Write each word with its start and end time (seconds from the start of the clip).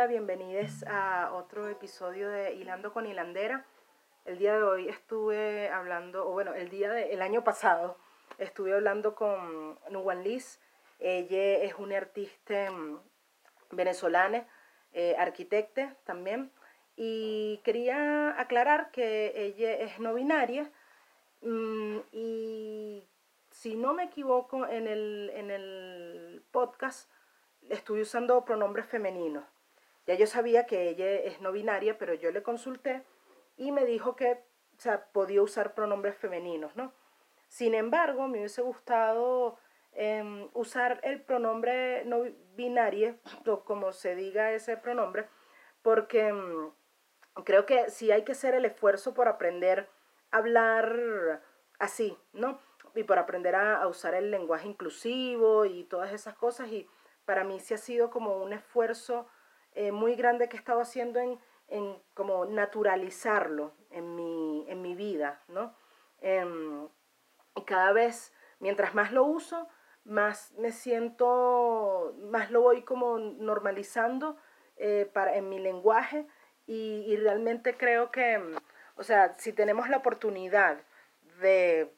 Hola, 0.00 0.08
bienvenidos 0.08 0.82
a 0.88 1.30
otro 1.34 1.68
episodio 1.68 2.30
de 2.30 2.54
Hilando 2.54 2.90
con 2.90 3.04
Hilandera. 3.04 3.66
El 4.24 4.38
día 4.38 4.54
de 4.54 4.62
hoy 4.62 4.88
estuve 4.88 5.68
hablando, 5.68 6.26
o 6.26 6.32
bueno, 6.32 6.54
el 6.54 6.70
día 6.70 6.90
del 6.90 7.20
año 7.20 7.44
pasado 7.44 7.98
estuve 8.38 8.72
hablando 8.72 9.14
con 9.14 9.78
Nuwan 9.90 10.24
Liz. 10.24 10.58
Ella 11.00 11.58
es 11.58 11.74
una 11.74 11.98
artista 11.98 12.70
mm, 12.70 12.98
venezolana, 13.72 14.46
eh, 14.94 15.16
arquitecta 15.18 15.94
también. 16.04 16.50
Y 16.96 17.60
quería 17.62 18.40
aclarar 18.40 18.92
que 18.92 19.34
ella 19.36 19.70
es 19.70 20.00
no 20.00 20.14
binaria 20.14 20.70
mm, 21.42 21.98
y 22.10 23.04
si 23.50 23.76
no 23.76 23.92
me 23.92 24.04
equivoco 24.04 24.66
en 24.66 24.88
el, 24.88 25.30
en 25.34 25.50
el 25.50 26.42
podcast 26.52 27.10
estuve 27.68 28.00
usando 28.00 28.42
pronombres 28.46 28.86
femeninos. 28.86 29.44
Ya 30.10 30.16
yo 30.16 30.26
sabía 30.26 30.66
que 30.66 30.88
ella 30.88 31.08
es 31.08 31.40
no 31.40 31.52
binaria, 31.52 31.96
pero 31.96 32.14
yo 32.14 32.32
le 32.32 32.42
consulté 32.42 33.04
y 33.56 33.70
me 33.70 33.84
dijo 33.84 34.16
que 34.16 34.42
podía 35.12 35.40
usar 35.40 35.72
pronombres 35.72 36.16
femeninos, 36.16 36.74
¿no? 36.74 36.92
Sin 37.46 37.74
embargo, 37.74 38.26
me 38.26 38.38
hubiese 38.38 38.60
gustado 38.60 39.56
em, 39.92 40.48
usar 40.52 40.98
el 41.04 41.22
pronombre 41.22 42.04
no 42.06 42.24
binario, 42.56 43.18
o 43.46 43.62
como 43.62 43.92
se 43.92 44.16
diga 44.16 44.50
ese 44.50 44.76
pronombre, 44.76 45.28
porque 45.80 46.26
em, 46.26 46.72
creo 47.44 47.64
que 47.64 47.88
sí 47.88 48.10
hay 48.10 48.24
que 48.24 48.32
hacer 48.32 48.54
el 48.54 48.64
esfuerzo 48.64 49.14
por 49.14 49.28
aprender 49.28 49.88
a 50.32 50.38
hablar 50.38 51.40
así, 51.78 52.18
¿no? 52.32 52.60
Y 52.96 53.04
por 53.04 53.20
aprender 53.20 53.54
a, 53.54 53.80
a 53.80 53.86
usar 53.86 54.14
el 54.14 54.32
lenguaje 54.32 54.66
inclusivo 54.66 55.66
y 55.66 55.84
todas 55.84 56.12
esas 56.12 56.34
cosas. 56.34 56.66
Y 56.72 56.88
para 57.24 57.44
mí 57.44 57.60
sí 57.60 57.74
ha 57.74 57.78
sido 57.78 58.10
como 58.10 58.38
un 58.38 58.52
esfuerzo 58.52 59.28
eh, 59.74 59.92
muy 59.92 60.14
grande 60.14 60.48
que 60.48 60.56
he 60.56 60.58
estado 60.58 60.80
haciendo 60.80 61.20
en, 61.20 61.38
en 61.68 61.96
como 62.14 62.44
naturalizarlo 62.44 63.72
en 63.90 64.14
mi, 64.16 64.64
en 64.68 64.82
mi 64.82 64.94
vida, 64.94 65.40
¿no? 65.48 65.74
Em, 66.20 66.88
y 67.54 67.62
cada 67.62 67.92
vez, 67.92 68.32
mientras 68.58 68.94
más 68.94 69.12
lo 69.12 69.24
uso, 69.24 69.68
más 70.04 70.52
me 70.58 70.72
siento, 70.72 72.14
más 72.30 72.50
lo 72.50 72.62
voy 72.62 72.82
como 72.82 73.18
normalizando 73.18 74.36
eh, 74.76 75.08
para, 75.12 75.36
en 75.36 75.48
mi 75.48 75.58
lenguaje 75.58 76.26
y, 76.66 77.16
realmente 77.16 77.76
creo 77.76 78.12
que, 78.12 78.40
o 78.96 79.02
sea, 79.02 79.34
si 79.38 79.52
tenemos 79.52 79.88
la 79.88 79.96
oportunidad 79.98 80.78
de 81.40 81.92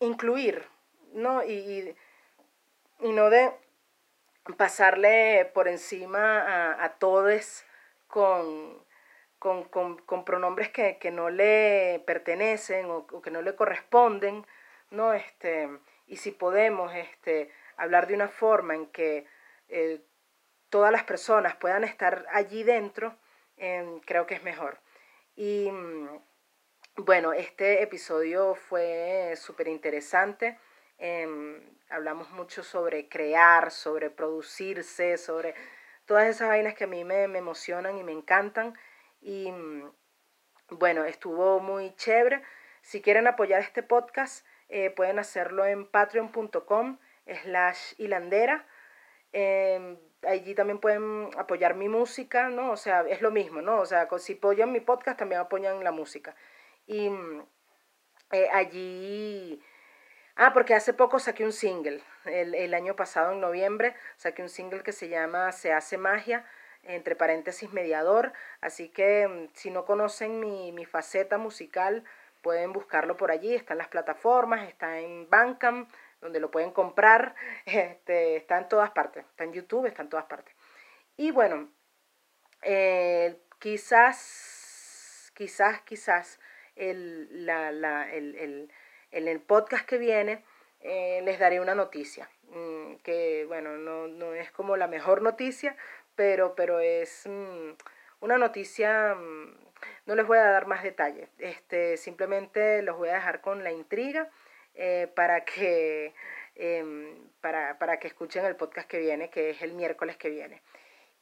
incluir, 0.00 0.64
¿no? 1.12 1.44
Y, 1.44 1.94
y 3.00 3.12
no 3.12 3.28
de 3.28 3.52
pasarle 4.54 5.50
por 5.54 5.68
encima 5.68 6.82
a, 6.82 6.94
todos 6.98 7.64
con, 8.06 8.84
con, 9.38 10.24
pronombres 10.24 10.70
que, 10.70 10.98
que, 10.98 11.10
no 11.10 11.30
le 11.30 12.02
pertenecen 12.06 12.86
o, 12.90 13.06
que 13.22 13.30
no 13.30 13.42
le 13.42 13.54
corresponden, 13.54 14.46
¿no? 14.90 15.14
Este, 15.14 15.68
y 16.06 16.16
si 16.16 16.30
podemos 16.30 16.94
este, 16.94 17.50
hablar 17.76 18.06
de 18.06 18.14
una 18.14 18.28
forma 18.28 18.74
en 18.74 18.86
que 18.86 19.26
eh, 19.68 20.00
todas 20.68 20.92
las 20.92 21.04
personas 21.04 21.56
puedan 21.56 21.84
estar 21.84 22.26
allí 22.32 22.62
dentro, 22.62 23.16
em, 23.56 24.00
creo 24.00 24.26
que 24.26 24.34
es 24.34 24.42
mejor. 24.42 24.78
Y 25.36 25.70
mm, 25.70 26.08
bueno, 26.96 27.32
este 27.32 27.82
episodio 27.82 28.54
fue 28.54 29.34
súper 29.36 29.68
interesante. 29.68 30.58
Em, 31.02 31.58
hablamos 31.88 32.30
mucho 32.30 32.62
sobre 32.62 33.08
crear, 33.08 33.70
sobre 33.70 34.10
producirse, 34.10 35.16
sobre 35.16 35.54
todas 36.04 36.28
esas 36.28 36.48
vainas 36.48 36.74
que 36.74 36.84
a 36.84 36.86
mí 36.86 37.04
me, 37.04 37.24
emocionan 37.24 37.96
y 37.96 38.04
me 38.04 38.12
encantan. 38.12 38.78
Y 39.22 39.50
mm, 39.50 39.90
bueno, 40.72 41.04
estuvo 41.06 41.58
muy 41.58 41.94
chévere. 41.96 42.42
Si 42.82 43.00
quieren 43.00 43.26
apoyar 43.26 43.62
este 43.62 43.82
podcast, 43.82 44.46
eh, 44.68 44.90
pueden 44.90 45.18
hacerlo 45.18 45.64
en 45.64 45.86
patreon.com 45.86 46.98
slash 47.44 47.94
hilandera. 47.96 48.66
Em, 49.32 49.96
allí 50.28 50.54
también 50.54 50.80
pueden 50.80 51.30
apoyar 51.38 51.76
mi 51.76 51.88
música, 51.88 52.50
¿no? 52.50 52.72
O 52.72 52.76
sea, 52.76 53.06
es 53.08 53.22
lo 53.22 53.30
mismo, 53.30 53.62
¿no? 53.62 53.80
O 53.80 53.86
sea, 53.86 54.06
si 54.18 54.34
apoyan 54.34 54.70
mi 54.70 54.80
podcast, 54.80 55.18
también 55.18 55.40
apoyan 55.40 55.82
la 55.82 55.92
música. 55.92 56.36
Y 56.86 57.08
mm, 57.08 57.42
eh, 58.32 58.48
allí 58.52 59.62
Ah, 60.42 60.54
porque 60.54 60.74
hace 60.74 60.94
poco 60.94 61.18
saqué 61.18 61.44
un 61.44 61.52
single, 61.52 62.02
el, 62.24 62.54
el, 62.54 62.72
año 62.72 62.96
pasado 62.96 63.32
en 63.32 63.40
noviembre, 63.42 63.94
saqué 64.16 64.40
un 64.40 64.48
single 64.48 64.82
que 64.82 64.92
se 64.92 65.10
llama 65.10 65.52
Se 65.52 65.70
hace 65.70 65.98
magia, 65.98 66.46
entre 66.82 67.14
paréntesis 67.14 67.74
mediador, 67.74 68.32
así 68.62 68.88
que 68.88 69.28
mm, 69.28 69.48
si 69.52 69.70
no 69.70 69.84
conocen 69.84 70.40
mi, 70.40 70.72
mi 70.72 70.86
faceta 70.86 71.36
musical, 71.36 72.04
pueden 72.40 72.72
buscarlo 72.72 73.18
por 73.18 73.30
allí, 73.30 73.54
está 73.54 73.74
en 73.74 73.78
las 73.80 73.88
plataformas, 73.88 74.66
está 74.66 74.98
en 75.00 75.28
Bandcamp, 75.28 75.92
donde 76.22 76.40
lo 76.40 76.50
pueden 76.50 76.70
comprar, 76.70 77.34
este, 77.66 78.36
está 78.36 78.56
en 78.56 78.68
todas 78.70 78.92
partes, 78.92 79.26
está 79.26 79.44
en 79.44 79.52
YouTube, 79.52 79.84
está 79.84 80.00
en 80.00 80.08
todas 80.08 80.24
partes. 80.24 80.54
Y 81.18 81.32
bueno, 81.32 81.68
eh, 82.62 83.42
quizás, 83.58 85.30
quizás, 85.34 85.82
quizás 85.82 86.40
el, 86.76 87.44
la, 87.44 87.72
la, 87.72 88.10
el, 88.10 88.34
el 88.36 88.72
en 89.12 89.28
el 89.28 89.40
podcast 89.40 89.86
que 89.86 89.98
viene 89.98 90.44
eh, 90.80 91.20
les 91.24 91.38
daré 91.38 91.60
una 91.60 91.74
noticia, 91.74 92.30
mm, 92.48 92.96
que 93.02 93.44
bueno, 93.46 93.76
no, 93.76 94.08
no, 94.08 94.34
es 94.34 94.50
como 94.50 94.76
la 94.76 94.86
mejor 94.86 95.20
noticia, 95.20 95.76
pero, 96.14 96.54
pero 96.54 96.80
es 96.80 97.26
mm, 97.26 97.72
una 98.20 98.38
noticia, 98.38 99.14
mm, 99.14 99.54
no 100.06 100.14
les 100.14 100.26
voy 100.26 100.38
a 100.38 100.50
dar 100.50 100.66
más 100.66 100.82
detalles, 100.82 101.28
este, 101.38 101.96
simplemente 101.98 102.82
los 102.82 102.96
voy 102.96 103.10
a 103.10 103.14
dejar 103.14 103.42
con 103.42 103.62
la 103.62 103.72
intriga 103.72 104.30
eh, 104.74 105.08
para, 105.14 105.44
que, 105.44 106.14
em, 106.54 107.28
para, 107.42 107.78
para 107.78 107.98
que 107.98 108.08
escuchen 108.08 108.46
el 108.46 108.56
podcast 108.56 108.88
que 108.88 109.00
viene, 109.00 109.28
que 109.30 109.50
es 109.50 109.62
el 109.62 109.74
miércoles 109.74 110.16
que 110.16 110.30
viene. 110.30 110.62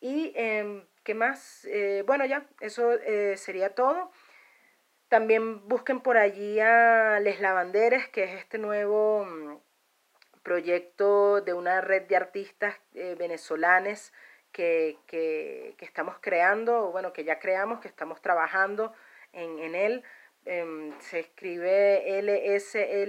Y 0.00 0.32
em, 0.36 0.86
qué 1.02 1.14
más, 1.14 1.64
eh, 1.64 2.04
bueno 2.06 2.24
ya, 2.26 2.46
eso 2.60 2.92
sería 3.36 3.74
todo. 3.74 4.12
También 5.08 5.66
busquen 5.68 6.00
por 6.00 6.18
allí 6.18 6.60
a 6.60 7.18
Les 7.20 7.40
Lavanderes, 7.40 8.08
que 8.10 8.24
es 8.24 8.34
este 8.34 8.58
nuevo 8.58 9.24
mm, 9.24 9.56
proyecto 10.42 11.40
de 11.40 11.54
una 11.54 11.80
red 11.80 12.02
de 12.02 12.16
artistas 12.16 12.76
eh, 12.94 13.14
venezolanes 13.18 14.12
que, 14.52 14.98
que, 15.06 15.74
estamos 15.80 16.16
creando, 16.20 16.90
bueno, 16.90 17.12
que 17.14 17.24
ya 17.24 17.38
creamos, 17.38 17.80
que 17.80 17.88
estamos 17.88 18.20
trabajando 18.20 18.92
en, 19.32 19.58
en 19.58 19.74
él. 19.74 20.04
Em, 20.44 20.98
se 21.00 21.20
escribe 21.20 22.18
L-S-L-V-N-D-R-S. 22.18 23.08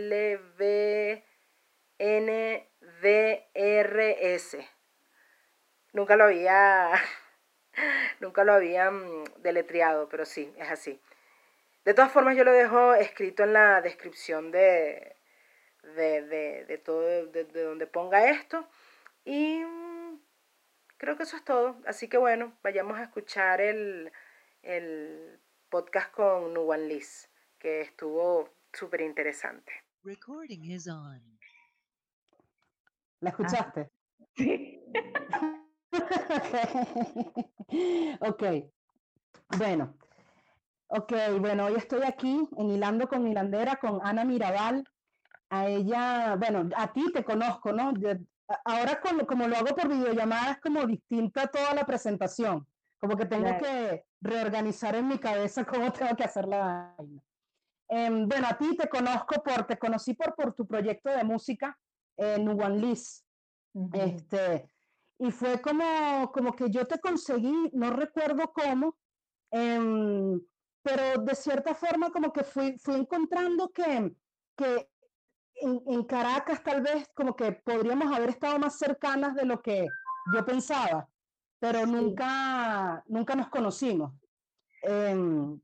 Nunca 5.91 6.15
lo 6.15 6.23
había, 6.25 6.91
nunca 8.21 8.43
lo 8.43 8.53
había 8.53 8.89
mm, 8.91 9.23
deletreado, 9.39 10.07
pero 10.07 10.25
sí, 10.25 10.53
es 10.57 10.69
así. 10.69 11.01
De 11.85 11.93
todas 11.93 12.11
formas, 12.11 12.35
yo 12.35 12.43
lo 12.43 12.51
dejo 12.51 12.93
escrito 12.93 13.43
en 13.43 13.53
la 13.53 13.81
descripción 13.81 14.51
de, 14.51 15.15
de, 15.83 16.81
todo, 16.83 17.27
de, 17.27 17.45
donde 17.45 17.87
ponga 17.87 18.29
esto. 18.29 18.67
Y 19.25 19.63
mm, 19.63 20.19
creo 20.97 21.17
que 21.17 21.23
eso 21.23 21.37
es 21.37 21.43
todo. 21.43 21.77
Así 21.85 22.07
que 22.07 22.17
bueno, 22.17 22.57
vayamos 22.63 22.99
a 22.99 23.03
escuchar 23.03 23.61
el, 23.61 24.11
el 24.61 25.39
podcast 25.69 26.11
con 26.11 26.53
Nuwan 26.53 26.87
Liz, 26.87 27.29
que 27.57 27.81
estuvo 27.81 28.49
súper 28.73 29.01
interesante. 29.01 29.71
Recording 30.03 30.65
is 30.65 30.87
on. 30.87 31.39
¿La 33.21 33.31
escuchaste? 33.31 33.89
Sí. 34.35 34.81
ok. 38.21 38.43
Bueno, 39.57 39.97
Ok, 40.91 41.13
bueno, 41.39 41.65
hoy 41.67 41.75
estoy 41.75 42.01
aquí 42.03 42.49
en 42.57 42.71
Hilando 42.71 43.07
con 43.07 43.27
Hilandera 43.27 43.75
con 43.75 43.99
Ana 44.01 44.25
Mirabal. 44.25 44.83
A 45.51 45.67
ella, 45.67 46.35
bueno, 46.35 46.67
a 46.75 46.91
ti 46.91 47.11
te 47.13 47.23
conozco, 47.23 47.71
¿no? 47.71 47.93
ahora 48.65 48.99
como, 48.99 49.27
como 49.27 49.47
lo 49.47 49.55
hago 49.55 49.75
por 49.75 49.87
videollamada 49.87 50.53
es 50.53 50.59
como 50.59 50.87
distinta 50.87 51.45
toda 51.45 51.75
la 51.75 51.85
presentación. 51.85 52.65
Como 52.99 53.15
que 53.15 53.27
tengo 53.27 53.55
que 53.59 54.03
reorganizar 54.19 54.95
en 54.95 55.09
mi 55.09 55.19
cabeza 55.19 55.63
cómo 55.65 55.93
tengo 55.93 56.15
que 56.15 56.23
hacer 56.23 56.47
la 56.47 56.95
vaina. 56.97 57.21
Em, 57.87 58.27
bueno, 58.27 58.47
a 58.49 58.57
ti 58.57 58.75
te 58.75 58.89
conozco 58.89 59.43
por, 59.43 59.67
te 59.67 59.77
conocí 59.77 60.15
por, 60.15 60.33
por 60.33 60.55
tu 60.55 60.65
proyecto 60.65 61.11
de 61.11 61.23
música 61.23 61.77
en 62.17 62.49
One 62.49 62.79
Liz. 62.79 63.23
este, 63.93 64.67
y 65.19 65.29
fue 65.29 65.61
como, 65.61 66.31
como 66.33 66.53
que 66.53 66.71
yo 66.71 66.87
te 66.87 66.99
conseguí, 66.99 67.69
no 67.73 67.91
recuerdo 67.91 68.51
cómo, 68.51 68.97
eh, 69.51 70.39
pero 70.89 71.21
de 71.21 71.35
cierta 71.35 71.75
forma 71.75 72.09
como 72.09 72.33
que 72.33 72.43
fui, 72.43 72.77
fui 72.79 72.95
encontrando 72.95 73.69
que, 73.69 74.11
que 74.55 74.89
en, 75.55 75.81
en, 75.87 76.03
Caracas 76.03 76.63
tal 76.63 76.81
vez 76.81 77.07
como 77.13 77.35
que 77.35 77.51
podríamos 77.51 78.15
haber 78.15 78.29
estado 78.29 78.57
más 78.57 78.77
cercanas 78.77 79.35
de 79.35 79.45
lo 79.45 79.61
que 79.61 79.87
yo 80.33 80.45
pensaba. 80.45 81.07
pero 81.59 81.85
nunca, 81.85 83.03
nunca 83.07 83.35
nos 83.35 83.49
conocimos. 83.49 84.13
Em, 84.81 85.59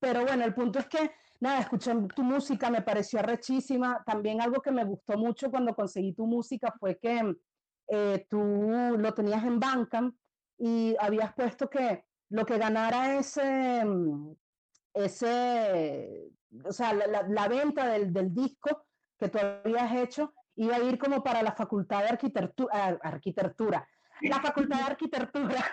pero 0.00 0.22
bueno, 0.22 0.44
el 0.44 0.54
punto 0.54 0.78
es 0.78 0.86
que, 0.86 1.12
nada, 1.40 1.60
escuché 1.60 1.92
tu 2.16 2.22
música, 2.22 2.70
me 2.70 2.82
pareció 2.82 3.18
arrechísima. 3.18 4.02
También 4.04 4.40
algo 4.40 4.62
que 4.62 4.72
me 4.72 4.84
gustó 4.84 5.18
mucho 5.18 5.50
cuando 5.50 5.74
conseguí 5.74 6.14
tu 6.14 6.26
música 6.26 6.74
fue 6.80 6.98
que 6.98 7.36
eh, 7.88 8.26
tú 8.30 8.40
lo 8.98 9.12
tenías 9.12 9.44
en 9.44 9.60
Bandcamp 9.60 10.16
y 10.56 10.96
habías 10.98 11.34
puesto 11.34 11.68
que 11.68 12.07
lo 12.30 12.44
que 12.44 12.58
ganara 12.58 13.16
ese, 13.16 13.84
mm, 13.84 14.32
ese 14.94 16.30
o 16.64 16.72
sea, 16.72 16.92
la, 16.94 17.48
venta 17.48 17.86
del, 17.86 18.12
del, 18.12 18.34
disco 18.34 18.86
que 19.18 19.28
tú 19.28 19.38
habías 19.38 19.92
hecho 19.94 20.32
iba 20.56 20.76
a 20.76 20.80
ir 20.80 20.98
como 20.98 21.22
para 21.22 21.42
la 21.42 21.52
Facultad 21.52 22.02
de 22.02 22.08
Arquitectura, 22.08 22.98
arquitectura 23.02 23.86
la 24.22 24.40
Facultad 24.40 24.78
de 24.78 24.84
Arquitectura. 24.84 25.64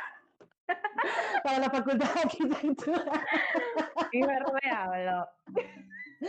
para 1.43 1.59
la 1.59 1.69
Facultad 1.69 2.13
de 2.13 2.21
Arquitectura. 2.21 3.25
Y 4.11 4.23
me 4.23 4.71
hablo. 4.71 5.27
Sí, 5.41 6.27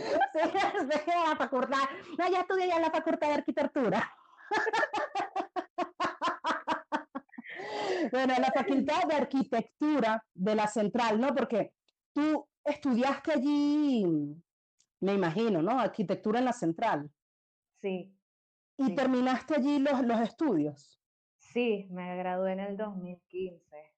la 1.07 1.35
facultad. 1.37 1.77
No, 2.17 2.29
ya 2.29 2.41
estudié 2.41 2.67
ya 2.67 2.75
en 2.75 2.81
la 2.81 2.91
Facultad 2.91 3.27
de 3.27 3.33
Arquitectura. 3.33 4.15
bueno, 8.11 8.33
la 8.39 8.51
Facultad 8.51 9.03
de 9.07 9.15
Arquitectura 9.15 10.23
de 10.33 10.55
la 10.55 10.67
Central, 10.67 11.19
¿no? 11.19 11.33
Porque 11.33 11.73
tú 12.13 12.47
estudiaste 12.63 13.33
allí, 13.33 14.05
me 14.99 15.13
imagino, 15.13 15.61
¿no? 15.61 15.79
Arquitectura 15.79 16.39
en 16.39 16.45
la 16.45 16.53
Central. 16.53 17.09
Sí. 17.81 18.13
¿Y 18.77 18.95
terminaste 18.95 19.55
allí 19.55 19.79
los, 19.79 20.01
los 20.05 20.19
estudios? 20.21 20.99
Sí, 21.37 21.87
me 21.89 22.17
gradué 22.17 22.53
en 22.53 22.59
el 22.59 22.77
2015. 22.77 23.93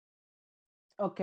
Ok. 0.97 1.21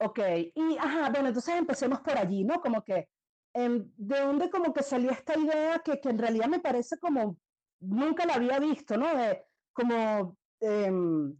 Ok, 0.00 0.18
y 0.54 0.76
ajá, 0.78 1.10
bueno, 1.10 1.28
entonces 1.28 1.54
empecemos 1.56 2.00
por 2.00 2.16
allí, 2.16 2.44
¿no? 2.44 2.60
Como 2.60 2.82
que, 2.82 3.08
em, 3.52 3.90
¿de 3.96 4.20
dónde 4.20 4.48
como 4.48 4.72
que 4.72 4.82
salió 4.82 5.10
esta 5.10 5.36
idea 5.36 5.80
que, 5.80 6.00
que 6.00 6.08
en 6.10 6.18
realidad 6.18 6.46
me 6.46 6.60
parece 6.60 6.98
como, 6.98 7.36
nunca 7.80 8.24
la 8.24 8.34
había 8.34 8.60
visto, 8.60 8.96
¿no? 8.96 9.12
De 9.16 9.44
como 9.78 10.36
em, 10.60 11.36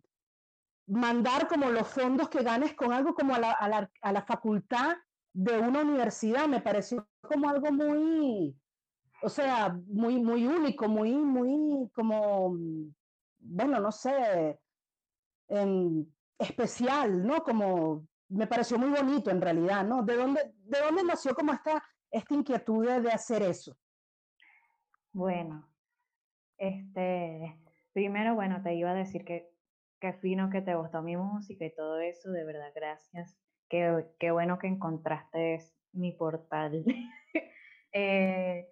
mandar 0.86 1.48
como 1.48 1.70
los 1.70 1.88
fondos 1.88 2.28
que 2.28 2.44
ganes 2.44 2.74
con 2.74 2.92
algo 2.92 3.14
como 3.14 3.34
a 3.34 3.38
la, 3.40 3.52
a 3.52 3.68
la, 3.68 3.90
a 4.00 4.12
la 4.12 4.22
facultad 4.22 4.96
de 5.32 5.58
una 5.58 5.82
universidad, 5.82 6.46
me 6.46 6.60
pareció 6.60 7.08
como 7.20 7.48
algo 7.48 7.72
muy, 7.72 8.56
o 9.22 9.28
sea, 9.28 9.76
muy, 9.86 10.22
muy 10.22 10.46
único, 10.46 10.88
muy, 10.88 11.12
muy 11.12 11.90
como, 11.94 12.56
bueno, 13.38 13.80
no 13.80 13.90
sé, 13.92 14.58
em, 15.48 16.06
especial, 16.38 17.26
¿no? 17.26 17.42
Como, 17.42 18.06
me 18.28 18.46
pareció 18.46 18.78
muy 18.78 18.90
bonito 18.90 19.30
en 19.30 19.40
realidad, 19.40 19.84
¿no? 19.84 20.02
¿De 20.02 20.16
dónde, 20.16 20.54
de 20.54 20.80
dónde 20.80 21.02
nació 21.02 21.34
como 21.34 21.52
esta, 21.52 21.82
esta 22.10 22.34
inquietud 22.34 22.86
de, 22.86 23.10
hacer 23.10 23.42
eso? 23.42 23.76
Bueno, 25.12 25.68
este, 26.56 27.58
primero, 27.92 28.34
bueno, 28.34 28.62
te 28.62 28.74
iba 28.74 28.90
a 28.90 28.94
decir 28.94 29.24
que 29.24 29.50
qué 30.00 30.12
fino 30.14 30.50
que 30.50 30.62
te 30.62 30.74
gustó 30.74 31.02
mi 31.02 31.16
música 31.16 31.64
y 31.64 31.74
todo 31.74 32.00
eso, 32.00 32.30
de 32.30 32.44
verdad, 32.44 32.70
gracias. 32.74 33.36
Qué, 33.68 34.06
qué 34.18 34.30
bueno 34.30 34.58
que 34.58 34.68
encontraste 34.68 35.58
mi 35.92 36.12
portal. 36.12 36.84
eh, 37.92 38.68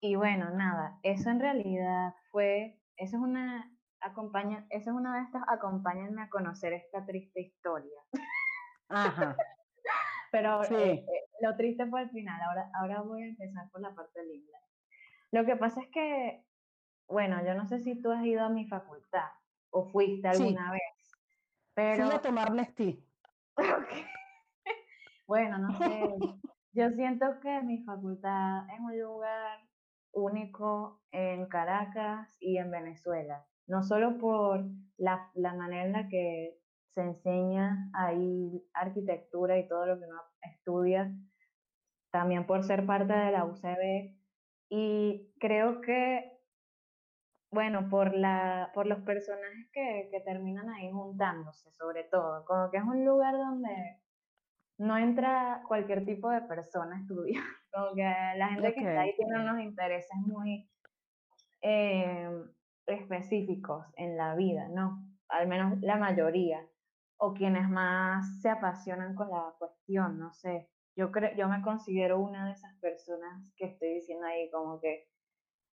y 0.00 0.14
bueno, 0.14 0.50
nada, 0.50 0.98
eso 1.02 1.30
en 1.30 1.40
realidad 1.40 2.14
fue, 2.30 2.78
eso 2.96 3.16
es 3.16 3.22
una, 3.22 3.72
acompaña, 4.00 4.66
eso 4.70 4.90
es 4.90 4.96
una 4.96 5.16
de 5.16 5.22
estas, 5.24 5.42
acompáñenme 5.48 6.22
a 6.22 6.28
conocer 6.28 6.72
esta 6.72 7.04
triste 7.06 7.40
historia. 7.40 8.00
Ajá. 8.88 9.36
Pero 10.32 10.62
eh, 10.64 10.92
eh, 10.92 11.06
lo 11.40 11.56
triste 11.56 11.86
fue 11.86 12.02
el 12.02 12.10
final, 12.10 12.40
ahora, 12.42 12.70
ahora 12.80 13.00
voy 13.02 13.22
a 13.22 13.26
empezar 13.26 13.70
por 13.70 13.80
la 13.80 13.94
parte 13.94 14.22
linda. 14.24 14.58
Lo 15.32 15.44
que 15.44 15.56
pasa 15.56 15.80
es 15.80 15.88
que, 15.88 16.44
bueno, 17.08 17.44
yo 17.44 17.54
no 17.54 17.66
sé 17.66 17.78
si 17.80 18.00
tú 18.00 18.10
has 18.10 18.24
ido 18.24 18.44
a 18.44 18.48
mi 18.48 18.66
facultad 18.66 19.28
o 19.70 19.84
fuiste 19.84 20.28
alguna 20.28 20.72
vez, 20.72 21.12
pero... 21.74 22.06
Fui 22.06 22.14
a 22.14 22.20
tomar 22.20 22.52
Nestí. 22.52 23.04
bueno, 25.26 25.58
no 25.58 25.76
sé, 25.78 26.14
yo 26.72 26.90
siento 26.90 27.40
que 27.40 27.62
mi 27.62 27.82
facultad 27.84 28.68
es 28.72 28.80
un 28.80 28.98
lugar 28.98 29.58
único 30.12 31.02
en 31.12 31.46
Caracas 31.46 32.36
y 32.40 32.58
en 32.58 32.70
Venezuela, 32.70 33.46
no 33.66 33.82
solo 33.82 34.18
por 34.18 34.64
la, 34.96 35.30
la 35.34 35.54
manera 35.54 35.84
en 35.84 35.92
la 35.92 36.08
que 36.08 36.58
se 36.96 37.02
enseña 37.02 37.90
ahí 37.92 38.66
arquitectura 38.72 39.58
y 39.58 39.68
todo 39.68 39.84
lo 39.84 39.98
que 39.98 40.06
uno 40.06 40.22
estudia, 40.40 41.12
también 42.10 42.46
por 42.46 42.64
ser 42.64 42.86
parte 42.86 43.12
de 43.12 43.32
la 43.32 43.44
UCB. 43.44 44.16
Y 44.70 45.30
creo 45.38 45.82
que, 45.82 46.35
bueno, 47.50 47.88
por, 47.88 48.14
la, 48.14 48.70
por 48.74 48.86
los 48.86 49.00
personajes 49.00 49.68
que, 49.72 50.08
que 50.10 50.20
terminan 50.20 50.68
ahí 50.70 50.90
juntándose, 50.90 51.70
sobre 51.72 52.04
todo, 52.04 52.44
como 52.44 52.70
que 52.70 52.78
es 52.78 52.84
un 52.84 53.04
lugar 53.04 53.34
donde 53.36 54.00
no 54.78 54.96
entra 54.98 55.62
cualquier 55.66 56.04
tipo 56.04 56.28
de 56.30 56.42
persona 56.42 56.96
a 56.96 57.00
estudiar. 57.00 57.42
Como 57.72 57.94
que 57.94 58.02
la 58.02 58.48
gente 58.48 58.74
que 58.74 58.80
está 58.80 59.00
ahí 59.00 59.14
tiene 59.16 59.40
unos 59.40 59.60
intereses 59.60 60.16
muy 60.26 60.68
eh, 61.62 62.30
específicos 62.86 63.84
en 63.96 64.16
la 64.16 64.34
vida, 64.34 64.68
¿no? 64.68 65.02
Al 65.28 65.48
menos 65.48 65.80
la 65.80 65.96
mayoría. 65.96 66.66
O 67.18 67.32
quienes 67.32 67.68
más 67.68 68.40
se 68.42 68.50
apasionan 68.50 69.14
con 69.14 69.30
la 69.30 69.54
cuestión, 69.58 70.18
no 70.18 70.34
sé. 70.34 70.68
Yo, 70.96 71.10
creo, 71.10 71.34
yo 71.34 71.48
me 71.48 71.62
considero 71.62 72.20
una 72.20 72.46
de 72.46 72.52
esas 72.52 72.74
personas 72.78 73.52
que 73.56 73.66
estoy 73.66 73.94
diciendo 73.94 74.26
ahí, 74.26 74.50
como 74.50 74.78
que, 74.80 75.06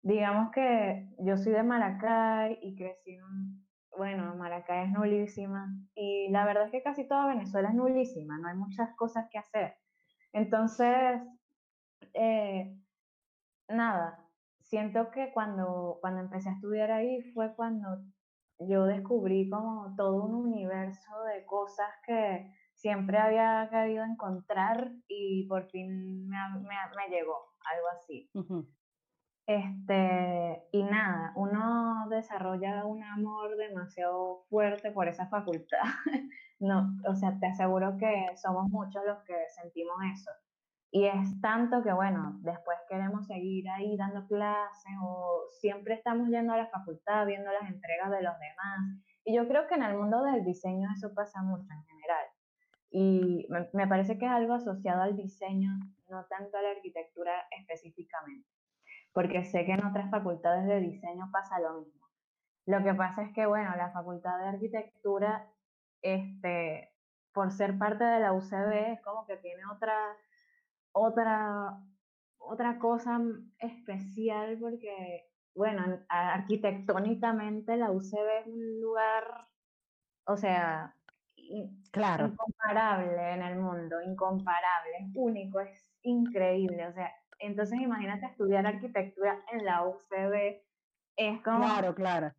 digamos 0.06 0.53
que 0.53 1.08
yo 1.19 1.37
soy 1.37 1.53
de 1.53 1.64
Maracay 1.64 2.58
y 2.62 2.76
crecí 2.76 3.14
en 3.14 3.67
bueno, 3.97 4.37
Maracay 4.37 4.85
es 4.85 4.93
nulísima 4.93 5.75
y 5.94 6.29
la 6.31 6.44
verdad 6.44 6.67
es 6.67 6.70
que 6.70 6.82
casi 6.82 7.08
toda 7.08 7.29
Venezuela 7.29 7.70
es 7.70 7.75
nulísima, 7.75 8.38
no 8.38 8.49
hay 8.49 8.55
muchas 8.55 8.94
cosas 8.97 9.26
que 9.31 9.38
hacer. 9.38 9.75
Entonces, 10.32 11.23
eh, 12.14 12.79
nada, 13.69 14.23
siento 14.61 15.11
que 15.11 15.33
cuando, 15.33 15.99
cuando 16.00 16.21
empecé 16.21 16.50
a 16.50 16.52
estudiar 16.52 16.92
ahí 16.92 17.23
fue 17.33 17.57
cuando 17.57 17.88
yo 18.61 18.85
descubrí 18.85 19.49
como 19.49 19.95
todo 19.97 20.23
un 20.25 20.35
universo 20.35 21.23
de 21.35 21.45
cosas 21.47 21.88
que 22.07 22.52
siempre 22.75 23.19
había 23.19 23.69
querido 23.71 24.04
encontrar 24.04 24.92
y 25.09 25.49
por 25.49 25.69
fin 25.71 26.28
me, 26.28 26.37
me, 26.61 27.09
llegó, 27.09 27.54
algo 27.75 27.88
así. 27.99 28.30
Este, 29.47 30.67
y 30.73 30.83
nada, 30.83 31.33
uno 31.37 32.09
desarrolla 32.11 32.85
un 32.85 33.05
amor 33.05 33.57
demasiado 33.57 34.45
fuerte 34.50 34.91
por 34.91 35.07
esa 35.07 35.29
facultad. 35.29 35.79
no, 36.59 36.97
o 37.09 37.15
sea, 37.15 37.38
te 37.38 37.47
aseguro 37.47 37.97
que 37.97 38.37
somos 38.37 38.69
muchos 38.71 39.05
los 39.07 39.23
que 39.23 39.37
sentimos 39.55 39.97
eso. 40.12 40.31
Y 40.91 41.07
es 41.07 41.41
tanto 41.41 41.83
que, 41.83 41.93
bueno, 41.93 42.38
después 42.41 42.76
queremos 42.88 43.26
seguir 43.26 43.69
ahí 43.71 43.97
dando 43.97 44.26
clases 44.26 44.93
o 45.00 45.45
siempre 45.61 45.95
estamos 45.95 46.29
yendo 46.29 46.53
a 46.53 46.57
la 46.57 46.67
facultad, 46.69 47.26
viendo 47.26 47.53
las 47.53 47.71
entregas 47.71 48.11
de 48.11 48.23
los 48.23 48.35
demás. 48.41 49.05
Y 49.25 49.37
yo 49.37 49.47
creo 49.47 49.69
que 49.69 49.75
en 49.75 49.83
el 49.85 49.97
mundo 49.97 50.23
del 50.25 50.45
diseño 50.45 50.88
eso 50.97 51.15
pasa 51.15 51.43
mucho 51.43 51.69
en 51.73 51.85
general. 51.85 52.26
Y 52.91 53.47
me, 53.73 53.87
parece 53.87 54.19
que 54.19 54.25
es 54.25 54.31
algo 54.31 54.55
asociado 54.55 55.03
al 55.03 55.17
diseño, 55.17 55.71
no 56.09 56.25
tanto 56.26 56.57
a 56.57 56.62
la 56.62 56.71
arquitectura 56.71 57.33
específicamente 57.61 58.55
porque 59.16 59.46
sé 59.46 59.64
que 59.64 59.73
en 59.73 59.82
otras 59.82 60.11
facultades 60.11 60.66
de 60.66 60.78
diseño 60.78 61.30
pasa 61.32 61.58
lo 61.58 61.80
mismo. 61.80 62.06
Lo 62.66 62.85
que 62.85 62.92
pasa 62.92 63.23
es 63.23 63.32
que, 63.32 63.46
bueno, 63.46 63.75
la 63.75 63.90
facultad 63.90 64.38
de 64.40 64.49
arquitectura, 64.49 65.50
este, 66.02 66.92
por 67.32 67.50
ser 67.50 67.78
parte 67.78 68.04
de 68.04 68.20
la 68.20 68.35
UCB, 68.35 68.92
es 68.92 69.00
como 69.00 69.25
que 69.25 69.38
tiene 69.38 69.62
otra, 69.75 69.96
otra, 70.92 71.80
otra 72.37 72.78
cosa 72.78 73.18
especial 73.58 74.58
porque, 74.61 75.30
bueno, 75.54 75.99
arquitectónicamente 76.11 77.78
la 77.78 77.92
UCB 77.92 78.40
es 78.40 78.46
un 78.49 78.80
lugar, 78.82 79.49
o 80.26 80.37
sea, 80.37 80.94
claro. 81.90 82.26
incomparable 82.26 83.32
en 83.32 83.40
el 83.40 83.58
mundo, 83.61 83.96
incomparable, 84.02 84.90
es 85.00 85.11
único, 85.14 85.61
es 85.61 85.88
increíble, 86.02 86.87
o 86.87 86.92
sea, 86.92 87.11
entonces, 87.38 87.81
imagínate 87.81 88.26
estudiar 88.26 88.66
arquitectura 88.66 89.43
en 89.52 89.64
la 89.64 89.87
UCB. 89.87 90.62
Es 91.16 91.43
como. 91.43 91.59
Claro, 91.59 91.95
claro. 91.95 92.33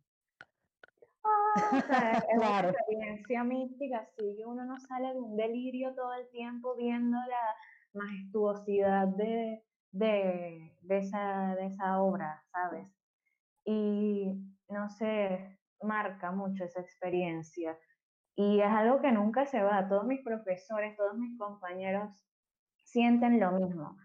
Ah, 1.24 1.54
es 2.28 2.38
una 2.38 2.70
experiencia 2.70 3.44
mística, 3.44 3.98
así 3.98 4.36
que 4.36 4.44
uno 4.46 4.64
no 4.64 4.78
sale 4.78 5.12
de 5.12 5.20
un 5.20 5.36
delirio 5.36 5.94
todo 5.94 6.14
el 6.14 6.28
tiempo 6.30 6.74
viendo 6.76 7.16
la 7.16 7.56
majestuosidad 7.94 9.08
de, 9.08 9.62
de, 9.90 10.72
esa, 10.88 11.54
de 11.56 11.66
esa 11.66 12.00
obra, 12.00 12.42
¿sabes? 12.52 12.86
Y 13.64 14.32
no 14.68 14.88
sé, 14.88 15.58
marca 15.82 16.30
mucho 16.30 16.64
esa 16.64 16.80
experiencia. 16.80 17.76
Y 18.36 18.60
es 18.60 18.70
algo 18.70 19.00
que 19.00 19.10
nunca 19.10 19.46
se 19.46 19.62
va. 19.62 19.88
Todos 19.88 20.06
mis 20.06 20.22
profesores, 20.22 20.96
todos 20.96 21.16
mis 21.16 21.36
compañeros 21.36 22.24
sienten 22.84 23.40
lo 23.40 23.52
mismo. 23.52 23.96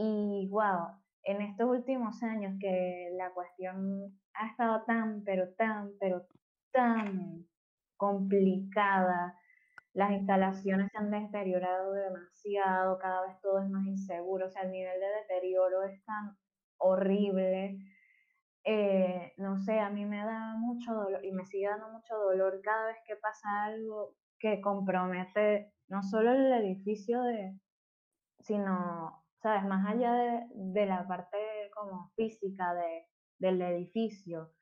Y 0.00 0.48
wow, 0.50 0.92
en 1.24 1.42
estos 1.42 1.68
últimos 1.68 2.22
años 2.22 2.54
que 2.60 3.10
la 3.16 3.32
cuestión 3.32 4.16
ha 4.34 4.46
estado 4.46 4.84
tan, 4.84 5.24
pero 5.24 5.52
tan, 5.54 5.90
pero 5.98 6.24
tan 6.70 7.48
complicada, 7.96 9.34
las 9.94 10.12
instalaciones 10.12 10.92
se 10.92 10.98
han 10.98 11.10
deteriorado 11.10 11.92
demasiado, 11.94 12.96
cada 13.00 13.26
vez 13.26 13.40
todo 13.40 13.58
es 13.60 13.68
más 13.68 13.84
inseguro, 13.86 14.46
o 14.46 14.50
sea, 14.50 14.62
el 14.62 14.70
nivel 14.70 15.00
de 15.00 15.06
deterioro 15.22 15.82
es 15.82 16.04
tan 16.04 16.36
horrible. 16.76 17.78
Eh, 18.62 19.32
no 19.38 19.58
sé, 19.58 19.80
a 19.80 19.90
mí 19.90 20.04
me 20.04 20.24
da 20.24 20.54
mucho 20.58 20.94
dolor 20.94 21.24
y 21.24 21.32
me 21.32 21.44
sigue 21.44 21.66
dando 21.66 21.88
mucho 21.88 22.16
dolor 22.16 22.60
cada 22.62 22.86
vez 22.86 22.98
que 23.04 23.16
pasa 23.16 23.64
algo 23.64 24.14
que 24.38 24.60
compromete 24.60 25.72
no 25.88 26.04
solo 26.04 26.32
el 26.32 26.52
edificio 26.52 27.20
de, 27.22 27.58
sino, 28.40 29.24
sabes, 29.42 29.64
más 29.64 29.86
allá 29.86 30.12
de, 30.14 30.86
la 30.86 31.06
parte 31.06 31.38
como 31.74 32.10
física 32.16 32.74
de, 32.74 33.06
del 33.38 33.60
edificio, 33.62 34.52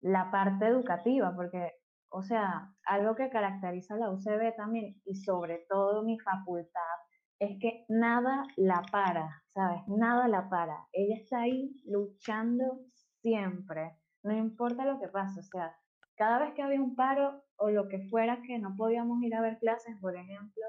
la 0.00 0.30
parte 0.30 0.66
educativa, 0.66 1.34
porque 1.34 1.72
o 2.10 2.22
sea, 2.22 2.72
algo 2.86 3.14
que 3.14 3.28
caracteriza 3.28 3.94
a 3.94 3.98
la 3.98 4.10
UCB 4.10 4.56
también 4.56 5.00
y 5.04 5.14
sobre 5.16 5.66
todo 5.68 6.02
mi 6.02 6.18
facultad 6.18 6.96
es 7.38 7.58
que 7.60 7.84
nada 7.88 8.44
la 8.56 8.82
para, 8.90 9.42
¿sabes? 9.54 9.82
Nada 9.86 10.26
la 10.26 10.48
para. 10.48 10.86
Ella 10.92 11.16
está 11.16 11.40
ahí 11.40 11.70
luchando 11.84 12.80
siempre, 13.20 13.96
no 14.22 14.36
importa 14.36 14.84
lo 14.84 14.98
que 14.98 15.08
pase, 15.08 15.40
o 15.40 15.42
sea, 15.42 15.76
cada 16.16 16.40
vez 16.40 16.54
que 16.54 16.62
había 16.62 16.80
un 16.80 16.96
paro 16.96 17.44
o 17.56 17.70
lo 17.70 17.88
que 17.88 18.08
fuera 18.08 18.42
que 18.42 18.58
no 18.58 18.74
podíamos 18.76 19.22
ir 19.22 19.34
a 19.34 19.40
ver 19.40 19.58
clases, 19.58 19.96
por 20.00 20.16
ejemplo, 20.16 20.64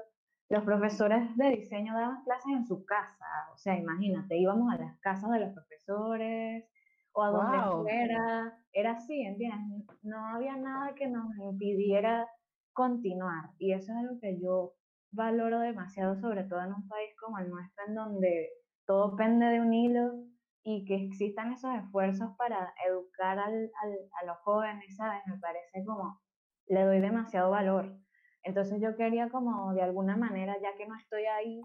los 0.50 0.64
profesores 0.64 1.36
de 1.36 1.50
diseño 1.50 1.94
daban 1.94 2.24
clases 2.24 2.52
en 2.52 2.66
su 2.66 2.84
casa, 2.84 3.26
o 3.54 3.56
sea, 3.56 3.78
imagínate, 3.78 4.36
íbamos 4.36 4.72
a 4.72 4.78
las 4.78 4.98
casas 4.98 5.30
de 5.30 5.40
los 5.40 5.54
profesores, 5.54 6.64
o 7.12 7.22
a 7.22 7.30
donde 7.30 7.58
fuera, 7.82 8.58
era 8.72 8.92
así, 8.92 9.22
¿entiendes? 9.22 9.86
No 10.02 10.26
había 10.26 10.56
nada 10.56 10.94
que 10.94 11.08
nos 11.08 11.24
impidiera 11.38 12.28
continuar 12.72 13.50
y 13.58 13.72
eso 13.72 13.92
es 13.92 13.98
algo 13.98 14.20
que 14.20 14.40
yo 14.40 14.74
valoro 15.12 15.60
demasiado, 15.60 16.16
sobre 16.20 16.44
todo 16.44 16.60
en 16.62 16.74
un 16.74 16.88
país 16.88 17.10
como 17.20 17.38
el 17.38 17.48
nuestro, 17.48 17.84
en 17.86 17.94
donde 17.94 18.48
todo 18.86 19.16
pende 19.16 19.46
de 19.46 19.60
un 19.60 19.72
hilo 19.72 20.24
y 20.62 20.84
que 20.84 20.96
existan 20.96 21.52
esos 21.52 21.74
esfuerzos 21.76 22.36
para 22.36 22.72
educar 22.88 23.38
al, 23.38 23.54
al, 23.54 23.92
a 24.20 24.26
los 24.26 24.36
jóvenes, 24.38 24.96
¿sabes? 24.96 25.20
Me 25.26 25.38
parece 25.38 25.84
como, 25.84 26.20
le 26.66 26.82
doy 26.84 27.00
demasiado 27.00 27.50
valor. 27.50 27.96
Entonces 28.42 28.80
yo 28.80 28.96
quería 28.96 29.28
como 29.30 29.74
de 29.74 29.82
alguna 29.82 30.16
manera, 30.16 30.56
ya 30.60 30.76
que 30.76 30.86
no 30.86 30.96
estoy 30.96 31.24
ahí 31.26 31.60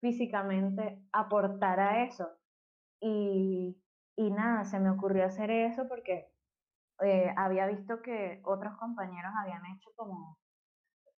físicamente, 0.00 1.00
aportar 1.12 1.80
a 1.80 2.04
eso. 2.04 2.28
Y 3.00 3.80
y 4.16 4.30
nada, 4.30 4.64
se 4.64 4.80
me 4.80 4.90
ocurrió 4.90 5.26
hacer 5.26 5.50
eso 5.50 5.86
porque 5.88 6.32
eh, 7.02 7.32
había 7.36 7.66
visto 7.66 8.00
que 8.00 8.40
otros 8.44 8.76
compañeros 8.78 9.30
habían 9.38 9.64
hecho 9.66 9.90
como 9.94 10.38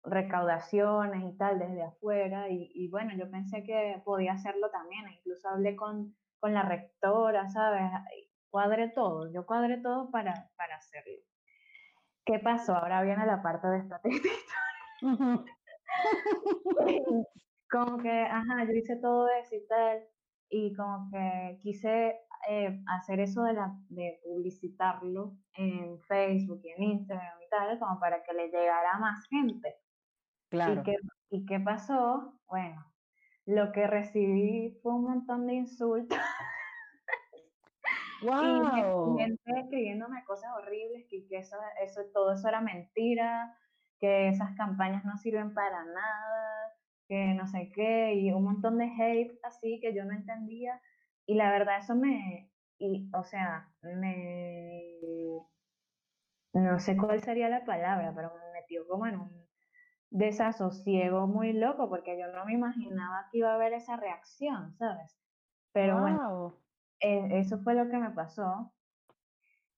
recaudaciones 0.03 1.23
y 1.25 1.37
tal 1.37 1.61
desde 1.61 1.85
afuera 1.85 2.49
y, 2.49 2.89
bueno, 2.91 3.15
yo 3.17 3.31
pensé 3.31 3.63
que 3.63 4.01
podía 4.05 4.33
hacerlo 4.33 4.71
también, 4.71 5.07
e 5.07 5.15
incluso 5.15 5.49
hablé 5.49 5.77
con, 5.77 6.17
con 6.41 6.55
la 6.55 6.63
rectora, 6.63 7.49
¿sabes? 7.51 7.83
Cuadré 8.51 8.89
todo, 8.89 9.31
yo 9.33 9.47
cuadré 9.47 9.79
todo 9.79 10.11
para, 10.11 10.51
para 10.57 10.77
hacerlo. 10.77 11.23
¿Qué 12.25 12.39
pasó? 12.39 12.75
Ahora 12.75 13.03
viene 13.03 13.27
la 13.27 13.43
parte 13.43 13.69
de 13.69 13.79
esta 13.79 14.01
como 17.71 17.99
que, 17.99 18.11
ajá, 18.11 18.65
yo 18.65 18.73
hice 18.73 18.97
todo 18.97 19.29
eso 19.41 19.57
y 19.57 19.67
tal, 19.67 20.03
y 20.51 20.75
como 20.75 21.11
que 21.11 21.59
quise 21.63 22.17
eh, 22.49 22.81
hacer 22.87 23.21
eso 23.21 23.43
de, 23.43 23.53
la, 23.53 23.75
de 23.89 24.21
publicitarlo 24.25 25.37
en 25.55 26.01
Facebook 26.03 26.61
y 26.65 26.71
en 26.71 26.83
Instagram 26.83 27.39
y 27.45 27.49
tal, 27.51 27.79
como 27.79 28.01
para 28.01 28.23
que 28.23 28.33
le 28.33 28.49
llegara 28.49 28.93
a 28.93 28.99
más 28.99 29.27
gente. 29.29 29.77
Claro. 30.51 30.81
¿Y 30.81 30.85
qué, 30.85 30.97
¿Y 31.31 31.47
qué 31.47 31.61
pasó? 31.61 32.41
Bueno, 32.47 32.85
lo 33.45 33.71
que 33.73 33.87
recibí 33.87 34.79
fue 34.83 34.95
un 34.95 35.05
montón 35.05 35.47
de 35.47 35.55
insultos. 35.55 36.19
Wow. 38.23 38.23
Y 39.19 39.23
gente 39.23 39.61
escribiéndome 39.61 40.25
cosas 40.25 40.51
horribles, 40.57 41.07
que, 41.09 41.27
que 41.27 41.39
eso, 41.39 41.57
eso, 41.83 42.03
todo 42.13 42.33
eso 42.33 42.49
era 42.49 42.61
mentira, 42.61 43.57
que 44.01 44.29
esas 44.29 44.55
campañas 44.57 45.05
no 45.05 45.17
sirven 45.19 45.55
para 45.55 45.85
nada, 45.85 46.73
que 47.09 47.35
no 47.35 47.47
sé 47.49 47.71
qué, 47.75 48.15
y 48.15 48.33
un 48.33 48.45
montón 48.45 48.79
de 48.79 48.87
hate 48.87 49.39
así 49.45 49.81
que 49.81 49.95
yo 49.95 50.05
no 50.05 50.13
entendía. 50.13 50.81
Y 51.27 51.35
la 51.35 51.51
verdad 51.51 51.79
eso 51.79 51.95
me, 51.95 52.51
y, 52.79 53.11
o 53.15 53.25
sea, 53.25 53.69
me, 53.83 54.83
no 56.53 56.79
sé 56.79 56.97
cuál 56.97 57.23
sería 57.23 57.49
la 57.49 57.65
palabra, 57.65 58.13
pero 58.15 58.33
me 58.35 58.61
metió 58.61 58.87
como 58.87 59.07
en 59.07 59.21
un 59.21 59.49
desasosiego 60.11 61.27
muy 61.27 61.53
loco, 61.53 61.89
porque 61.89 62.19
yo 62.19 62.29
no 62.29 62.45
me 62.47 62.55
imaginaba 62.55 63.29
que 63.31 63.39
iba 63.39 63.51
a 63.53 63.55
haber 63.55 63.75
esa 63.75 63.97
reacción, 63.97 64.75
¿sabes? 64.79 65.19
Pero 65.73 66.01
bueno, 66.01 66.59
e, 67.01 67.39
eso 67.41 67.59
fue 67.59 67.75
lo 67.75 67.89
que 67.89 67.99
me 67.99 68.11
pasó. 68.11 68.73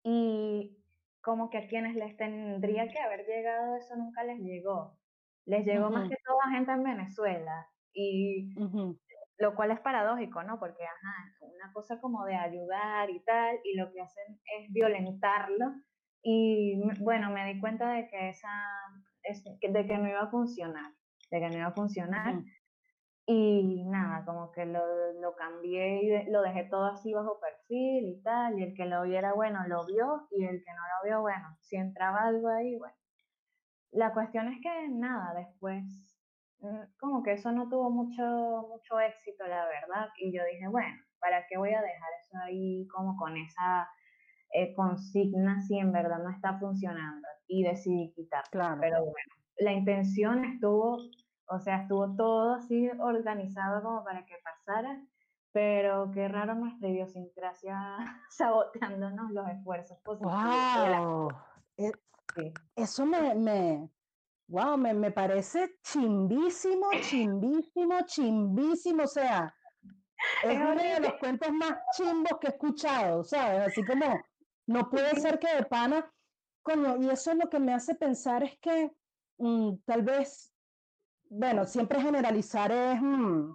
Y 0.02 0.79
como 1.22 1.50
que 1.50 1.58
a 1.58 1.68
quienes 1.68 1.94
les 1.96 2.16
tendría 2.16 2.88
que 2.88 2.98
haber 2.98 3.26
llegado 3.26 3.76
eso 3.76 3.96
nunca 3.96 4.24
les 4.24 4.40
llegó. 4.40 4.98
Les 5.46 5.64
llegó 5.64 5.90
más 5.90 6.08
que 6.08 6.16
toda 6.24 6.50
gente 6.52 6.72
en 6.72 6.82
Venezuela. 6.82 7.68
Y 7.92 8.54
lo 9.38 9.54
cual 9.54 9.70
es 9.70 9.80
paradójico, 9.80 10.42
¿no? 10.42 10.60
Porque, 10.60 10.84
ajá, 10.84 11.34
una 11.40 11.72
cosa 11.72 12.00
como 12.00 12.24
de 12.24 12.36
ayudar 12.36 13.10
y 13.10 13.20
tal, 13.24 13.58
y 13.64 13.76
lo 13.76 13.90
que 13.90 14.02
hacen 14.02 14.38
es 14.58 14.72
violentarlo. 14.72 15.74
Y 16.22 16.80
bueno, 17.00 17.30
me 17.30 17.46
di 17.46 17.58
cuenta 17.58 17.90
de 17.90 18.06
que 18.08 18.28
esa, 18.28 18.52
de 19.22 19.86
que 19.86 19.98
no 19.98 20.08
iba 20.08 20.22
a 20.22 20.30
funcionar, 20.30 20.92
de 21.30 21.40
que 21.40 21.48
no 21.48 21.56
iba 21.56 21.66
a 21.66 21.72
funcionar. 21.74 22.42
Y 23.26 23.84
nada, 23.84 24.24
como 24.24 24.50
que 24.50 24.66
lo, 24.66 24.80
lo 25.20 25.34
cambié 25.36 26.02
y 26.02 26.30
lo 26.30 26.42
dejé 26.42 26.64
todo 26.64 26.86
así 26.86 27.12
bajo 27.12 27.38
perfil 27.38 28.08
y 28.08 28.22
tal, 28.22 28.58
y 28.58 28.64
el 28.64 28.74
que 28.74 28.86
lo 28.86 29.02
viera, 29.02 29.32
bueno, 29.34 29.60
lo 29.68 29.86
vio, 29.86 30.26
y 30.30 30.44
el 30.44 30.62
que 30.64 30.72
no 30.72 30.82
lo 30.82 31.08
vio, 31.08 31.20
bueno, 31.20 31.56
si 31.60 31.76
entraba 31.76 32.22
algo 32.24 32.48
ahí, 32.48 32.76
bueno. 32.76 32.94
La 33.92 34.12
cuestión 34.12 34.48
es 34.48 34.60
que 34.62 34.88
nada, 34.88 35.34
después 35.34 36.10
Mm, 36.60 36.92
como 36.98 37.22
que 37.22 37.32
eso 37.32 37.52
no 37.52 37.68
tuvo 37.68 37.90
mucho, 37.90 38.22
mucho 38.68 39.00
éxito, 39.00 39.46
la 39.46 39.64
verdad. 39.66 40.08
Y 40.18 40.36
yo 40.36 40.42
dije, 40.44 40.68
bueno, 40.68 40.96
¿para 41.18 41.46
qué 41.48 41.56
voy 41.56 41.70
a 41.70 41.80
dejar 41.80 42.10
eso 42.22 42.38
ahí 42.44 42.86
como 42.88 43.16
con 43.16 43.36
esa 43.36 43.88
eh, 44.52 44.74
consigna 44.74 45.60
si 45.62 45.78
en 45.78 45.92
verdad 45.92 46.18
no 46.22 46.30
está 46.30 46.58
funcionando? 46.58 47.26
Y 47.46 47.62
decidí 47.62 48.12
quitar. 48.14 48.44
Claro. 48.50 48.78
Pero 48.80 49.00
bueno, 49.00 49.34
la 49.58 49.72
intención 49.72 50.44
estuvo, 50.44 50.98
o 51.50 51.58
sea, 51.58 51.82
estuvo 51.82 52.14
todo 52.14 52.54
así 52.54 52.88
organizado 52.98 53.82
como 53.82 54.04
para 54.04 54.24
que 54.24 54.36
pasara, 54.42 55.04
pero 55.52 56.10
qué 56.12 56.28
raro 56.28 56.54
nuestra 56.54 56.88
idiosincrasia 56.88 57.96
saboteándonos 58.30 59.32
los 59.32 59.48
esfuerzos 59.48 59.98
positivos. 59.98 60.34
¡Wow! 60.34 61.28
E 61.76 61.92
eso 62.76 63.04
me, 63.04 63.34
me, 63.34 63.90
Wow, 64.50 64.76
me, 64.76 65.12
parece 65.12 65.78
chimbísimo, 65.80 66.90
chimbísimo, 67.02 68.00
chimbísimo. 68.04 69.04
O 69.04 69.06
sea, 69.06 69.54
es 70.44 70.58
uno 70.58 70.74
de 70.74 71.00
los 71.00 71.12
cuentos 71.20 71.52
más 71.52 71.78
chimbos 71.96 72.32
que 72.40 72.48
he 72.48 72.50
escuchado, 72.50 73.22
¿sabes? 73.22 73.68
Así 73.68 73.84
como, 73.84 74.20
no 74.66 74.90
puede 74.90 75.20
ser 75.20 75.38
que 75.38 75.54
de 75.54 75.62
pana, 75.66 76.12
coño, 76.62 76.96
y 76.96 77.10
eso 77.10 77.30
es 77.30 77.36
lo 77.36 77.48
que 77.48 77.60
me 77.60 77.72
hace 77.72 77.94
pensar 77.94 78.42
es 78.42 78.58
que 78.58 78.90
mm, 79.38 79.76
tal 79.84 80.02
vez, 80.02 80.49
bueno, 81.30 81.64
siempre 81.64 82.02
generalizar 82.02 82.70
es 82.72 83.00
mm, 83.00 83.54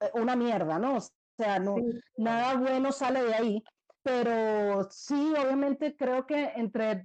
eh, 0.00 0.10
una 0.14 0.36
mierda, 0.36 0.78
¿no? 0.78 0.98
O 0.98 1.00
sea, 1.36 1.58
no, 1.58 1.76
nada 2.18 2.54
bueno 2.56 2.92
sale 2.92 3.22
de 3.22 3.34
ahí, 3.34 3.64
pero 4.02 4.88
sí, 4.90 5.34
obviamente 5.36 5.96
creo 5.96 6.26
que 6.26 6.52
entre 6.54 7.04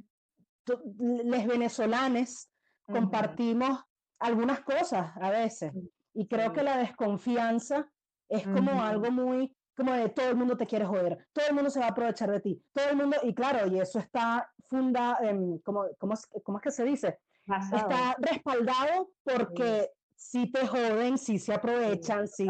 los 0.65 1.47
venezolanos 1.47 2.49
compartimos 2.85 3.79
algunas 4.19 4.59
cosas 4.61 5.11
a 5.15 5.29
veces. 5.29 5.71
Y 6.13 6.27
creo 6.27 6.51
que 6.51 6.63
la 6.63 6.77
desconfianza 6.77 7.89
es 8.27 8.43
como 8.43 8.81
algo 8.81 9.09
muy, 9.09 9.55
como 9.75 9.93
de 9.93 10.09
todo 10.09 10.29
el 10.29 10.35
mundo 10.35 10.57
te 10.57 10.65
quiere 10.65 10.85
joder, 10.85 11.27
todo 11.31 11.47
el 11.47 11.53
mundo 11.53 11.69
se 11.69 11.79
va 11.79 11.85
a 11.85 11.89
aprovechar 11.89 12.31
de 12.31 12.41
ti, 12.41 12.61
todo 12.73 12.89
el 12.89 12.97
mundo, 12.97 13.17
y 13.23 13.33
claro, 13.33 13.67
y 13.67 13.79
eso 13.79 13.99
está 13.99 14.51
funda, 14.67 15.17
en, 15.21 15.59
como, 15.59 15.85
¿cómo, 15.97 16.13
es, 16.13 16.27
¿cómo 16.43 16.57
es 16.57 16.63
que 16.63 16.71
se 16.71 16.83
dice? 16.83 17.19
Está 17.47 18.15
respaldado 18.19 19.09
porque 19.23 19.89
si 20.15 20.51
te 20.51 20.67
joden, 20.67 21.17
si 21.17 21.39
se 21.39 21.53
aprovechan, 21.53 22.27
si... 22.27 22.47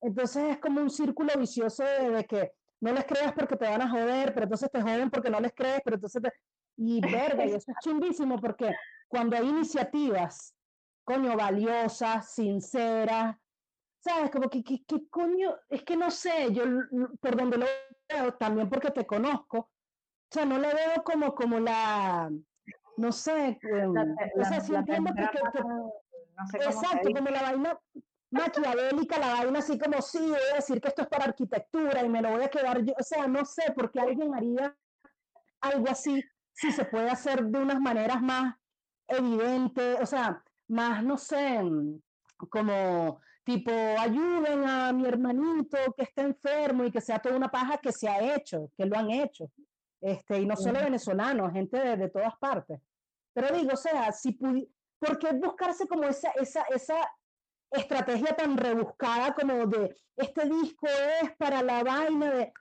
Entonces 0.00 0.44
es 0.52 0.58
como 0.58 0.80
un 0.80 0.90
círculo 0.90 1.32
vicioso 1.38 1.82
de, 1.82 2.24
que 2.24 2.52
no 2.80 2.92
les 2.92 3.04
creas 3.04 3.32
porque 3.32 3.56
te 3.56 3.68
van 3.68 3.82
a 3.82 3.90
joder, 3.90 4.32
pero 4.34 4.44
entonces 4.44 4.70
te 4.70 4.82
joden 4.82 5.10
porque 5.10 5.30
no 5.30 5.40
les 5.40 5.52
crees, 5.54 5.80
pero 5.84 5.96
entonces 5.96 6.22
Y 6.76 7.00
verga, 7.00 7.46
y 7.46 7.50
eso 7.50 7.70
es 7.70 7.76
chimbísimo 7.82 8.38
porque 8.38 8.74
cuando 9.08 9.36
hay 9.36 9.48
iniciativas, 9.48 10.54
coño, 11.04 11.36
valiosas, 11.36 12.32
sinceras, 12.32 13.36
¿sabes? 14.00 14.30
Como 14.30 14.48
que, 14.48 14.62
¿qué 14.62 14.84
coño, 15.10 15.56
es 15.68 15.82
que 15.82 15.96
no 15.96 16.10
sé, 16.10 16.52
yo 16.52 16.64
por 17.20 17.36
donde 17.36 17.58
lo 17.58 17.66
veo, 18.08 18.34
también 18.34 18.68
porque 18.68 18.90
te 18.90 19.06
conozco, 19.06 19.58
o 19.58 19.70
sea, 20.30 20.44
no 20.44 20.58
le 20.58 20.72
veo 20.74 21.02
como, 21.02 21.34
como 21.34 21.58
la, 21.58 22.30
no 22.98 23.12
sé, 23.12 23.58
em, 23.62 23.94
o 24.36 24.44
sea, 24.44 24.60
sí 24.60 24.74
entiendo 24.74 25.12
que, 25.14 25.22
exacto, 26.56 27.08
como 27.14 27.30
la 27.30 27.42
vaina 27.42 27.80
maquiavélica, 28.30 29.18
la 29.18 29.34
vaina 29.34 29.60
así 29.60 29.78
como, 29.78 30.02
sí, 30.02 30.18
voy 30.18 30.38
a 30.52 30.56
decir 30.56 30.80
que 30.80 30.88
esto 30.88 31.02
es 31.02 31.08
para 31.08 31.24
arquitectura 31.24 32.04
y 32.04 32.08
me 32.08 32.20
lo 32.20 32.30
voy 32.32 32.42
a 32.42 32.50
quedar 32.50 32.82
yo, 32.84 32.92
o 32.98 33.02
sea, 33.02 33.26
no 33.26 33.44
sé, 33.44 33.72
porque 33.74 34.00
alguien 34.00 34.34
haría 34.34 34.76
algo 35.60 35.86
así, 35.88 36.22
si 36.52 36.72
se 36.72 36.84
puede 36.84 37.08
hacer 37.08 37.44
de 37.44 37.58
unas 37.58 37.80
maneras 37.80 38.20
más 38.20 38.56
evidentes, 39.06 39.98
o 40.00 40.06
sea, 40.06 40.42
más, 40.68 41.02
no 41.02 41.16
sé, 41.16 41.60
como 42.50 43.20
tipo, 43.44 43.70
ayuden 43.72 44.68
a 44.68 44.92
mi 44.92 45.06
hermanito 45.06 45.78
que 45.96 46.02
está 46.02 46.22
enfermo 46.22 46.84
y 46.84 46.90
que 46.90 47.00
sea 47.00 47.18
toda 47.18 47.36
una 47.36 47.50
paja 47.50 47.78
que 47.78 47.92
se 47.92 48.06
ha 48.06 48.34
hecho, 48.34 48.70
que 48.76 48.84
lo 48.84 48.98
han 48.98 49.10
hecho. 49.10 49.50
Este, 50.00 50.40
y 50.40 50.46
no 50.46 50.56
solo 50.56 50.80
venezolanos, 50.80 51.52
gente 51.52 51.76
de, 51.78 51.96
de, 51.96 52.08
todas 52.08 52.36
partes. 52.38 52.80
Pero 53.32 53.54
digo, 53.56 53.72
o 53.72 53.76
sea, 53.76 54.12
si 54.12 54.32
¿por 54.32 55.18
qué 55.18 55.32
buscarse 55.32 55.86
como 55.86 56.04
esa, 56.04 56.30
esa, 56.32 56.62
esa 56.70 56.96
estrategia 57.70 58.34
tan 58.34 58.56
rebuscada 58.56 59.34
como 59.34 59.66
de 59.66 59.96
este 60.16 60.48
disco 60.48 60.86
es 61.22 61.36
para 61.36 61.62
la 61.62 61.82
vaina 61.84 62.30
de, 62.30 62.52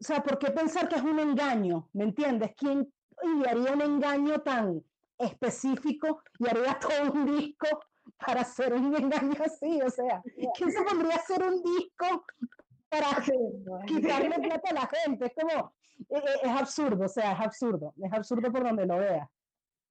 o 0.00 0.04
sea, 0.04 0.22
¿por 0.22 0.38
qué 0.38 0.50
pensar 0.50 0.88
que 0.88 0.96
es 0.96 1.02
un 1.02 1.18
engaño? 1.18 1.88
¿Me 1.92 2.04
entiendes? 2.04 2.52
¿Quién 2.56 2.92
haría 3.46 3.72
un 3.72 3.80
engaño 3.80 4.40
tan 4.40 4.82
específico 5.18 6.22
y 6.38 6.48
haría 6.48 6.78
todo 6.80 7.12
un 7.12 7.36
disco 7.36 7.66
para 8.18 8.42
hacer 8.42 8.74
un 8.74 8.94
engaño 8.94 9.36
así? 9.44 9.80
O 9.80 9.90
sea, 9.90 10.22
¿quién 10.56 10.72
se 10.72 10.82
pondría 10.82 11.14
a 11.14 11.18
hacer 11.18 11.42
un 11.42 11.62
disco 11.62 12.24
para 12.88 13.06
quitarle 13.86 14.38
plata 14.40 14.70
a 14.70 14.74
la 14.74 14.86
gente? 14.88 15.26
Es 15.26 15.32
como, 15.34 15.72
es, 16.08 16.50
absurdo, 16.50 17.04
o 17.04 17.08
sea, 17.08 17.32
es 17.32 17.40
absurdo, 17.40 17.94
es 18.02 18.12
absurdo 18.12 18.50
por 18.50 18.64
donde 18.64 18.86
lo 18.86 18.98
veas. 18.98 19.28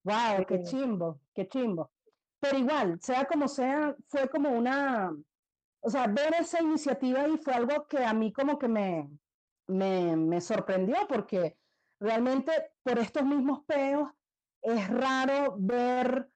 Wow, 0.04 0.46
qué 0.48 0.64
chimbo, 0.64 1.20
qué 1.34 1.48
chimbo. 1.48 1.92
Pero 2.40 2.58
igual, 2.58 3.00
sea 3.02 3.26
como 3.26 3.48
sea, 3.48 3.96
fue 4.08 4.28
como 4.30 4.50
una, 4.50 5.16
o 5.82 5.90
sea, 5.90 6.08
ver 6.08 6.34
esa 6.40 6.62
iniciativa 6.62 7.28
y 7.28 7.38
fue 7.38 7.54
algo 7.54 7.86
que 7.88 8.04
a 8.04 8.14
mí 8.14 8.34
como 8.34 8.58
que 8.58 8.68
me, 8.68 9.10
me, 9.68 10.16
me 10.16 10.42
sorprendió 10.42 10.96
porque 11.08 11.58
realmente 12.00 12.52
por 12.84 12.98
estos 12.98 13.24
mismos 13.24 13.64
peos 13.66 14.10
es 14.62 14.90
raro 14.90 15.56
ver 15.58 16.28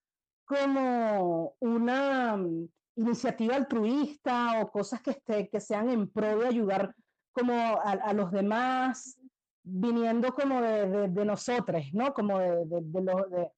como 0.45 1.55
una 1.60 2.38
mm, 2.38 2.69
iniciativa 2.98 3.55
altruista 3.55 4.62
o 4.62 4.72
cosas 4.72 5.01
que, 5.01 5.12
esté, 5.12 5.50
que 5.50 5.60
sean 5.60 5.89
en 5.89 6.10
pro 6.10 6.39
de 6.39 6.48
ayudar 6.48 6.95
como 7.34 7.53
a, 7.53 8.13
los 8.13 8.31
demás, 8.31 9.19
viniendo 9.65 10.34
como 10.34 10.62
de, 10.62 11.07
de, 11.10 11.25
nosotros, 11.25 11.84
¿no? 11.93 12.13
Como 12.13 12.39
de, 12.39 12.65
de, 12.65 13.50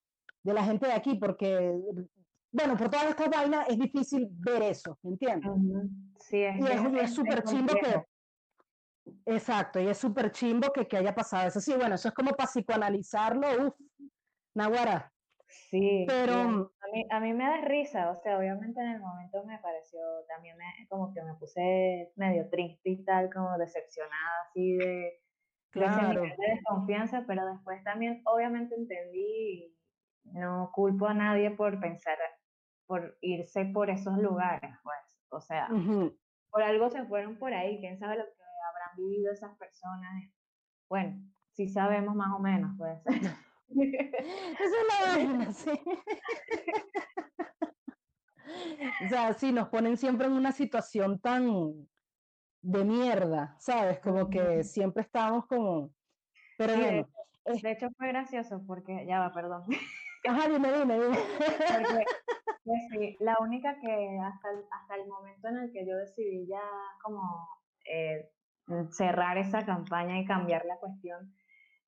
de, 0.43 0.53
la 0.53 0.63
gente 0.63 0.87
de 0.87 0.93
aquí, 0.93 1.15
porque 1.15 1.77
bueno, 2.51 2.77
por 2.77 2.89
todas 2.89 3.09
estas 3.09 3.29
vainas 3.29 3.67
es 3.69 3.77
difícil 3.77 4.27
ver 4.31 4.63
eso, 4.63 4.97
¿me 5.03 5.11
entiendes? 5.11 5.51
Sí, 6.19 6.41
es, 6.41 6.55
y 6.57 6.99
es 6.99 7.13
súper 7.13 7.43
chimbo 7.43 7.73
que... 7.73 8.03
Exacto, 9.25 9.79
y 9.79 9.87
es 9.87 9.97
súper 9.97 10.31
chimbo 10.31 10.71
que, 10.73 10.87
que 10.87 10.97
haya 10.97 11.13
pasado 11.13 11.47
eso. 11.47 11.61
Sí, 11.61 11.73
bueno, 11.75 11.96
eso 11.96 12.09
es 12.09 12.13
como 12.13 12.31
para 12.31 12.48
psicoanalizarlo, 12.48 13.67
uff, 13.67 13.75
Nahuara. 14.55 15.11
Sí, 15.48 16.05
pero 16.07 16.33
a, 16.33 16.87
mí, 16.91 17.05
a 17.09 17.20
mí 17.20 17.33
me 17.33 17.43
da 17.46 17.61
risa, 17.61 18.09
o 18.09 18.15
sea, 18.15 18.37
obviamente 18.37 18.81
en 18.81 18.87
el 18.87 19.00
momento 19.00 19.46
me 19.46 19.59
pareció, 19.59 20.00
también 20.27 20.57
como 20.89 21.13
que 21.13 21.22
me 21.24 21.35
puse 21.35 22.11
medio 22.15 22.50
triste 22.50 22.89
y 22.89 23.03
tal, 23.03 23.31
como 23.31 23.57
decepcionada, 23.57 24.41
así 24.50 24.75
de, 24.75 25.22
claro. 25.77 26.22
de 26.22 26.35
desconfianza, 26.55 27.24
pero 27.27 27.46
después 27.46 27.83
también 27.83 28.22
obviamente 28.25 28.75
entendí, 28.75 29.75
no 30.24 30.72
culpo 30.74 31.07
a 31.07 31.13
nadie 31.13 31.51
por 31.51 31.79
pensar 31.79 32.18
por 32.87 33.18
irse 33.22 33.66
por 33.66 33.90
esos 33.90 34.18
lugares, 34.18 34.74
pues, 34.81 35.22
o 35.29 35.42
sea, 35.42 35.68
por 36.50 36.63
algo 36.63 36.90
se 36.90 37.05
fueron 37.05 37.37
por 37.37 37.53
ahí, 37.53 37.79
quién 37.79 38.00
sabe 38.00 38.18
lo 38.18 38.24
que 38.24 38.31
habrán 38.70 38.96
vivido 38.98 39.33
esas 39.33 39.55
personas. 39.57 40.24
Bueno, 40.90 41.22
sí 41.51 41.68
sabemos 41.68 42.16
más 42.16 42.33
o 42.33 42.40
menos, 42.40 42.72
pues. 42.77 43.00
Esa 43.70 44.63
es 44.63 44.72
la 44.87 45.11
vaina, 45.11 45.51
sí. 45.57 45.72
o 49.05 49.09
sea, 49.09 49.33
sí, 49.33 49.51
nos 49.51 49.68
ponen 49.68 49.98
siempre 49.98 50.27
en 50.27 50.33
una 50.33 50.53
situación 50.53 51.20
tan 51.20 51.50
de 52.68 52.84
mierda, 52.84 53.56
¿sabes? 53.60 54.00
Como 54.00 54.30
que 54.30 54.64
siempre 54.64 55.03
estamos 55.03 55.46
como... 55.48 55.90
Pero 56.58 56.75
bueno. 56.75 57.08
De 57.46 57.72
hecho, 57.72 57.88
fue 57.98 58.10
gracioso 58.10 58.62
porque, 58.68 59.06
ya 59.08 59.20
va, 59.20 59.32
perdón. 59.32 59.64
Ajá, 60.27 60.50
dime, 60.50 60.72
dime, 60.74 61.00
dime. 61.00 61.18
Pues 62.66 62.82
sí, 62.92 63.16
la 63.22 63.38
única 63.40 63.80
que 63.80 64.20
hasta 64.20 64.51
el, 64.51 64.66
hasta 64.70 64.96
el 64.96 65.08
momento 65.08 65.48
en 65.48 65.58
el 65.60 65.72
que 65.72 65.88
yo 65.88 65.96
decidí 65.96 66.46
ya 66.48 66.62
como 67.01 67.48
eh, 67.90 68.30
cerrar 68.90 69.38
esa 69.38 69.66
campaña 69.66 70.20
y 70.20 70.25
cambiar 70.25 70.66
la 70.66 70.75
cuestión, 70.75 71.34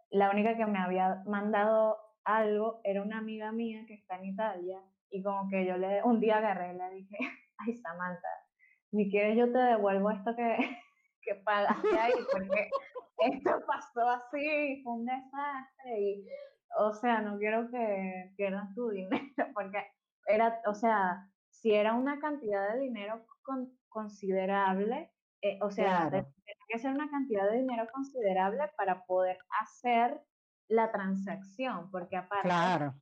la 0.09 0.31
única 0.31 0.55
que 0.55 0.65
me 0.65 0.79
había 0.79 1.21
mandado 1.25 1.97
algo 2.23 2.79
era 2.85 3.01
una 3.01 3.17
amiga 3.17 3.51
mía 3.51 3.83
que 3.85 3.95
está 3.95 4.15
en 4.15 4.25
Italia 4.27 4.81
y 5.09 5.21
como 5.21 5.49
que 5.49 5.65
yo 5.65 5.75
le 5.75 6.01
un 6.03 6.21
día 6.21 6.37
agarré 6.37 6.73
y 6.73 6.77
le 6.77 6.89
dije, 6.91 7.17
ay 7.57 7.75
Samantha, 7.75 8.29
si 8.91 9.09
quieres 9.09 9.37
yo 9.37 9.51
te 9.51 9.57
devuelvo 9.57 10.11
esto 10.11 10.35
que, 10.35 10.57
que 11.21 11.35
pagaste 11.35 11.99
ahí 11.99 12.13
porque 12.31 12.69
esto 13.19 13.59
pasó 13.67 14.09
así, 14.09 14.81
fue 14.83 14.93
un 14.93 15.05
desastre 15.05 15.99
y 15.99 16.27
o 16.77 16.93
sea, 16.93 17.21
no 17.21 17.37
quiero 17.37 17.69
que 17.71 18.31
pierdas 18.37 18.73
tu 18.75 18.89
dinero 18.89 19.25
porque 19.53 19.83
era, 20.27 20.61
o 20.67 20.73
sea, 20.73 21.27
si 21.49 21.73
era 21.73 21.93
una 21.93 22.19
cantidad 22.19 22.73
de 22.73 22.79
dinero 22.79 23.25
considerable, 23.89 25.11
eh, 25.41 25.57
o 25.61 25.71
sea, 25.71 26.09
tenía 26.09 26.25
que 26.67 26.79
ser 26.79 26.91
una 26.91 27.09
cantidad 27.09 27.49
de 27.49 27.57
dinero 27.57 27.87
considerable 27.91 28.61
para 28.77 29.03
poder 29.05 29.37
hacer 29.61 30.21
la 30.67 30.91
transacción, 30.91 31.89
porque 31.89 32.17
aparte, 32.17 32.47
claro. 32.47 32.93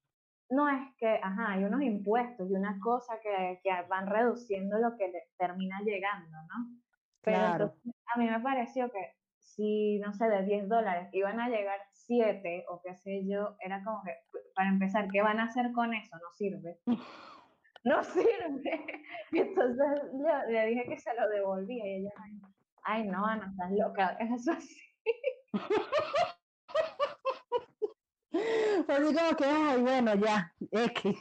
No 0.49 0.69
es 0.69 0.81
que, 0.97 1.19
ajá, 1.21 1.53
hay 1.53 1.63
unos 1.63 1.81
impuestos 1.81 2.49
y 2.49 2.53
una 2.53 2.79
cosa 2.79 3.19
que, 3.21 3.59
que 3.63 3.69
van 3.89 4.07
reduciendo 4.07 4.77
lo 4.77 4.95
que 4.97 5.11
termina 5.37 5.79
llegando, 5.81 6.37
¿no? 6.43 6.79
Pero 7.21 7.51
entonces, 7.51 7.93
a 8.13 8.19
mí 8.19 8.29
me 8.29 8.39
pareció 8.39 8.89
que 8.89 9.17
si, 9.39 9.99
no 9.99 10.13
sé, 10.13 10.29
de 10.29 10.43
10 10.43 10.69
dólares 10.69 11.09
iban 11.13 11.39
a 11.39 11.49
llegar 11.49 11.79
7 11.91 12.65
o 12.69 12.81
qué 12.81 12.95
sé 12.95 13.27
yo, 13.27 13.55
era 13.59 13.83
como 13.83 14.01
que, 14.03 14.11
para 14.55 14.69
empezar, 14.69 15.07
¿qué 15.11 15.21
van 15.21 15.39
a 15.39 15.45
hacer 15.45 15.71
con 15.73 15.93
eso? 15.93 16.15
No 16.15 16.31
sirve. 16.33 16.79
No 17.83 18.03
sirve. 18.03 18.85
Y 19.31 19.39
entonces 19.39 19.87
le, 20.49 20.65
dije 20.65 20.83
que 20.89 20.97
se 20.97 21.13
lo 21.13 21.29
devolvía 21.29 21.85
y 21.85 22.01
ella, 22.01 22.11
ay, 22.83 23.07
no, 23.07 23.25
Ana, 23.25 23.47
estás 23.49 23.71
loca, 23.71 24.17
es 24.19 24.29
eso 24.41 24.51
así. 24.51 24.81
Pues 28.85 28.99
como 28.99 29.35
que, 29.37 29.45
ay, 29.45 29.81
bueno, 29.81 30.15
ya, 30.15 30.53
X. 30.71 31.17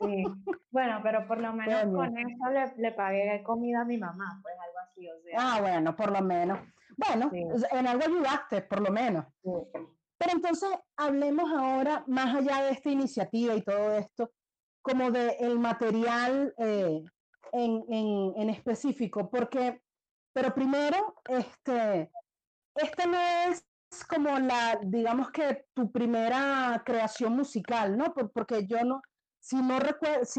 Sí, 0.00 0.24
bueno, 0.70 1.00
pero 1.02 1.26
por 1.26 1.38
lo 1.38 1.52
menos 1.52 1.84
con 1.84 2.18
eso 2.18 2.50
le, 2.52 2.82
le, 2.82 2.92
pagué 2.92 3.42
comida 3.44 3.82
a 3.82 3.84
mi 3.84 3.98
mamá, 3.98 4.40
pues 4.42 4.54
algo 4.58 4.78
así, 4.80 5.08
o 5.08 5.22
sea. 5.22 5.38
Ah, 5.38 5.60
bueno, 5.60 5.94
por 5.96 6.10
lo 6.10 6.20
menos. 6.22 6.58
Bueno, 6.96 7.30
en 7.32 7.86
algo 7.86 8.04
ayudaste, 8.04 8.62
por 8.62 8.80
lo 8.80 8.92
menos. 8.92 9.26
Pero 9.42 10.32
entonces 10.32 10.70
hablemos 10.96 11.50
ahora, 11.52 12.04
más 12.06 12.34
allá 12.34 12.64
de 12.64 12.72
esta 12.72 12.90
iniciativa 12.90 13.54
y 13.54 13.62
todo 13.62 13.94
esto, 13.94 14.32
como 14.82 15.10
de 15.10 15.36
el 15.40 15.58
material 15.58 16.54
eh, 16.58 17.02
en, 17.52 17.84
en, 17.88 18.32
en, 18.36 18.50
específico, 18.50 19.30
porque, 19.30 19.80
pero 20.32 20.54
primero, 20.54 21.16
este, 21.28 22.10
este 22.76 23.06
no 23.06 23.18
es 23.18 23.66
como 24.02 24.38
la, 24.38 24.80
digamos 24.82 25.30
que 25.30 25.66
tu 25.74 25.92
primera 25.92 26.82
creación 26.84 27.36
musical, 27.36 27.96
¿no? 27.96 28.12
porque 28.32 28.66
yo 28.66 28.82
no, 28.82 29.00
si 29.38 29.56
no 29.56 29.78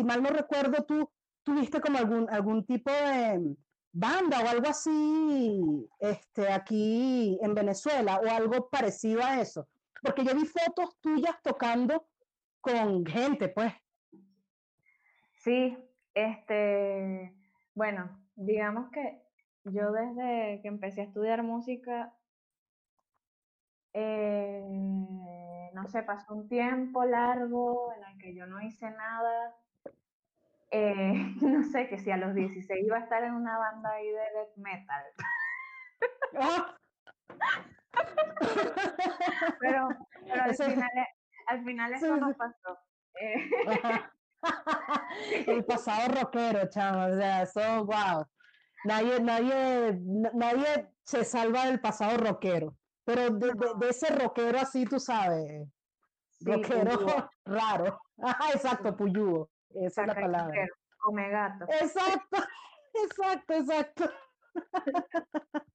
mal 0.06 0.24
no 0.24 0.30
recuerdo, 0.30 0.84
tú 0.84 1.10
tuviste 1.44 1.80
como 1.80 2.00
algún, 2.00 2.30
algún 2.30 2.66
tipo 2.66 2.92
de 2.92 3.56
banda 3.94 4.42
o 4.44 4.48
algo 4.50 4.68
así 4.68 5.88
este, 6.00 6.52
aquí 6.52 7.40
en 7.42 7.54
Venezuela 7.54 8.20
o 8.20 8.30
algo 8.30 8.68
parecido 8.70 9.24
a 9.24 9.40
eso. 9.40 9.68
Porque 10.02 10.26
yo 10.26 10.36
vi 10.36 10.46
fotos 10.46 10.98
tuyas 11.00 11.42
tocando 11.42 12.08
con 12.60 13.06
gente, 13.06 13.48
pues. 13.48 13.74
Sí, 15.44 15.78
este, 16.14 17.34
bueno, 17.74 18.20
digamos 18.36 18.90
que 18.90 19.22
yo 19.66 19.92
desde 19.92 20.62
que 20.62 20.68
empecé 20.68 21.02
a 21.02 21.06
estudiar 21.06 21.44
música, 21.44 22.14
eh, 23.98 25.72
no 25.74 25.88
sé, 25.88 26.04
pasó 26.04 26.34
un 26.34 26.50
tiempo 26.50 27.06
largo 27.06 27.94
en 27.94 28.04
el 28.04 28.18
que 28.20 28.36
yo 28.36 28.46
no 28.46 28.62
hice 28.62 28.92
nada. 28.92 29.56
Eh, 30.70 31.14
no 31.42 31.64
sé, 31.64 31.88
que 31.88 31.98
si 31.98 32.12
a 32.12 32.18
los 32.18 32.36
16 32.36 32.86
iba 32.86 32.98
a 32.98 33.02
estar 33.02 33.24
en 33.24 33.34
una 33.34 33.58
banda 33.58 33.92
ahí 33.92 34.08
de 34.08 34.14
death 34.14 34.58
metal. 34.58 35.04
Pero, 39.60 39.88
pero 40.28 40.44
al, 40.44 40.56
final, 40.56 40.90
al 41.48 41.64
final 41.64 41.94
eso 41.94 42.18
no 42.18 42.34
pasó. 42.36 42.78
Eh. 43.22 43.50
El 45.48 45.64
pasado 45.66 46.14
rockero, 46.14 46.70
chamo, 46.70 47.06
o 47.06 47.16
sea, 47.16 47.44
eso, 47.44 47.86
wow. 47.86 48.26
Nadie, 48.84 49.20
nadie, 49.22 49.98
na- 50.04 50.32
nadie 50.34 50.88
se 51.04 51.24
salva 51.24 51.66
del 51.66 51.80
pasado 51.80 52.18
rockero, 52.18 52.76
pero 53.06 53.30
de, 53.30 53.48
de- 53.54 53.74
de 53.78 53.90
ese 53.90 54.14
rockero 54.14 54.58
así, 54.60 54.86
tú 54.86 55.00
sabes, 55.00 55.68
sí, 56.30 56.46
rockero 56.52 57.30
raro. 57.46 58.00
Ajá, 58.22 58.52
exacto, 58.54 58.96
puyúo, 58.96 59.50
esa 59.70 60.02
es 60.02 60.08
la 60.08 60.16
palabra. 60.16 60.68
come 60.98 61.30
gato. 61.30 61.66
Exacto, 61.70 62.38
exacto, 62.94 63.54
exacto. 63.54 64.12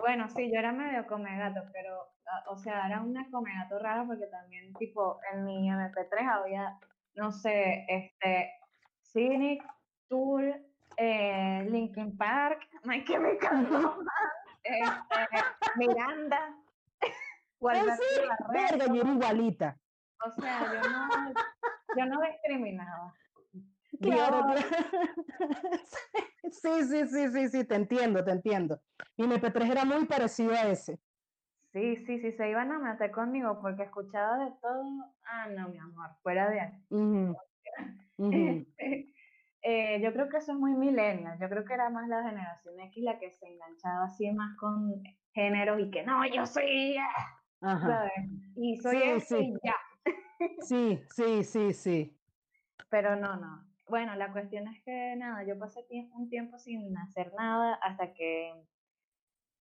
Bueno, 0.00 0.28
sí, 0.28 0.48
yo 0.52 0.60
era 0.60 0.70
medio 0.72 1.06
come 1.08 1.36
gato, 1.36 1.60
pero, 1.72 1.98
ah, 2.26 2.44
o 2.50 2.56
sea, 2.56 2.86
era 2.86 3.02
una 3.02 3.28
come 3.32 3.50
gato 3.52 3.80
rara 3.80 4.04
porque 4.06 4.26
también, 4.26 4.72
tipo, 4.74 5.18
en 5.32 5.44
mi 5.44 5.68
MP3 5.68 6.28
había, 6.30 6.78
no 7.14 7.32
sé, 7.32 7.84
este, 7.88 8.52
Cynic, 9.02 9.64
Tool, 10.08 10.54
eh, 10.96 11.66
Linkin 11.68 12.16
Park, 12.16 12.68
My 12.84 13.02
Chemical 13.04 13.66
Romance, 13.66 14.06
este, 14.68 15.44
Miranda, 15.76 16.54
sí, 17.96 18.20
verga, 18.52 18.86
yo 18.86 19.00
era 19.02 19.12
igualita. 19.12 19.78
o 20.24 20.40
sea, 20.40 20.72
yo 20.72 20.90
no, 20.90 21.32
yo 21.96 22.06
no 22.06 22.20
discriminaba. 22.20 23.14
Claro. 24.00 24.54
Sí, 26.50 26.82
sí, 26.84 27.06
sí, 27.08 27.28
sí, 27.28 27.48
sí, 27.48 27.64
te 27.64 27.74
entiendo, 27.74 28.24
te 28.24 28.30
entiendo. 28.30 28.80
Mi 29.18 29.26
MP3 29.26 29.70
era 29.70 29.84
muy 29.84 30.06
parecido 30.06 30.52
a 30.52 30.62
ese. 30.68 30.98
Sí, 31.72 31.96
sí, 32.06 32.20
sí, 32.20 32.32
se 32.32 32.48
iban 32.48 32.72
a 32.72 32.78
meter 32.78 33.10
conmigo 33.10 33.60
porque 33.60 33.82
escuchaba 33.82 34.44
de 34.44 34.52
todo. 34.62 34.84
Ah, 35.26 35.48
no, 35.48 35.68
mi 35.68 35.78
amor, 35.78 36.10
fuera 36.22 36.48
de 36.48 36.60
ahí. 36.60 36.70
Ujú, 36.88 37.36
ujú. 38.16 38.66
Eh, 39.62 40.00
yo 40.00 40.12
creo 40.12 40.28
que 40.28 40.36
eso 40.38 40.52
es 40.52 40.58
muy 40.58 40.74
millennial. 40.74 41.38
Yo 41.40 41.48
creo 41.48 41.64
que 41.64 41.74
era 41.74 41.90
más 41.90 42.08
la 42.08 42.22
generación 42.22 42.78
X 42.80 43.02
la 43.04 43.18
que 43.18 43.32
se 43.32 43.46
enganchaba 43.46 44.04
así 44.04 44.30
más 44.32 44.56
con 44.56 45.02
géneros 45.34 45.80
y 45.80 45.90
que 45.90 46.04
no, 46.04 46.24
yo 46.26 46.46
soy, 46.46 46.96
ah", 46.96 47.42
Ajá. 47.60 47.86
¿sabes? 47.88 48.30
Y 48.56 48.76
soy 48.76 48.98
Sí, 48.98 49.20
sí. 49.20 49.36
y 49.36 49.66
ya. 49.66 49.74
Sí, 50.62 51.00
sí, 51.10 51.44
sí, 51.44 51.72
sí. 51.72 52.18
Pero 52.90 53.16
no, 53.16 53.36
no. 53.36 53.64
Bueno, 53.88 54.14
la 54.14 54.32
cuestión 54.32 54.68
es 54.68 54.82
que 54.84 55.14
nada, 55.16 55.44
yo 55.44 55.58
pasé 55.58 55.84
un 56.12 56.28
tiempo 56.28 56.58
sin 56.58 56.96
hacer 56.98 57.32
nada 57.34 57.74
hasta 57.74 58.12
que, 58.12 58.52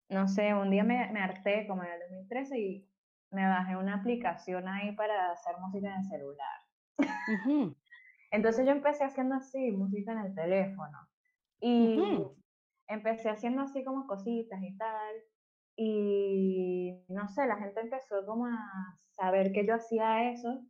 no 0.10 0.28
sé, 0.28 0.54
un 0.54 0.70
día 0.70 0.84
me, 0.84 1.12
me 1.12 1.22
harté 1.22 1.66
como 1.68 1.84
en 1.84 1.92
el 1.92 2.00
2013 2.02 2.60
y 2.60 2.90
me 3.32 3.48
bajé 3.48 3.76
una 3.76 3.96
aplicación 3.96 4.68
ahí 4.68 4.92
para 4.94 5.32
hacer 5.32 5.56
música 5.60 5.88
en 5.88 6.00
el 6.02 6.06
celular. 6.06 6.60
Ujú, 7.28 7.76
Entonces 8.32 8.66
yo 8.66 8.72
empecé 8.72 9.04
haciendo 9.04 9.36
así, 9.36 9.72
música 9.72 10.12
en 10.14 10.20
el 10.20 10.36
teléfono. 10.36 10.98
Y 11.60 12.00
empecé 12.88 13.30
haciendo 13.30 13.62
así 13.64 13.84
como 13.84 14.08
cositas 14.08 14.62
y 14.62 14.78
tal. 14.78 15.16
Y 15.76 17.06
no 17.10 17.28
sé, 17.30 17.46
la 17.48 17.58
gente 17.58 17.82
empezó 17.82 18.26
como 18.26 18.48
a 18.48 19.00
saber 19.12 19.52
que 19.52 19.66
yo 19.66 19.76
hacía 19.76 20.32
eso. 20.32 20.62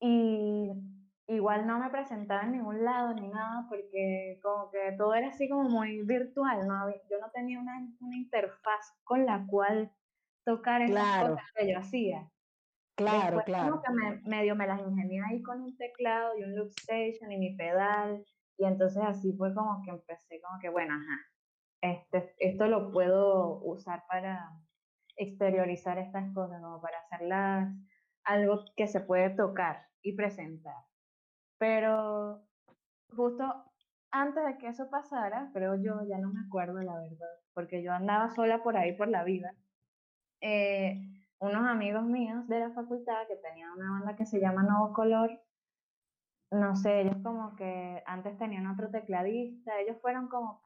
Y 0.00 0.70
igual 1.28 1.66
no 1.66 1.78
me 1.78 1.90
presentaba 1.90 2.44
en 2.44 2.52
ningún 2.52 2.84
lado 2.84 3.14
ni 3.14 3.28
nada, 3.28 3.66
porque 3.68 4.38
como 4.42 4.70
que 4.70 4.92
todo 4.96 5.14
era 5.14 5.28
así 5.28 5.48
como 5.48 5.68
muy 5.68 6.02
virtual, 6.02 6.66
¿no? 6.66 6.88
Yo 7.10 7.18
no 7.20 7.30
tenía 7.32 7.60
una, 7.60 7.74
una 8.00 8.16
interfaz 8.16 8.94
con 9.04 9.26
la 9.26 9.46
cual 9.48 9.92
tocar 10.44 10.82
esas 10.82 10.94
Claro. 10.94 11.34
cosas 11.34 11.44
que 11.54 11.72
yo 11.72 11.78
hacía. 11.78 12.30
Claro, 12.96 13.36
Después 13.36 13.46
claro. 13.46 13.70
como 13.70 13.82
que 13.82 13.92
me, 13.92 14.22
medio 14.24 14.56
me 14.56 14.66
las 14.66 14.80
ingenié 14.80 15.20
ahí 15.30 15.42
con 15.42 15.62
un 15.62 15.76
teclado 15.76 16.36
y 16.38 16.42
un 16.44 16.54
loop 16.56 16.68
station 16.70 17.32
y 17.32 17.38
mi 17.38 17.56
pedal. 17.56 18.24
Y 18.58 18.64
entonces 18.66 19.02
así 19.04 19.32
fue 19.36 19.54
como 19.54 19.82
que 19.84 19.90
empecé 19.90 20.40
como 20.40 20.58
que, 20.60 20.68
bueno, 20.70 20.94
ajá, 20.94 21.18
este, 21.82 22.34
esto 22.38 22.66
lo 22.68 22.92
puedo 22.92 23.60
usar 23.64 24.04
para 24.08 24.50
exteriorizar 25.16 25.98
estas 25.98 26.32
cosas, 26.34 26.60
como 26.62 26.80
para 26.82 26.98
hacerlas 27.00 27.74
algo 28.24 28.64
que 28.76 28.88
se 28.88 29.00
puede 29.02 29.30
tocar 29.30 29.88
y 30.02 30.14
presentar. 30.16 30.76
Pero 31.58 32.48
justo 33.16 33.44
antes 34.12 34.44
de 34.46 34.58
que 34.58 34.68
eso 34.68 34.90
pasara, 34.90 35.50
creo 35.54 35.76
yo, 35.76 36.02
ya 36.08 36.18
no 36.18 36.32
me 36.32 36.40
acuerdo 36.46 36.80
la 36.82 36.94
verdad, 37.00 37.28
porque 37.54 37.82
yo 37.82 37.92
andaba 37.92 38.30
sola 38.30 38.62
por 38.62 38.76
ahí 38.76 38.96
por 38.96 39.08
la 39.08 39.24
vida. 39.24 39.52
eh, 40.40 41.00
unos 41.38 41.66
amigos 41.68 42.04
míos 42.04 42.46
de 42.48 42.60
la 42.60 42.70
facultad 42.70 43.26
que 43.28 43.36
tenían 43.36 43.72
una 43.72 43.90
banda 43.92 44.16
que 44.16 44.26
se 44.26 44.40
llama 44.40 44.62
Nuevo 44.62 44.92
Color, 44.92 45.30
no 46.50 46.76
sé, 46.76 47.00
ellos 47.00 47.16
como 47.22 47.54
que 47.56 48.02
antes 48.06 48.38
tenían 48.38 48.66
otro 48.66 48.90
tecladista, 48.90 49.78
ellos 49.80 49.98
fueron 50.00 50.28
como 50.28 50.62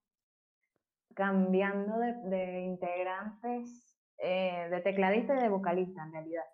cambiando 1.14 1.98
de, 1.98 2.61
integrantes, 2.61 3.96
eh, 4.18 4.68
de 4.70 4.80
tecladista 4.80 5.35
y 5.35 5.42
de 5.42 5.48
vocalista 5.48 6.02
en 6.04 6.12
realidad, 6.12 6.44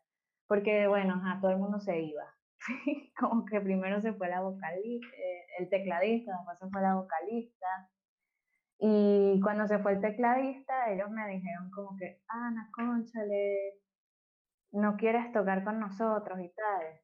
porque 0.46 0.86
bueno, 0.86 1.14
ajá, 1.14 1.40
todo 1.40 1.50
el 1.50 1.58
mundo 1.58 1.80
se 1.80 2.00
iba. 2.00 2.24
como 3.20 3.44
que 3.44 3.60
primero 3.60 4.00
se 4.00 4.14
fue 4.14 4.28
la 4.28 4.40
vocalista, 4.40 5.08
el 5.58 5.68
tecladista, 5.68 6.32
después 6.32 6.58
se 6.58 6.68
fue 6.70 6.80
la 6.80 6.94
vocalista, 6.94 7.66
y 8.78 9.40
cuando 9.40 9.66
se 9.66 9.78
fue 9.78 9.92
el 9.92 10.00
tecladista, 10.00 10.90
ellos 10.92 11.10
me 11.10 11.26
dijeron 11.28 11.70
como 11.70 11.96
que, 11.96 12.20
Ana, 12.28 12.70
conchale, 12.74 13.80
no 14.76 14.96
quieres 14.96 15.32
tocar 15.32 15.64
con 15.64 15.80
nosotros 15.80 16.38
y 16.40 16.48
tal. 16.50 17.00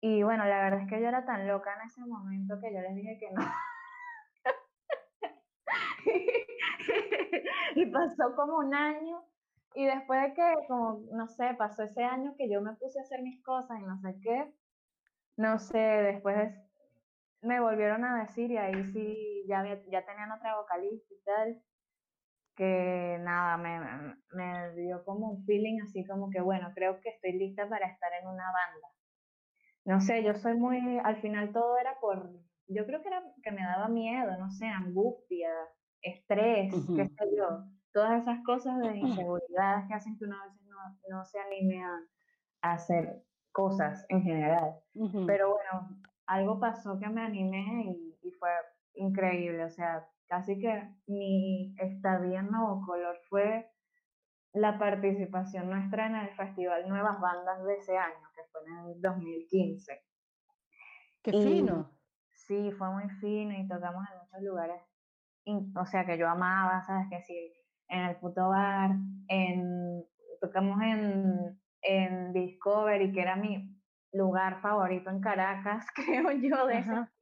Y 0.00 0.22
bueno, 0.22 0.44
la 0.44 0.62
verdad 0.62 0.80
es 0.80 0.88
que 0.88 1.00
yo 1.00 1.08
era 1.08 1.24
tan 1.24 1.46
loca 1.46 1.74
en 1.74 1.86
ese 1.86 2.00
momento 2.04 2.60
que 2.60 2.74
yo 2.74 2.80
les 2.80 2.94
dije 2.94 3.18
que 3.18 3.30
no. 3.30 3.42
y 7.76 7.86
pasó 7.86 8.34
como 8.34 8.58
un 8.58 8.74
año 8.74 9.24
y 9.74 9.84
después 9.86 10.22
de 10.22 10.34
que, 10.34 10.54
como, 10.68 11.00
no 11.12 11.28
sé, 11.28 11.54
pasó 11.58 11.82
ese 11.82 12.02
año 12.02 12.34
que 12.36 12.48
yo 12.50 12.60
me 12.60 12.74
puse 12.74 12.98
a 12.98 13.02
hacer 13.02 13.22
mis 13.22 13.42
cosas 13.44 13.78
y 13.78 13.82
no 13.84 13.98
sé 14.00 14.16
qué, 14.22 14.54
no 15.36 15.58
sé, 15.58 15.78
después 15.78 16.54
me 17.42 17.60
volvieron 17.60 18.04
a 18.04 18.20
decir 18.20 18.50
y 18.50 18.56
ahí 18.56 18.84
sí, 18.84 19.44
ya, 19.46 19.62
ya 19.64 20.04
tenían 20.04 20.32
otra 20.32 20.56
vocalista 20.56 21.14
y 21.14 21.22
tal, 21.24 21.62
que 22.56 23.18
nada, 23.20 23.56
me, 23.58 23.80
me- 24.32 24.74
dio 24.76 25.04
como 25.04 25.30
un 25.32 25.44
feeling 25.46 25.80
así 25.82 26.06
como 26.06 26.30
que, 26.30 26.40
bueno, 26.40 26.72
creo 26.74 27.00
que 27.00 27.10
estoy 27.10 27.32
lista 27.34 27.68
para 27.68 27.86
estar 27.88 28.12
en 28.20 28.28
una 28.28 28.44
banda. 28.52 28.88
No 29.84 30.00
sé, 30.00 30.22
yo 30.24 30.34
soy 30.34 30.54
muy, 30.56 30.98
al 31.02 31.20
final 31.22 31.52
todo 31.52 31.78
era 31.78 31.98
por, 32.00 32.30
yo 32.68 32.86
creo 32.86 33.02
que 33.02 33.08
era 33.08 33.22
que 33.42 33.52
me 33.52 33.62
daba 33.62 33.88
miedo, 33.88 34.36
no 34.38 34.50
sé, 34.50 34.66
angustia, 34.66 35.48
estrés, 36.02 36.90
qué 36.94 37.04
Ujú. 37.04 37.16
sé 37.16 37.36
yo, 37.36 37.64
todas 37.92 38.22
esas 38.22 38.42
cosas 38.44 38.78
de 38.78 38.96
inseguridad 38.98 39.86
que 39.88 39.94
hacen 39.94 40.18
que 40.18 40.24
uno 40.24 40.36
a 40.42 40.46
veces 40.46 40.62
no, 40.66 40.76
no 41.08 41.24
se 41.24 41.38
anime 41.38 41.82
a, 41.84 41.90
a 42.62 42.72
hacer 42.74 43.24
cosas 43.52 44.04
en 44.08 44.22
general. 44.22 44.80
Pero 45.24 45.50
bueno, 45.54 46.02
algo 46.26 46.60
pasó 46.60 46.98
que 46.98 47.08
me 47.08 47.22
animé 47.22 47.84
y, 47.86 48.18
y 48.22 48.32
fue 48.32 48.50
increíble. 48.96 49.64
O 49.64 49.70
sea, 49.70 50.08
casi 50.26 50.58
que 50.58 50.88
mi 51.06 51.74
estadía 51.78 52.40
en 52.40 52.50
Nuevo 52.50 52.84
Color 52.84 53.18
fue 53.28 53.70
la 54.52 54.78
participación 54.78 55.68
nuestra 55.70 56.06
en 56.06 56.16
el 56.16 56.30
Festival 56.34 56.88
Nuevas 56.88 57.20
Bandas 57.20 57.62
de 57.64 57.76
ese 57.76 57.96
año, 57.96 58.26
que 58.34 58.42
fue 58.50 58.60
en 58.66 58.90
el 58.90 59.00
2015. 59.00 60.00
Qué 61.22 61.30
y- 61.30 61.42
fino. 61.42 61.92
Sí, 62.32 62.70
fue 62.72 62.90
muy 62.90 63.08
fino 63.20 63.58
y 63.58 63.66
tocamos 63.66 64.04
en 64.12 64.18
muchos 64.18 64.42
lugares. 64.42 64.82
o 65.74 65.86
sea, 65.86 66.04
que 66.04 66.18
yo 66.18 66.28
amaba, 66.28 66.82
¿sabes? 66.82 67.06
Que 67.10 67.22
sí, 67.22 67.52
en 67.88 68.04
el 68.04 68.16
puto 68.16 68.48
bar, 68.48 68.90
en, 69.28 70.04
tocamos 70.40 70.80
en, 70.82 71.60
en 71.82 72.32
Discovery, 72.32 73.12
que 73.12 73.20
era 73.20 73.36
mi 73.36 73.76
lugar 74.12 74.60
favorito 74.60 75.10
en 75.10 75.20
Caracas, 75.20 75.86
creo 75.94 76.30
yo, 76.32 76.66
de 76.66 76.78
ese 76.78 76.92
Ajá. 76.92 77.12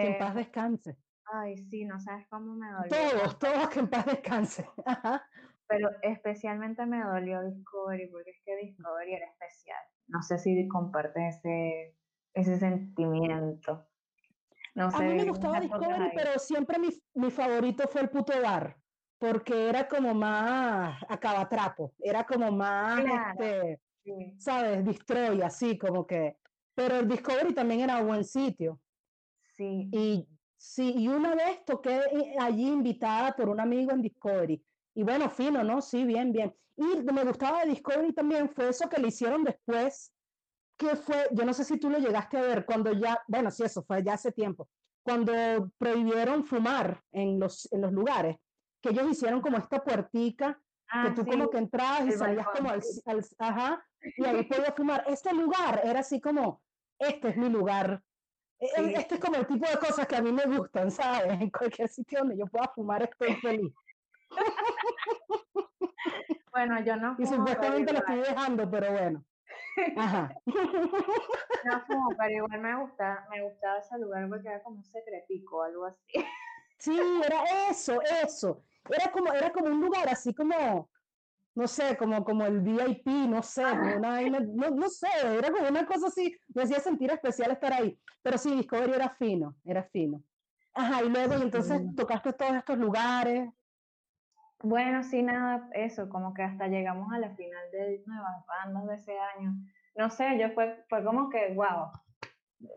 Que 0.00 0.06
en 0.08 0.12
Eh, 0.14 0.18
paz 0.18 0.34
descanse. 0.34 0.96
ay, 1.32 1.56
sí, 1.56 1.84
no 1.84 1.98
sabes 2.00 2.26
cómo 2.28 2.54
me 2.54 2.70
dolió. 2.70 2.90
Todos, 2.90 3.38
todos 3.38 3.68
que 3.70 3.80
en 3.80 3.88
paz 3.88 4.06
descanse. 4.06 4.68
Ajá. 4.86 5.26
Pero 5.68 5.88
especialmente 6.02 6.84
me 6.86 7.02
dolió 7.02 7.42
Discovery, 7.42 8.08
porque 8.10 8.30
es 8.30 8.42
que 8.44 8.56
Discovery 8.56 9.14
era 9.14 9.26
especial. 9.26 9.82
No 10.08 10.20
sé 10.22 10.38
si 10.38 10.68
compartes 10.68 11.36
ese, 11.38 11.96
ese 12.34 12.58
sentimiento. 12.58 13.88
No 14.74 14.88
A 14.88 15.00
mí 15.00 15.14
me 15.14 15.24
gustaba 15.24 15.60
Discovery, 15.60 16.10
pero 16.14 16.38
siempre 16.38 16.78
mi, 16.78 16.88
mi 17.14 17.30
favorito 17.30 17.88
fue 17.88 18.02
el 18.02 18.10
puto 18.10 18.32
bar. 18.42 18.76
porque 19.18 19.68
era 19.68 19.88
como 19.88 20.12
más 20.14 21.02
acabatrapo, 21.08 21.94
era 22.00 22.24
como 22.24 22.50
más, 22.52 23.00
Claro. 23.04 23.40
este, 23.40 23.80
Sí, 24.04 24.34
¿sabes? 24.38 24.84
Destroy, 24.84 25.42
así 25.42 25.78
como 25.78 26.06
que. 26.06 26.38
Pero 26.74 26.96
el 26.98 27.08
Discovery 27.08 27.54
también 27.54 27.82
era 27.82 28.02
buen 28.02 28.24
sitio. 28.24 28.81
Sí. 29.56 29.88
Y 29.92 30.28
sí, 30.56 30.94
y 30.96 31.08
una 31.08 31.34
vez 31.34 31.64
toqué 31.64 31.96
eh, 32.12 32.34
allí 32.38 32.68
invitada 32.68 33.32
por 33.34 33.48
un 33.48 33.60
amigo 33.60 33.92
en 33.92 34.02
Discovery. 34.02 34.64
Y 34.94 35.02
bueno, 35.02 35.28
fino, 35.30 35.62
¿no? 35.64 35.80
Sí, 35.80 36.04
bien, 36.04 36.32
bien. 36.32 36.54
Y 36.76 37.02
me 37.02 37.24
gustaba 37.24 37.62
de 37.64 37.70
Discovery 37.70 38.12
también 38.12 38.48
fue 38.48 38.68
eso 38.68 38.88
que 38.88 39.00
le 39.00 39.08
hicieron 39.08 39.44
después, 39.44 40.14
que 40.76 40.96
fue, 40.96 41.28
yo 41.32 41.44
no 41.44 41.52
sé 41.52 41.64
si 41.64 41.78
tú 41.78 41.90
lo 41.90 41.98
llegaste 41.98 42.38
a 42.38 42.42
ver, 42.42 42.64
cuando 42.66 42.92
ya, 42.92 43.22
bueno, 43.28 43.50
sí, 43.50 43.62
eso 43.62 43.82
fue 43.84 44.02
ya 44.02 44.14
hace 44.14 44.32
tiempo, 44.32 44.68
cuando 45.02 45.32
prohibieron 45.78 46.44
fumar 46.44 47.02
en 47.12 47.38
los, 47.38 47.70
en 47.72 47.82
los 47.82 47.92
lugares, 47.92 48.36
que 48.80 48.90
ellos 48.90 49.10
hicieron 49.10 49.40
como 49.40 49.58
esta 49.58 49.82
puertica, 49.84 50.60
que 50.90 51.10
Ah, 51.10 51.12
tú 51.14 51.24
sí, 51.24 51.30
como 51.30 51.50
que 51.50 51.58
entrabas 51.58 52.04
y 52.04 52.08
el 52.08 52.12
salías 52.12 52.46
balcón, 52.46 52.66
como 52.66 52.70
al, 52.70 52.82
al- 53.06 53.26
ajá, 53.38 53.86
y 54.00 54.24
ahí 54.24 54.42
podías 54.44 54.74
fumar. 54.76 55.04
Este 55.06 55.32
lugar 55.32 55.80
era 55.84 56.00
así 56.00 56.20
como, 56.20 56.62
este 56.98 57.28
es 57.28 57.36
mi 57.36 57.48
lugar. 57.48 58.02
E- 58.62 58.66
e- 58.66 58.68
Sí. 58.68 58.94
Este 58.94 59.14
es 59.16 59.20
como 59.20 59.36
el 59.36 59.46
tipo 59.46 59.68
de 59.68 59.76
cosas 59.76 60.06
que 60.06 60.16
a 60.16 60.22
mí 60.22 60.32
me 60.32 60.44
gustan, 60.46 60.90
¿sabes? 60.90 61.40
En 61.40 61.50
cualquier 61.50 61.88
sitio 61.88 62.20
donde 62.20 62.38
yo 62.38 62.46
pueda 62.46 62.68
fumar 62.72 63.02
estoy 63.02 63.34
feliz. 63.36 63.72
Bueno, 66.52 66.80
yo 66.84 66.96
no 66.96 67.16
Y 67.18 67.26
fumo, 67.26 67.44
pero 67.44 67.54
supuestamente 67.54 67.92
lo 67.92 67.98
estoy 67.98 68.18
dejando, 68.20 68.70
pero 68.70 68.92
bueno. 68.92 69.24
Ajá. 69.96 70.34
no 70.46 71.80
fumo, 71.86 72.08
pero 72.16 72.30
igual 72.30 72.60
me 72.60 72.80
gusta, 72.80 73.26
me 73.30 73.42
gustaba 73.42 73.78
ese 73.78 73.98
lugar 73.98 74.28
porque 74.28 74.48
era 74.48 74.62
como 74.62 74.76
un 74.76 74.84
secretico 74.84 75.56
o 75.56 75.62
algo 75.62 75.86
así. 75.86 76.24
Sí, 76.78 76.98
era 77.24 77.68
eso, 77.70 78.00
eso. 78.02 78.62
Era 78.88 79.10
como, 79.10 79.32
era 79.32 79.50
como 79.50 79.66
un 79.66 79.80
lugar 79.80 80.08
así 80.08 80.34
como, 80.34 80.90
no 81.54 81.66
sé, 81.66 81.96
como, 81.96 82.24
como 82.24 82.46
el 82.46 82.60
VIP, 82.60 83.06
no 83.28 83.42
sé, 83.42 83.64
una 83.64 84.20
no, 84.20 84.70
no 84.70 84.88
sé, 84.88 85.08
era 85.38 85.50
como 85.50 85.68
una 85.68 85.84
cosa 85.86 86.06
así, 86.06 86.34
me 86.54 86.62
hacía 86.62 86.80
sentir 86.80 87.10
especial 87.10 87.50
estar 87.50 87.72
ahí. 87.72 87.98
Pero 88.22 88.38
sí, 88.38 88.54
Discovery 88.54 88.92
era 88.92 89.10
fino, 89.10 89.56
era 89.64 89.84
fino. 89.84 90.22
Ajá, 90.74 91.02
y 91.02 91.10
luego, 91.10 91.36
y 91.38 91.42
entonces 91.42 91.82
tocaste 91.94 92.32
todos 92.32 92.54
estos 92.54 92.78
lugares. 92.78 93.50
Bueno, 94.62 95.02
sí, 95.02 95.22
nada, 95.22 95.68
eso, 95.72 96.08
como 96.08 96.32
que 96.32 96.42
hasta 96.42 96.68
llegamos 96.68 97.12
a 97.12 97.18
la 97.18 97.34
final 97.34 97.70
de 97.72 98.02
nuevas 98.06 98.46
bandas 98.46 98.86
de 98.86 98.94
ese 98.94 99.18
año. 99.36 99.52
No 99.96 100.08
sé, 100.08 100.38
yo 100.38 100.50
fue, 100.52 100.84
fue 100.88 101.04
como 101.04 101.28
que, 101.28 101.52
wow, 101.54 101.90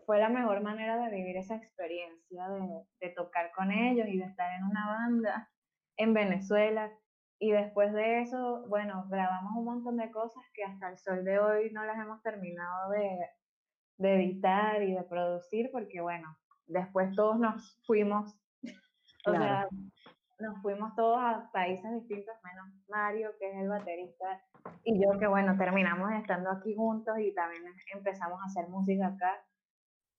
fue 0.04 0.18
la 0.18 0.28
mejor 0.28 0.60
manera 0.62 0.98
de 0.98 1.10
vivir 1.10 1.36
esa 1.36 1.54
experiencia 1.56 2.48
de, 2.48 2.82
de 3.00 3.08
tocar 3.14 3.52
con 3.52 3.70
ellos 3.70 4.06
y 4.08 4.18
de 4.18 4.24
estar 4.24 4.52
en 4.52 4.64
una 4.64 4.86
banda 4.86 5.50
en 5.96 6.12
Venezuela. 6.12 6.90
Y 7.38 7.50
después 7.52 7.92
de 7.92 8.22
eso, 8.22 8.64
bueno, 8.68 9.06
grabamos 9.08 9.52
un 9.56 9.64
montón 9.64 9.96
de 9.98 10.10
cosas 10.10 10.42
que 10.54 10.64
hasta 10.64 10.88
el 10.88 10.98
sol 10.98 11.24
de 11.24 11.38
hoy 11.38 11.70
no 11.72 11.84
las 11.84 11.98
hemos 11.98 12.22
terminado 12.22 12.90
de, 12.90 13.18
de 13.98 14.14
editar 14.14 14.82
y 14.82 14.94
de 14.94 15.02
producir, 15.02 15.70
porque 15.70 16.00
bueno, 16.00 16.36
después 16.66 17.14
todos 17.14 17.38
nos 17.38 17.78
fuimos, 17.86 18.34
o 19.26 19.32
Claro. 19.32 19.68
sea, 19.68 19.68
nos 20.38 20.60
fuimos 20.62 20.94
todos 20.96 21.18
a 21.18 21.50
países 21.52 21.90
distintos, 21.92 22.34
menos 22.44 22.68
Mario, 22.88 23.30
que 23.38 23.50
es 23.50 23.56
el 23.58 23.68
baterista, 23.68 24.42
y 24.84 25.02
yo, 25.02 25.18
que 25.18 25.26
bueno, 25.26 25.56
terminamos 25.56 26.10
estando 26.12 26.50
aquí 26.50 26.74
juntos 26.74 27.18
y 27.18 27.34
también 27.34 27.64
empezamos 27.94 28.40
a 28.40 28.46
hacer 28.46 28.68
música 28.68 29.08
acá. 29.08 29.44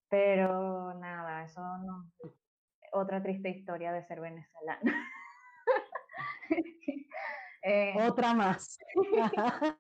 Pero 0.10 0.94
nada, 0.96 1.44
eso 1.44 1.62
no. 1.80 2.12
Otra 2.94 3.22
triste 3.22 3.50
historia 3.50 3.92
de 3.92 4.04
ser 4.06 4.22
venezolana. 4.22 4.82
Eh, 7.68 7.94
Otra 8.08 8.34
más. 8.34 8.78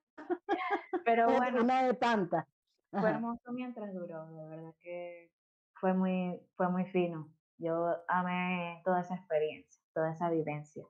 Pero 1.06 1.26
bueno, 1.38 1.64
Una 1.64 1.84
de 1.84 1.94
tantas. 1.94 2.46
fue 2.92 3.10
hermoso 3.10 3.52
mientras 3.54 3.94
duró, 3.94 4.28
de 4.28 4.48
verdad 4.48 4.74
que 4.82 5.32
fue 5.76 5.94
muy, 5.94 6.42
fue 6.56 6.70
muy 6.70 6.86
fino. 6.86 7.34
Yo 7.58 7.96
amé 8.08 8.82
toda 8.84 9.02
esa 9.02 9.16
experiencia, 9.16 9.82
toda 9.94 10.12
esa 10.12 10.30
vivencia. 10.30 10.84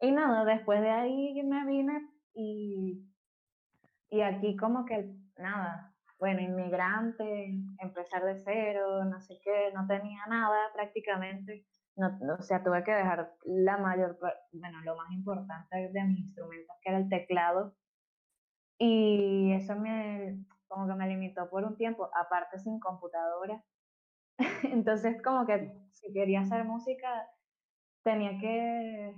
Y 0.00 0.12
nada, 0.12 0.44
después 0.44 0.80
de 0.80 0.90
ahí 0.90 1.42
me 1.42 1.66
vine 1.66 2.08
y, 2.32 3.04
y 4.08 4.20
aquí 4.22 4.56
como 4.56 4.84
que 4.86 5.10
nada, 5.36 5.94
bueno, 6.18 6.40
inmigrante, 6.40 7.54
empezar 7.80 8.24
de 8.24 8.38
cero, 8.38 9.04
no 9.04 9.20
sé 9.20 9.38
qué, 9.42 9.72
no 9.74 9.86
tenía 9.86 10.24
nada 10.26 10.72
prácticamente. 10.72 11.66
No, 12.00 12.34
o 12.38 12.42
sea, 12.42 12.62
tuve 12.64 12.82
que 12.82 12.92
dejar 12.92 13.34
la 13.44 13.76
mayor, 13.76 14.18
bueno, 14.52 14.80
lo 14.84 14.96
más 14.96 15.12
importante 15.12 15.90
de 15.92 16.04
mis 16.04 16.20
instrumentos, 16.20 16.74
que 16.80 16.88
era 16.88 16.98
el 16.98 17.10
teclado. 17.10 17.76
Y 18.78 19.52
eso 19.52 19.76
me, 19.76 20.46
como 20.66 20.86
que 20.86 20.94
me 20.94 21.08
limitó 21.08 21.50
por 21.50 21.64
un 21.64 21.76
tiempo, 21.76 22.08
aparte 22.14 22.58
sin 22.58 22.80
computadora. 22.80 23.62
Entonces, 24.62 25.20
como 25.22 25.46
que 25.46 25.74
si 25.92 26.10
quería 26.14 26.40
hacer 26.40 26.64
música, 26.64 27.28
tenía 28.02 28.38
que 28.40 29.14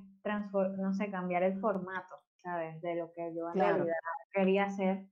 no 0.78 0.92
sé, 0.92 1.10
cambiar 1.10 1.44
el 1.44 1.60
formato, 1.60 2.16
¿sabes? 2.36 2.80
De 2.82 2.96
lo 2.96 3.12
que 3.12 3.32
yo 3.34 3.48
en 3.48 3.54
Claro. 3.54 3.76
realidad 3.76 3.94
quería 4.32 4.64
hacer. 4.64 5.06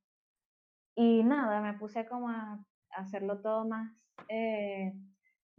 Y 0.96 1.22
nada, 1.22 1.61
me 1.61 1.78
puse 1.78 2.06
como 2.06 2.30
a 2.30 2.64
hacerlo 2.90 3.40
todo 3.40 3.64
más, 3.66 3.92
eh, 4.28 4.92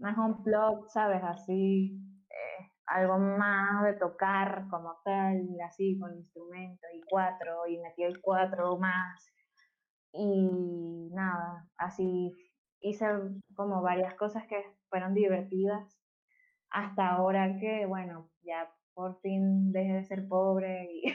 más 0.02 0.18
unplugged, 0.18 0.90
¿sabes? 0.90 1.24
Así, 1.24 1.98
eh, 2.30 2.72
algo 2.88 3.18
más 3.20 3.84
de 3.84 3.94
tocar 3.94 4.68
como 4.70 4.98
tal, 5.06 5.48
así, 5.66 5.98
con 6.00 6.16
instrumento 6.16 6.88
y 6.94 7.02
cuatro, 7.10 7.68
y 7.68 7.80
metí 7.80 8.04
el 8.04 8.22
cuatro 8.22 8.78
más. 8.78 9.28
Y 10.14 11.10
nada, 11.14 11.68
así 11.78 12.32
hice 12.82 13.06
como 13.56 13.82
varias 13.82 14.16
cosas 14.16 14.46
que 14.48 14.62
fueron 14.90 15.14
divertidas 15.14 15.98
hasta 16.72 17.10
ahora 17.10 17.58
que, 17.60 17.86
bueno, 17.86 18.30
ya 18.44 18.70
por 18.94 19.20
fin 19.22 19.72
dejé 19.72 19.94
de 19.94 20.04
ser 20.06 20.28
pobre 20.28 20.88
y 20.92 21.14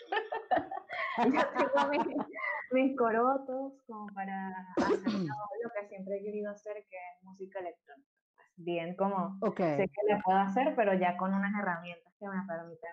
ya 1.34 1.52
tengo 1.52 1.88
mis, 1.90 2.00
mis 2.72 2.96
corotos 2.96 3.72
como 3.86 4.06
para 4.14 4.48
hacer 4.76 5.12
lo 5.12 5.70
que 5.70 5.88
siempre 5.88 6.16
he 6.18 6.22
querido 6.22 6.50
hacer, 6.50 6.74
que 6.88 6.96
es 6.96 7.22
música 7.22 7.60
electrónica. 7.60 8.08
Pues 8.36 8.48
bien, 8.56 8.96
como 8.96 9.38
sé 9.56 9.90
que 9.92 10.14
lo 10.14 10.20
puedo 10.22 10.38
hacer, 10.38 10.74
pero 10.76 10.94
ya 10.94 11.16
con 11.16 11.34
unas 11.34 11.52
herramientas 11.60 12.12
que 12.18 12.28
me 12.28 12.42
permiten 12.46 12.90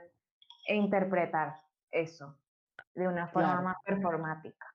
interpretar 0.67 1.61
eso 1.91 2.39
de 2.93 3.07
una 3.07 3.27
forma 3.27 3.49
Claro. 3.49 3.63
más 3.63 3.77
performática. 3.83 4.67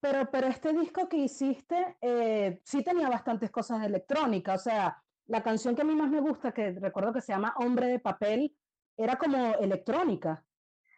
Pero, 0.00 0.30
pero 0.30 0.48
este 0.48 0.72
disco 0.72 1.08
que 1.08 1.18
hiciste 1.18 1.96
eh, 2.00 2.60
sí 2.64 2.82
tenía 2.82 3.08
bastantes 3.08 3.50
cosas 3.50 3.80
de 3.80 3.86
electrónica, 3.86 4.54
o 4.54 4.58
sea, 4.58 5.02
la 5.26 5.42
canción 5.42 5.76
que 5.76 5.82
a 5.82 5.84
mí 5.84 5.94
más 5.94 6.10
me 6.10 6.20
gusta, 6.20 6.52
que 6.52 6.72
recuerdo 6.72 7.12
que 7.12 7.20
se 7.20 7.32
llama 7.32 7.54
Hombre 7.58 7.86
de 7.86 8.00
Papel, 8.00 8.56
era 8.96 9.16
como 9.16 9.54
electrónica, 9.54 10.44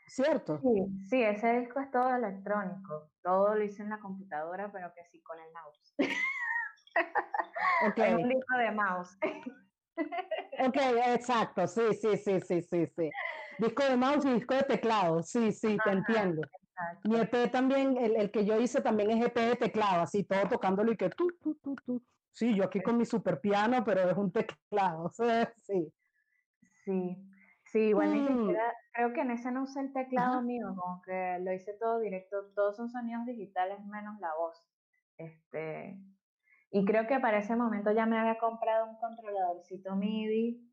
¿cierto? 0.07 0.59
Sí, 0.61 0.87
sí, 1.09 1.23
ese 1.23 1.61
disco 1.61 1.81
es 1.81 1.91
todo 1.91 2.15
electrónico. 2.15 3.11
Todo 3.23 3.55
lo 3.55 3.63
hice 3.63 3.83
en 3.83 3.91
la 3.91 3.99
computadora, 3.99 4.71
pero 4.73 4.93
que 4.95 5.05
sí 5.11 5.21
con 5.23 5.39
el 5.39 5.53
mouse. 5.53 5.95
Ok, 7.87 7.99
Es 7.99 8.15
un 8.15 8.29
disco 8.29 8.57
de 8.57 8.71
mouse. 8.71 9.19
ok, 10.67 10.77
exacto, 11.15 11.67
sí, 11.67 11.83
sí, 12.01 12.17
sí, 12.17 12.41
sí, 12.41 12.63
sí, 12.63 12.87
sí. 12.87 13.11
Disco 13.59 13.85
de 13.85 13.97
mouse 13.97 14.25
y 14.25 14.33
disco 14.35 14.55
de 14.55 14.63
teclado, 14.63 15.23
sí, 15.23 15.53
sí, 15.53 15.77
te 15.85 15.91
entiendo. 15.91 16.43
exacto. 16.43 17.09
Mi 17.09 17.21
EP 17.21 17.49
también, 17.51 17.97
el, 17.97 18.17
el 18.17 18.31
que 18.31 18.45
yo 18.45 18.61
hice 18.61 18.81
también 18.81 19.11
es 19.11 19.27
EP 19.27 19.41
de 19.41 19.57
teclado, 19.57 20.03
así 20.03 20.25
todo 20.25 20.49
tocándolo 20.49 20.93
y 20.93 20.97
que 20.97 21.11
tú, 21.11 21.29
tú, 21.43 21.55
tú, 21.57 21.75
tú. 21.85 22.03
Sí, 22.33 22.55
yo 22.55 22.65
aquí 22.65 22.81
con 22.81 22.97
mi 22.97 23.05
super 23.05 23.41
piano, 23.41 23.85
pero 23.85 24.11
es 24.11 24.17
un 24.17 24.33
teclado, 24.33 25.11
sí. 25.63 25.93
Sí, 26.85 27.17
sí, 27.75 27.81
igual 27.91 28.13
ni 28.13 28.23
Mm. 28.23 28.51
creo 28.93 29.13
que 29.15 29.21
en 29.23 29.33
ese 29.33 29.51
no 29.53 29.65
usé 29.65 29.81
el 29.81 29.93
teclado 29.93 30.31
Ajá. 30.33 30.43
mío, 30.43 30.75
como 30.77 31.03
que 31.03 31.39
lo 31.41 31.53
hice 31.53 31.75
todo 31.75 31.99
directo, 32.01 32.53
todos 32.55 32.77
son 32.77 32.89
sonidos 32.91 33.27
digitales 33.27 33.85
menos 33.87 34.21
la 34.21 34.35
voz. 34.37 34.65
Este, 35.19 35.99
y 36.71 36.85
creo 36.87 37.07
que 37.09 37.21
para 37.21 37.39
ese 37.39 37.57
momento 37.57 37.93
ya 37.93 38.07
me 38.07 38.19
había 38.19 38.39
comprado 38.39 38.91
un 38.91 38.97
controladorcito 38.99 39.97
MIDI 39.97 40.73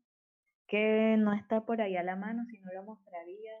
que 0.68 1.16
no 1.18 1.32
está 1.34 1.66
por 1.66 1.80
ahí 1.82 1.96
a 1.96 2.04
la 2.04 2.16
mano, 2.16 2.44
si 2.46 2.58
no 2.60 2.72
lo 2.72 2.84
mostraría, 2.84 3.52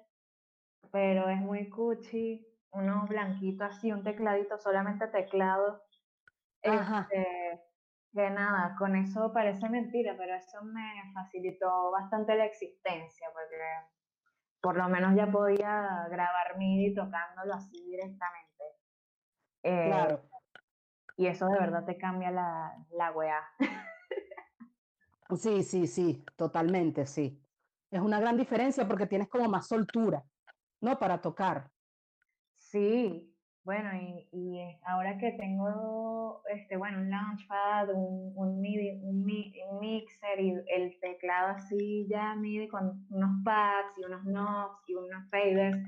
pero 0.92 1.28
es 1.28 1.40
muy 1.40 1.70
cuchi, 1.70 2.46
uno 2.72 3.06
blanquito 3.08 3.64
así, 3.64 3.92
un 3.92 4.04
tecladito, 4.04 4.58
solamente 4.58 5.08
teclado. 5.08 5.82
Ajá. 6.66 7.00
Este, 7.08 7.60
que 8.12 8.30
nada, 8.30 8.74
con 8.78 8.96
eso 8.96 9.32
parece 9.32 9.68
mentira, 9.68 10.14
pero 10.18 10.34
eso 10.36 10.62
me 10.64 11.12
facilitó 11.14 11.90
bastante 11.92 12.36
la 12.36 12.44
existencia, 12.46 13.28
porque 13.32 13.56
por 14.60 14.76
lo 14.76 14.88
menos 14.88 15.14
ya 15.16 15.30
podía 15.30 16.06
grabar 16.10 16.58
MIDI 16.58 16.94
tocándolo 16.94 17.54
así 17.54 17.84
directamente. 17.84 18.64
Eh, 19.62 19.88
Claro. 19.88 20.22
Y 21.16 21.26
eso 21.26 21.46
de 21.46 21.58
verdad 21.58 21.84
te 21.86 21.98
cambia 21.98 22.30
la, 22.30 22.86
la 22.90 23.12
weá. 23.12 23.42
Sí, 25.36 25.62
sí, 25.62 25.86
sí, 25.86 26.24
totalmente, 26.36 27.06
sí. 27.06 27.42
es 27.90 28.00
una 28.00 28.20
gran 28.20 28.36
diferencia 28.36 28.86
porque 28.86 29.06
tienes 29.06 29.28
como 29.28 29.48
más 29.48 29.66
soltura, 29.68 30.24
¿no? 30.80 30.98
Para 30.98 31.20
tocar. 31.22 31.72
Sí, 32.56 33.31
bueno, 33.64 33.90
y, 33.94 34.28
y 34.32 34.78
ahora 34.84 35.18
que 35.18 35.32
tengo, 35.32 36.42
este, 36.48 36.76
bueno, 36.76 36.98
un 36.98 37.10
launchpad, 37.10 37.90
un, 37.94 38.32
un 38.34 38.60
MIDI, 38.60 39.00
un, 39.04 39.24
mixer 39.80 40.40
y 40.40 40.54
el 40.74 40.98
teclado 41.00 41.50
así 41.50 42.06
ya 42.08 42.34
MIDI 42.34 42.68
con 42.68 43.06
unos 43.10 43.44
pads 43.44 43.98
y 43.98 44.04
unos 44.04 44.22
knobs 44.24 44.88
y 44.88 44.94
unos 44.94 45.30
faders, 45.30 45.78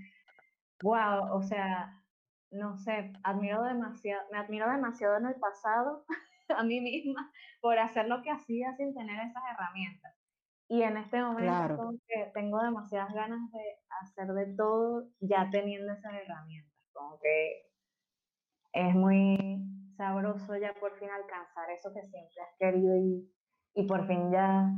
wow, 0.83 1.33
o 1.33 1.43
sea, 1.43 2.01
no 2.53 2.79
sé, 2.79 3.13
admiro 3.25 3.63
demasiado, 3.65 4.23
me 4.31 4.39
admiro 4.39 4.71
demasiado 4.71 5.17
en 5.19 5.27
el 5.27 5.35
pasado 5.35 6.05
a 6.57 6.63
mí 6.63 6.81
misma 6.81 7.31
por 7.61 7.79
hacer 7.79 8.07
lo 8.07 8.23
que 8.23 8.31
hacía 8.31 8.75
sin 8.77 8.95
tener 8.95 9.19
esas 9.19 9.43
herramientas. 9.53 10.15
Y 10.69 10.83
en 10.83 10.97
este 10.97 11.21
momento 11.21 11.93
que 12.07 12.31
tengo 12.35 12.63
demasiadas 12.63 13.13
ganas 13.13 13.51
de 13.53 13.61
hacer 14.01 14.29
de 14.29 14.55
todo 14.57 15.09
ya 15.21 15.51
teniendo 15.51 15.93
esas 15.93 16.15
herramientas. 16.15 16.74
Como 16.95 17.19
que 17.19 17.71
es 18.73 18.95
muy 18.95 19.61
sabroso 19.97 20.57
ya 20.57 20.73
por 20.75 20.97
fin 20.99 21.11
alcanzar 21.11 21.71
eso 21.71 21.93
que 21.93 22.03
siempre 22.03 22.43
has 22.43 22.57
querido 22.59 22.97
y, 22.97 23.31
y 23.75 23.87
por 23.87 24.07
fin 24.07 24.31
ya 24.33 24.73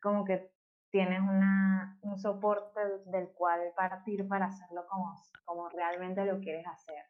como 0.00 0.24
que 0.24 0.52
tienes 0.90 1.20
una, 1.20 1.98
un 2.02 2.18
soporte 2.18 2.80
del 3.06 3.28
cual 3.32 3.72
partir 3.76 4.26
para 4.26 4.46
hacerlo 4.46 4.86
como, 4.88 5.14
como 5.44 5.68
realmente 5.68 6.24
lo 6.24 6.40
quieres 6.40 6.66
hacer. 6.66 7.04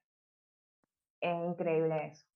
Es 1.21 1.37
increíble 1.47 2.09
eso. 2.09 2.27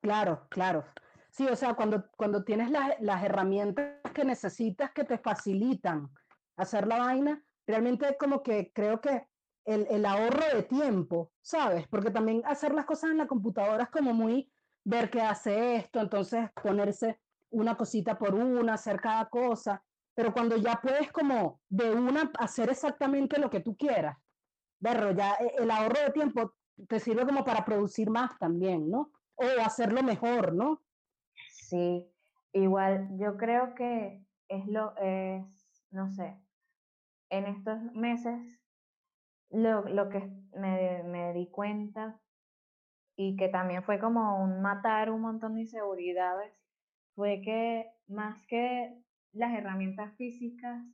Claro, 0.00 0.46
claro. 0.48 0.84
Sí, 1.30 1.46
o 1.46 1.56
sea, 1.56 1.74
cuando, 1.74 2.10
cuando 2.16 2.44
tienes 2.44 2.70
las 2.70 3.24
herramientas 3.24 4.00
que 4.14 4.24
necesitas 4.24 4.92
que 4.92 5.04
te 5.04 5.18
facilitan 5.18 6.08
hacer 6.56 6.86
la 6.86 6.98
vaina, 6.98 7.44
realmente 7.66 8.16
como 8.16 8.42
que 8.42 8.72
creo 8.72 9.00
que 9.00 9.27
el, 9.68 9.86
el, 9.90 10.06
ahorro 10.06 10.44
de 10.54 10.62
tiempo, 10.62 11.30
¿sabes? 11.42 11.86
Porque 11.88 12.10
también 12.10 12.42
hacer 12.46 12.74
las 12.74 12.86
cosas 12.86 13.10
en 13.10 13.18
la 13.18 13.26
computadora 13.26 13.84
es 13.84 13.90
como 13.90 14.14
muy 14.14 14.50
ver 14.84 15.10
qué 15.10 15.20
hace 15.20 15.76
esto, 15.76 16.00
entonces 16.00 16.50
ponerse 16.62 17.20
una 17.50 17.76
cosita 17.76 18.18
por 18.18 18.34
una, 18.34 18.74
hacer 18.74 19.00
cada 19.00 19.28
cosa, 19.28 19.84
pero 20.14 20.32
cuando 20.32 20.56
ya 20.56 20.80
puedes 20.82 21.12
como 21.12 21.60
de 21.68 21.94
una 21.94 22.32
hacer 22.38 22.70
exactamente 22.70 23.38
lo 23.38 23.50
que 23.50 23.60
tú 23.60 23.76
quieras, 23.76 24.16
verlo, 24.80 25.12
ya 25.12 25.34
e, 25.34 25.62
el 25.62 25.70
ahorro 25.70 26.00
de 26.00 26.10
tiempo 26.10 26.54
te 26.88 26.98
sirve 27.00 27.26
como 27.26 27.44
para 27.44 27.64
producir 27.64 28.10
más 28.10 28.38
también, 28.38 28.90
¿no? 28.90 29.12
O 29.34 29.44
hacerlo 29.64 30.02
mejor, 30.02 30.54
¿no? 30.54 30.82
Sí, 31.50 32.10
igual 32.52 33.08
yo 33.18 33.36
creo 33.36 33.74
que 33.74 34.24
es 34.48 34.66
lo, 34.66 34.96
es, 34.96 35.44
no 35.90 36.10
sé, 36.10 36.40
en 37.30 37.46
estos 37.46 37.80
meses 37.92 38.57
lo, 39.50 39.82
lo 39.88 40.08
que 40.08 40.30
me, 40.52 41.02
me 41.04 41.32
di 41.32 41.46
cuenta 41.50 42.20
y 43.16 43.36
que 43.36 43.48
también 43.48 43.82
fue 43.82 43.98
como 43.98 44.42
un 44.42 44.62
matar 44.62 45.10
un 45.10 45.22
montón 45.22 45.54
de 45.54 45.62
inseguridades 45.62 46.52
fue 47.14 47.40
que 47.42 47.90
más 48.06 48.46
que 48.46 48.94
las 49.32 49.52
herramientas 49.52 50.14
físicas, 50.16 50.84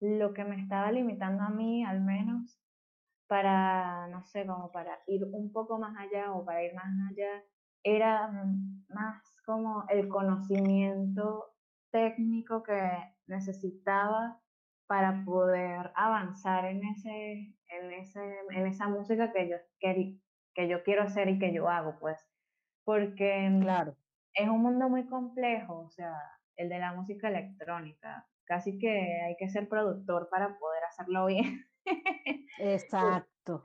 lo 0.00 0.32
que 0.32 0.44
me 0.44 0.60
estaba 0.60 0.92
limitando 0.92 1.42
a 1.42 1.50
mí 1.50 1.84
al 1.84 2.00
menos 2.00 2.60
para, 3.26 4.06
no 4.08 4.24
sé, 4.24 4.46
como 4.46 4.70
para 4.70 5.00
ir 5.06 5.24
un 5.24 5.50
poco 5.50 5.78
más 5.78 5.96
allá 5.96 6.32
o 6.32 6.44
para 6.44 6.62
ir 6.62 6.74
más 6.74 6.86
allá, 7.10 7.42
era 7.82 8.30
más 8.88 9.40
como 9.44 9.84
el 9.88 10.08
conocimiento 10.08 11.54
técnico 11.90 12.62
que 12.62 12.90
necesitaba 13.26 14.40
para 14.86 15.24
poder 15.24 15.90
avanzar 15.94 16.66
en, 16.66 16.84
ese, 16.84 17.54
en, 17.80 17.92
ese, 17.92 18.20
en 18.50 18.66
esa 18.66 18.88
música 18.88 19.32
que 19.32 19.48
yo, 19.48 19.56
que, 19.80 20.18
que 20.54 20.68
yo 20.68 20.82
quiero 20.82 21.02
hacer 21.02 21.28
y 21.28 21.38
que 21.38 21.52
yo 21.52 21.68
hago, 21.68 21.98
pues. 22.00 22.18
Porque 22.84 23.50
claro 23.60 23.96
es 24.34 24.48
un 24.48 24.62
mundo 24.62 24.88
muy 24.88 25.06
complejo, 25.06 25.80
o 25.80 25.90
sea, 25.90 26.12
el 26.56 26.68
de 26.68 26.78
la 26.78 26.92
música 26.92 27.28
electrónica. 27.28 28.28
Casi 28.44 28.78
que 28.78 29.22
hay 29.22 29.36
que 29.36 29.48
ser 29.48 29.68
productor 29.68 30.28
para 30.28 30.58
poder 30.58 30.84
hacerlo 30.84 31.26
bien. 31.26 31.64
Exacto. 32.58 33.62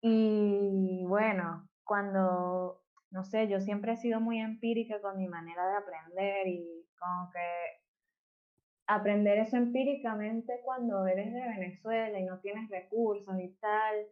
Y 0.00 1.04
bueno, 1.06 1.68
cuando, 1.84 2.82
no 3.10 3.24
sé, 3.24 3.48
yo 3.48 3.60
siempre 3.60 3.92
he 3.92 3.96
sido 3.96 4.20
muy 4.20 4.40
empírica 4.40 5.00
con 5.00 5.18
mi 5.18 5.28
manera 5.28 5.68
de 5.68 5.76
aprender 5.76 6.48
y 6.48 6.88
como 6.98 7.30
que 7.30 7.81
aprender 8.86 9.38
eso 9.38 9.56
empíricamente 9.56 10.60
cuando 10.64 11.06
eres 11.06 11.32
de 11.32 11.40
Venezuela 11.40 12.18
y 12.18 12.24
no 12.24 12.40
tienes 12.40 12.68
recursos 12.70 13.34
y 13.40 13.48
tal, 13.60 14.06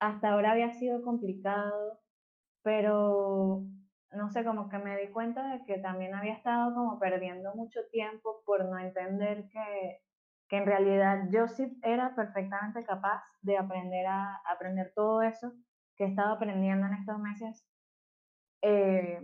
hasta 0.00 0.32
ahora 0.32 0.52
había 0.52 0.72
sido 0.72 1.02
complicado, 1.02 2.00
pero 2.62 3.64
no 4.12 4.30
sé, 4.30 4.44
como 4.44 4.68
que 4.68 4.78
me 4.78 4.96
di 4.98 5.08
cuenta 5.12 5.52
de 5.52 5.64
que 5.64 5.78
también 5.78 6.14
había 6.14 6.34
estado 6.34 6.74
como 6.74 6.98
perdiendo 6.98 7.54
mucho 7.54 7.80
tiempo 7.90 8.42
por 8.44 8.64
no 8.64 8.78
entender 8.78 9.48
que, 9.50 10.00
que 10.48 10.56
en 10.56 10.66
realidad 10.66 11.28
yo 11.30 11.48
sí 11.48 11.78
era 11.82 12.14
perfectamente 12.14 12.84
capaz 12.84 13.22
de 13.42 13.58
aprender 13.58 14.06
a 14.06 14.40
aprender 14.50 14.92
todo 14.94 15.22
eso 15.22 15.52
que 15.96 16.04
he 16.04 16.08
estado 16.08 16.34
aprendiendo 16.34 16.86
en 16.86 16.94
estos 16.94 17.18
meses. 17.18 17.66
Eh, 18.62 19.20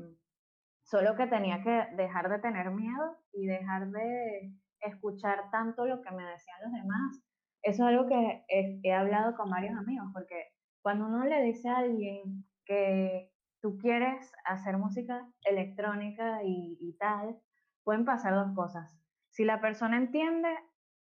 solo 0.84 1.16
que 1.16 1.26
tenía 1.26 1.62
que 1.62 1.96
dejar 1.96 2.28
de 2.28 2.38
tener 2.38 2.70
miedo 2.70 3.16
y 3.32 3.46
dejar 3.46 3.88
de 3.88 4.52
escuchar 4.82 5.50
tanto 5.50 5.86
lo 5.86 6.02
que 6.02 6.10
me 6.10 6.24
decían 6.24 6.58
los 6.62 6.72
demás. 6.72 7.22
Eso 7.62 7.82
es 7.84 7.88
algo 7.88 8.06
que 8.06 8.44
he, 8.48 8.80
he 8.82 8.92
hablado 8.92 9.34
con 9.36 9.50
varios 9.50 9.76
amigos, 9.76 10.08
porque 10.12 10.48
cuando 10.82 11.06
uno 11.06 11.24
le 11.24 11.42
dice 11.42 11.68
a 11.68 11.78
alguien 11.78 12.44
que, 12.64 13.32
tú 13.62 13.78
quieres 13.78 14.30
hacer 14.44 14.76
música 14.76 15.26
electrónica 15.44 16.40
y, 16.44 16.96
tal, 16.98 17.38
pueden 17.84 18.04
pasar 18.04 18.34
dos 18.34 18.54
cosas. 18.54 18.98
Si 19.30 19.44
la 19.44 19.60
persona 19.60 19.96
entiende, 19.96 20.52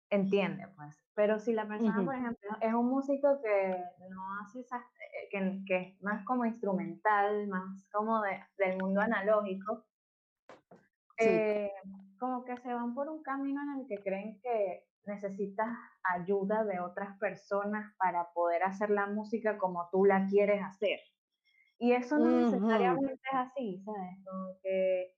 entiende, 0.08 0.68
pues. 0.76 0.96
Pero 1.14 1.38
si 1.38 1.52
la 1.52 1.66
persona, 1.66 2.02
por 2.02 2.14
ejemplo, 2.14 2.50
es 2.60 2.72
un 2.72 2.88
músico 2.88 3.40
que 3.42 3.76
no 4.08 4.22
hace 4.40 4.60
eh, 4.60 5.28
que, 5.30 5.62
que, 5.66 5.76
es 5.76 6.02
más 6.02 6.24
como 6.24 6.46
instrumental, 6.46 7.48
más 7.48 7.84
como 7.92 8.22
de, 8.22 8.40
del 8.56 8.78
mundo 8.78 9.00
analógico, 9.02 9.84
eh, 11.18 11.70
como 12.22 12.44
que 12.44 12.56
se 12.58 12.72
van 12.72 12.94
por 12.94 13.08
un 13.08 13.20
camino 13.20 13.60
en 13.62 13.80
el 13.80 13.86
que 13.88 14.00
creen 14.00 14.40
que 14.40 14.86
necesitas 15.06 15.66
ayuda 16.04 16.62
de 16.62 16.78
otras 16.78 17.18
personas 17.18 17.92
para 17.98 18.32
poder 18.32 18.62
hacer 18.62 18.90
la 18.90 19.06
música 19.06 19.58
como 19.58 19.88
tú 19.90 20.04
la 20.04 20.24
quieres 20.28 20.62
hacer. 20.62 21.00
Y 21.78 21.90
eso 21.90 22.18
no 22.18 22.30
necesariamente 22.30 23.14
es 23.14 23.34
así, 23.34 23.82
¿sabes? 23.84 24.24
Como 24.24 24.56
que 24.62 25.16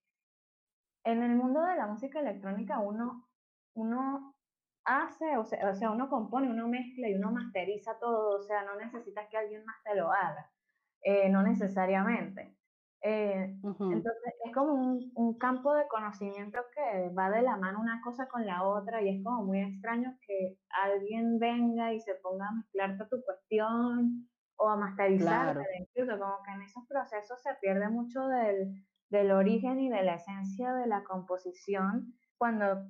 en 1.05 1.23
el 1.23 1.37
mundo 1.37 1.61
de 1.61 1.77
la 1.77 1.87
música 1.89 2.21
electrónica 2.21 2.79
uno, 2.79 3.29
uno 3.75 4.35
hace, 4.87 5.37
o 5.37 5.45
sea, 5.45 5.69
o 5.69 5.75
sea, 5.75 5.91
uno 5.91 6.09
compone, 6.09 6.49
uno 6.49 6.69
mezcla 6.69 7.07
y 7.07 7.17
uno 7.17 7.33
masteriza 7.33 7.99
todo, 7.99 8.39
o 8.39 8.43
sea, 8.43 8.65
no 8.65 8.77
necesitas 8.77 9.29
que 9.29 9.37
alguien 9.37 9.63
más 9.67 9.77
te 9.85 9.95
lo 9.95 10.11
haga, 10.11 10.51
eh, 11.03 11.29
no 11.29 11.43
necesariamente. 11.43 12.57
Eh, 13.07 13.55
entonces 13.63 14.35
es 14.47 14.55
como 14.55 14.73
un, 14.73 15.13
un, 15.15 15.37
campo 15.37 15.75
de 15.75 15.87
conocimiento 15.89 16.59
que 16.75 17.11
va 17.11 17.29
de 17.29 17.43
la 17.43 17.59
mano 17.59 17.79
una 17.79 18.01
cosa 18.03 18.27
con 18.29 18.47
la 18.47 18.67
otra 18.67 19.03
y 19.03 19.11
es 19.11 19.23
como 19.23 19.45
muy 19.45 19.61
extraño 19.61 20.17
que 20.27 20.57
alguien 20.83 21.39
venga 21.39 21.93
y 21.93 22.01
se 22.01 22.15
ponga 22.15 22.49
a 22.49 22.53
mezclarte 22.53 23.05
tu 23.11 23.23
cuestión 23.23 24.27
o 24.57 24.71
a 24.71 24.77
masterizar, 24.77 25.61
incluso 25.79 26.19
como 26.19 26.43
que 26.45 26.53
en 26.53 26.63
esos 26.63 26.87
procesos 26.89 27.43
se 27.43 27.55
pierde 27.61 27.91
mucho 27.91 28.27
del, 28.27 28.73
del 29.11 29.33
origen 29.33 29.81
y 29.81 29.91
de 29.91 30.03
la 30.03 30.15
esencia 30.15 30.73
de 30.73 30.87
la 30.87 31.05
composición 31.05 32.15
cuando 32.39 32.89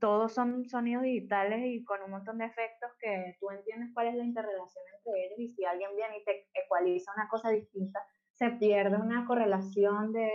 todos 0.00 0.32
son 0.32 0.64
sonidos 0.66 1.02
digitales 1.02 1.60
y 1.64 1.84
con 1.84 2.02
un 2.02 2.12
montón 2.12 2.38
de 2.38 2.46
efectos 2.46 2.90
que 2.98 3.36
tú 3.38 3.50
entiendes 3.50 3.90
cuál 3.92 4.08
es 4.08 4.14
la 4.14 4.24
interrelación 4.24 4.84
entre 4.96 5.26
ellos 5.26 5.38
y 5.38 5.48
si 5.50 5.64
alguien 5.64 5.90
viene 5.94 6.18
y 6.18 6.24
te 6.24 6.48
ecualiza 6.54 7.12
una 7.14 7.28
cosa 7.28 7.50
distinta, 7.50 8.00
se 8.42 8.50
pierde 8.56 8.96
una 8.96 9.24
correlación 9.24 10.12
de 10.12 10.28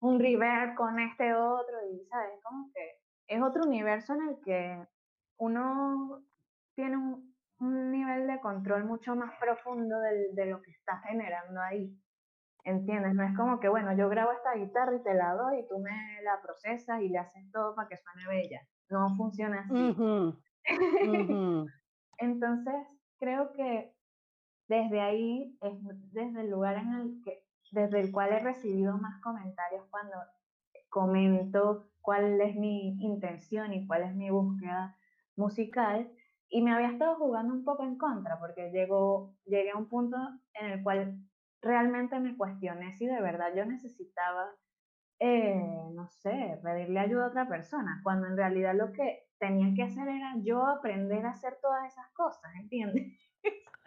un 0.00 0.18
reverb 0.18 0.74
con 0.76 0.98
este 0.98 1.34
otro 1.34 1.76
y, 1.92 2.06
¿sabes? 2.06 2.40
Como 2.42 2.70
que 2.72 2.96
es 3.26 3.42
otro 3.42 3.64
universo 3.64 4.14
en 4.14 4.28
el 4.28 4.40
que 4.42 4.86
uno 5.38 6.24
tiene 6.74 6.96
un, 6.96 7.34
un 7.60 7.90
nivel 7.90 8.26
de 8.26 8.40
control 8.40 8.84
mucho 8.84 9.14
más 9.14 9.38
profundo 9.38 9.94
de 10.00 10.46
lo 10.46 10.62
que 10.62 10.70
estás 10.70 11.02
generando 11.04 11.60
ahí. 11.60 11.94
¿Entiendes? 12.64 13.14
No 13.14 13.24
es 13.24 13.36
como 13.36 13.60
que, 13.60 13.68
bueno, 13.68 13.94
yo 13.94 14.08
grabo 14.08 14.32
esta 14.32 14.54
guitarra 14.54 14.96
y 14.96 15.02
te 15.02 15.12
la 15.12 15.34
doy 15.34 15.58
y 15.58 15.68
tú 15.68 15.78
me 15.80 16.22
la 16.22 16.40
procesas 16.40 17.02
y 17.02 17.10
le 17.10 17.18
haces 17.18 17.50
todo 17.52 17.74
para 17.74 17.88
que 17.88 17.98
suene 17.98 18.26
bella. 18.26 18.66
No 18.88 19.14
funciona 19.16 19.60
así. 19.60 19.96
Entonces, 22.18 22.74
creo 23.18 23.52
que 23.52 23.93
desde 24.68 25.00
ahí 25.00 25.58
es 25.60 25.72
desde 26.12 26.40
el 26.40 26.50
lugar 26.50 26.76
en 26.76 26.92
el 26.94 27.22
que, 27.24 27.44
desde 27.72 28.00
el 28.00 28.12
cual 28.12 28.32
he 28.32 28.40
recibido 28.40 28.96
más 28.98 29.20
comentarios 29.20 29.84
cuando 29.90 30.16
comento 30.88 31.90
cuál 32.00 32.40
es 32.40 32.54
mi 32.54 32.96
intención 33.02 33.72
y 33.72 33.86
cuál 33.86 34.02
es 34.04 34.14
mi 34.14 34.30
búsqueda 34.30 34.96
musical. 35.36 36.10
Y 36.48 36.62
me 36.62 36.72
había 36.72 36.90
estado 36.90 37.16
jugando 37.16 37.52
un 37.52 37.64
poco 37.64 37.82
en 37.82 37.96
contra, 37.98 38.38
porque 38.38 38.70
llegó, 38.70 39.34
llegué 39.44 39.70
a 39.70 39.76
un 39.76 39.88
punto 39.88 40.16
en 40.54 40.70
el 40.70 40.82
cual 40.82 41.18
realmente 41.60 42.20
me 42.20 42.36
cuestioné 42.36 42.92
si 42.92 43.06
de 43.06 43.20
verdad 43.20 43.48
yo 43.56 43.64
necesitaba, 43.64 44.50
eh, 45.18 45.88
no 45.94 46.06
sé, 46.08 46.60
pedirle 46.62 47.00
ayuda 47.00 47.24
a 47.24 47.28
otra 47.28 47.48
persona, 47.48 48.00
cuando 48.04 48.28
en 48.28 48.36
realidad 48.36 48.74
lo 48.74 48.92
que 48.92 49.26
tenía 49.38 49.74
que 49.74 49.82
hacer 49.82 50.06
era 50.06 50.34
yo 50.42 50.66
aprender 50.66 51.24
a 51.26 51.30
hacer 51.30 51.58
todas 51.60 51.86
esas 51.90 52.08
cosas, 52.12 52.54
¿entiendes? 52.60 53.18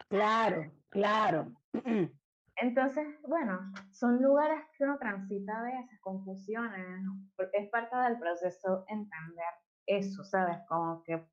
Claro, 0.10 0.72
claro. 0.89 1.51
Entonces, 2.60 3.08
bueno, 3.28 3.72
son 3.91 4.22
lugares 4.22 4.62
que 4.76 4.84
uno 4.84 4.97
transita 4.97 5.60
a 5.60 5.64
veces, 5.64 5.99
confusiones, 6.01 7.05
porque 7.36 7.58
es 7.60 7.70
parte 7.70 7.95
del 7.95 8.18
proceso 8.18 8.84
entender 8.88 9.45
eso, 9.86 10.24
¿sabes? 10.24 10.58
Como 10.68 11.03
que, 11.03 11.28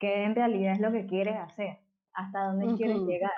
que 0.00 0.24
en 0.24 0.34
realidad 0.34 0.72
es 0.72 0.80
lo 0.80 0.90
que 0.90 1.06
quieres 1.06 1.36
hacer, 1.36 1.78
hasta 2.14 2.46
dónde 2.46 2.74
quieres 2.74 3.02
llegar. 3.02 3.30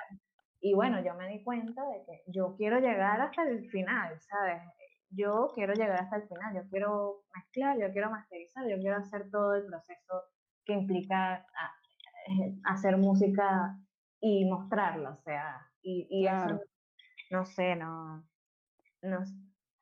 Y 0.59 0.73
bueno, 0.73 1.03
yo 1.03 1.13
me 1.13 1.27
di 1.27 1.43
cuenta 1.43 1.83
de 1.85 2.03
que 2.05 2.23
yo 2.31 2.55
quiero 2.55 2.79
llegar 2.79 3.21
hasta 3.21 3.43
el 3.43 3.69
final, 3.69 4.19
¿sabes? 4.19 4.63
Yo 5.09 5.51
quiero 5.53 5.73
llegar 5.73 6.01
hasta 6.01 6.15
el 6.15 6.27
final, 6.27 6.55
yo 6.55 6.67
quiero 6.69 7.25
mezclar, 7.35 7.77
yo 7.77 7.91
quiero 7.91 8.09
masterizar, 8.09 8.67
yo 8.67 8.77
quiero 8.77 8.97
hacer 8.97 9.29
todo 9.29 9.53
el 9.53 9.65
proceso 9.67 10.23
que 10.65 10.73
implica 10.73 11.33
ah, 11.35 11.73
eh, 12.29 12.55
hacer 12.63 12.97
música 12.97 13.77
y 14.25 14.45
mostrarlo, 14.45 15.11
o 15.11 15.17
sea, 15.17 15.69
y, 15.81 16.07
y 16.09 16.27
eso 16.27 16.61
no 17.29 17.45
sé, 17.45 17.75
no, 17.75 18.23
no. 19.01 19.23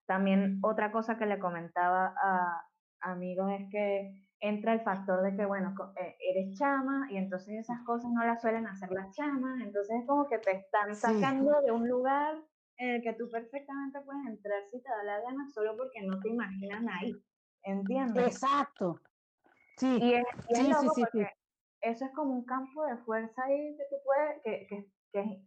También 0.08 0.58
otra 0.64 0.92
cosa 0.92 1.20
que 1.20 1.28
le 1.28 1.38
comentaba 1.38 2.16
a 2.20 2.66
amigos 3.02 3.52
es 3.52 3.70
que 3.70 4.26
entra 4.40 4.74
el 4.74 4.82
factor 4.82 5.22
de 5.22 5.36
que, 5.36 5.46
bueno, 5.46 5.76
eh, 5.96 6.16
eres 6.20 6.58
chama 6.58 7.08
y 7.12 7.18
entonces 7.18 7.60
esas 7.60 7.84
cosas 7.86 8.10
no 8.12 8.26
las 8.26 8.42
suelen 8.42 8.66
hacer 8.66 8.90
las 8.92 9.16
chamas, 9.16 9.62
entonces 9.62 9.96
es 10.02 10.08
como 10.08 10.28
que 10.28 10.40
te 10.40 10.54
están 10.54 10.96
sacando 10.96 11.62
de 11.62 11.72
un 11.72 11.88
lugar 11.88 12.36
en 12.78 12.96
el 12.96 13.04
que 13.04 13.14
tú 13.14 13.30
perfectamente 13.30 14.02
puedes 14.02 14.26
entrar 14.26 14.64
si 14.72 14.82
te 14.82 14.90
da 14.90 15.04
la 15.04 15.22
gana 15.22 15.48
solo 15.54 15.78
porque 15.78 16.02
no 16.02 16.20
te 16.20 16.30
imaginan 16.30 16.90
ahí, 16.90 17.14
¿entiendes? 17.62 18.26
Exacto. 18.26 19.00
Sí, 19.78 20.00
y 20.02 20.14
es, 20.16 20.24
sí, 20.50 20.72
sí, 20.74 21.04
sí, 21.12 21.26
eso 21.82 22.06
es 22.06 22.12
como 22.14 22.34
un 22.34 22.46
campo 22.46 22.86
de 22.86 22.98
fuerza 22.98 23.44
ahí 23.44 23.76
que 23.78 23.84
tú 23.90 23.96
puedes, 24.06 24.42
que, 24.44 24.68
que, 24.68 24.92
que 25.12 25.42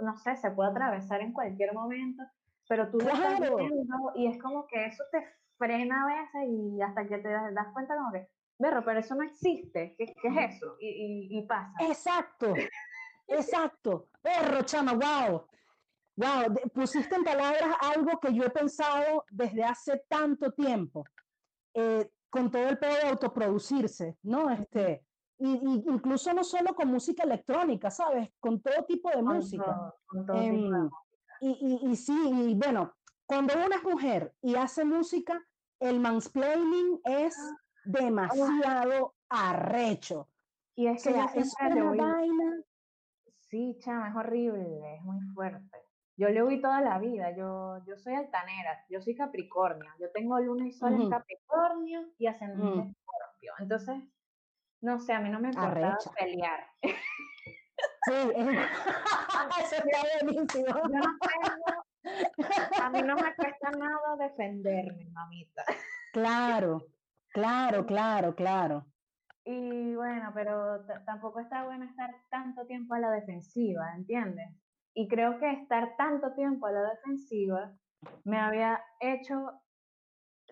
no 0.00 0.16
sé, 0.16 0.36
se 0.36 0.50
puede 0.50 0.70
atravesar 0.70 1.20
en 1.20 1.32
cualquier 1.32 1.74
momento, 1.74 2.22
pero 2.68 2.90
tú 2.90 2.98
lo 2.98 3.08
estás 3.08 3.40
viendo 3.40 4.12
y 4.14 4.26
es 4.26 4.40
como 4.40 4.66
que 4.66 4.86
eso 4.86 5.04
te 5.10 5.24
frena 5.58 6.04
a 6.04 6.06
veces 6.06 6.48
y 6.48 6.80
hasta 6.80 7.06
que 7.06 7.18
te 7.18 7.28
das, 7.28 7.68
cuenta 7.72 7.96
como 7.96 8.12
que, 8.12 8.28
berro, 8.58 8.84
pero 8.84 9.00
eso 9.00 9.14
no 9.14 9.22
existe, 9.22 9.94
¿qué, 9.98 10.14
qué 10.20 10.28
es 10.28 10.56
eso? 10.56 10.76
Y, 10.80 11.28
y, 11.38 11.46
pasa. 11.46 11.72
Exacto, 11.80 12.54
exacto, 13.28 14.08
perro, 14.22 14.62
chama, 14.62 14.92
wow. 14.92 15.46
Wow, 16.14 16.54
pusiste 16.74 17.14
en 17.14 17.24
palabras 17.24 17.74
algo 17.80 18.20
que 18.20 18.34
yo 18.34 18.44
he 18.44 18.50
pensado 18.50 19.24
desde 19.30 19.64
hace 19.64 20.02
tanto 20.08 20.52
tiempo, 20.52 21.04
eh, 21.72 22.10
con 22.28 22.50
todo 22.50 22.68
el 22.68 22.78
pedo 22.78 22.96
de 22.96 23.08
autoproducirse, 23.08 24.18
¿no? 24.22 24.50
Este, 24.50 25.06
y, 25.44 25.84
incluso 25.88 26.32
no 26.32 26.44
solo 26.44 26.74
con 26.74 26.88
música 26.88 27.24
electrónica, 27.24 27.90
¿sabes? 27.90 28.30
Con 28.38 28.60
todo 28.60 28.84
tipo 28.84 29.10
de 29.10 29.22
música. 29.22 29.92
Em, 30.34 30.88
y, 31.40 31.80
y, 31.82 31.96
sí, 31.96 32.14
y 32.14 32.54
bueno, 32.54 32.94
cuando 33.26 33.54
una 33.54 33.76
es 33.76 33.82
mujer 33.82 34.32
y 34.40 34.54
hace 34.54 34.84
música, 34.84 35.42
el 35.80 35.98
mansplaining 35.98 37.00
es 37.04 37.36
ah, 37.36 37.56
demasiado 37.84 39.14
arrecho. 39.28 40.28
Y 40.76 40.86
es 40.86 41.02
que 41.02 41.10
es 41.34 41.54
una 41.60 41.90
vaina. 41.90 42.62
Sí, 43.40 43.76
chama, 43.80 44.10
es 44.10 44.16
horrible, 44.16 44.96
es 44.96 45.02
muy 45.02 45.20
fuerte. 45.34 45.78
Yo 46.16 46.28
le 46.28 46.40
oí 46.42 46.60
toda 46.60 46.80
la 46.80 46.98
vida, 46.98 47.34
yo, 47.36 47.84
yo 47.84 47.96
soy 47.96 48.14
altanera, 48.14 48.84
yo 48.88 49.00
soy 49.00 49.16
Capricornio, 49.16 49.90
yo 49.98 50.10
tengo 50.12 50.38
luna 50.38 50.68
y 50.68 50.72
sol 50.72 50.92
en 50.92 51.10
Capricornio 51.10 52.06
y 52.16 52.26
ascendente 52.26 52.80
en 52.80 52.90
Escorpio. 52.90 53.52
Entonces, 53.58 54.02
no 54.82 54.98
sé, 54.98 55.12
a 55.12 55.20
mí 55.20 55.30
no 55.30 55.40
me 55.40 55.48
importa 55.48 55.96
pelear. 56.18 56.66
Sí, 56.82 58.12
eso 59.64 59.76
está 59.76 60.00
buenísimo. 60.22 60.66
Yo 60.66 60.88
no 60.88 61.02
tengo, 61.20 62.82
a 62.82 62.90
mí 62.90 63.02
no 63.02 63.14
me 63.14 63.34
cuesta 63.34 63.70
nada 63.78 64.16
defenderme, 64.18 65.08
mamita. 65.12 65.64
Claro, 66.12 66.86
claro, 67.32 67.86
claro, 67.86 68.34
claro. 68.34 68.86
Y 69.44 69.94
bueno, 69.94 70.30
pero 70.34 70.84
tampoco 71.04 71.40
está 71.40 71.64
bueno 71.64 71.84
estar 71.84 72.14
tanto 72.30 72.66
tiempo 72.66 72.94
a 72.94 73.00
la 73.00 73.10
defensiva, 73.10 73.94
¿entiendes? 73.96 74.50
Y 74.94 75.08
creo 75.08 75.38
que 75.38 75.50
estar 75.50 75.96
tanto 75.96 76.34
tiempo 76.34 76.66
a 76.66 76.72
la 76.72 76.82
defensiva 76.90 77.72
me 78.24 78.38
había 78.38 78.82
hecho 79.00 79.52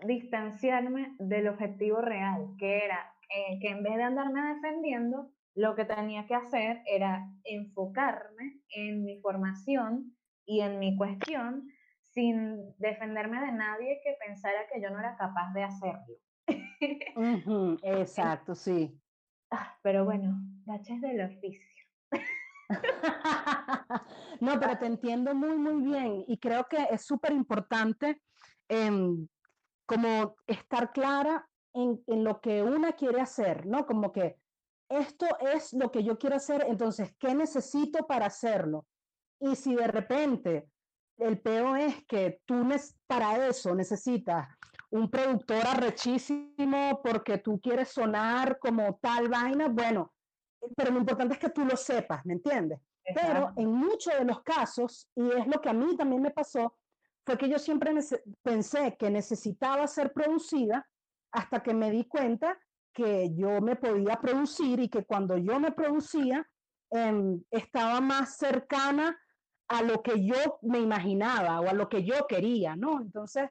distanciarme 0.06 1.14
del 1.18 1.48
objetivo 1.48 2.00
real, 2.00 2.54
que 2.58 2.84
era 2.84 3.12
eh, 3.30 3.58
que 3.60 3.68
en 3.68 3.82
vez 3.82 3.96
de 3.96 4.02
andarme 4.02 4.54
defendiendo, 4.54 5.30
lo 5.54 5.74
que 5.74 5.84
tenía 5.84 6.26
que 6.26 6.34
hacer 6.34 6.82
era 6.86 7.26
enfocarme 7.44 8.60
en 8.74 9.04
mi 9.04 9.20
formación 9.20 10.16
y 10.44 10.60
en 10.60 10.78
mi 10.78 10.96
cuestión 10.96 11.68
sin 12.12 12.74
defenderme 12.78 13.40
de 13.40 13.52
nadie 13.52 14.00
que 14.02 14.16
pensara 14.24 14.66
que 14.72 14.80
yo 14.80 14.90
no 14.90 14.98
era 14.98 15.16
capaz 15.16 15.52
de 15.52 15.62
hacerlo. 15.62 16.16
exacto, 17.82 18.54
sí. 18.54 19.00
Ah, 19.50 19.76
pero 19.82 20.04
bueno, 20.04 20.36
es 20.88 21.00
del 21.00 21.20
oficio. 21.22 21.86
no, 24.40 24.60
pero 24.60 24.78
te 24.78 24.86
entiendo 24.86 25.34
muy, 25.34 25.56
muy 25.58 25.82
bien 25.82 26.24
y 26.26 26.38
creo 26.38 26.66
que 26.68 26.86
es 26.90 27.04
súper 27.04 27.32
importante 27.32 28.22
em, 28.68 29.26
como 29.86 30.36
estar 30.46 30.92
clara 30.92 31.48
en, 31.74 32.02
en, 32.06 32.24
lo 32.24 32.40
que 32.40 32.62
una 32.62 32.92
quiere 32.92 33.20
hacer, 33.20 33.66
¿no? 33.66 33.86
Como 33.86 34.12
que 34.12 34.36
esto 34.88 35.26
es 35.54 35.72
lo 35.72 35.90
que 35.90 36.02
yo 36.02 36.18
quiero 36.18 36.36
hacer, 36.36 36.64
entonces, 36.68 37.14
¿qué 37.18 37.34
necesito 37.34 38.06
para 38.06 38.26
hacerlo? 38.26 38.86
Y 39.40 39.54
si 39.56 39.74
de 39.74 39.86
repente 39.86 40.68
el 41.18 41.38
peor 41.40 41.78
es 41.78 42.04
que 42.06 42.40
tú 42.44 42.66
para 43.06 43.46
eso 43.46 43.74
necesitas 43.74 44.48
un 44.90 45.08
productor 45.08 45.64
arrechísimo 45.66 47.00
porque 47.02 47.38
tú 47.38 47.60
quieres 47.60 47.90
sonar 47.90 48.58
como 48.58 48.98
tal 49.00 49.28
vaina, 49.28 49.68
bueno, 49.68 50.12
pero 50.76 50.90
lo 50.90 50.98
importante 50.98 51.34
es 51.34 51.40
que 51.40 51.50
tú 51.50 51.64
lo 51.64 51.76
sepas, 51.76 52.24
¿me 52.26 52.34
entiendes? 52.34 52.80
Pero 53.14 53.52
en 53.56 53.72
muchos 53.72 54.18
de 54.18 54.24
los 54.24 54.42
casos, 54.42 55.08
y 55.14 55.30
es 55.30 55.46
lo 55.46 55.60
que 55.60 55.68
a 55.68 55.72
mí 55.72 55.96
también 55.96 56.22
me 56.22 56.30
pasó, 56.30 56.76
fue 57.24 57.38
que 57.38 57.48
yo 57.48 57.58
siempre 57.58 57.92
pensé 58.42 58.96
que 58.96 59.10
necesitaba 59.10 59.86
ser 59.86 60.12
producida 60.12 60.88
hasta 61.32 61.62
que 61.62 61.74
me 61.74 61.90
di 61.90 62.04
cuenta 62.04 62.58
que 62.92 63.34
yo 63.34 63.60
me 63.60 63.76
podía 63.76 64.20
producir 64.20 64.80
y 64.80 64.88
que 64.88 65.04
cuando 65.04 65.36
yo 65.36 65.60
me 65.60 65.72
producía 65.72 66.46
em, 66.90 67.42
estaba 67.50 68.00
más 68.00 68.36
cercana 68.36 69.18
a 69.68 69.82
lo 69.82 70.02
que 70.02 70.24
yo 70.24 70.58
me 70.62 70.80
imaginaba 70.80 71.60
o 71.60 71.68
a 71.68 71.72
lo 71.72 71.88
que 71.88 72.04
yo 72.04 72.26
quería, 72.26 72.74
¿no? 72.74 73.00
Entonces, 73.00 73.48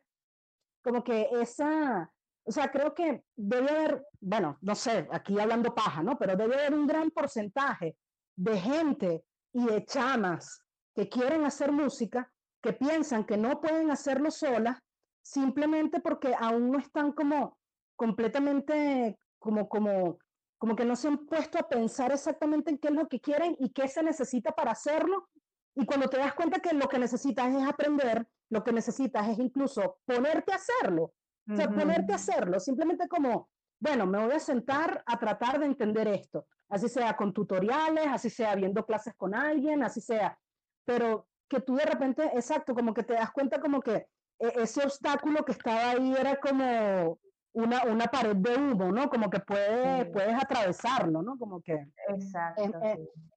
como 0.84 1.04
que 1.04 1.30
esa, 1.32 2.12
o 2.44 2.52
sea, 2.52 2.70
creo 2.70 2.94
que 2.94 3.24
debe 3.38 3.70
haber, 3.70 4.06
bueno, 4.20 4.58
no 4.62 4.76
sé, 4.76 5.08
aquí 5.12 5.40
hablando 5.40 5.74
paja, 5.74 6.04
¿no? 6.04 6.18
Pero 6.18 6.36
debe 6.36 6.56
haber 6.56 6.74
un 6.74 6.88
gran 6.88 7.10
porcentaje 7.12 7.96
de 8.36 8.60
gente 8.60 9.24
y 9.54 9.66
de 9.66 9.86
chamas 9.86 10.62
que 10.94 11.08
quieren 11.08 11.46
hacer 11.46 11.72
música, 11.72 12.30
que 12.62 12.74
piensan 12.74 13.24
que 13.24 13.38
no 13.38 13.62
pueden 13.62 13.90
hacerlo 13.90 14.32
solas, 14.32 14.78
simplemente 15.22 16.02
porque 16.02 16.36
aún 16.38 16.72
no 16.72 16.80
están 16.80 17.14
como 17.14 17.59
completamente 18.00 19.20
como, 19.40 19.68
como, 19.68 20.18
como 20.58 20.74
que 20.74 20.86
no 20.86 20.96
se 20.96 21.10
han 21.10 21.26
puesto 21.26 21.60
a 21.60 21.68
pensar 21.68 22.14
exactamente 22.14 22.72
en 22.72 22.78
qué 22.78 22.88
es 22.88 22.94
lo 22.94 23.10
que 23.10 23.20
quieren 23.20 23.58
y 23.60 23.72
qué 23.72 23.90
se 23.90 24.02
necesita 24.02 24.54
para 24.54 24.72
hacerlo. 24.72 25.28
Y 25.76 25.86
cuando 25.86 26.08
te 26.08 26.18
das 26.18 26.34
cuenta 26.34 26.62
que 26.62 26.74
lo 26.74 26.88
que 26.88 26.98
necesitas 26.98 27.54
es 27.54 27.68
aprender, 27.68 28.26
lo 28.50 28.64
que 28.64 28.72
necesitas 28.72 29.28
es 29.28 29.38
incluso 29.40 29.98
ponerte 30.06 30.54
a 30.54 30.56
hacerlo. 30.56 31.14
O 31.52 31.56
sea, 31.56 31.68
ponerte 31.68 32.14
a 32.14 32.16
hacerlo, 32.16 32.60
simplemente 32.60 33.08
como, 33.10 33.50
bueno, 33.80 34.06
me 34.06 34.24
voy 34.24 34.36
a 34.36 34.40
sentar 34.40 35.04
a 35.06 35.18
tratar 35.18 35.60
de 35.60 35.66
entender 35.66 36.08
esto, 36.08 36.46
así 36.70 36.88
sea 36.88 37.18
con 37.18 37.34
tutoriales, 37.34 38.06
así 38.08 38.30
sea 38.30 38.54
viendo 38.54 38.86
clases 38.86 39.16
con 39.16 39.34
alguien, 39.34 39.82
así 39.82 40.00
sea, 40.00 40.38
pero 40.86 41.28
que 41.50 41.60
tú 41.60 41.76
de 41.76 41.86
repente, 41.86 42.24
exacto, 42.36 42.76
como 42.76 42.94
que 42.94 43.04
te 43.04 43.14
das 43.14 43.32
cuenta 43.32 43.60
como 43.60 43.82
que 43.82 44.08
e, 44.38 44.54
ese 44.62 44.84
obstáculo 44.84 45.44
que 45.44 45.54
estaba 45.54 45.90
ahí 45.90 46.14
era 46.14 46.40
como, 46.40 47.20
una, 47.54 47.84
una 47.84 48.06
pared 48.06 48.36
de 48.36 48.56
humo, 48.56 48.92
¿no? 48.92 49.10
Como 49.10 49.30
que 49.30 49.40
puede, 49.40 50.06
puedes 50.06 50.36
atravesarlo, 50.36 51.22
¿no? 51.22 51.38
Como 51.38 51.62
que 51.62 51.88
Exacto, 52.08 52.64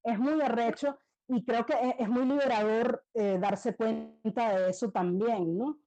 es, 0.05 0.19
muy 0.19 0.41
arrecho 0.41 0.99
y 1.29 1.45
creo 1.45 1.65
que 1.65 1.75
es, 1.99 2.09
muy 2.09 2.27
liberador 2.27 3.05
eh, 3.15 3.39
darse 3.41 3.75
cuenta 3.75 4.59
de 4.59 4.71
eso 4.71 4.91
también, 4.91 5.57
¿no? 5.57 5.79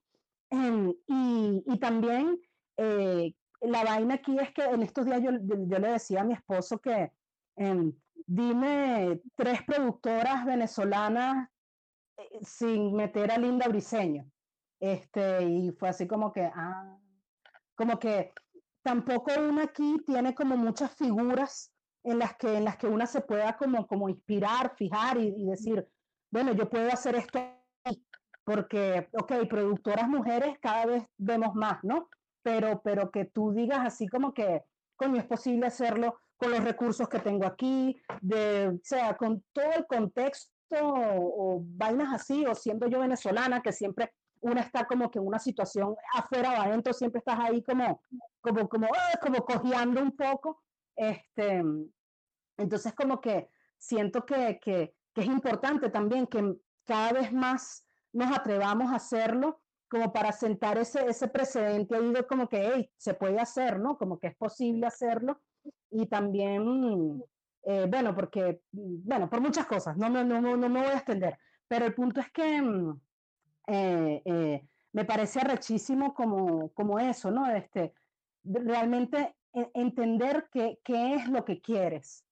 em, 0.50 0.94
y, 1.08 1.64
y, 1.66 1.80
también 1.80 2.40
eh, 2.78 3.34
la 3.62 3.84
vaina 3.84 4.16
aquí 4.16 4.38
es 4.40 4.52
que 4.54 4.64
en 4.64 4.84
estos 4.84 5.06
días 5.06 5.22
yo, 5.22 5.32
yo 5.32 5.80
le 5.80 5.92
decía 5.92 6.22
a 6.22 6.24
mi 6.24 6.34
esposo 6.34 6.80
que 6.80 7.12
em, 7.56 7.94
dime 8.26 9.22
tres 9.36 9.62
productoras 9.64 10.46
venezolanas 10.46 11.50
eh, 12.18 12.40
sin 12.42 12.94
meter 12.94 13.32
a 13.32 13.38
Linda 13.38 13.68
Briseño. 13.68 14.30
Este, 14.80 15.44
y 15.44 15.72
fue 15.72 15.90
así 15.90 16.08
como 16.08 16.32
que, 16.32 16.44
ah, 16.54 16.98
como 17.76 18.00
que 18.00 18.34
tampoco 18.84 19.32
una 19.40 19.64
aquí 19.64 19.98
tiene 20.06 20.34
como 20.34 20.58
muchas 20.58 20.96
figuras 20.96 21.72
en 22.04 22.20
las 22.20 22.36
que, 22.38 22.58
en 22.58 22.66
las 22.66 22.78
que 22.78 22.88
una 22.88 23.06
se 23.06 23.22
pueda 23.22 23.58
como, 23.58 23.88
como 23.88 24.10
inspirar, 24.10 24.76
fijar 24.76 25.18
y, 25.18 25.34
y 25.36 25.46
decir, 25.46 25.88
bueno, 26.32 26.54
yo 26.54 26.70
puedo 26.70 26.92
hacer 26.92 27.16
esto 27.16 27.40
porque, 28.46 29.10
ok, 29.14 29.48
productoras 29.50 30.08
mujeres 30.08 30.58
cada 30.62 30.86
vez 30.86 31.04
vemos 31.18 31.56
más, 31.56 31.84
¿no? 31.84 32.10
Pero, 32.44 32.80
pero 32.84 33.10
que 33.10 33.26
tú 33.26 33.52
digas 33.52 33.80
así 33.84 34.08
como 34.08 34.34
que, 34.34 34.64
coño, 34.96 35.18
es 35.18 35.26
posible 35.26 35.66
hacerlo 35.66 36.20
con 36.38 36.52
los 36.52 36.64
recursos 36.64 37.10
que 37.10 37.20
tengo 37.20 37.46
aquí, 37.46 38.00
de, 38.22 38.68
o 38.68 38.80
sea, 38.84 39.18
con 39.18 39.44
todo 39.52 39.72
el 39.76 39.88
contexto 39.88 40.52
o, 40.72 41.60
vainas 41.64 42.14
así, 42.14 42.46
o 42.46 42.54
siendo 42.54 42.88
yo 42.88 43.00
venezolana, 43.00 43.62
que 43.62 43.72
siempre 43.72 44.14
una 44.46 44.62
está 44.62 44.86
como 44.86 45.10
que 45.10 45.20
en 45.20 45.28
una 45.28 45.40
situación 45.40 45.96
afuera 46.14 46.52
o 46.52 46.62
adentro, 46.62 46.94
siempre 46.94 47.20
estás 47.20 47.40
ahí 47.40 47.64
como, 47.64 48.02
como, 48.42 48.70
como, 48.70 48.88
ah, 48.88 49.20
como 49.22 49.44
cojeando 49.44 50.02
un 50.02 50.16
poco. 50.16 50.62
Este, 50.96 51.64
entonces, 52.58 52.94
como 52.94 53.20
que 53.20 53.50
siento 53.78 54.26
que, 54.26 54.60
que, 54.62 54.96
que 55.14 55.22
es 55.22 55.28
importante 55.28 55.90
también 55.90 56.28
que 56.28 56.56
cada 56.86 57.14
vez 57.14 57.34
más 57.34 57.88
nos 58.14 58.36
atrevamos 58.38 58.92
a 58.92 58.96
hacerlo 58.96 59.62
como 59.90 60.12
para 60.12 60.32
sentar 60.32 60.78
ese, 60.78 61.08
ese 61.08 61.28
precedente 61.28 61.96
ahí 61.96 62.12
de 62.12 62.26
como 62.26 62.48
que 62.48 62.92
se 62.98 63.14
puede 63.14 63.40
hacer, 63.40 63.80
¿no? 63.80 63.98
Como 63.98 64.20
que 64.20 64.28
es 64.28 64.36
posible 64.36 64.88
hacerlo 64.88 65.42
y 65.90 66.08
también, 66.08 67.24
eh, 67.64 67.86
bueno, 67.90 68.16
porque, 68.16 68.62
bueno, 68.72 69.30
por 69.30 69.42
muchas 69.42 69.66
cosas, 69.66 69.98
no, 69.98 70.10
no, 70.10 70.24
no, 70.24 70.42
no, 70.42 70.58
no 70.58 70.70
me 70.70 70.82
voy 70.82 70.90
a 70.90 70.98
extender, 70.98 71.38
pero 71.68 71.86
el 71.86 71.94
punto 71.94 72.20
es 72.20 72.32
que 72.32 72.62
eh, 73.68 74.22
eh, 74.26 74.68
me 74.94 75.06
parece 75.06 75.40
arrechísimo 75.40 76.14
como, 76.14 76.70
como 76.74 77.00
eso, 77.00 77.32
¿no? 77.32 77.50
Este, 77.52 77.94
realmente 78.44 79.36
e, 79.54 79.70
entender 79.74 80.48
qué, 80.52 80.80
qué 80.84 81.16
es 81.16 81.28
lo 81.28 81.44
que 81.44 81.62
quieres. 81.62 82.24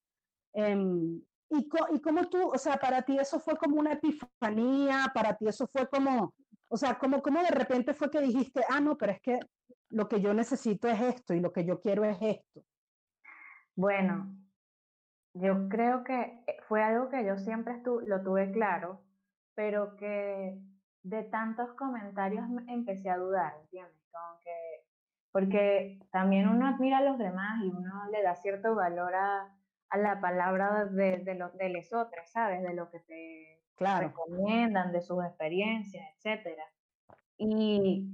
Em, 0.54 1.22
¿Y, 1.50 1.70
¿Y 1.92 2.02
cómo 2.02 2.28
tú, 2.30 2.50
o 2.50 2.58
sea, 2.58 2.78
para 2.78 3.04
ti 3.04 3.18
eso 3.20 3.40
fue 3.40 3.56
como 3.58 3.80
una 3.80 3.94
epifanía, 3.94 5.12
para 5.14 5.36
ti 5.36 5.48
eso 5.48 5.68
fue 5.68 5.88
como, 5.88 6.34
o 6.68 6.78
sea, 6.78 6.98
como, 6.98 7.22
como 7.22 7.42
de 7.42 7.52
repente 7.52 7.94
fue 7.94 8.10
que 8.10 8.22
dijiste, 8.22 8.62
ah, 8.70 8.80
no, 8.80 8.98
pero 8.98 9.12
es 9.12 9.22
que 9.22 9.40
lo 9.90 10.08
que 10.08 10.20
yo 10.20 10.34
necesito 10.34 10.88
es 10.88 11.00
esto 11.00 11.34
y 11.34 11.40
lo 11.40 11.54
que 11.54 11.66
yo 11.66 11.80
quiero 11.80 12.04
es 12.04 12.18
esto? 12.20 12.64
Bueno, 13.76 14.36
yo 15.34 15.70
creo 15.70 16.04
que 16.04 16.44
eh, 16.48 16.58
fue 16.68 16.84
algo 16.84 17.10
que 17.10 17.24
yo 17.26 17.38
siempre 17.38 17.82
lo 17.86 18.24
tuve 18.24 18.52
claro, 18.52 19.04
pero 19.56 19.96
que 19.96 20.60
de 21.04 21.24
tantos 21.24 21.74
comentarios 21.74 22.46
empecé 22.68 23.10
a 23.10 23.18
dudar, 23.18 23.54
¿entiendes? 23.62 24.02
Como 24.12 24.40
que, 24.40 24.88
porque 25.32 26.00
también 26.12 26.48
uno 26.48 26.68
admira 26.68 27.00
a 27.00 27.04
los 27.04 27.18
demás 27.18 27.62
y 27.64 27.70
uno 27.70 28.10
le 28.12 28.24
da 28.24 28.36
cierto 28.36 28.76
valor 28.76 29.14
a, 29.16 29.56
a 29.90 29.98
la 29.98 30.22
palabra 30.22 30.86
de, 30.86 31.18
de, 31.20 31.36
lo, 31.36 31.50
de 31.52 31.70
los 31.70 31.94
otros, 31.94 32.30
¿sabes? 32.32 32.64
De 32.64 32.74
lo 32.74 32.90
que 32.90 33.00
te 33.02 33.64
recomiendan, 33.78 34.92
de 34.92 35.02
sus 35.02 35.24
experiencias, 35.24 36.06
etc. 36.24 36.60
Y 37.38 38.10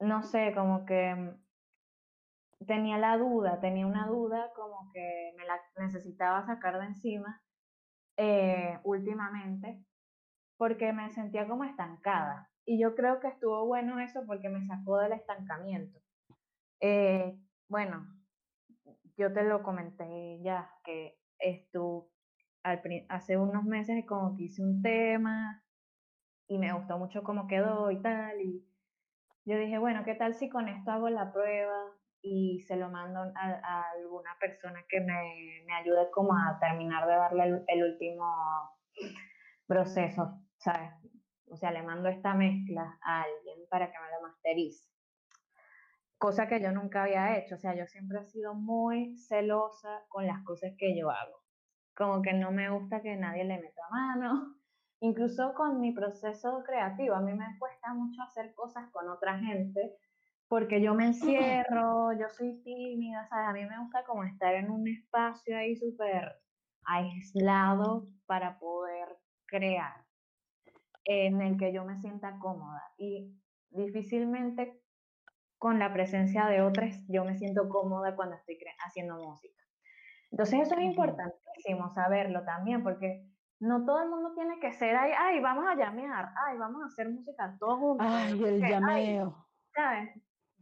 no 0.00 0.22
sé, 0.22 0.54
como 0.54 0.86
que 0.86 1.34
tenía 2.66 2.98
la 2.98 3.16
duda, 3.16 3.60
tenía 3.60 3.86
una 3.86 4.06
duda 4.06 4.52
como 4.54 4.90
que 4.92 5.32
me 5.36 5.44
la 5.44 5.60
necesitaba 5.76 6.44
sacar 6.46 6.78
de 6.78 6.86
encima 6.86 7.42
eh, 8.16 8.78
últimamente, 8.84 9.84
porque 10.60 10.92
me 10.92 11.08
sentía 11.08 11.48
como 11.48 11.64
estancada. 11.64 12.50
Y 12.66 12.78
yo 12.78 12.94
creo 12.94 13.18
que 13.18 13.28
estuvo 13.28 13.64
bueno 13.64 13.98
eso 13.98 14.26
porque 14.26 14.50
me 14.50 14.62
sacó 14.66 14.98
del 14.98 15.12
estancamiento. 15.12 15.98
Eh, 16.80 17.34
bueno, 17.66 18.06
yo 19.16 19.32
te 19.32 19.42
lo 19.42 19.62
comenté 19.62 20.38
ya, 20.42 20.70
que 20.84 21.18
esto 21.38 22.10
hace 23.08 23.38
unos 23.38 23.64
meses 23.64 24.04
como 24.06 24.36
que 24.36 24.42
hice 24.44 24.62
un 24.62 24.82
tema 24.82 25.64
y 26.46 26.58
me 26.58 26.74
gustó 26.74 26.98
mucho 26.98 27.22
cómo 27.22 27.46
quedó 27.46 27.90
y 27.90 28.02
tal, 28.02 28.38
y 28.42 28.62
yo 29.46 29.56
dije, 29.56 29.78
bueno, 29.78 30.04
¿qué 30.04 30.14
tal 30.14 30.34
si 30.34 30.50
con 30.50 30.68
esto 30.68 30.90
hago 30.90 31.08
la 31.08 31.32
prueba 31.32 31.86
y 32.20 32.60
se 32.68 32.76
lo 32.76 32.90
mando 32.90 33.20
a, 33.34 33.84
alguna 33.92 34.36
persona 34.38 34.84
que 34.90 35.00
me, 35.00 35.64
me, 35.66 35.72
ayude 35.72 36.10
como 36.10 36.34
a 36.34 36.58
terminar 36.60 37.06
de 37.06 37.14
darle 37.14 37.44
el, 37.44 37.64
el 37.66 37.92
último 37.92 38.26
proceso, 39.66 40.38
¿sabes? 40.60 40.92
O 41.50 41.56
sea, 41.56 41.72
le 41.72 41.82
mando 41.82 42.08
esta 42.08 42.34
mezcla 42.34 42.98
a 43.02 43.22
alguien 43.22 43.58
para 43.68 43.90
que 43.90 43.98
me 43.98 44.10
lo 44.16 44.22
masterice 44.22 44.90
cosa 46.20 46.46
que 46.46 46.60
yo 46.60 46.70
nunca 46.70 47.04
había 47.04 47.38
hecho. 47.38 47.54
O 47.54 47.58
sea, 47.58 47.74
yo 47.74 47.86
siempre 47.86 48.20
he 48.20 48.24
sido 48.26 48.52
muy 48.54 49.16
celosa 49.16 50.04
con 50.08 50.26
las 50.26 50.44
cosas 50.44 50.72
que 50.78 50.94
yo 50.96 51.10
hago. 51.10 51.40
Como 51.96 52.20
que 52.20 52.34
no 52.34 52.52
me 52.52 52.68
gusta 52.68 53.00
que 53.00 53.16
nadie 53.16 53.44
le 53.44 53.58
meta 53.58 53.82
mano. 53.90 54.54
Incluso 55.00 55.54
con 55.54 55.80
mi 55.80 55.92
proceso 55.92 56.62
creativo, 56.62 57.14
a 57.14 57.22
mí 57.22 57.32
me 57.32 57.58
cuesta 57.58 57.94
mucho 57.94 58.20
hacer 58.22 58.54
cosas 58.54 58.90
con 58.90 59.08
otra 59.08 59.38
gente 59.38 59.96
porque 60.46 60.82
yo 60.82 60.94
me 60.94 61.06
encierro, 61.06 62.12
yo 62.12 62.28
soy 62.28 62.60
tímida, 62.62 63.26
¿sabes? 63.28 63.48
A 63.48 63.52
mí 63.52 63.64
me 63.64 63.78
gusta 63.78 64.04
como 64.04 64.24
estar 64.24 64.54
en 64.54 64.70
un 64.70 64.86
espacio 64.88 65.56
ahí 65.56 65.74
súper 65.74 66.42
aislado 66.84 68.08
para 68.26 68.58
poder 68.58 69.08
crear, 69.46 70.04
en 71.04 71.40
el 71.40 71.56
que 71.56 71.72
yo 71.72 71.84
me 71.84 71.98
sienta 71.98 72.38
cómoda. 72.38 72.82
Y 72.96 73.36
difícilmente 73.70 74.82
con 75.58 75.78
la 75.78 75.92
presencia 75.92 76.46
de 76.46 76.62
otras, 76.62 77.04
yo 77.08 77.24
me 77.24 77.36
siento 77.36 77.68
cómoda 77.68 78.16
cuando 78.16 78.36
estoy 78.36 78.58
haciendo 78.86 79.16
música. 79.16 79.62
Entonces 80.30 80.60
eso 80.60 80.74
es 80.74 80.84
importantísimo 80.84 81.90
saberlo 81.90 82.44
también, 82.44 82.82
porque 82.82 83.26
no 83.60 83.84
todo 83.84 84.02
el 84.02 84.08
mundo 84.08 84.32
tiene 84.34 84.58
que 84.58 84.72
ser, 84.72 84.96
ay, 84.96 85.12
ay, 85.16 85.40
vamos 85.40 85.66
a 85.68 85.74
llamear, 85.74 86.30
ay, 86.46 86.56
vamos 86.56 86.82
a 86.82 86.86
hacer 86.86 87.10
música 87.10 87.56
todos 87.58 87.78
juntos. 87.78 88.06
Ay, 88.08 88.42
el 88.42 88.60
llameo. 88.60 89.46
¿Sabes? 89.74 90.10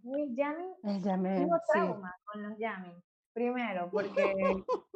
Mi 0.03 0.35
jamming, 0.35 0.75
el 0.85 1.03
llameo, 1.03 1.39
tengo 1.39 1.57
trauma 1.73 2.15
con 2.25 2.43
los 2.43 2.59
jamming. 2.59 3.03
Primero, 3.33 3.89
porque, 3.91 4.35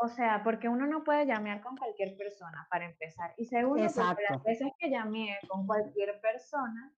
o 0.00 0.08
sea, 0.08 0.42
porque 0.44 0.68
uno 0.68 0.86
no 0.86 1.02
puede 1.02 1.26
llamear 1.26 1.60
con 1.60 1.76
cualquier 1.76 2.16
persona, 2.16 2.66
para 2.70 2.86
empezar. 2.86 3.34
Y 3.36 3.46
segundo, 3.46 3.86
porque 3.94 4.22
las 4.30 4.42
veces 4.42 4.68
que 4.78 4.90
llameé 4.90 5.38
con 5.48 5.66
cualquier 5.66 6.20
persona, 6.20 6.92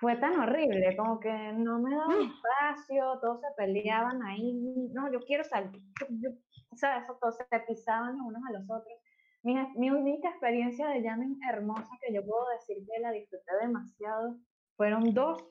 fue 0.00 0.16
tan 0.16 0.40
horrible, 0.40 0.96
como 0.96 1.20
que 1.20 1.30
no 1.52 1.78
me 1.78 1.94
daban 1.94 2.18
mm. 2.18 2.32
espacio, 2.32 3.18
todos 3.20 3.40
se 3.40 3.48
peleaban 3.54 4.22
ahí, 4.22 4.88
no, 4.94 5.12
yo 5.12 5.20
quiero 5.20 5.44
salir, 5.44 5.82
o 6.70 6.76
sea, 6.76 7.06
todos 7.20 7.36
se 7.36 7.60
pisaban 7.68 8.16
los 8.16 8.26
unos 8.26 8.42
a 8.48 8.52
los 8.52 8.62
otros. 8.70 8.98
Mi, 9.42 9.54
mi 9.76 9.90
única 9.90 10.30
experiencia 10.30 10.88
de 10.88 11.02
jamming 11.02 11.38
hermosa 11.50 11.90
que 12.00 12.14
yo 12.14 12.24
puedo 12.24 12.48
decir 12.48 12.78
que 12.78 13.00
la 13.00 13.10
disfruté 13.10 13.52
demasiado 13.60 14.36
fueron 14.76 15.12
dos. 15.12 15.44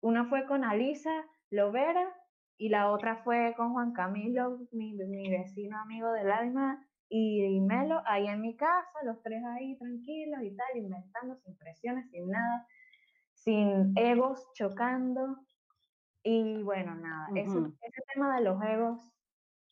Una 0.00 0.24
fue 0.24 0.46
con 0.46 0.64
Alisa 0.64 1.24
Lovera 1.50 2.12
y 2.58 2.68
la 2.68 2.90
otra 2.90 3.16
fue 3.24 3.54
con 3.56 3.72
Juan 3.72 3.92
Camilo, 3.92 4.58
mi, 4.72 4.92
mi 4.92 5.30
vecino 5.30 5.78
amigo 5.80 6.12
del 6.12 6.30
alma, 6.30 6.84
y 7.08 7.60
Melo 7.60 8.02
ahí 8.04 8.26
en 8.26 8.42
mi 8.42 8.54
casa, 8.54 9.02
los 9.04 9.22
tres 9.22 9.42
ahí 9.44 9.78
tranquilos 9.78 10.42
y 10.42 10.54
tal, 10.54 10.76
inventando 10.76 11.36
sin 11.36 11.56
presiones, 11.56 12.10
sin 12.10 12.28
nada 12.28 12.66
sin 13.38 13.92
egos 13.96 14.46
chocando. 14.54 15.38
Y 16.22 16.62
bueno, 16.62 16.94
nada, 16.96 17.28
ese 17.34 18.02
tema 18.12 18.36
de 18.36 18.42
los 18.42 18.62
egos 18.62 19.00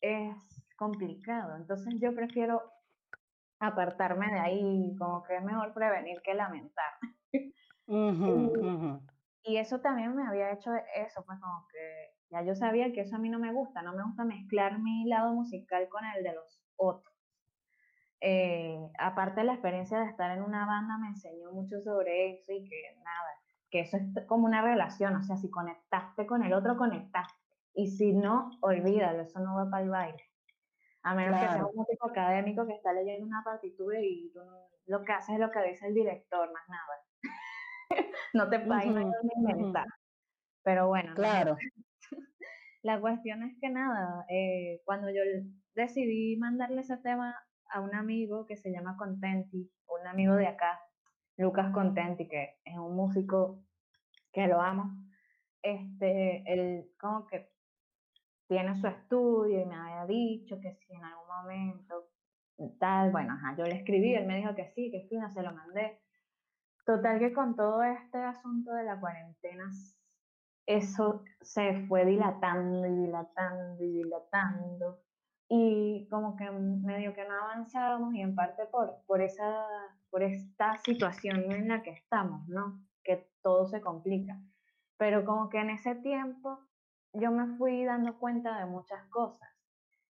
es 0.01 0.35
complicado. 0.77 1.55
Entonces 1.57 1.93
yo 1.99 2.15
prefiero 2.15 2.61
apartarme 3.59 4.31
de 4.31 4.39
ahí, 4.39 4.95
como 4.97 5.23
que 5.23 5.35
es 5.35 5.43
mejor 5.43 5.73
prevenir 5.73 6.21
que 6.23 6.33
lamentar. 6.33 6.93
y, 9.43 9.57
eso 9.57 9.79
también 9.81 10.15
me 10.15 10.27
había 10.27 10.51
hecho 10.51 10.71
eso, 10.95 11.23
pues 11.25 11.39
como 11.39 11.67
que 11.71 12.16
ya 12.29 12.41
yo 12.43 12.55
sabía 12.55 12.91
que 12.91 13.01
eso 13.01 13.15
a 13.15 13.19
mí 13.19 13.29
no 13.29 13.39
me 13.39 13.53
gusta, 13.53 13.81
no 13.81 13.93
me 13.93 14.03
gusta 14.03 14.25
mezclar 14.25 14.79
mi 14.79 15.05
lado 15.05 15.33
musical 15.33 15.87
con 15.89 16.03
el 16.05 16.23
de 16.23 16.33
los 16.33 16.61
otros. 16.75 17.13
Eh, 18.19 18.89
aparte 18.97 19.43
la 19.43 19.53
experiencia 19.53 19.99
de 19.99 20.07
estar 20.07 20.35
en 20.35 20.43
una 20.43 20.65
banda 20.65 20.97
me 20.97 21.09
enseñó 21.09 21.51
mucho 21.51 21.79
sobre 21.81 22.31
eso 22.31 22.51
y 22.51 22.67
que 22.67 22.95
nada, 23.03 23.29
que 23.69 23.81
eso 23.81 23.97
es 23.97 24.25
como 24.25 24.45
una 24.45 24.61
relación, 24.61 25.15
o 25.15 25.23
sea, 25.23 25.37
si 25.37 25.49
conectaste 25.49 26.25
con 26.25 26.43
el 26.43 26.53
otro, 26.53 26.77
conectaste. 26.77 27.33
Y 27.73 27.91
si 27.91 28.11
no, 28.13 28.49
olvídalo, 28.61 29.21
eso 29.21 29.39
no 29.39 29.55
va 29.55 29.69
para 29.69 29.83
el 29.83 29.89
baile. 29.89 30.23
A 31.03 31.13
menos 31.13 31.39
que 31.39 31.47
sea 31.47 31.65
un 31.65 31.75
músico 31.75 32.09
académico 32.09 32.65
que 32.65 32.73
está 32.73 32.91
leyendo 32.91 33.25
una 33.25 33.43
partitura 33.43 33.99
y 34.01 34.31
tú 34.33 34.41
lo 34.87 35.03
que 35.03 35.13
haces 35.13 35.35
es 35.35 35.39
lo 35.39 35.51
que 35.51 35.61
dice 35.61 35.87
el 35.87 35.93
director, 35.93 36.51
más 36.51 36.67
nada. 36.67 36.97
no 38.33 38.49
te 38.49 38.59
pagues 38.59 38.95
uh 38.95 39.11
inventar. 39.35 39.85
Pero 40.63 40.87
bueno. 40.87 41.13
Claro. 41.13 41.55
La 42.81 42.99
cuestión 42.99 43.43
es 43.43 43.57
que 43.59 43.69
nada, 43.69 44.25
eh, 44.29 44.81
cuando 44.85 45.09
yo 45.09 45.21
decidí 45.75 46.37
mandarle 46.37 46.81
ese 46.81 46.97
tema 46.97 47.35
a 47.69 47.81
un 47.81 47.93
amigo 47.95 48.45
que 48.45 48.57
se 48.57 48.71
llama 48.71 48.97
Contenti, 48.97 49.69
un 49.87 50.07
amigo 50.07 50.35
de 50.35 50.47
acá, 50.47 50.79
Lucas 51.37 51.71
Contenti, 51.73 52.27
que 52.27 52.57
es 52.63 52.77
un 52.77 52.95
músico 52.95 53.63
que 54.31 54.47
lo 54.47 54.61
amo, 54.61 54.91
este, 55.61 56.43
él 56.51 56.85
como 56.99 57.25
que 57.27 57.49
tiene 58.47 58.75
su 58.75 58.87
estudio 58.87 59.61
y 59.61 59.65
me 59.65 59.75
había 59.75 60.05
dicho 60.05 60.59
que 60.59 60.73
si 60.73 60.93
en 60.93 61.03
algún 61.03 61.27
momento 61.27 62.09
tal, 62.79 63.11
bueno, 63.11 63.33
ajá, 63.33 63.55
yo 63.57 63.65
le 63.65 63.75
escribí, 63.75 64.15
él 64.15 64.25
me 64.25 64.37
dijo 64.37 64.55
que 64.55 64.67
sí, 64.69 64.89
que 64.91 65.07
fina, 65.09 65.29
se 65.29 65.43
lo 65.43 65.53
mandé. 65.53 65.99
Total 66.85 67.19
que 67.19 67.33
con 67.33 67.55
todo 67.55 67.83
este 67.83 68.17
asunto 68.17 68.71
de 68.71 68.83
la 68.83 68.99
cuarentena, 68.99 69.69
eso 70.67 71.23
se 71.41 71.85
fue 71.87 72.05
dilatando 72.05 72.85
y 72.85 72.95
dilatando 73.05 73.83
y 73.83 73.91
dilatando. 73.91 74.99
Y 75.49 76.07
como 76.09 76.35
que 76.35 76.51
medio 76.51 77.13
que 77.13 77.25
no 77.25 77.33
avanzábamos 77.33 78.13
y 78.13 78.21
en 78.21 78.35
parte 78.35 78.65
por, 78.65 79.01
por, 79.07 79.21
esa, 79.21 79.65
por 80.09 80.21
esta 80.21 80.77
situación 80.79 81.51
en 81.51 81.69
la 81.69 81.81
que 81.81 81.91
estamos, 81.91 82.45
¿no? 82.49 82.81
Que 83.03 83.31
todo 83.41 83.65
se 83.65 83.79
complica. 83.79 84.37
Pero 84.97 85.23
como 85.23 85.47
que 85.47 85.59
en 85.59 85.69
ese 85.69 85.95
tiempo 85.95 86.59
yo 87.13 87.31
me 87.31 87.57
fui 87.57 87.85
dando 87.85 88.19
cuenta 88.19 88.59
de 88.59 88.65
muchas 88.65 89.05
cosas. 89.05 89.49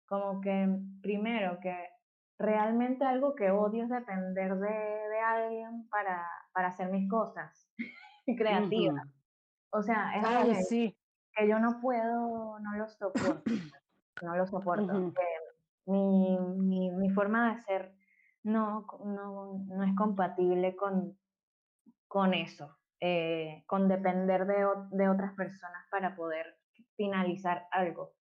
Como 0.08 0.40
que 0.40 0.70
primero 1.02 1.60
que 1.60 1.76
realmente 2.40 3.04
algo 3.04 3.36
que 3.36 3.52
odio 3.52 3.84
es 3.84 3.90
depender 3.90 4.56
de, 4.56 4.70
de 4.70 5.20
alguien 5.20 5.88
para, 5.90 6.26
para, 6.54 6.70
hacer 6.70 6.90
mis 6.92 7.10
cosas 7.10 7.70
creativas. 8.38 9.06
O 9.76 9.84
sea, 9.84 10.16
es 10.16 10.24
algo 10.24 10.54
que, 10.54 10.96
que, 11.36 11.48
yo 11.50 11.60
no 11.60 11.82
puedo, 11.82 12.60
no 12.60 12.78
lo 12.78 12.88
soporto. 12.88 13.44
no 14.22 14.38
lo 14.38 14.48
soporto. 14.48 15.14
mi, 15.86 16.38
mi, 16.40 16.92
mi, 16.92 17.10
forma 17.10 17.54
de 17.54 17.62
ser 17.62 17.96
no, 18.44 18.88
no, 19.04 19.66
no 19.68 19.84
es 19.84 19.94
compatible 19.98 20.78
con, 20.78 21.18
con 22.08 22.34
eso, 22.34 22.78
eh, 23.02 23.66
con 23.68 23.90
depender 23.90 24.46
de, 24.46 24.66
de 24.92 25.10
otras 25.10 25.34
personas 25.34 25.86
para 25.92 26.16
poder 26.16 26.58
finalizar 26.96 27.68
algo. 27.72 28.14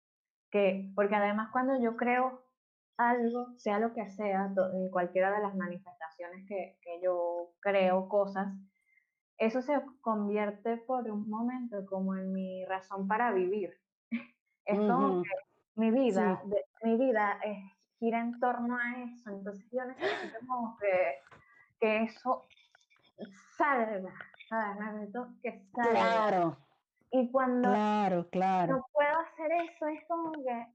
Que, 0.51 0.91
porque 0.95 1.17
además 1.17 1.51
cuando 1.53 1.79
yo 1.83 1.97
creo 1.99 2.47
algo, 2.97 3.53
sea 3.59 3.79
lo 3.79 3.93
que 3.93 4.09
sea, 4.09 4.51
en 4.73 4.91
cualquiera 4.91 5.31
de 5.33 5.43
las 5.43 5.55
manifestaciones 5.55 6.47
que, 6.49 6.79
que 6.81 7.01
yo 7.03 7.53
creo 7.61 8.09
cosas, 8.09 8.55
eso 9.47 9.61
se 9.61 9.81
convierte 10.01 10.77
por 10.77 11.11
un 11.11 11.29
momento 11.29 11.85
como 11.87 12.15
en 12.15 12.33
mi 12.33 12.65
razón 12.65 13.09
para 13.09 13.33
vivir. 13.33 13.77
Es 14.65 14.79
como 14.79 15.25
que 15.25 15.31
mi 15.75 15.91
vida, 15.91 16.41
mi 16.85 16.97
vida 16.97 17.37
es, 17.43 17.59
gira 17.99 18.21
en 18.21 18.39
torno 18.39 18.77
a 18.77 19.03
eso, 19.03 19.31
entonces 19.31 19.67
yo 19.73 19.85
necesito 19.85 20.39
como 20.47 20.77
que, 20.79 21.19
que 21.81 22.03
eso 22.05 22.47
salga, 23.57 24.15
¿sabes? 24.49 24.79
Necesito 24.79 25.29
que 25.43 25.65
salga. 25.75 25.91
Claro. 25.91 26.57
Y 27.11 27.29
cuando 27.33 27.71
claro, 27.71 28.29
claro. 28.31 28.77
no 28.77 28.87
puedo 28.93 29.19
hacer 29.19 29.51
eso, 29.51 29.87
es 29.89 30.07
como 30.07 30.31
que 30.31 30.67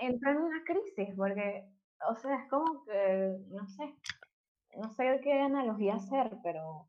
entro 0.00 0.30
en 0.30 0.36
una 0.36 0.62
crisis, 0.64 1.14
porque, 1.16 1.66
o 2.06 2.14
sea, 2.16 2.36
es 2.36 2.50
como 2.50 2.84
que, 2.84 3.38
no 3.48 3.66
sé, 3.66 3.94
no 4.76 4.90
sé 4.90 5.20
qué 5.22 5.40
analogía 5.40 5.94
hacer, 5.94 6.36
pero, 6.42 6.86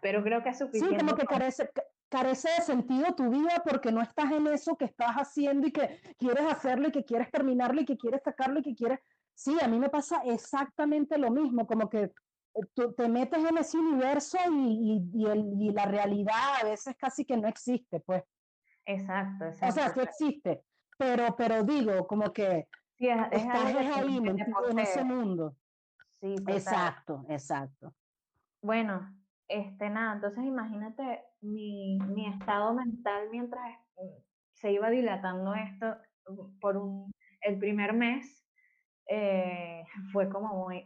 pero 0.00 0.22
creo 0.22 0.42
que 0.42 0.50
es 0.50 0.58
suficiente. 0.58 0.98
Sí, 0.98 1.04
como 1.04 1.16
que 1.16 1.26
carece, 1.26 1.70
carece 2.08 2.48
de 2.50 2.62
sentido 2.62 3.14
tu 3.14 3.30
vida 3.30 3.62
porque 3.64 3.92
no 3.92 4.02
estás 4.02 4.30
en 4.32 4.46
eso 4.46 4.76
que 4.76 4.84
estás 4.84 5.14
haciendo 5.16 5.66
y 5.66 5.72
que 5.72 6.00
quieres 6.18 6.46
hacerlo 6.46 6.88
y 6.88 6.92
que 6.92 7.04
quieres 7.04 7.30
terminarlo 7.30 7.80
y 7.80 7.84
que 7.84 7.96
quieres 7.96 8.22
sacarlo 8.22 8.60
y 8.60 8.62
que 8.62 8.74
quieres... 8.74 9.00
Sí, 9.34 9.56
a 9.62 9.66
mí 9.66 9.78
me 9.78 9.88
pasa 9.88 10.22
exactamente 10.26 11.16
lo 11.16 11.30
mismo, 11.30 11.66
como 11.66 11.88
que 11.88 12.10
tú 12.74 12.92
te 12.92 13.08
metes 13.08 13.42
en 13.44 13.56
ese 13.56 13.78
universo 13.78 14.38
y, 14.50 15.02
y, 15.14 15.68
y, 15.68 15.72
la 15.72 15.86
realidad 15.86 16.60
a 16.60 16.64
veces 16.64 16.94
casi 16.98 17.24
que 17.24 17.36
no 17.36 17.48
existe, 17.48 18.00
pues. 18.00 18.22
Exacto, 18.84 19.46
exacto. 19.46 19.66
O 19.68 19.72
sea, 19.72 19.88
sí 19.94 20.00
existe, 20.00 20.62
pero, 20.98 21.34
pero 21.36 21.62
digo, 21.62 22.06
como 22.06 22.32
que 22.32 22.68
sí, 22.98 23.08
es, 23.08 23.18
estás 23.32 23.74
ahí, 23.96 24.18
en 24.18 24.78
ese 24.78 25.02
mundo. 25.04 25.56
Sí, 26.20 26.34
exacto, 26.46 27.24
exacto. 27.28 27.94
Bueno, 28.60 29.12
este, 29.52 29.90
nada, 29.90 30.14
entonces 30.14 30.44
imagínate 30.44 31.22
mi, 31.42 31.98
mi 31.98 32.26
estado 32.26 32.72
mental 32.72 33.28
mientras 33.30 33.78
mm, 33.96 34.22
se 34.54 34.72
iba 34.72 34.88
dilatando 34.88 35.54
esto 35.54 35.94
mm, 36.28 36.58
por 36.58 36.78
un, 36.78 37.12
el 37.42 37.58
primer 37.58 37.92
mes, 37.92 38.46
eh, 39.08 39.84
fue 40.12 40.30
como 40.30 40.64
muy, 40.64 40.84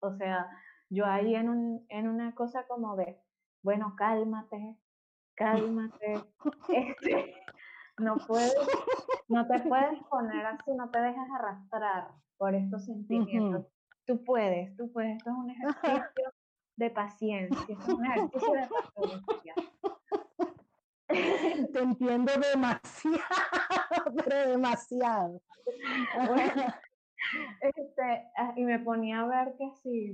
o 0.00 0.16
sea, 0.16 0.48
yo 0.88 1.04
ahí 1.04 1.34
en, 1.34 1.50
un, 1.50 1.86
en 1.90 2.08
una 2.08 2.34
cosa 2.34 2.66
como 2.66 2.96
de, 2.96 3.20
bueno, 3.62 3.94
cálmate, 3.98 4.78
cálmate, 5.34 6.24
este, 6.68 7.34
no 7.98 8.16
puedes, 8.26 8.54
no 9.28 9.46
te 9.46 9.60
puedes 9.60 10.02
poner 10.04 10.46
así, 10.46 10.72
no 10.74 10.90
te 10.90 11.00
dejes 11.00 11.30
arrastrar 11.38 12.08
por 12.38 12.54
estos 12.54 12.86
sentimientos. 12.86 13.66
Tú 14.06 14.24
puedes, 14.24 14.74
tú 14.76 14.90
puedes, 14.90 15.18
esto 15.18 15.30
es 15.30 15.36
un 15.36 15.50
ejercicio 15.50 16.32
de 16.76 16.90
paciencia, 16.90 17.76
un 17.88 18.06
ejercicio 18.06 18.52
de 18.52 18.68
paciencia. 18.68 19.54
Te 21.72 21.78
entiendo 21.78 22.32
demasiado, 22.52 23.18
pero 24.24 24.50
demasiado. 24.50 25.40
este, 27.60 28.30
ah, 28.36 28.52
y 28.56 28.64
me 28.64 28.78
ponía 28.80 29.20
a 29.20 29.26
ver 29.26 29.54
que 29.56 29.70
si 29.82 30.12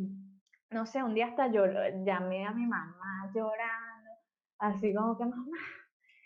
no 0.71 0.87
sé, 0.87 1.03
un 1.03 1.15
día 1.15 1.27
hasta 1.27 1.49
yo 1.49 1.65
llamé 2.05 2.47
a 2.47 2.53
mi 2.53 2.67
mamá 2.67 3.31
llorando, 3.35 4.11
así 4.59 4.95
como 4.95 5.19
que, 5.19 5.25
mamá, 5.25 5.59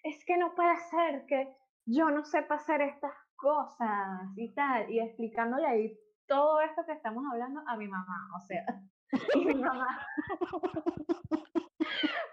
es 0.03 0.23
que 0.25 0.37
no 0.37 0.55
puede 0.55 0.77
ser 0.91 1.25
que 1.27 1.57
yo 1.87 2.11
no 2.11 2.25
sepa 2.25 2.57
hacer 2.57 2.83
estas 2.83 3.15
cosas 3.37 4.31
y 4.37 4.53
tal, 4.55 4.91
y 4.91 5.01
explicándole 5.01 5.67
ahí 5.67 5.99
todo 6.27 6.61
esto 6.61 6.85
que 6.87 6.93
estamos 6.93 7.25
hablando 7.31 7.63
a 7.67 7.77
mi 7.77 7.89
mamá, 7.89 8.31
o 8.37 8.41
sea, 8.41 8.65
y 9.35 9.45
mi 9.45 9.55
mamá. 9.63 10.07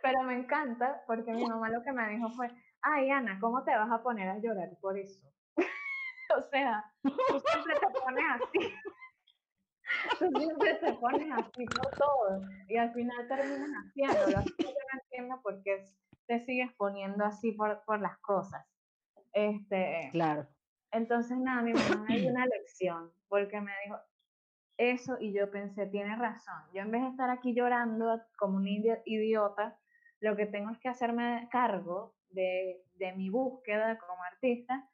Pero 0.02 0.24
me 0.24 0.36
encanta 0.36 1.04
porque 1.08 1.32
mi 1.32 1.46
mamá 1.46 1.70
lo 1.70 1.82
que 1.84 1.92
me 1.92 2.10
dijo 2.10 2.30
fue, 2.30 2.50
ay 2.82 3.10
Ana, 3.12 3.40
¿cómo 3.40 3.64
te 3.64 3.76
vas 3.76 3.92
a 3.92 4.02
poner 4.02 4.30
a 4.30 4.40
llorar 4.40 4.70
por 4.82 4.98
eso? 4.98 5.28
o 6.38 6.42
sea, 6.50 6.84
tú 7.04 7.12
siempre 7.52 7.76
te 7.80 8.00
pones 8.00 8.26
así. 8.36 8.74
Tú 10.20 10.40
siempre 10.40 10.74
te 10.76 10.94
pones 10.94 11.32
así 11.34 11.66
por 11.66 11.92
todo 11.92 12.42
y 12.68 12.78
al 12.78 12.94
final 12.94 13.28
terminas 13.28 13.70
haciéndolo. 13.86 14.38
Así 14.38 14.54
que 14.58 14.64
yo 14.64 14.72
no 14.72 15.02
entiendo 15.04 15.42
por 15.42 15.62
qué 15.64 15.86
te 16.28 16.40
sigues 16.46 16.72
poniendo 16.74 17.26
así 17.26 17.52
por, 17.52 17.84
por 17.84 18.00
las 18.00 18.18
cosas. 18.20 18.66
Este, 19.34 20.10
claro. 20.12 20.48
Entonces, 20.92 21.38
nada, 21.38 21.62
mi 21.62 21.74
mamá 21.74 22.06
me 22.08 22.20
dio 22.20 22.32
una 22.32 22.46
lección 22.46 23.12
porque 23.28 23.60
me 23.62 23.72
dijo 23.86 23.98
eso 24.90 25.18
y 25.20 25.34
yo 25.34 25.52
pensé, 25.52 25.88
tiene 25.88 26.16
razón. 26.16 26.62
Yo 26.74 26.82
en 26.82 26.92
vez 26.92 27.02
de 27.02 27.10
estar 27.10 27.30
aquí 27.30 27.54
llorando 27.54 28.22
como 28.38 28.58
un 28.58 28.68
idiota, 28.68 29.78
lo 30.20 30.36
que 30.36 30.46
tengo 30.46 30.72
es 30.72 30.80
que 30.80 30.90
hacerme 30.90 31.48
cargo 31.52 32.16
de, 32.30 32.82
de 32.96 33.14
mi 33.14 33.30
búsqueda 33.30 33.98
como 33.98 34.24
artista 34.24 34.88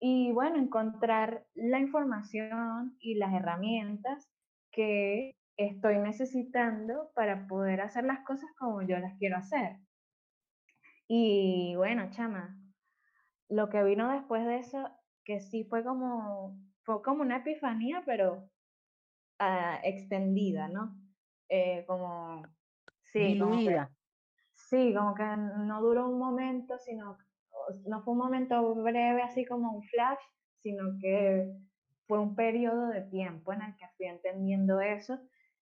y 0.00 0.32
bueno, 0.32 0.58
encontrar 0.58 1.46
la 1.54 1.78
información 1.78 2.96
y 3.00 3.14
las 3.14 3.32
herramientas 3.32 4.30
que 4.70 5.32
estoy 5.56 5.98
necesitando 5.98 7.10
para 7.14 7.46
poder 7.46 7.80
hacer 7.80 8.04
las 8.04 8.20
cosas 8.20 8.50
como 8.58 8.82
yo 8.82 8.98
las 8.98 9.16
quiero 9.18 9.36
hacer. 9.36 9.78
Y 11.08 11.74
bueno, 11.76 12.10
chama, 12.10 12.58
lo 13.48 13.68
que 13.68 13.82
vino 13.84 14.10
después 14.12 14.44
de 14.46 14.58
eso, 14.58 14.90
que 15.24 15.40
sí 15.40 15.64
fue 15.64 15.84
como, 15.84 16.58
fue 16.82 17.02
como 17.02 17.22
una 17.22 17.38
epifanía, 17.38 18.02
pero 18.04 18.50
uh, 19.40 19.78
extendida, 19.82 20.68
¿no? 20.68 20.96
Eh, 21.48 21.84
como, 21.86 22.42
sí, 23.04 23.38
como 23.38 23.58
que, 23.58 23.86
sí, 24.54 24.94
como 24.94 25.14
que 25.14 25.24
no 25.24 25.80
duró 25.82 26.08
un 26.08 26.18
momento, 26.18 26.78
sino, 26.78 27.18
no 27.86 28.02
fue 28.02 28.12
un 28.12 28.18
momento 28.18 28.74
breve, 28.74 29.22
así 29.22 29.44
como 29.44 29.72
un 29.72 29.82
flash, 29.84 30.20
sino 30.60 30.98
que 31.00 31.52
fue 32.06 32.18
un 32.18 32.34
periodo 32.34 32.88
de 32.88 33.02
tiempo 33.02 33.52
en 33.52 33.62
el 33.62 33.76
que 33.76 33.86
fui 33.96 34.06
entendiendo 34.06 34.80
eso. 34.80 35.18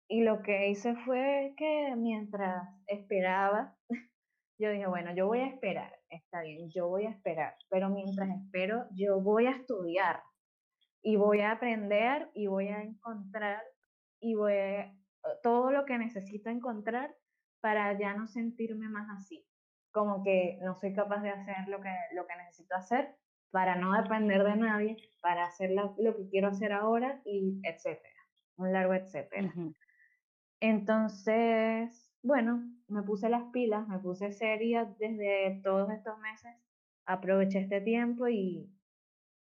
Y 0.08 0.22
lo 0.22 0.42
que 0.42 0.68
hice 0.68 0.94
fue 0.94 1.54
que 1.56 1.94
mientras 1.96 2.68
esperaba, 2.86 3.74
yo 4.58 4.70
dije, 4.70 4.86
bueno, 4.86 5.14
yo 5.14 5.26
voy 5.26 5.40
a 5.40 5.46
esperar, 5.46 5.98
está 6.10 6.42
bien, 6.42 6.70
yo 6.70 6.88
voy 6.88 7.06
a 7.06 7.10
esperar, 7.10 7.56
pero 7.70 7.88
mientras 7.88 8.28
espero, 8.28 8.84
yo 8.90 9.20
voy 9.20 9.46
a 9.46 9.52
estudiar 9.52 10.22
y 11.02 11.16
voy 11.16 11.40
a 11.40 11.52
aprender 11.52 12.30
y 12.34 12.46
voy 12.46 12.68
a 12.68 12.82
encontrar 12.82 13.62
y 14.20 14.34
voy 14.34 14.52
a, 14.54 14.94
todo 15.42 15.70
lo 15.70 15.84
que 15.84 15.98
necesito 15.98 16.50
encontrar 16.50 17.14
para 17.60 17.96
ya 17.98 18.14
no 18.14 18.26
sentirme 18.26 18.88
más 18.88 19.08
así. 19.10 19.46
Como 19.92 20.22
que 20.22 20.58
no 20.62 20.74
soy 20.74 20.94
capaz 20.94 21.22
de 21.22 21.30
hacer 21.30 21.68
lo 21.68 21.80
que, 21.80 21.94
lo 22.14 22.26
que 22.26 22.36
necesito 22.36 22.74
hacer 22.74 23.14
para 23.50 23.76
no 23.76 23.92
depender 24.00 24.42
de 24.44 24.56
nadie, 24.56 24.96
para 25.20 25.44
hacer 25.44 25.70
lo, 25.72 25.94
que 25.94 26.28
quiero 26.30 26.48
hacer 26.48 26.72
ahora 26.72 27.20
y 27.24 27.60
etcétera. 27.62 28.14
Un 28.56 28.72
largo 28.72 28.94
etcétera. 28.94 29.52
Entonces, 30.60 32.12
bueno, 32.22 32.62
me 32.88 33.02
puse 33.02 33.28
las 33.28 33.44
pilas, 33.52 33.86
me 33.88 33.98
puse 33.98 34.32
seria 34.32 34.84
desde 34.98 35.60
todos 35.62 35.90
estos 35.90 36.18
meses, 36.20 36.56
aproveché 37.04 37.58
este 37.58 37.80
tiempo 37.80 38.28
y 38.28 38.70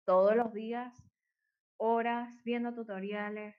todos 0.05 0.35
los 0.35 0.53
días, 0.53 1.10
horas 1.81 2.29
viendo 2.45 2.73
tutoriales, 2.73 3.55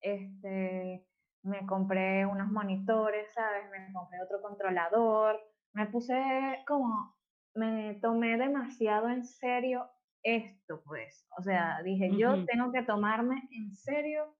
este, 0.00 1.06
me 1.42 1.66
compré 1.66 2.26
unos 2.26 2.48
monitores, 2.50 3.32
¿sabes? 3.32 3.70
Me 3.70 3.92
compré 3.92 4.18
otro 4.22 4.42
controlador, 4.42 5.40
me 5.72 5.86
puse 5.86 6.64
como, 6.66 7.16
me 7.54 7.94
tomé 8.02 8.36
demasiado 8.36 9.08
en 9.08 9.24
serio 9.24 9.88
esto, 10.22 10.82
pues. 10.84 11.28
O 11.38 11.42
sea, 11.42 11.80
dije, 11.82 12.10
yo 12.16 12.44
tengo 12.44 12.72
que 12.72 12.82
tomarme 12.82 13.48
en 13.52 13.72
serio 13.74 14.36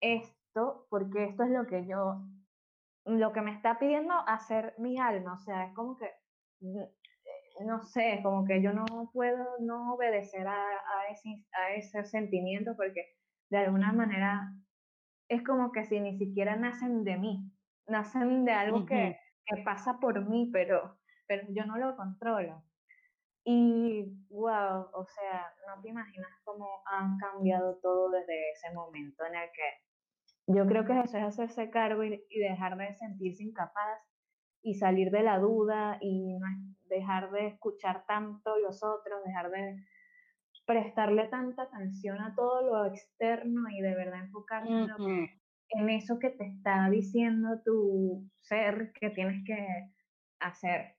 esto, 0.00 0.86
porque 0.90 1.24
esto 1.24 1.44
es 1.44 1.50
lo 1.50 1.66
que 1.66 1.86
yo, 1.86 2.22
lo 3.06 3.32
que 3.32 3.40
me 3.40 3.52
está 3.52 3.78
pidiendo 3.78 4.14
hacer 4.26 4.74
mi 4.78 4.98
alma. 4.98 5.34
O 5.34 5.38
sea, 5.38 5.64
es 5.66 5.74
como 5.74 5.96
que, 5.96 6.10
mm, 6.60 6.82
no 7.62 7.82
sé, 7.82 8.20
como 8.22 8.44
que 8.44 8.62
yo 8.62 8.72
no 8.72 9.10
puedo 9.12 9.46
no 9.60 9.94
obedecer 9.94 10.46
a, 10.46 10.54
a, 10.54 11.08
ese, 11.10 11.44
a 11.52 11.74
ese 11.74 12.04
sentimiento, 12.04 12.74
porque 12.76 13.14
de 13.50 13.58
alguna 13.58 13.92
manera 13.92 14.52
es 15.28 15.42
como 15.42 15.72
que 15.72 15.84
si 15.84 16.00
ni 16.00 16.18
siquiera 16.18 16.56
nacen 16.56 17.04
de 17.04 17.16
mí, 17.16 17.50
nacen 17.86 18.44
de 18.44 18.52
algo 18.52 18.84
que, 18.86 19.16
que, 19.46 19.62
pasa 19.62 19.98
por 20.00 20.28
mí, 20.28 20.50
pero, 20.52 20.98
pero 21.26 21.46
yo 21.50 21.64
no 21.64 21.78
lo 21.78 21.96
controlo. 21.96 22.62
Y 23.46 24.04
wow, 24.30 24.88
o 24.92 25.06
sea, 25.06 25.52
no 25.68 25.82
te 25.82 25.90
imaginas 25.90 26.30
cómo 26.44 26.82
han 26.86 27.18
cambiado 27.18 27.78
todo 27.82 28.10
desde 28.10 28.50
ese 28.52 28.72
momento 28.72 29.24
en 29.26 29.34
el 29.34 29.50
que 29.50 30.54
yo 30.54 30.66
creo 30.66 30.84
que 30.84 30.98
eso 31.00 31.18
es 31.18 31.24
hacerse 31.24 31.70
cargo 31.70 32.04
y, 32.04 32.24
y 32.28 32.40
dejar 32.40 32.76
de 32.76 32.94
sentirse 32.94 33.42
incapaz 33.42 34.00
y 34.64 34.74
salir 34.74 35.10
de 35.10 35.22
la 35.22 35.38
duda 35.38 35.98
y 36.00 36.38
no 36.38 36.46
dejar 36.88 37.30
de 37.30 37.48
escuchar 37.48 38.04
tanto 38.06 38.58
los 38.58 38.82
otros, 38.82 39.22
dejar 39.24 39.50
de 39.50 39.76
prestarle 40.66 41.28
tanta 41.28 41.62
atención 41.62 42.18
a 42.20 42.34
todo 42.34 42.62
lo 42.62 42.86
externo 42.86 43.68
y 43.70 43.82
de 43.82 43.94
verdad 43.94 44.24
enfocarse 44.24 44.72
en, 45.68 45.90
eso 45.90 46.18
que 46.18 46.30
te 46.30 46.46
está 46.46 46.88
diciendo 46.88 47.60
tu 47.64 48.26
ser 48.40 48.92
que 48.98 49.10
tienes 49.10 49.44
que 49.44 49.66
hacer. 50.40 50.96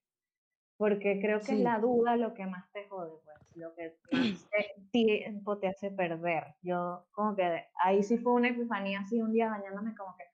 Porque 0.78 1.20
creo 1.22 1.39
que 1.39 1.53
es 1.53 1.59
la 1.59 1.80
duda 1.80 2.18
lo 2.18 2.34
que 2.34 2.45
más 2.45 2.70
te 2.74 2.86
jode, 2.88 3.13
pues, 3.24 3.57
lo 3.57 3.74
que 3.74 3.95
más 4.11 4.49
tiempo 4.91 5.57
te 5.57 5.70
hace 5.70 5.89
perder. 5.89 6.55
Yo 6.61 7.05
como 7.11 7.36
que 7.36 7.66
ahí 7.82 8.03
sí 8.03 8.18
fue 8.18 8.34
una 8.34 8.49
epifanía 8.49 8.99
así 8.99 9.22
un 9.22 9.32
día 9.32 9.49
bañándome 9.49 9.95
como 9.95 10.16
que, 10.18 10.26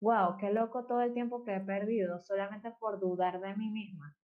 wow, 0.00 0.36
qué 0.38 0.50
loco 0.52 0.86
todo 0.86 1.02
el 1.02 1.12
tiempo 1.12 1.44
que 1.44 1.56
he 1.56 1.60
perdido 1.60 2.22
solamente 2.22 2.70
por 2.78 3.00
dudar 3.00 3.40
de 3.40 3.54
mí 3.56 3.70
misma. 3.70 4.16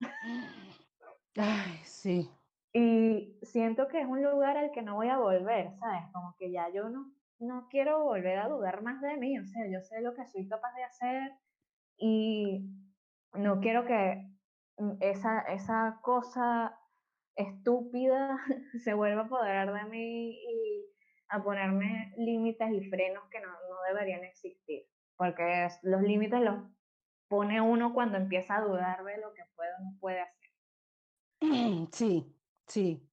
Ay, 1.36 1.80
sí, 1.84 2.30
y 2.76 3.38
siento 3.42 3.86
que 3.86 4.00
es 4.00 4.06
un 4.06 4.20
lugar 4.22 4.56
al 4.56 4.72
que 4.72 4.82
no 4.82 4.96
voy 4.96 5.08
a 5.08 5.18
volver, 5.18 5.70
¿sabes? 5.78 6.02
Como 6.12 6.34
que 6.36 6.50
ya 6.50 6.68
yo 6.70 6.88
no, 6.88 7.14
no 7.38 7.68
quiero 7.70 8.02
volver 8.02 8.36
a 8.38 8.48
dudar 8.48 8.82
más 8.82 9.00
de 9.00 9.16
mí, 9.16 9.38
o 9.38 9.46
sea, 9.46 9.62
yo 9.70 9.80
sé 9.80 10.00
lo 10.00 10.12
que 10.12 10.26
soy 10.26 10.48
capaz 10.48 10.74
de 10.74 10.82
hacer 10.82 11.32
y 11.96 12.68
no 13.32 13.60
quiero 13.60 13.86
que 13.86 14.28
esa, 15.00 15.42
esa 15.42 16.00
cosa 16.02 16.80
estúpida 17.36 18.38
se 18.82 18.92
vuelva 18.92 19.22
a 19.22 19.24
apoderar 19.26 19.72
de 19.72 19.84
mí 19.88 20.30
y 20.32 20.86
a 21.28 21.44
ponerme 21.44 22.12
límites 22.16 22.72
y 22.72 22.90
frenos 22.90 23.22
que 23.30 23.40
no, 23.40 23.50
no 23.50 23.82
deberían 23.88 24.24
existir, 24.24 24.82
porque 25.16 25.68
los 25.82 26.02
límites 26.02 26.40
los 26.40 26.56
pone 27.28 27.60
uno 27.60 27.92
cuando 27.94 28.16
empieza 28.18 28.56
a 28.56 28.62
dudar 28.62 29.04
de 29.04 29.18
lo 29.18 29.32
que 29.32 29.42
puede 29.54 29.70
o 29.74 29.84
no 29.84 29.98
puede 30.00 30.20
hacer. 30.20 30.50
Sí, 31.92 32.34
Sí, 32.66 33.10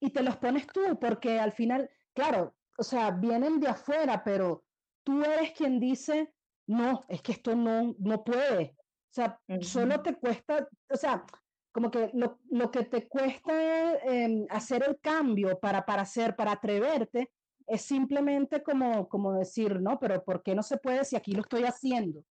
y 0.00 0.10
te 0.10 0.22
los 0.22 0.36
pones 0.36 0.66
tú 0.66 0.98
porque 1.00 1.38
al 1.38 1.52
final, 1.52 1.90
claro, 2.12 2.54
o 2.76 2.82
sea, 2.82 3.10
vienen 3.10 3.60
de 3.60 3.68
afuera, 3.68 4.22
pero 4.24 4.64
tú 5.02 5.22
eres 5.22 5.52
quien 5.52 5.80
dice, 5.80 6.34
no, 6.66 7.04
es 7.08 7.22
que 7.22 7.32
esto 7.32 7.54
no, 7.54 7.94
no 7.98 8.24
puede. 8.24 8.76
O 8.78 9.12
sea, 9.12 9.40
solo 9.62 10.02
te 10.02 10.14
cuesta, 10.14 10.68
o 10.88 10.96
sea, 10.96 11.24
como 11.72 11.90
que 11.90 12.10
lo, 12.14 12.40
lo 12.50 12.70
que 12.70 12.84
te 12.84 13.08
cuesta 13.08 13.96
em, 13.98 14.46
hacer 14.50 14.84
el 14.86 15.00
cambio 15.00 15.58
para, 15.58 15.84
para 15.84 16.02
hacer, 16.02 16.36
para 16.36 16.52
atreverte, 16.52 17.32
es 17.70 17.82
simplemente 17.82 18.64
como, 18.64 19.08
como 19.08 19.32
decir, 19.32 19.80
no, 19.80 19.98
pero 20.00 20.24
¿por 20.24 20.42
qué 20.42 20.56
no 20.56 20.62
se 20.62 20.76
puede 20.76 21.04
si 21.04 21.14
aquí 21.14 21.32
lo 21.32 21.42
estoy 21.42 21.62
haciendo? 21.62 22.24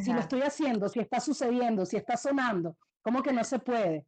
Si 0.00 0.12
lo 0.12 0.18
estoy 0.18 0.40
haciendo, 0.40 0.88
si 0.88 0.98
está 0.98 1.20
sucediendo, 1.20 1.86
si 1.86 1.96
está 1.96 2.16
sonando, 2.16 2.76
¿cómo 3.00 3.22
que 3.22 3.32
no 3.32 3.44
se 3.44 3.60
puede? 3.60 4.04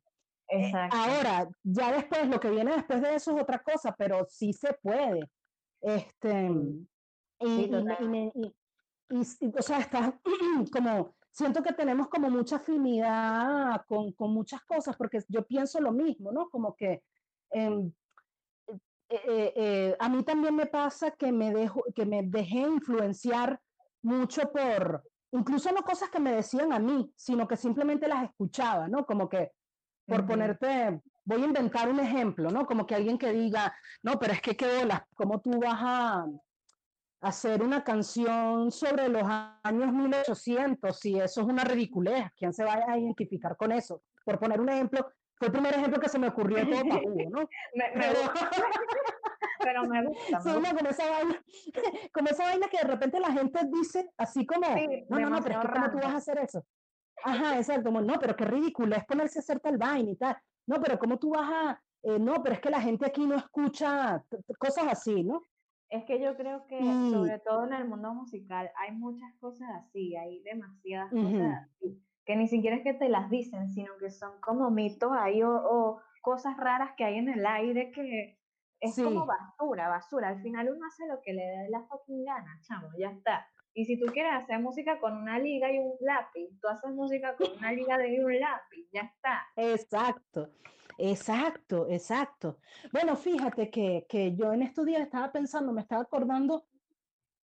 Eh, 0.48 0.72
ahora, 0.90 1.48
ya 1.62 1.92
después, 1.92 2.28
lo 2.28 2.40
que 2.40 2.50
viene 2.50 2.72
después 2.72 3.00
de 3.00 3.14
eso 3.14 3.36
es 3.36 3.42
otra 3.42 3.60
cosa, 3.60 3.94
pero 3.96 4.26
sí 4.28 4.52
se 4.52 4.72
puede. 4.74 5.30
Este, 5.82 6.50
y, 7.38 7.70
o 9.56 9.62
sea, 9.62 9.78
está 9.78 10.18
como, 10.72 11.14
siento 11.30 11.62
que 11.62 11.74
tenemos 11.74 12.08
como 12.08 12.28
mucha 12.28 12.56
afinidad 12.56 13.84
con, 13.86 14.10
con, 14.12 14.32
muchas 14.32 14.62
cosas, 14.64 14.96
porque 14.96 15.20
yo 15.28 15.46
pienso 15.46 15.80
lo 15.80 15.92
mismo, 15.92 16.32
¿no? 16.32 16.48
Como 16.50 16.74
que 16.74 17.04
em, 17.50 17.92
eh, 19.08 19.52
eh, 19.56 19.96
a 19.98 20.08
mí 20.08 20.22
también 20.24 20.54
me 20.54 20.66
pasa 20.66 21.12
que 21.12 21.32
me, 21.32 21.52
dejo, 21.52 21.84
que 21.94 22.04
me 22.04 22.22
dejé 22.22 22.60
influenciar 22.60 23.60
mucho 24.02 24.50
por, 24.50 25.02
incluso 25.32 25.70
no 25.72 25.82
cosas 25.82 26.10
que 26.10 26.20
me 26.20 26.32
decían 26.32 26.72
a 26.72 26.78
mí, 26.78 27.12
sino 27.16 27.46
que 27.46 27.56
simplemente 27.56 28.08
las 28.08 28.24
escuchaba, 28.24 28.88
¿no? 28.88 29.06
Como 29.06 29.28
que 29.28 29.52
por 30.06 30.26
ponerte, 30.26 31.00
voy 31.24 31.42
a 31.42 31.46
inventar 31.46 31.88
un 31.90 32.00
ejemplo, 32.00 32.50
¿no? 32.50 32.64
Como 32.64 32.86
que 32.86 32.94
alguien 32.94 33.18
que 33.18 33.32
diga, 33.32 33.74
no, 34.02 34.18
pero 34.18 34.32
es 34.32 34.40
que 34.40 34.56
qué 34.56 34.78
bolas, 34.78 35.02
¿cómo 35.14 35.40
tú 35.40 35.58
vas 35.58 35.78
a 35.80 36.26
hacer 37.20 37.62
una 37.62 37.82
canción 37.82 38.70
sobre 38.70 39.08
los 39.08 39.24
años 39.64 39.92
1800 39.92 40.98
si 40.98 41.18
eso 41.18 41.40
es 41.40 41.46
una 41.46 41.64
ridiculez? 41.64 42.30
¿Quién 42.36 42.52
se 42.52 42.64
va 42.64 42.74
a 42.86 42.98
identificar 42.98 43.56
con 43.56 43.72
eso? 43.72 44.02
Por 44.24 44.38
poner 44.38 44.60
un 44.60 44.68
ejemplo, 44.68 45.10
fue 45.38 45.48
el 45.48 45.52
primer 45.52 45.74
ejemplo 45.74 46.00
que 46.00 46.08
se 46.08 46.18
me 46.18 46.28
ocurrió 46.28 46.64
todo 46.68 46.84
¿no? 46.84 47.40
me, 47.74 47.84
pero, 47.94 48.18
pero, 49.62 49.84
me 49.84 50.06
gusta. 50.06 50.38
como, 50.38 50.88
esa 50.88 51.10
vaina, 51.10 51.44
como 52.12 52.28
esa 52.28 52.44
vaina 52.44 52.68
que 52.68 52.78
de 52.78 52.84
repente 52.84 53.20
la 53.20 53.32
gente 53.32 53.60
dice 53.70 54.10
así 54.16 54.46
como, 54.46 54.66
no, 55.08 55.20
no, 55.20 55.30
no, 55.30 55.42
pero 55.42 55.60
es 55.60 55.66
que 55.66 55.72
¿cómo 55.72 55.90
tú 55.90 55.96
vas 55.98 56.14
a 56.14 56.16
hacer 56.16 56.38
eso? 56.38 56.64
Ajá, 57.24 57.56
exacto, 57.56 57.90
no, 57.90 58.14
pero 58.18 58.36
qué 58.36 58.44
ridículo 58.44 58.96
es 58.96 59.04
ponerse 59.04 59.38
a 59.38 59.40
hacer 59.40 59.60
tal 59.60 59.78
vaina 59.78 60.10
y 60.10 60.16
tal. 60.16 60.36
No, 60.66 60.80
pero 60.80 60.98
¿cómo 60.98 61.18
tú 61.18 61.30
vas 61.30 61.50
a...? 61.50 61.82
Eh, 62.02 62.18
no, 62.18 62.42
pero 62.42 62.54
es 62.54 62.60
que 62.60 62.70
la 62.70 62.80
gente 62.80 63.06
aquí 63.06 63.26
no 63.26 63.36
escucha 63.36 64.22
cosas 64.58 64.86
así, 64.88 65.24
¿no? 65.24 65.42
Es 65.88 66.04
que 66.04 66.20
yo 66.20 66.36
creo 66.36 66.66
que, 66.66 66.78
sobre 66.78 67.38
todo 67.40 67.64
en 67.64 67.72
el 67.72 67.88
mundo 67.88 68.12
musical, 68.12 68.70
hay 68.76 68.92
muchas 68.92 69.32
cosas 69.38 69.68
así, 69.80 70.16
hay 70.16 70.42
demasiadas 70.42 71.10
cosas 71.10 71.64
así, 71.64 72.02
que 72.26 72.36
ni 72.36 72.48
siquiera 72.48 72.76
es 72.76 72.82
que 72.82 72.92
te 72.92 73.08
las 73.08 73.30
dicen, 73.30 73.70
sino 73.70 73.96
que 73.98 74.10
son 74.10 74.40
como 74.40 74.70
mitos 74.70 75.12
ahí 75.16 75.42
o, 75.42 76.00
cosas 76.20 76.56
raras 76.56 76.90
que 76.96 77.04
hay 77.04 77.18
en 77.18 77.28
el 77.28 77.46
aire 77.46 77.92
que 77.92 78.36
es 78.80 78.96
como 78.96 79.26
basura, 79.26 79.88
basura. 79.88 80.30
Al 80.30 80.42
final 80.42 80.68
uno 80.74 80.84
hace 80.84 81.06
lo 81.06 81.20
que 81.22 81.32
le 81.32 81.42
dé 81.42 81.70
la 81.70 81.84
fucking 81.84 82.24
gana, 82.24 82.58
chamo, 82.62 82.88
ya 82.98 83.10
está. 83.10 83.46
Y 83.74 83.84
si 83.84 83.96
tú 83.96 84.06
quieres 84.12 84.32
hacer 84.32 84.58
música 84.58 84.98
con 84.98 85.16
una 85.16 85.38
liga 85.38 85.70
y 85.70 85.78
un 85.78 85.94
lápiz, 86.00 86.48
tú 86.60 86.66
haces 86.66 86.90
música 86.90 87.36
con 87.36 87.46
una 87.56 87.70
liga 87.70 88.04
y 88.08 88.18
un 88.18 88.40
lápiz, 88.40 88.88
ya 88.92 89.02
está. 89.02 89.46
Exacto, 89.54 90.50
exacto, 90.98 91.86
exacto. 91.88 92.58
Bueno, 92.92 93.14
fíjate 93.14 93.70
que, 93.70 94.04
que 94.08 94.34
yo 94.34 94.52
en 94.52 94.62
estos 94.62 94.84
días 94.84 95.02
estaba 95.02 95.30
pensando, 95.30 95.72
me 95.72 95.82
estaba 95.82 96.02
acordando 96.02 96.66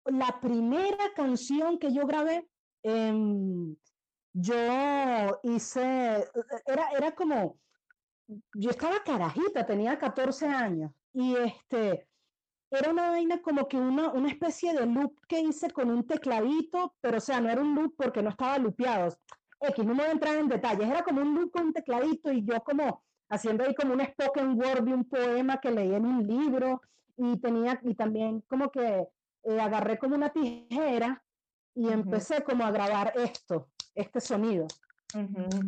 la 0.06 0.40
primera 0.42 1.14
canción 1.16 1.78
que 1.78 1.94
yo 1.94 2.08
grabé. 2.08 2.50
Em, 2.82 3.76
yo 4.34 5.40
hice, 5.44 6.26
era, 6.66 6.90
era 6.98 7.12
como, 7.14 7.60
yo 8.54 8.70
estaba 8.72 9.04
carajita, 9.04 9.66
tenía 9.66 9.98
14 9.98 10.48
años 10.48 10.92
y 11.14 11.36
este, 11.36 12.08
era 12.72 12.90
una 12.90 13.12
vaina 13.12 13.42
como 13.42 13.68
que 13.68 13.78
una, 13.78 14.12
una 14.12 14.30
especie 14.30 14.74
de 14.74 14.86
loop 14.86 15.16
que 15.28 15.40
hice 15.40 15.70
con 15.70 15.92
un 15.92 16.06
tecladito, 16.06 16.96
pero 17.02 17.18
o 17.18 17.22
sea, 17.22 17.40
no 17.40 17.50
era 17.50 17.62
un 17.62 17.76
loop 17.76 17.96
porque 17.96 18.24
no 18.24 18.32
estaba 18.32 18.58
lupeado. 18.58 19.16
X, 19.60 19.86
no 19.86 19.94
me 19.94 20.02
voy 20.02 20.10
a 20.10 20.12
entrar 20.12 20.36
en 20.36 20.48
detalles, 20.48 20.90
era 20.90 21.04
como 21.04 21.22
un 21.22 21.36
loop 21.36 21.52
con 21.52 21.68
un 21.68 21.74
tecladito 21.74 22.32
y 22.32 22.44
yo 22.44 22.62
como 22.64 23.04
haciendo 23.30 23.64
ahí 23.64 23.74
como 23.76 23.94
un 23.94 24.02
spoken 24.02 24.60
word 24.60 24.84
de 24.84 24.94
un 24.94 25.06
poema 25.06 25.60
que 25.60 25.72
leí 25.72 25.94
en 25.94 26.06
un 26.06 26.28
libro 26.28 26.82
y 27.16 27.38
tenía, 27.38 27.80
y 27.84 27.96
también 27.96 28.42
como 28.42 28.72
que 28.72 29.08
eh, 29.44 29.60
agarré 29.60 29.98
como 29.98 30.16
una 30.16 30.30
tijera 30.30 31.24
y 31.76 31.90
empecé 31.90 32.44
como 32.44 32.64
a 32.66 32.72
grabar 32.72 33.14
esto. 33.16 33.70
Este 33.96 34.20
sonido, 34.22 34.68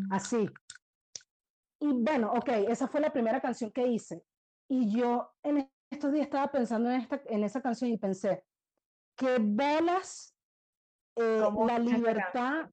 así. 0.09 0.49
Y 1.80 1.91
bueno, 1.91 2.32
ok, 2.32 2.49
esa 2.69 2.88
fue 2.88 3.01
la 3.01 3.11
primera 3.13 3.41
canción 3.41 3.71
que 3.71 3.88
hice. 3.88 4.23
Y 4.67 4.89
yo 4.97 5.34
en 5.43 5.69
estos 5.89 6.11
días 6.11 6.26
estaba 6.26 6.51
pensando 6.51 6.89
en, 6.89 7.01
esta, 7.01 7.21
en 7.28 7.43
esa 7.43 7.61
canción 7.61 7.91
y 7.91 7.97
pensé, 7.97 8.43
que 9.15 9.38
bolas 9.39 10.36
eh, 11.15 11.43
la 11.67 11.80
libertad 11.80 12.69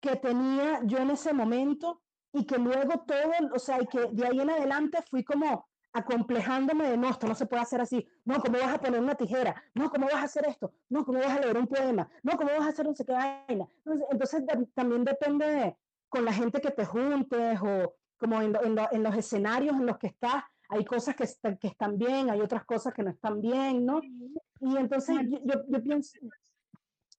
que 0.00 0.16
tenía 0.16 0.80
yo 0.84 0.98
en 0.98 1.10
ese 1.10 1.32
momento 1.32 2.02
y 2.32 2.44
que 2.44 2.58
luego 2.58 3.04
todo, 3.06 3.32
o 3.54 3.58
sea, 3.58 3.80
y 3.80 3.86
que 3.86 4.06
de 4.12 4.26
ahí 4.26 4.40
en 4.40 4.50
adelante 4.50 4.98
fui 5.08 5.24
como 5.24 5.68
acomplejándome 5.94 6.90
de 6.90 6.96
no, 6.96 7.08
esto 7.08 7.26
no 7.28 7.36
se 7.36 7.46
puede 7.46 7.62
hacer 7.62 7.80
así, 7.80 8.06
no, 8.24 8.40
¿cómo 8.40 8.58
vas 8.58 8.74
a 8.74 8.80
poner 8.80 9.00
una 9.00 9.14
tijera? 9.14 9.62
No, 9.74 9.88
¿cómo 9.88 10.06
vas 10.06 10.16
a 10.16 10.24
hacer 10.24 10.44
esto? 10.46 10.72
No, 10.88 11.04
¿cómo 11.04 11.20
vas 11.20 11.30
a 11.30 11.40
leer 11.40 11.56
un 11.56 11.68
poema? 11.68 12.08
No, 12.22 12.36
¿cómo 12.36 12.50
vas 12.50 12.66
a 12.66 12.68
hacer 12.70 12.86
un 12.86 12.96
sé 12.96 13.06
qué 13.06 13.12
vaina? 13.12 13.66
Entonces, 14.10 14.44
también 14.74 15.04
depende 15.04 15.76
con 16.08 16.24
la 16.24 16.32
gente 16.32 16.60
que 16.60 16.72
te 16.72 16.84
juntes 16.84 17.60
o 17.62 17.94
como 18.18 18.42
en, 18.42 18.56
en, 18.92 19.02
los 19.02 19.16
escenarios 19.16 19.76
en 19.76 19.86
los 19.86 19.98
que 19.98 20.08
estás, 20.08 20.42
hay 20.68 20.84
cosas 20.84 21.14
que, 21.14 21.26
que 21.58 21.68
están 21.68 21.96
bien, 21.96 22.30
hay 22.30 22.40
otras 22.40 22.64
cosas 22.64 22.92
que 22.92 23.02
no 23.02 23.10
están 23.10 23.40
bien, 23.40 23.86
¿no? 23.86 24.00
Y 24.02 24.76
entonces 24.76 25.16
yo, 25.44 25.62
yo, 25.68 25.82
pienso, 25.82 26.18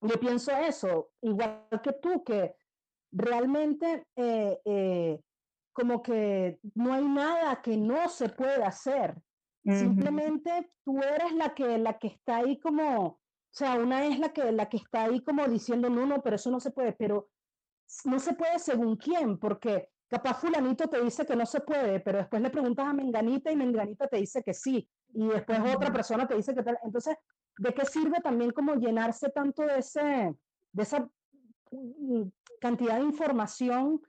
yo 0.02 0.20
pienso 0.20 0.52
eso, 0.52 1.12
igual 1.22 1.66
que 1.82 1.94
tú, 1.94 2.24
que 2.24 2.56
realmente 3.12 4.08
eh, 4.16 4.60
eh, 4.66 5.22
como 5.76 6.02
que 6.02 6.58
no 6.74 6.94
hay 6.94 7.06
nada 7.06 7.62
que 7.62 7.76
no 7.76 8.08
se 8.08 8.30
pueda 8.30 8.68
hacer. 8.68 9.22
Simplemente 9.66 10.72
tú 10.86 11.00
eres 11.02 11.34
la 11.34 11.54
que, 11.54 11.78
la 11.78 11.98
que 11.98 12.08
está 12.08 12.38
ahí 12.38 12.60
como, 12.60 13.06
o 13.08 13.20
sea, 13.52 13.76
una 13.76 14.06
es 14.06 14.20
la 14.20 14.30
que, 14.30 14.52
la 14.52 14.70
que 14.70 14.78
está 14.78 15.04
ahí 15.06 15.22
como 15.22 15.46
diciendo, 15.48 15.90
no, 15.90 16.06
no, 16.06 16.22
pero 16.22 16.38
eso 16.38 16.50
no 16.52 16.60
se 16.60 16.72
puede, 16.72 16.94
pero 16.94 17.30
no 18.06 18.20
se 18.20 18.34
puede 18.34 18.60
según 18.60 18.96
quién, 18.96 19.38
porque 19.38 19.90
capaz 20.08 20.36
fulanito 20.36 20.88
te 20.88 21.02
dice 21.02 21.26
que 21.26 21.36
no 21.36 21.46
se 21.46 21.62
puede, 21.62 22.00
pero 22.00 22.20
después 22.20 22.42
le 22.42 22.52
preguntas 22.52 22.86
a 22.88 22.94
Menganita 22.94 23.52
y 23.52 23.56
Menganita 23.56 24.08
te 24.08 24.18
dice 24.18 24.44
que 24.44 24.54
sí, 24.54 24.88
y 25.14 25.28
después 25.28 25.60
otra 25.76 25.92
persona 25.92 26.28
te 26.28 26.36
dice 26.36 26.54
que 26.54 26.64
tal. 26.64 26.78
Entonces, 26.84 27.18
¿de 27.58 27.74
qué 27.74 27.86
sirve 27.86 28.22
también 28.22 28.52
como 28.52 28.76
llenarse 28.76 29.30
tanto 29.30 29.64
de, 29.64 29.80
ese, 29.80 30.36
de 30.72 30.84
esa 30.84 31.10
mm, 31.72 32.24
cantidad 32.62 33.00
de 33.00 33.06
información 33.06 34.00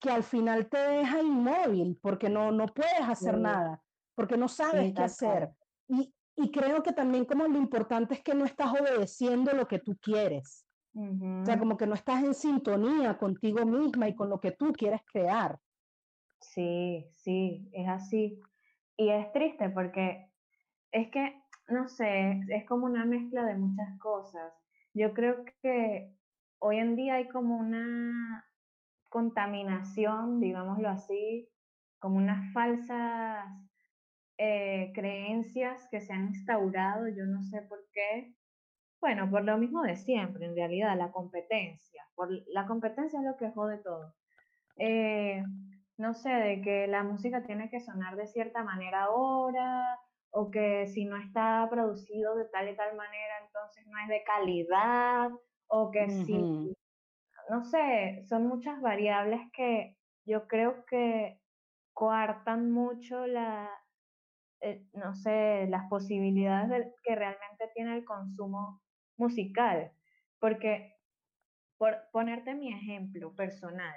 que 0.00 0.10
al 0.10 0.22
final 0.22 0.68
te 0.68 0.78
deja 0.78 1.20
inmóvil 1.20 1.98
porque 2.00 2.28
no, 2.28 2.52
no 2.52 2.66
puedes 2.66 3.00
hacer 3.00 3.38
nada, 3.38 3.82
porque 4.14 4.36
no 4.36 4.48
sabes 4.48 4.92
qué 4.94 5.02
hacer. 5.02 5.50
Y, 5.88 6.12
y, 6.36 6.50
creo 6.50 6.82
que 6.82 6.92
también 6.92 7.24
como 7.24 7.46
lo 7.46 7.58
importante 7.58 8.14
es 8.14 8.22
que 8.22 8.34
no 8.34 8.44
estás 8.44 8.72
obedeciendo 8.72 9.52
lo 9.52 9.66
que 9.66 9.78
tú 9.78 9.96
quieres. 10.00 10.64
O 10.94 11.44
sea, 11.44 11.58
como 11.58 11.76
que 11.76 11.86
no 11.86 11.94
estás 11.94 12.24
en 12.24 12.34
sintonía 12.34 13.16
contigo 13.18 13.64
misma 13.64 14.08
y 14.08 14.16
con 14.16 14.28
lo 14.28 14.40
que 14.40 14.52
tú 14.52 14.72
quieres 14.72 15.00
crear. 15.04 15.58
Sí, 16.40 17.06
sí, 17.14 17.68
es 17.72 17.88
así. 17.88 18.40
Y 18.96 19.10
es 19.10 19.30
triste 19.32 19.68
porque 19.70 20.28
es 20.90 21.08
que, 21.10 21.40
no 21.68 21.88
sé, 21.88 22.40
es 22.48 22.66
como 22.66 22.86
una 22.86 23.04
mezcla 23.04 23.44
de 23.44 23.54
muchas 23.56 23.96
cosas. 24.00 24.52
Yo 24.92 25.14
creo 25.14 25.44
que 25.62 26.12
hoy 26.58 26.78
en 26.78 26.96
día 26.96 27.14
hay 27.14 27.28
como 27.28 27.56
una 27.58 28.47
contaminación, 29.08 30.40
digámoslo 30.40 30.88
así, 30.88 31.48
como 31.98 32.16
unas 32.16 32.52
falsas 32.52 33.46
eh, 34.36 34.92
creencias 34.94 35.88
que 35.90 36.00
se 36.00 36.12
han 36.12 36.28
instaurado, 36.28 37.08
yo 37.08 37.24
no 37.26 37.42
sé 37.42 37.62
por 37.62 37.80
qué. 37.92 38.34
Bueno, 39.00 39.30
por 39.30 39.44
lo 39.44 39.58
mismo 39.58 39.82
de 39.82 39.96
siempre, 39.96 40.46
en 40.46 40.54
realidad, 40.54 40.96
la 40.96 41.10
competencia. 41.10 42.04
Por, 42.14 42.30
la 42.48 42.66
competencia 42.66 43.18
es 43.18 43.24
lo 43.24 43.36
que 43.36 43.50
jode 43.50 43.78
todo. 43.78 44.14
Eh, 44.76 45.42
no 45.96 46.14
sé, 46.14 46.30
de 46.30 46.60
que 46.62 46.86
la 46.86 47.02
música 47.02 47.42
tiene 47.42 47.70
que 47.70 47.80
sonar 47.80 48.16
de 48.16 48.26
cierta 48.26 48.62
manera 48.62 49.04
ahora, 49.04 49.98
o 50.30 50.50
que 50.50 50.86
si 50.86 51.04
no 51.04 51.16
está 51.16 51.66
producido 51.70 52.36
de 52.36 52.44
tal 52.46 52.68
y 52.68 52.76
tal 52.76 52.96
manera, 52.96 53.34
entonces 53.44 53.86
no 53.88 53.98
es 53.98 54.08
de 54.08 54.22
calidad, 54.24 55.30
o 55.66 55.90
que 55.90 56.08
si 56.10 56.76
no 57.48 57.64
sé, 57.64 58.24
son 58.28 58.46
muchas 58.46 58.80
variables 58.80 59.40
que 59.52 59.96
yo 60.24 60.46
creo 60.46 60.84
que 60.84 61.40
coartan 61.94 62.70
mucho 62.70 63.26
la, 63.26 63.70
eh, 64.60 64.84
no 64.92 65.14
sé, 65.14 65.66
las 65.68 65.88
posibilidades 65.88 66.94
que 67.02 67.14
realmente 67.14 67.70
tiene 67.74 67.96
el 67.96 68.04
consumo 68.04 68.82
musical. 69.16 69.92
Porque, 70.38 70.96
por 71.78 71.96
ponerte 72.12 72.54
mi 72.54 72.72
ejemplo 72.72 73.34
personal, 73.34 73.94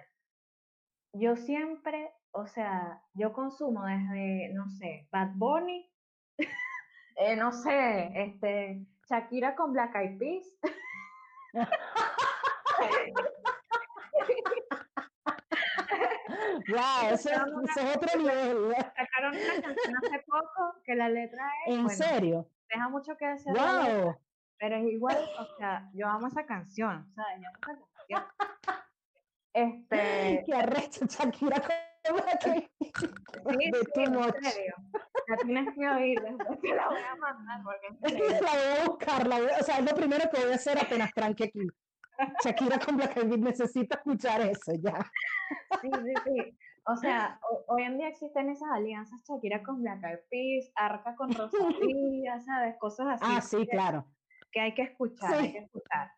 yo 1.13 1.35
siempre, 1.35 2.11
o 2.31 2.47
sea, 2.47 3.03
yo 3.13 3.33
consumo 3.33 3.85
desde, 3.85 4.53
no 4.53 4.69
sé, 4.69 5.07
Bad 5.11 5.31
Bunny, 5.35 5.91
eh, 7.17 7.35
no 7.35 7.51
sé, 7.51 8.11
este, 8.15 8.85
Shakira 9.09 9.55
con 9.55 9.73
Black 9.73 9.95
Eyed 9.95 10.17
Peas. 10.17 10.57
wow, 16.71 17.13
ese, 17.13 17.31
es 17.33 17.95
otro 17.95 18.19
nivel. 18.19 18.75
Sacaron 18.95 19.35
una 19.35 19.61
canción 19.61 19.97
hace 19.97 20.19
poco 20.25 20.81
que 20.83 20.95
la 20.95 21.09
letra 21.09 21.49
es. 21.65 21.75
¿En 21.75 21.89
serio? 21.89 22.47
Deja 22.69 22.89
mucho 22.89 23.15
que 23.17 23.27
decir. 23.27 23.53
Wow. 23.53 24.17
Pero 24.57 24.75
es 24.75 24.85
igual, 24.91 25.17
o 25.39 25.57
sea, 25.57 25.89
yo 25.93 26.07
amo 26.07 26.27
esa 26.27 26.45
canción, 26.45 27.11
¿sabes? 27.15 27.41
Yo 27.41 27.47
amo 27.47 27.73
esa 27.73 27.87
canción. 27.95 28.23
Este. 29.53 30.43
Qué 30.45 30.53
arrecho, 30.53 31.05
Shakira. 31.05 31.59
Que... 31.59 31.91
Sí, 32.03 32.69
sí, 33.93 34.03
en 34.03 34.33
serio. 34.43 34.75
La 35.27 35.37
tienes 35.37 35.75
que 35.75 35.87
oír, 35.87 36.21
después 36.21 36.59
te 36.59 36.75
la 36.75 36.87
voy 36.87 37.01
a 37.01 37.15
mandar 37.15 37.61
porque 37.63 37.87
La 38.41 38.51
voy 38.51 38.81
a 38.81 38.85
buscar, 38.87 39.27
la 39.27 39.37
o 39.37 39.63
sea, 39.63 39.77
es 39.77 39.85
lo 39.85 39.95
primero 39.95 40.29
que 40.29 40.41
voy 40.41 40.51
a 40.51 40.55
hacer 40.55 40.79
apenas 40.79 41.13
tranque 41.13 41.45
aquí. 41.45 41.67
Shakira 42.43 42.79
con 42.79 42.97
Black 42.97 43.17
Eyed 43.17 43.37
necesita 43.37 43.97
escuchar 43.97 44.41
eso 44.41 44.73
ya. 44.81 45.11
Sí, 45.81 45.89
sí, 45.91 46.13
sí. 46.25 46.57
O 46.85 46.95
sea, 46.95 47.39
hoy 47.67 47.83
en 47.83 47.97
día 47.97 48.07
existen 48.07 48.49
esas 48.49 48.69
alianzas 48.71 49.21
Shakira 49.27 49.61
con 49.63 49.81
Black 49.81 50.03
Eyed 50.03 50.19
Peas, 50.29 50.71
Arca 50.75 51.15
con 51.15 51.31
Rosalía, 51.31 52.39
¿sabes? 52.45 52.75
Cosas 52.79 53.07
así. 53.11 53.25
Ah, 53.27 53.41
sí, 53.41 53.67
claro. 53.67 54.05
Que 54.51 54.61
hay 54.61 54.73
que 54.73 54.83
escuchar, 54.83 55.33
hay 55.33 55.51
que 55.51 55.59
escuchar. 55.59 56.11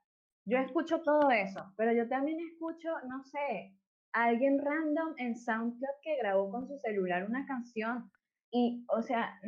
Yo 0.45 0.57
escucho 0.57 1.01
todo 1.01 1.31
eso, 1.31 1.73
pero 1.77 1.93
yo 1.93 2.07
también 2.07 2.39
escucho, 2.39 2.89
no 3.07 3.23
sé, 3.23 3.77
a 4.13 4.25
alguien 4.25 4.59
random 4.59 5.15
en 5.17 5.35
SoundCloud 5.35 6.01
que 6.01 6.17
grabó 6.17 6.51
con 6.51 6.67
su 6.67 6.77
celular 6.79 7.25
una 7.25 7.45
canción 7.45 8.11
y, 8.51 8.85
o 8.89 9.01
sea, 9.01 9.39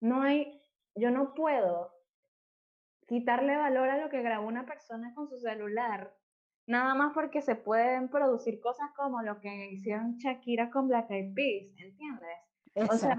no 0.00 0.22
hay, 0.22 0.60
yo 0.94 1.10
no 1.10 1.34
puedo 1.34 1.95
quitarle 3.06 3.56
valor 3.56 3.88
a 3.88 3.98
lo 3.98 4.08
que 4.08 4.22
grabó 4.22 4.46
una 4.46 4.66
persona 4.66 5.14
con 5.14 5.28
su 5.28 5.38
celular, 5.38 6.12
nada 6.66 6.94
más 6.94 7.12
porque 7.14 7.40
se 7.40 7.54
pueden 7.54 8.08
producir 8.08 8.60
cosas 8.60 8.90
como 8.96 9.22
lo 9.22 9.40
que 9.40 9.70
hicieron 9.70 10.16
Shakira 10.18 10.70
con 10.70 10.88
Black 10.88 11.10
Eyed 11.10 11.34
Peas, 11.34 11.72
¿entiendes? 11.78 12.38
O 12.90 12.94
sea, 12.94 13.16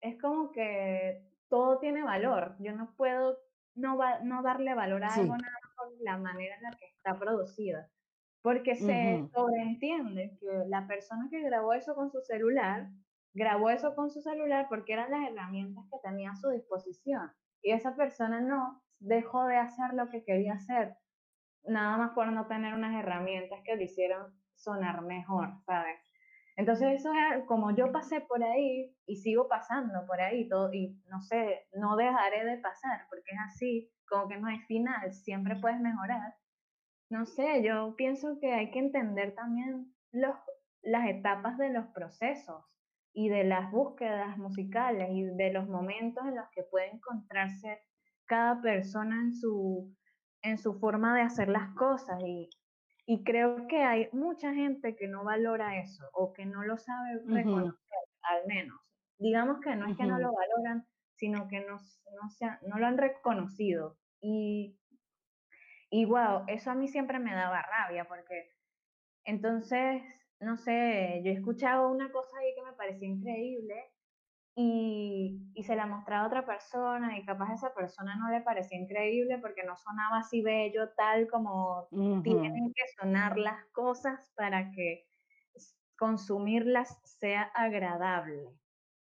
es 0.00 0.20
como 0.20 0.52
que 0.52 1.26
todo 1.48 1.78
tiene 1.78 2.02
valor. 2.02 2.56
Yo 2.60 2.74
no 2.74 2.94
puedo 2.96 3.38
no, 3.74 3.98
no 4.22 4.42
darle 4.42 4.74
valor 4.74 5.02
a 5.02 5.08
algo 5.08 5.36
nada 5.36 5.58
más 5.62 5.74
por 5.76 5.88
la 6.02 6.18
manera 6.18 6.56
en 6.56 6.62
la 6.62 6.70
que 6.72 6.86
está 6.86 7.18
producida. 7.18 7.90
Porque 8.42 8.76
se 8.76 9.26
sobreentiende 9.32 10.36
que 10.38 10.64
la 10.68 10.86
persona 10.86 11.28
que 11.30 11.40
grabó 11.40 11.72
eso 11.72 11.94
con 11.94 12.10
su 12.10 12.20
celular, 12.20 12.90
grabó 13.32 13.70
eso 13.70 13.94
con 13.94 14.10
su 14.10 14.20
celular 14.20 14.66
porque 14.68 14.92
eran 14.92 15.10
las 15.10 15.30
herramientas 15.30 15.86
que 15.90 15.98
tenía 16.06 16.30
a 16.30 16.36
su 16.36 16.50
disposición 16.50 17.32
y 17.64 17.72
esa 17.72 17.96
persona 17.96 18.40
no 18.40 18.82
dejó 19.00 19.46
de 19.46 19.56
hacer 19.56 19.94
lo 19.94 20.10
que 20.10 20.22
quería 20.22 20.52
hacer, 20.52 20.96
nada 21.64 21.96
más 21.96 22.10
por 22.12 22.30
no 22.30 22.46
tener 22.46 22.74
unas 22.74 22.94
herramientas 22.94 23.60
que 23.64 23.74
le 23.74 23.84
hicieron 23.84 24.38
sonar 24.54 25.00
mejor, 25.00 25.48
¿sabes? 25.64 25.98
Entonces 26.56 27.00
eso 27.00 27.10
es 27.12 27.44
como 27.46 27.74
yo 27.74 27.90
pasé 27.90 28.20
por 28.20 28.44
ahí 28.44 28.94
y 29.06 29.16
sigo 29.16 29.48
pasando 29.48 30.06
por 30.06 30.20
ahí 30.20 30.48
todo 30.48 30.72
y 30.72 31.02
no 31.08 31.20
sé, 31.22 31.66
no 31.72 31.96
dejaré 31.96 32.44
de 32.44 32.58
pasar 32.58 33.06
porque 33.08 33.32
es 33.32 33.40
así, 33.48 33.92
como 34.06 34.28
que 34.28 34.36
no 34.36 34.46
hay 34.46 34.58
final, 34.60 35.12
siempre 35.12 35.56
puedes 35.56 35.80
mejorar. 35.80 36.36
No 37.08 37.24
sé, 37.24 37.62
yo 37.64 37.96
pienso 37.96 38.38
que 38.40 38.52
hay 38.52 38.70
que 38.70 38.78
entender 38.78 39.34
también 39.34 39.92
los, 40.12 40.36
las 40.82 41.08
etapas 41.08 41.58
de 41.58 41.70
los 41.70 41.86
procesos 41.88 42.62
y 43.14 43.28
de 43.28 43.44
las 43.44 43.70
búsquedas 43.70 44.36
musicales 44.36 45.08
y 45.12 45.24
de 45.24 45.52
los 45.52 45.68
momentos 45.68 46.26
en 46.26 46.34
los 46.34 46.46
que 46.50 46.64
puede 46.64 46.90
encontrarse 46.90 47.80
cada 48.26 48.60
persona 48.60 49.20
en 49.22 49.32
su, 49.32 49.96
en 50.42 50.58
su 50.58 50.74
forma 50.80 51.14
de 51.16 51.22
hacer 51.22 51.48
las 51.48 51.74
cosas. 51.74 52.20
Y, 52.26 52.50
y 53.06 53.22
creo 53.22 53.66
que 53.68 53.82
hay 53.82 54.08
mucha 54.12 54.52
gente 54.52 54.96
que 54.96 55.06
no 55.06 55.24
valora 55.24 55.78
eso 55.78 56.04
o 56.12 56.32
que 56.32 56.44
no 56.44 56.64
lo 56.64 56.76
sabe 56.76 57.20
reconocer, 57.26 57.98
al 58.22 58.46
menos. 58.46 58.80
Digamos 59.18 59.60
que 59.60 59.76
no 59.76 59.86
es 59.86 59.96
que 59.96 60.06
no 60.06 60.18
lo 60.18 60.32
valoran, 60.32 60.86
sino 61.14 61.46
que 61.46 61.60
no, 61.60 61.76
no, 61.76 62.48
no 62.66 62.78
lo 62.78 62.86
han 62.86 62.98
reconocido. 62.98 63.96
Y, 64.20 64.76
y 65.88 66.04
wow, 66.04 66.44
eso 66.48 66.72
a 66.72 66.74
mí 66.74 66.88
siempre 66.88 67.20
me 67.20 67.32
daba 67.32 67.62
rabia 67.62 68.06
porque 68.06 68.54
entonces, 69.24 70.02
no 70.40 70.56
sé, 70.56 71.22
yo 71.24 71.32
escuchaba 71.32 71.88
una 71.88 72.10
cosa 72.10 72.36
ahí 72.38 72.54
que 72.54 72.62
me 72.62 72.72
parecía 72.72 73.08
increíble 73.08 73.90
y, 74.56 75.50
y, 75.54 75.62
se 75.64 75.74
la 75.74 75.86
mostraba 75.86 76.24
a 76.24 76.26
otra 76.28 76.46
persona 76.46 77.18
y 77.18 77.24
capaz 77.24 77.50
a 77.50 77.54
esa 77.54 77.74
persona 77.74 78.14
no 78.16 78.30
le 78.30 78.40
parecía 78.40 78.78
increíble 78.78 79.38
porque 79.38 79.64
no 79.64 79.76
sonaba 79.76 80.18
así 80.18 80.42
bello 80.42 80.90
tal 80.96 81.28
como 81.28 81.88
tienen 82.22 82.72
que 82.72 82.84
sonar 83.00 83.36
las 83.36 83.64
cosas 83.72 84.32
para 84.36 84.70
que 84.70 85.06
consumirlas 85.96 87.00
sea 87.04 87.42
agradable. 87.54 88.48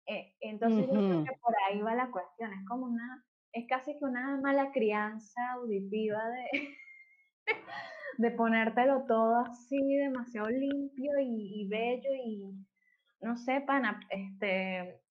Eh, 0.05 0.35
entonces 0.41 0.87
yo 0.87 0.93
creo 0.93 1.23
que 1.23 1.39
por 1.41 1.55
ahí 1.67 1.81
va 1.81 1.95
la 1.95 2.11
cuestión, 2.11 2.51
es 2.53 2.67
como 2.67 2.85
una, 2.85 3.25
es 3.51 3.67
casi 3.67 3.97
que 3.97 4.05
una 4.05 4.39
mala 4.41 4.71
crianza 4.71 5.39
auditiva 5.53 6.19
de, 6.29 6.75
de 8.19 8.31
ponértelo 8.31 9.05
todo 9.07 9.37
así 9.37 9.77
demasiado 9.95 10.49
limpio 10.49 11.11
y, 11.21 11.65
bello 11.69 12.09
y 12.25 12.53
no 13.21 13.37
sé, 13.37 13.61
pana, 13.61 14.01
este, 14.09 15.01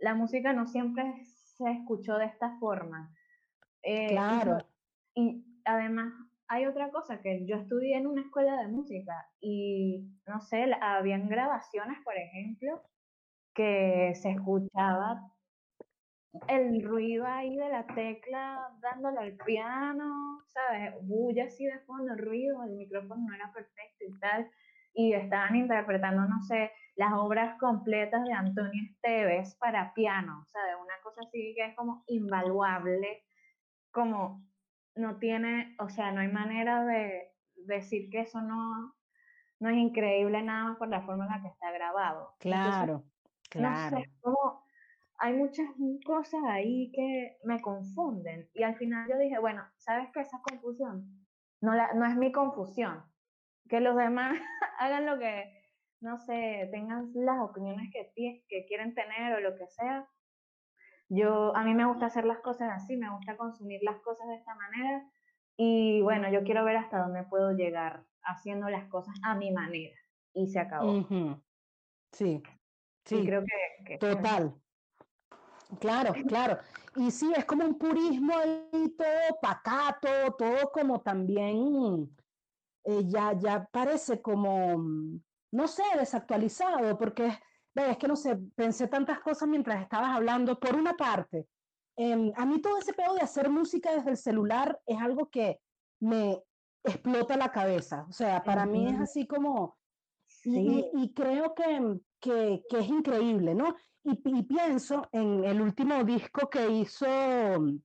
la 0.00 0.14
música 0.14 0.52
no 0.52 0.66
siempre 0.66 1.24
se 1.24 1.70
escuchó 1.70 2.18
de 2.18 2.26
esta 2.26 2.58
forma. 2.58 3.10
Eh, 3.82 4.08
claro. 4.08 4.58
Y, 5.14 5.44
además 5.64 6.12
hay 6.46 6.66
otra 6.66 6.90
cosa, 6.90 7.22
que 7.22 7.46
yo 7.46 7.56
estudié 7.56 7.96
en 7.96 8.06
una 8.06 8.20
escuela 8.20 8.60
de 8.60 8.68
música 8.68 9.14
y, 9.40 10.06
no 10.26 10.42
sé, 10.42 10.70
habían 10.82 11.28
grabaciones, 11.30 11.98
por 12.04 12.16
ejemplo, 12.16 12.82
que 13.54 14.12
se 14.14 14.32
escuchaba 14.32 15.32
el 16.48 16.82
ruido 16.82 17.26
ahí 17.26 17.56
de 17.56 17.68
la 17.68 17.86
tecla 17.86 18.70
dándole 18.80 19.18
al 19.18 19.36
piano, 19.44 20.42
¿sabes? 20.46 20.94
Bulla 21.02 21.44
así 21.44 21.64
de 21.64 21.78
fondo, 21.80 22.12
el 22.12 22.18
ruido, 22.18 22.62
el 22.64 22.72
micrófono 22.72 23.26
no 23.26 23.34
era 23.34 23.52
perfecto 23.52 24.04
y 24.06 24.18
tal, 24.20 24.50
y 24.94 25.12
estaban 25.12 25.56
interpretando, 25.56 26.22
no 26.26 26.40
sé, 26.42 26.70
las 26.96 27.12
obras 27.12 27.58
completas 27.58 28.24
de 28.24 28.32
Antonio 28.32 28.82
Esteves 28.90 29.54
para 29.56 29.94
piano, 29.94 30.44
¿sabes? 30.46 30.74
Una 30.82 30.94
cosa 31.02 31.22
así 31.26 31.54
que 31.56 31.66
es 31.66 31.76
como 31.76 32.04
invaluable, 32.08 33.24
como 33.90 34.44
no 34.94 35.18
tiene, 35.18 35.76
o 35.78 35.88
sea, 35.88 36.10
no 36.12 36.20
hay 36.20 36.28
manera 36.28 36.84
de 36.84 37.32
decir 37.54 38.10
que 38.10 38.20
eso 38.20 38.40
no, 38.40 38.94
no 39.60 39.68
es 39.68 39.76
increíble 39.76 40.42
nada 40.42 40.70
más 40.70 40.78
por 40.78 40.88
la 40.88 41.02
forma 41.02 41.26
en 41.26 41.30
la 41.30 41.42
que 41.42 41.48
está 41.48 41.70
grabado. 41.70 42.34
Claro, 42.40 43.04
claro. 43.48 43.96
No 43.96 44.02
sé, 44.02 44.10
como 44.20 44.67
hay 45.18 45.34
muchas 45.34 45.66
cosas 46.04 46.40
ahí 46.48 46.90
que 46.92 47.38
me 47.44 47.60
confunden. 47.60 48.48
Y 48.54 48.62
al 48.62 48.76
final 48.76 49.08
yo 49.08 49.18
dije, 49.18 49.38
bueno, 49.38 49.62
¿sabes 49.76 50.08
qué? 50.12 50.20
Esa 50.20 50.40
confusión 50.42 51.18
no, 51.60 51.74
la, 51.74 51.92
no 51.94 52.06
es 52.06 52.16
mi 52.16 52.32
confusión. 52.32 53.02
Que 53.68 53.80
los 53.80 53.96
demás 53.96 54.38
hagan 54.78 55.06
lo 55.06 55.18
que, 55.18 55.44
no 56.00 56.18
sé, 56.18 56.68
tengan 56.70 57.10
las 57.14 57.40
opiniones 57.40 57.90
que, 57.92 58.12
que 58.48 58.66
quieren 58.66 58.94
tener 58.94 59.34
o 59.34 59.40
lo 59.40 59.56
que 59.56 59.66
sea. 59.68 60.08
Yo, 61.08 61.56
a 61.56 61.64
mí 61.64 61.74
me 61.74 61.86
gusta 61.86 62.06
hacer 62.06 62.24
las 62.24 62.40
cosas 62.40 62.70
así, 62.74 62.96
me 62.96 63.10
gusta 63.10 63.36
consumir 63.36 63.80
las 63.82 63.98
cosas 64.00 64.28
de 64.28 64.36
esta 64.36 64.54
manera. 64.54 65.08
Y 65.56 66.02
bueno, 66.02 66.30
yo 66.30 66.44
quiero 66.44 66.64
ver 66.64 66.76
hasta 66.76 66.98
dónde 66.98 67.24
puedo 67.24 67.52
llegar 67.52 68.04
haciendo 68.22 68.68
las 68.68 68.88
cosas 68.88 69.14
a 69.24 69.34
mi 69.34 69.50
manera. 69.50 69.96
Y 70.34 70.48
se 70.48 70.60
acabó. 70.60 71.04
Sí, 72.12 72.42
sí. 73.04 73.26
creo 73.26 73.42
que, 73.42 73.84
que 73.84 73.98
Total. 73.98 74.54
Claro, 75.80 76.14
claro. 76.26 76.58
Y 76.96 77.10
sí, 77.10 77.32
es 77.36 77.44
como 77.44 77.64
un 77.64 77.78
purismo 77.78 78.34
ahí 78.36 78.88
todo 78.96 79.38
pacato, 79.40 80.08
todo 80.36 80.70
como 80.72 81.00
también, 81.00 82.16
eh, 82.84 83.02
ya, 83.06 83.34
ya 83.38 83.68
parece 83.70 84.20
como, 84.22 84.76
no 85.52 85.68
sé, 85.68 85.82
desactualizado, 85.96 86.96
porque 86.98 87.38
es 87.74 87.98
que 87.98 88.08
no 88.08 88.16
sé, 88.16 88.36
pensé 88.56 88.88
tantas 88.88 89.20
cosas 89.20 89.48
mientras 89.48 89.82
estabas 89.82 90.10
hablando. 90.10 90.58
Por 90.58 90.74
una 90.74 90.96
parte, 90.96 91.46
em, 91.96 92.32
a 92.34 92.44
mí 92.46 92.60
todo 92.60 92.78
ese 92.78 92.92
pedo 92.92 93.14
de 93.14 93.22
hacer 93.22 93.50
música 93.50 93.94
desde 93.94 94.10
el 94.10 94.16
celular 94.16 94.80
es 94.86 95.00
algo 95.00 95.28
que 95.28 95.60
me 96.00 96.42
explota 96.84 97.36
la 97.36 97.52
cabeza. 97.52 98.06
O 98.08 98.12
sea, 98.12 98.42
para 98.42 98.66
mí 98.66 98.88
es 98.88 98.98
así 99.00 99.26
como, 99.26 99.76
y, 100.44 101.12
creo 101.14 101.54
que, 101.54 102.00
que, 102.20 102.62
que, 102.68 102.78
es 102.78 102.88
increíble, 102.88 103.54
¿no? 103.54 103.74
Y, 104.04 104.42
pienso 104.44 105.08
en 105.12 105.44
el 105.44 105.60
último 105.60 106.02
disco 106.04 106.48
que 106.48 106.68
hizo 106.68 107.06
mm, 107.06 107.78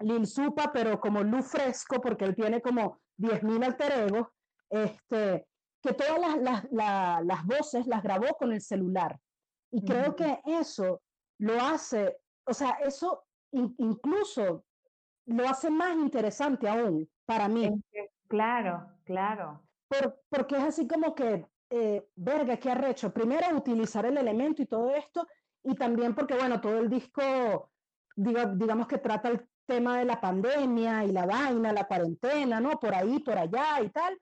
Lil 0.00 0.26
Supa, 0.26 0.70
pero 0.72 1.00
como 1.00 1.22
luz 1.22 1.46
fresco, 1.46 2.00
porque 2.00 2.24
él 2.24 2.34
tiene 2.34 2.60
como 2.60 2.98
10.000 3.18 3.64
alter 3.64 3.92
egos, 3.92 4.28
este, 4.68 5.46
que 5.82 5.94
todas 5.94 6.18
las, 6.18 6.64
las, 6.70 7.24
las, 7.24 7.44
voces 7.44 7.86
las 7.86 8.02
grabó 8.02 8.28
con 8.38 8.52
el 8.52 8.60
celular. 8.60 9.18
Y 9.70 9.84
creo 9.84 10.14
que 10.14 10.40
eso 10.44 11.00
lo 11.38 11.60
hace, 11.60 12.16
o 12.44 12.52
sea, 12.52 12.72
eso 12.84 13.24
incluso 13.52 14.64
lo 15.26 15.48
hace 15.48 15.70
más 15.70 15.94
interesante 15.94 16.68
aún 16.68 17.08
para 17.24 17.48
mí. 17.48 17.70
Claro, 18.28 18.86
claro. 19.04 19.62
Por, 19.88 20.20
porque 20.28 20.56
es 20.56 20.62
así 20.64 20.86
como 20.86 21.14
que, 21.14 21.46
eh, 21.74 22.06
verga, 22.16 22.58
¿qué 22.58 22.70
arrecho? 22.70 23.14
Primero 23.14 23.56
utilizar 23.56 24.04
el 24.04 24.18
elemento 24.18 24.60
y 24.60 24.66
todo 24.66 24.94
esto, 24.94 25.26
y 25.64 25.74
también 25.74 26.14
porque, 26.14 26.34
bueno, 26.34 26.60
todo 26.60 26.78
el 26.78 26.90
disco, 26.90 27.70
digamos 28.14 28.86
que 28.86 28.98
trata 28.98 29.30
el 29.30 29.48
tema 29.64 29.98
de 29.98 30.04
la 30.04 30.20
pandemia 30.20 31.02
y 31.04 31.12
la 31.12 31.24
vaina, 31.24 31.72
la 31.72 31.86
cuarentena, 31.86 32.60
¿no? 32.60 32.78
Por 32.78 32.94
ahí, 32.94 33.20
por 33.20 33.38
allá 33.38 33.80
y 33.80 33.88
tal. 33.88 34.20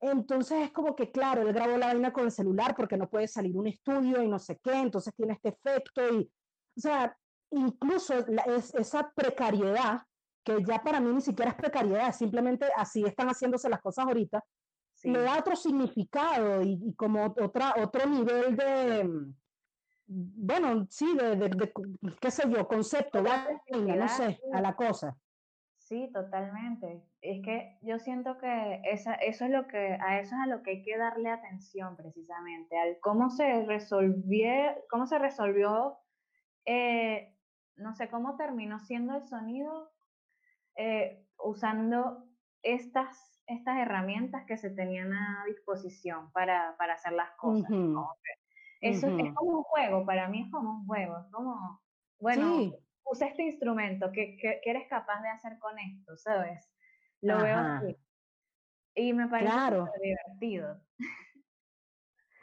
Entonces 0.00 0.62
es 0.64 0.72
como 0.72 0.96
que, 0.96 1.12
claro, 1.12 1.42
él 1.42 1.52
grabó 1.52 1.76
la 1.76 1.88
vaina 1.88 2.14
con 2.14 2.24
el 2.24 2.32
celular 2.32 2.74
porque 2.74 2.96
no 2.96 3.10
puede 3.10 3.28
salir 3.28 3.54
un 3.58 3.66
estudio 3.66 4.22
y 4.22 4.28
no 4.28 4.38
sé 4.38 4.58
qué, 4.62 4.72
entonces 4.72 5.14
tiene 5.14 5.34
este 5.34 5.50
efecto 5.50 6.02
y, 6.14 6.32
o 6.78 6.80
sea, 6.80 7.14
incluso 7.50 8.14
es, 8.46 8.74
esa 8.74 9.12
precariedad, 9.14 10.00
que 10.42 10.64
ya 10.64 10.82
para 10.82 10.98
mí 10.98 11.12
ni 11.12 11.20
siquiera 11.20 11.50
es 11.50 11.56
precariedad, 11.58 12.14
simplemente 12.14 12.66
así 12.74 13.04
están 13.04 13.28
haciéndose 13.28 13.68
las 13.68 13.82
cosas 13.82 14.06
ahorita, 14.06 14.42
le 15.04 15.20
da 15.20 15.38
otro 15.38 15.56
significado 15.56 16.62
y, 16.62 16.78
y, 16.82 16.94
como 16.94 17.24
otra, 17.24 17.74
otro 17.78 18.06
nivel 18.06 18.56
de, 18.56 19.32
bueno, 20.12 20.86
sí, 20.90 21.16
de, 21.16 21.36
de, 21.36 21.72
qué 22.20 22.30
sé 22.32 22.50
yo, 22.50 22.66
concepto, 22.66 23.22
no 23.22 24.08
sé, 24.08 24.40
a 24.52 24.60
la 24.60 24.74
cosa. 24.74 25.16
Sí, 25.78 26.10
totalmente. 26.12 27.02
Es 27.20 27.42
que 27.44 27.78
yo 27.82 27.98
siento 27.98 28.36
que 28.38 28.80
esa, 28.84 29.14
eso 29.14 29.44
es 29.44 29.50
lo 29.50 29.66
que, 29.68 29.98
a 30.00 30.20
eso 30.20 30.34
es 30.34 30.42
a 30.42 30.46
lo 30.46 30.62
que 30.62 30.70
hay 30.70 30.82
que 30.82 30.96
darle 30.96 31.30
atención 31.30 31.96
precisamente, 31.96 32.78
al 32.78 32.98
cómo 33.00 33.30
se 33.30 33.64
resolvió, 33.66 34.50
cómo 34.88 35.06
se 35.06 35.18
resolvió, 35.18 35.98
eh, 36.64 37.36
no 37.76 37.94
sé 37.94 38.08
cómo 38.08 38.36
terminó 38.36 38.80
siendo 38.80 39.16
el 39.16 39.26
sonido 39.26 39.92
eh, 40.76 41.24
usando 41.38 42.24
estas, 42.62 43.39
estas 43.50 43.78
herramientas 43.78 44.44
que 44.46 44.56
se 44.56 44.70
tenían 44.70 45.12
a 45.12 45.44
disposición 45.46 46.30
para, 46.32 46.76
para 46.78 46.94
hacer 46.94 47.12
las 47.12 47.30
cosas. 47.32 47.70
Eso 48.80 49.08
es 49.08 49.34
como 49.34 49.58
un 49.58 49.62
juego, 49.62 50.06
para 50.06 50.28
mí 50.28 50.42
es 50.42 50.50
como 50.50 50.80
un 50.80 50.86
juego, 50.86 51.18
es 51.18 51.32
como, 51.32 51.82
bueno, 52.18 52.72
usa 53.04 53.26
este 53.26 53.42
instrumento, 53.42 54.10
¿qué, 54.12 54.60
eres 54.64 54.88
capaz 54.88 55.20
de 55.20 55.28
hacer 55.28 55.58
con 55.58 55.78
esto? 55.78 56.16
¿Sabes? 56.16 56.70
Lo 57.20 57.42
veo 57.42 57.58
así. 57.58 57.96
Y 58.94 59.12
me 59.12 59.28
parece 59.28 59.52
divertido. 60.02 60.80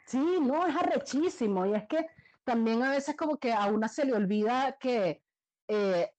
Sí, 0.06 0.38
no, 0.40 0.66
es 0.66 0.74
arrechísimo. 0.74 1.66
Y 1.66 1.74
es 1.74 1.86
que 1.86 2.06
también 2.44 2.82
a 2.82 2.90
veces 2.90 3.16
como 3.16 3.36
que 3.36 3.52
a 3.52 3.66
una 3.66 3.88
se 3.88 4.06
le 4.06 4.14
olvida 4.14 4.76
que 4.80 5.22
eh, 5.68 6.10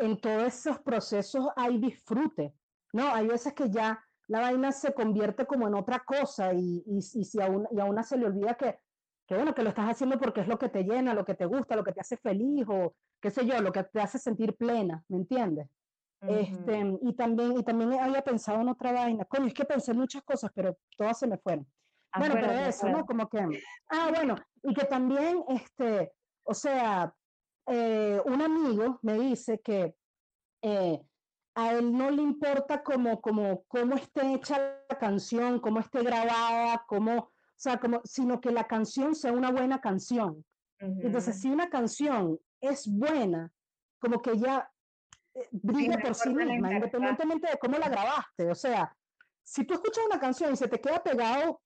en 0.00 0.20
todos 0.20 0.42
esos 0.42 0.80
procesos 0.80 1.48
hay 1.54 1.78
disfrute, 1.78 2.52
¿no? 2.92 3.14
Hay 3.14 3.28
veces 3.28 3.52
que 3.52 3.70
ya 3.70 4.02
la 4.28 4.40
vaina 4.40 4.72
se 4.72 4.94
convierte 4.94 5.46
como 5.46 5.68
en 5.68 5.74
otra 5.74 6.00
cosa 6.00 6.52
y, 6.52 6.82
y, 6.86 6.98
y 6.98 7.24
si 7.24 7.40
a 7.40 7.46
una, 7.46 7.68
y 7.70 7.80
a 7.80 7.84
una 7.84 8.02
se 8.02 8.16
le 8.16 8.26
olvida 8.26 8.54
que 8.54 8.78
que 9.26 9.34
bueno, 9.36 9.54
que 9.54 9.62
lo 9.62 9.68
estás 9.68 9.88
haciendo 9.88 10.18
porque 10.18 10.40
es 10.40 10.48
lo 10.48 10.58
que 10.58 10.68
te 10.68 10.82
llena, 10.82 11.14
lo 11.14 11.24
que 11.24 11.34
te 11.34 11.46
gusta, 11.46 11.76
lo 11.76 11.84
que 11.84 11.92
te 11.92 12.00
hace 12.00 12.16
feliz 12.16 12.66
o 12.68 12.94
qué 13.20 13.30
sé 13.30 13.46
yo, 13.46 13.60
lo 13.60 13.72
que 13.72 13.84
te 13.84 14.00
hace 14.00 14.18
sentir 14.18 14.54
plena, 14.56 15.04
¿me 15.08 15.18
entiendes? 15.18 15.68
este, 16.20 16.98
y, 17.02 17.14
también, 17.14 17.58
y 17.58 17.64
también 17.64 17.94
había 17.94 18.22
pensado 18.22 18.60
en 18.60 18.68
otra 18.68 18.92
vaina. 18.92 19.24
Coño, 19.24 19.46
es 19.46 19.54
que 19.54 19.64
pensé 19.64 19.90
en 19.90 19.98
muchas 19.98 20.22
cosas, 20.22 20.52
pero 20.54 20.78
todas 20.96 21.18
se 21.18 21.26
me 21.26 21.36
fueron. 21.36 21.66
bueno, 22.16 22.34
pero 22.34 22.52
eso, 22.52 22.88
¿no? 22.88 23.04
Como 23.04 23.28
que, 23.28 23.40
ah, 23.88 24.10
bueno, 24.14 24.36
y 24.62 24.72
que 24.72 24.84
también, 24.84 25.42
este, 25.48 26.12
o 26.44 26.54
sea, 26.54 27.12
eh, 27.66 28.20
un 28.24 28.40
amigo 28.40 29.00
me 29.02 29.14
dice 29.14 29.60
que 29.60 29.96
eh, 30.62 31.00
a 31.54 31.72
él 31.72 31.96
no 31.96 32.10
le 32.10 32.22
importa 32.22 32.82
como, 32.82 33.20
como, 33.20 33.64
cómo 33.64 33.94
esté 33.96 34.34
hecha 34.34 34.58
la 34.88 34.98
canción, 34.98 35.60
cómo 35.60 35.80
esté 35.80 36.02
grabada, 36.02 36.84
cómo, 36.86 37.18
o 37.18 37.32
sea, 37.56 37.78
como, 37.78 38.00
sino 38.04 38.40
que 38.40 38.50
la 38.50 38.66
canción 38.66 39.14
sea 39.14 39.32
una 39.32 39.50
buena 39.50 39.80
canción. 39.80 40.44
Entonces, 40.78 41.40
si 41.40 41.48
una 41.48 41.68
canción 41.68 42.40
es 42.60 42.88
buena, 42.88 43.52
como 44.00 44.20
que 44.20 44.36
ya 44.36 44.68
eh, 45.34 45.48
brilla 45.52 45.96
por 45.98 46.14
sí 46.14 46.34
misma, 46.34 46.72
independientemente 46.72 47.48
de 47.48 47.58
cómo 47.58 47.78
la 47.78 47.88
grabaste. 47.88 48.50
O 48.50 48.54
sea, 48.54 48.92
si 49.44 49.64
tú 49.64 49.74
escuchas 49.74 50.04
una 50.06 50.18
canción 50.18 50.52
y 50.52 50.56
se 50.56 50.66
te 50.66 50.80
queda 50.80 51.00
pegado, 51.00 51.60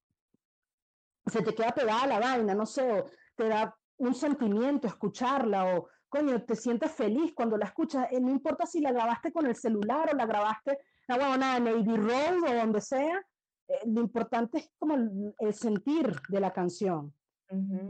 se 1.25 1.41
te 1.41 1.55
queda 1.55 1.71
pegada 1.71 2.05
la 2.05 2.19
vaina, 2.19 2.53
no 2.53 2.65
sé, 2.67 3.03
te 3.35 3.47
da 3.47 3.75
un 3.97 4.13
sentimiento 4.13 4.87
escucharla 4.87 5.77
o, 5.77 5.89
coño, 6.09 6.41
te 6.43 6.55
sientes 6.55 6.91
feliz 6.91 7.33
cuando 7.33 7.57
la 7.57 7.65
escuchas, 7.65 8.07
eh, 8.11 8.19
no 8.19 8.29
importa 8.29 8.65
si 8.65 8.81
la 8.81 8.91
grabaste 8.91 9.31
con 9.31 9.45
el 9.45 9.55
celular 9.55 10.09
o 10.11 10.15
la 10.15 10.25
grabaste, 10.25 10.79
no, 11.07 11.37
nada, 11.37 11.57
en 11.57 11.63
Navy 11.65 11.97
Road 11.97 12.43
o 12.43 12.53
donde 12.53 12.81
sea, 12.81 13.25
eh, 13.67 13.79
lo 13.85 14.01
importante 14.01 14.59
es 14.59 14.71
como 14.77 14.95
el, 14.95 15.53
sentir 15.53 16.13
de 16.29 16.39
la 16.39 16.51
canción. 16.51 17.13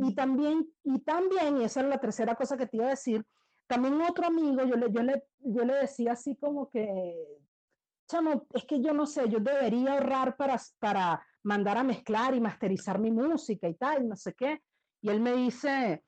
Y 0.03 0.13
también, 0.13 0.71
y 0.83 0.99
también, 0.99 1.57
y 1.57 1.63
esa 1.63 1.81
es 1.81 1.87
la 1.87 1.97
tercera 1.99 2.35
cosa 2.35 2.57
que 2.57 2.67
te 2.67 2.77
iba 2.77 2.85
a 2.85 2.91
decir, 2.91 3.25
también 3.65 3.99
otro 4.01 4.27
amigo, 4.27 4.63
yo 4.63 4.75
le, 4.75 4.91
yo 4.91 5.01
le, 5.01 5.23
yo 5.39 5.65
le 5.65 5.73
decía 5.73 6.11
así 6.11 6.35
como 6.35 6.69
que, 6.69 7.15
chamo, 8.07 8.45
es 8.53 8.65
que 8.65 8.79
yo 8.81 8.93
no 8.93 9.07
sé, 9.07 9.27
yo 9.29 9.39
debería 9.39 9.93
ahorrar 9.93 10.37
para, 10.37 10.59
para 10.79 11.25
mandar 11.43 11.77
a 11.77 11.83
mezclar 11.83 12.35
y 12.35 12.39
masterizar 12.39 12.99
mi 12.99 13.11
música 13.11 13.67
y 13.67 13.73
tal, 13.73 14.07
no 14.07 14.15
sé 14.15 14.33
qué. 14.33 14.61
Y 15.01 15.09
él 15.09 15.21
me 15.21 15.33
dice, 15.33 16.03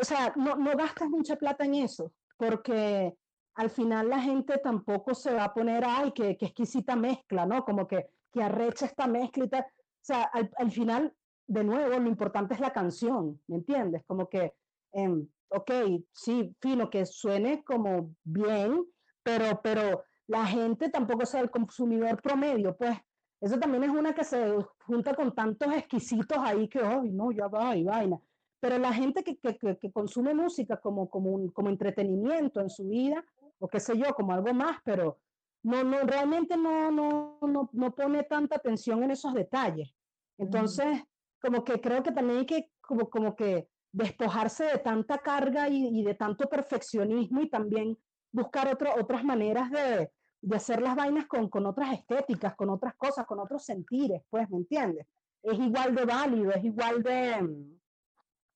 o 0.00 0.04
sea, 0.04 0.32
no, 0.36 0.56
no 0.56 0.76
gastas 0.76 1.08
mucha 1.08 1.36
plata 1.36 1.64
en 1.64 1.74
eso, 1.74 2.12
porque 2.36 3.14
al 3.54 3.70
final 3.70 4.08
la 4.08 4.20
gente 4.20 4.58
tampoco 4.58 5.14
se 5.14 5.32
va 5.32 5.44
a 5.44 5.54
poner, 5.54 5.84
ay, 5.86 6.12
qué, 6.12 6.36
qué 6.36 6.46
exquisita 6.46 6.96
mezcla, 6.96 7.46
¿no? 7.46 7.64
Como 7.64 7.86
que, 7.86 8.06
que 8.32 8.42
arrecha 8.42 8.86
esta 8.86 9.06
mezcla. 9.06 9.44
O 9.44 9.64
sea, 10.00 10.22
al, 10.24 10.50
al, 10.58 10.70
final, 10.70 11.14
de 11.46 11.64
nuevo, 11.64 11.98
lo 11.98 12.08
importante 12.08 12.54
es 12.54 12.60
la 12.60 12.72
canción, 12.72 13.40
¿me 13.46 13.56
entiendes? 13.56 14.02
Como 14.06 14.28
que, 14.28 14.54
eh, 14.92 15.26
ok, 15.48 15.70
sí, 16.12 16.54
fino, 16.60 16.90
que 16.90 17.06
suene 17.06 17.62
como 17.62 18.14
bien, 18.24 18.84
pero, 19.22 19.60
pero 19.62 20.04
la 20.26 20.46
gente 20.46 20.88
tampoco 20.88 21.22
es 21.22 21.34
el 21.34 21.50
consumidor 21.50 22.20
promedio, 22.20 22.76
pues 22.76 22.98
eso 23.40 23.58
también 23.58 23.84
es 23.84 23.90
una 23.90 24.14
que 24.14 24.24
se 24.24 24.56
junta 24.86 25.14
con 25.14 25.34
tantos 25.34 25.72
exquisitos 25.74 26.38
ahí 26.38 26.66
que, 26.66 26.80
ay, 26.80 27.10
no, 27.10 27.30
ya 27.30 27.46
va 27.46 27.76
y 27.76 27.84
vaina. 27.84 28.18
Pero 28.64 28.78
la 28.78 28.94
gente 28.94 29.22
que, 29.22 29.36
que, 29.36 29.76
que 29.78 29.92
consume 29.92 30.32
música 30.32 30.78
como, 30.78 31.10
como, 31.10 31.32
un, 31.32 31.50
como 31.50 31.68
entretenimiento 31.68 32.62
en 32.62 32.70
su 32.70 32.88
vida, 32.88 33.22
o 33.58 33.68
qué 33.68 33.78
sé 33.78 33.92
yo, 33.98 34.14
como 34.14 34.32
algo 34.32 34.54
más, 34.54 34.78
pero 34.82 35.18
no, 35.64 35.84
no, 35.84 35.98
realmente 36.04 36.56
no, 36.56 36.90
no, 36.90 37.36
no, 37.42 37.68
no 37.70 37.94
pone 37.94 38.22
tanta 38.22 38.56
atención 38.56 39.02
en 39.02 39.10
esos 39.10 39.34
detalles. 39.34 39.92
Entonces, 40.38 41.04
como 41.42 41.62
que 41.62 41.78
creo 41.78 42.02
que 42.02 42.12
también 42.12 42.38
hay 42.38 42.46
que, 42.46 42.70
como, 42.80 43.10
como 43.10 43.36
que 43.36 43.68
despojarse 43.92 44.64
de 44.64 44.78
tanta 44.78 45.18
carga 45.18 45.68
y, 45.68 46.00
y 46.00 46.02
de 46.02 46.14
tanto 46.14 46.48
perfeccionismo 46.48 47.42
y 47.42 47.50
también 47.50 47.98
buscar 48.32 48.72
otro, 48.72 48.94
otras 48.98 49.24
maneras 49.24 49.70
de, 49.70 50.10
de 50.40 50.56
hacer 50.56 50.80
las 50.80 50.96
vainas 50.96 51.26
con, 51.26 51.50
con 51.50 51.66
otras 51.66 51.92
estéticas, 51.92 52.54
con 52.56 52.70
otras 52.70 52.94
cosas, 52.94 53.26
con 53.26 53.40
otros 53.40 53.62
sentires, 53.62 54.22
pues, 54.30 54.48
¿me 54.48 54.56
entiendes? 54.56 55.06
Es 55.42 55.58
igual 55.58 55.94
de 55.94 56.06
válido, 56.06 56.50
es 56.52 56.64
igual 56.64 57.02
de, 57.02 57.42
mm, 57.42 57.83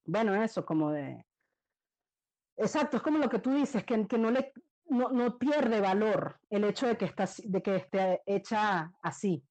bueno, 0.09 0.35
eso, 0.43 0.65
como 0.65 0.91
de... 0.91 1.23
Exacto, 2.57 2.97
es 2.97 3.03
como 3.03 3.19
lo 3.19 3.29
que 3.29 3.39
tú 3.39 3.53
dices, 3.53 3.85
que, 3.85 4.07
que 4.09 4.19
no, 4.19 4.31
le, 4.31 4.53
no, 4.87 5.11
no 5.11 5.39
pierde 5.39 5.81
valor 5.81 6.41
el 6.49 6.65
hecho 6.65 6.87
de 6.87 6.97
que, 6.97 7.05
está, 7.05 7.27
de 7.45 7.63
que 7.63 7.77
esté 7.77 8.23
hecha 8.25 8.91
así. 9.03 9.45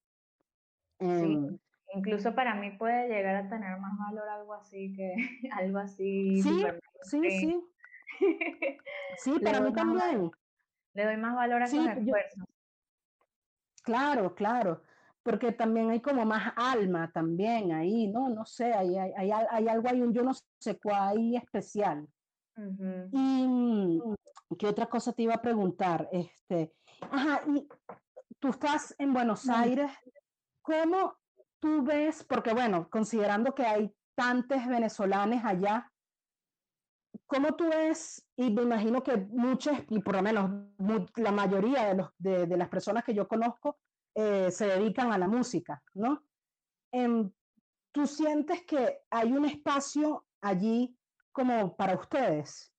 Sí, 1.00 1.06
em, 1.06 1.60
incluso 1.94 2.34
para 2.34 2.56
mí 2.56 2.72
puede 2.72 3.08
llegar 3.08 3.36
a 3.36 3.50
tener 3.50 3.78
más 3.80 3.98
valor 4.00 4.28
algo 4.28 4.54
así 4.56 4.94
que 4.96 5.14
algo 5.54 5.78
así. 5.78 6.42
Sí, 6.42 6.66
sí, 7.04 7.32
sí. 7.32 7.64
sí, 9.18 9.40
para 9.40 9.62
mí 9.62 9.72
también 9.72 10.32
le 10.96 11.06
doy 11.06 11.18
más 11.18 11.36
valor 11.36 11.62
a 11.62 11.68
sí, 11.68 11.78
esos 11.78 11.98
esfuerzos. 11.98 12.44
claro, 13.84 14.34
claro, 14.34 14.82
porque 15.28 15.52
también 15.52 15.90
hay 15.90 16.00
como 16.00 16.26
más 16.26 16.54
alma 16.56 17.12
también 17.12 17.74
ahí, 17.74 18.08
¿no? 18.08 18.30
No 18.30 18.46
sé, 18.46 18.72
hay, 18.74 18.98
hay, 18.98 19.12
hay, 19.14 19.32
hay 19.52 19.68
algo 19.68 19.90
ahí, 19.90 20.02
un 20.02 20.14
yo 20.14 20.24
no 20.24 20.32
sé 20.58 20.80
cuál 20.80 21.18
ahí 21.18 21.36
especial. 21.36 22.08
Y 23.12 24.02
qué 24.58 24.68
otra 24.68 24.86
cosa 24.86 25.12
te 25.12 25.24
iba 25.24 25.34
a 25.34 25.42
preguntar, 25.42 26.08
este, 26.14 26.74
ajá, 27.12 27.42
y 27.46 27.68
tú 28.40 28.48
estás 28.48 28.96
en 28.98 29.12
Buenos 29.14 29.50
Aires, 29.50 29.92
¿cómo 30.62 31.18
tú 31.60 31.84
ves, 31.84 32.24
porque 32.24 32.54
bueno, 32.54 32.90
considerando 32.90 33.54
que 33.54 33.66
hay 33.66 33.94
tantos 34.16 34.66
venezolanos 34.66 35.44
allá, 35.44 35.92
¿Cómo 37.26 37.56
tú 37.56 37.68
ves, 37.68 38.26
y 38.38 38.50
me 38.52 38.62
imagino 38.62 39.04
que 39.04 39.18
muchas, 39.18 39.82
y 39.90 40.00
por 40.00 40.16
lo 40.16 40.22
menos 40.22 40.50
la 41.18 41.34
mayoría 41.34 41.88
de, 41.88 41.96
los, 41.96 42.10
de, 42.18 42.48
de 42.48 42.56
las 42.56 42.70
personas 42.70 43.04
que 43.04 43.14
yo 43.14 43.28
conozco, 43.28 43.78
eh, 44.20 44.50
se 44.50 44.66
dedican 44.66 45.12
a 45.12 45.18
la 45.18 45.28
música, 45.28 45.82
¿no? 45.94 46.24
Eh, 46.92 47.30
¿Tú 47.92 48.08
sientes 48.08 48.64
que 48.66 49.02
hay 49.10 49.32
un 49.32 49.46
espacio 49.46 50.26
allí 50.42 50.98
como 51.32 51.76
para 51.76 51.96
ustedes 51.96 52.74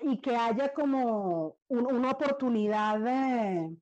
y 0.00 0.20
que 0.20 0.36
haya 0.36 0.74
como 0.74 1.56
un, 1.68 1.86
una 1.86 2.10
oportunidad 2.10 2.98
de, 3.00 3.76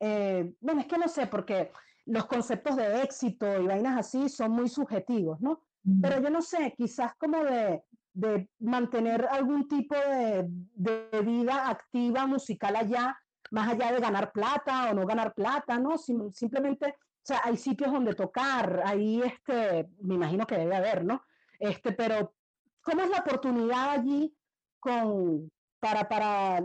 eh, 0.00 0.54
bueno, 0.60 0.80
es 0.80 0.86
que 0.86 0.98
no 0.98 1.06
sé, 1.06 1.26
porque 1.28 1.70
los 2.06 2.26
conceptos 2.26 2.74
de 2.76 3.02
éxito 3.02 3.46
y 3.62 3.66
vainas 3.66 3.98
así 3.98 4.28
son 4.28 4.50
muy 4.50 4.68
subjetivos, 4.68 5.40
¿no? 5.40 5.62
Pero 6.02 6.20
yo 6.20 6.30
no 6.30 6.42
sé, 6.42 6.74
quizás 6.76 7.14
como 7.16 7.42
de 7.42 7.82
de 8.12 8.48
mantener 8.58 9.26
algún 9.30 9.68
tipo 9.68 9.94
de, 9.94 10.44
de, 10.48 11.20
vida 11.22 11.70
activa 11.70 12.26
musical 12.26 12.76
allá, 12.76 13.16
más 13.50 13.68
allá 13.68 13.92
de 13.92 14.00
ganar 14.00 14.32
plata 14.32 14.90
o 14.90 14.94
no 14.94 15.06
ganar 15.06 15.34
plata, 15.34 15.78
¿no? 15.78 15.98
simplemente, 15.98 16.86
o 16.86 17.22
sea, 17.22 17.40
hay 17.44 17.56
sitios 17.56 17.92
donde 17.92 18.14
tocar, 18.14 18.82
ahí, 18.84 19.20
este, 19.22 19.88
me 20.00 20.14
imagino 20.14 20.46
que 20.46 20.56
debe 20.56 20.76
haber, 20.76 21.04
¿no? 21.04 21.22
Este, 21.58 21.92
pero, 21.92 22.34
¿cómo 22.80 23.02
es 23.02 23.10
la 23.10 23.18
oportunidad 23.18 23.90
allí 23.90 24.34
con, 24.78 25.50
para, 25.80 26.08
para 26.08 26.60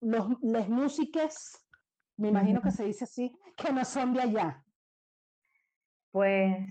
los, 0.00 0.28
los 0.42 0.68
músicos, 0.68 1.64
me 2.16 2.28
imagino 2.28 2.60
que 2.60 2.70
se 2.70 2.84
dice 2.84 3.04
así, 3.04 3.32
que 3.56 3.72
no 3.72 3.84
son 3.84 4.12
de 4.12 4.22
allá? 4.22 4.64
Pues 6.10 6.66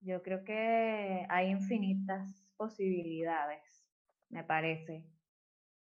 yo 0.00 0.22
creo 0.22 0.44
que 0.44 1.26
hay 1.28 1.50
infinitas 1.50 2.46
posibilidades, 2.56 3.84
me 4.28 4.44
parece. 4.44 5.04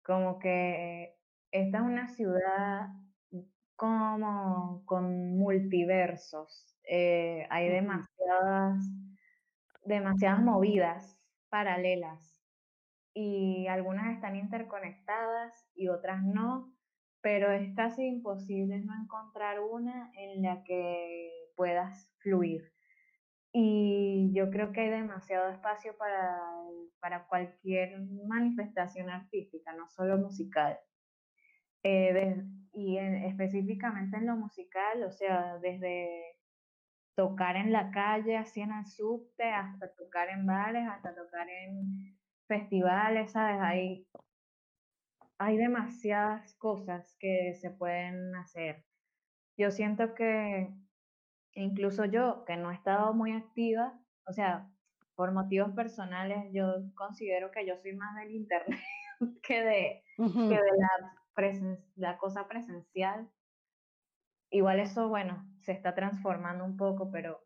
Como 0.03 0.39
que 0.39 1.18
esta 1.51 1.79
es 1.79 1.85
una 1.85 2.09
ciudad 2.09 2.89
como 3.77 4.83
con 4.87 5.39
multiversos. 5.39 6.77
Eh, 6.85 7.47
hay 7.51 7.69
demasiadas, 7.69 8.85
demasiadas 9.85 10.43
movidas 10.43 11.19
paralelas 11.49 12.43
y 13.15 13.67
algunas 13.69 14.15
están 14.15 14.37
interconectadas 14.37 15.71
y 15.75 15.89
otras 15.89 16.23
no, 16.25 16.73
pero 17.21 17.51
es 17.53 17.75
casi 17.75 18.07
imposible 18.07 18.81
no 18.81 18.95
encontrar 19.03 19.61
una 19.61 20.11
en 20.15 20.43
la 20.43 20.63
que 20.65 21.31
puedas 21.57 22.13
fluir. 22.19 22.73
Y 23.53 24.31
yo 24.35 24.51
creo 24.51 24.73
que 24.73 24.83
hay 24.83 24.91
demasiado 24.91 25.51
espacio 25.51 25.97
para, 25.97 26.39
para 27.01 27.27
cualquier 27.29 28.01
manifestación 28.27 29.09
artística, 29.09 29.73
no 29.73 29.89
solo 29.89 30.19
musical. 30.19 30.79
Eh, 31.83 32.43
y 32.73 32.99
específicamente 32.99 34.17
en 34.17 34.27
lo 34.27 34.37
musical, 34.37 35.03
o 35.05 35.11
sea, 35.11 35.59
desde 35.59 36.37
tocar 37.15 37.57
en 37.57 37.73
la 37.73 37.91
calle, 37.91 38.37
así 38.37 38.61
en 38.61 38.73
el 38.73 38.87
subte, 38.87 39.45
hasta 39.45 39.93
tocar 39.95 40.29
en 40.29 40.47
bares, 40.47 40.87
hasta 40.89 41.15
tocar 41.15 41.49
en 41.49 42.17
festivales, 42.47 43.33
¿sabes? 43.33 43.61
Hay, 43.61 44.09
hay 45.39 45.57
demasiadas 45.57 46.55
cosas 46.59 47.17
que 47.19 47.55
se 47.61 47.71
pueden 47.71 48.35
hacer. 48.37 48.85
Yo 49.57 49.73
siento 49.73 50.15
que 50.15 50.69
incluso 51.55 52.05
yo, 52.05 52.45
que 52.45 52.57
no 52.57 52.71
he 52.71 52.75
estado 52.75 53.13
muy 53.15 53.33
activa, 53.33 54.01
o 54.27 54.33
sea, 54.33 54.71
por 55.17 55.33
motivos 55.33 55.73
personales, 55.73 56.53
yo 56.53 56.77
considero 56.95 57.51
que 57.51 57.67
yo 57.67 57.77
soy 57.79 57.97
más 57.97 58.15
del 58.15 58.31
internet 58.31 58.79
que 59.43 59.63
de, 59.63 60.03
que 60.17 60.55
de 60.55 60.73
la, 60.79 61.18
la 61.97 62.19
cosa 62.19 62.49
presencial. 62.49 63.31
Igual 64.51 64.81
eso, 64.81 65.09
bueno, 65.09 65.47
se 65.61 65.73
está 65.73 65.95
transformando 65.95 66.65
un 66.65 66.77
poco, 66.77 67.11
pero 67.11 67.41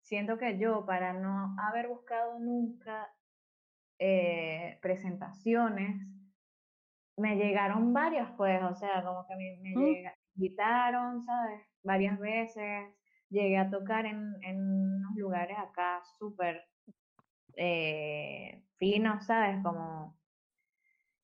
siento 0.00 0.38
que 0.38 0.58
yo, 0.58 0.84
para 0.84 1.12
no 1.12 1.54
haber 1.58 1.88
buscado 1.88 2.38
nunca 2.38 3.08
eh, 3.98 4.78
presentaciones, 4.82 6.06
me 7.16 7.36
llegaron 7.36 7.92
varias, 7.92 8.30
pues, 8.36 8.62
o 8.62 8.74
sea, 8.74 9.02
como 9.04 9.26
que 9.26 9.36
me, 9.36 9.58
me 9.62 10.04
invitaron, 10.34 11.22
¿sabes? 11.22 11.60
Varias 11.82 12.18
veces, 12.18 12.94
llegué 13.28 13.58
a 13.58 13.70
tocar 13.70 14.06
en, 14.06 14.34
en 14.42 14.60
unos 14.60 15.14
lugares 15.16 15.56
acá 15.58 16.02
súper 16.18 16.64
eh, 17.56 18.64
finos, 18.76 19.26
¿sabes? 19.26 19.62
Como 19.62 20.19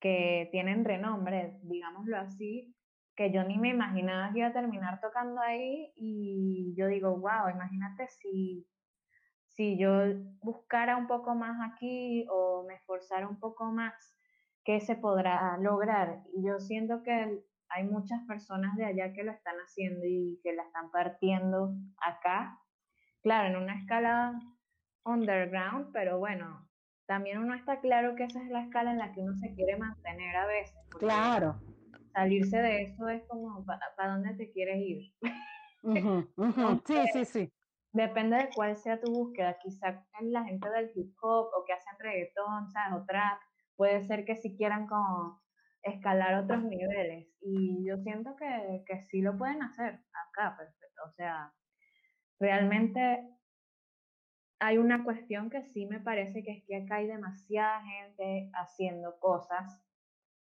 que 0.07 0.49
tienen 0.53 0.85
renombre, 0.85 1.59
digámoslo 1.63 2.17
así, 2.17 2.73
que 3.17 3.33
yo 3.33 3.43
ni 3.43 3.59
me 3.59 3.71
imaginaba 3.71 4.33
que 4.33 4.39
iba 4.39 4.49
a 4.49 4.53
terminar 4.53 5.01
tocando 5.01 5.41
ahí 5.41 5.93
y 5.97 6.75
yo 6.77 6.87
digo, 6.87 7.17
wow, 7.17 7.49
imagínate 7.53 8.07
si, 8.09 8.69
si 9.49 9.77
yo 9.77 9.91
buscara 10.43 10.97
un 10.97 11.09
poco 11.09 11.35
más 11.35 11.59
aquí 11.69 12.25
o 12.31 12.65
me 12.69 12.75
esforzara 12.75 13.27
un 13.27 13.41
poco 13.41 13.65
más, 13.73 14.17
¿qué 14.65 14.81
se 14.81 14.95
podrá 14.95 15.59
lograr? 15.59 16.23
Y 16.33 16.47
yo 16.47 16.61
siento 16.61 17.03
que 17.03 17.43
hay 17.69 17.85
muchas 17.85 18.25
personas 18.29 18.77
de 18.77 18.85
allá 18.85 19.13
que 19.13 19.25
lo 19.25 19.33
están 19.33 19.57
haciendo 19.57 20.05
y 20.05 20.39
que 20.45 20.53
la 20.53 20.63
están 20.63 20.93
partiendo 20.93 21.75
acá. 22.01 22.61
Claro, 23.23 23.49
en 23.49 23.57
una 23.57 23.81
escala 23.81 24.39
underground, 25.05 25.91
pero 25.93 26.21
bueno, 26.21 26.66
también 27.07 27.39
uno 27.39 27.55
está 27.55 27.81
claro 27.81 28.15
que 28.17 28.25
esa 28.25 28.43
es 28.43 28.51
la 28.51 28.63
escala 28.63 28.93
en 28.93 28.99
la 28.99 29.13
que 29.13 29.21
uno 29.21 29.37
se 29.37 29.55
quiere 29.55 29.77
mantener 29.77 30.37
a 30.37 30.47
veces. 30.47 30.77
Claro 30.99 31.61
salirse 32.17 32.57
de 32.57 32.83
eso 32.83 33.09
es 33.09 33.23
como, 33.29 33.65
¿para 33.65 34.13
dónde 34.13 34.35
te 34.35 34.51
quieres 34.51 34.79
ir? 34.79 35.13
sí, 36.87 36.97
sí, 37.13 37.25
sí. 37.27 37.53
Depende 37.93 38.37
de 38.37 38.49
cuál 38.55 38.77
sea 38.77 39.01
tu 39.01 39.13
búsqueda. 39.13 39.59
Quizá 39.63 40.05
la 40.23 40.45
gente 40.45 40.69
del 40.71 40.91
hip 40.95 41.15
hop 41.21 41.49
o 41.55 41.65
que 41.67 41.75
hacen 41.75 41.95
reggaetón, 41.99 42.71
¿sabes? 42.71 43.01
O 43.01 43.05
trap, 43.05 43.39
puede 43.77 44.03
ser 44.07 44.25
que 44.25 44.37
si 44.37 44.57
quieran 44.57 44.87
como 44.87 45.43
escalar 45.83 46.43
otros 46.43 46.65
niveles. 46.65 47.29
Y 47.41 47.87
yo 47.87 47.99
siento 47.99 48.35
que, 48.37 48.83
que 48.87 49.03
sí 49.03 49.21
lo 49.21 49.37
pueden 49.37 49.63
hacer 49.63 50.01
acá, 50.31 50.57
perfecto. 50.57 51.03
O 51.07 51.13
sea, 51.13 51.53
realmente 52.41 53.29
hay 54.59 54.79
una 54.79 55.05
cuestión 55.05 55.51
que 55.51 55.63
sí 55.63 55.87
me 55.87 56.01
parece 56.01 56.43
que 56.43 56.53
es 56.53 56.65
que 56.65 56.77
acá 56.77 56.97
hay 56.97 57.07
demasiada 57.07 57.83
gente 57.83 58.51
haciendo 58.55 59.19
cosas 59.19 59.83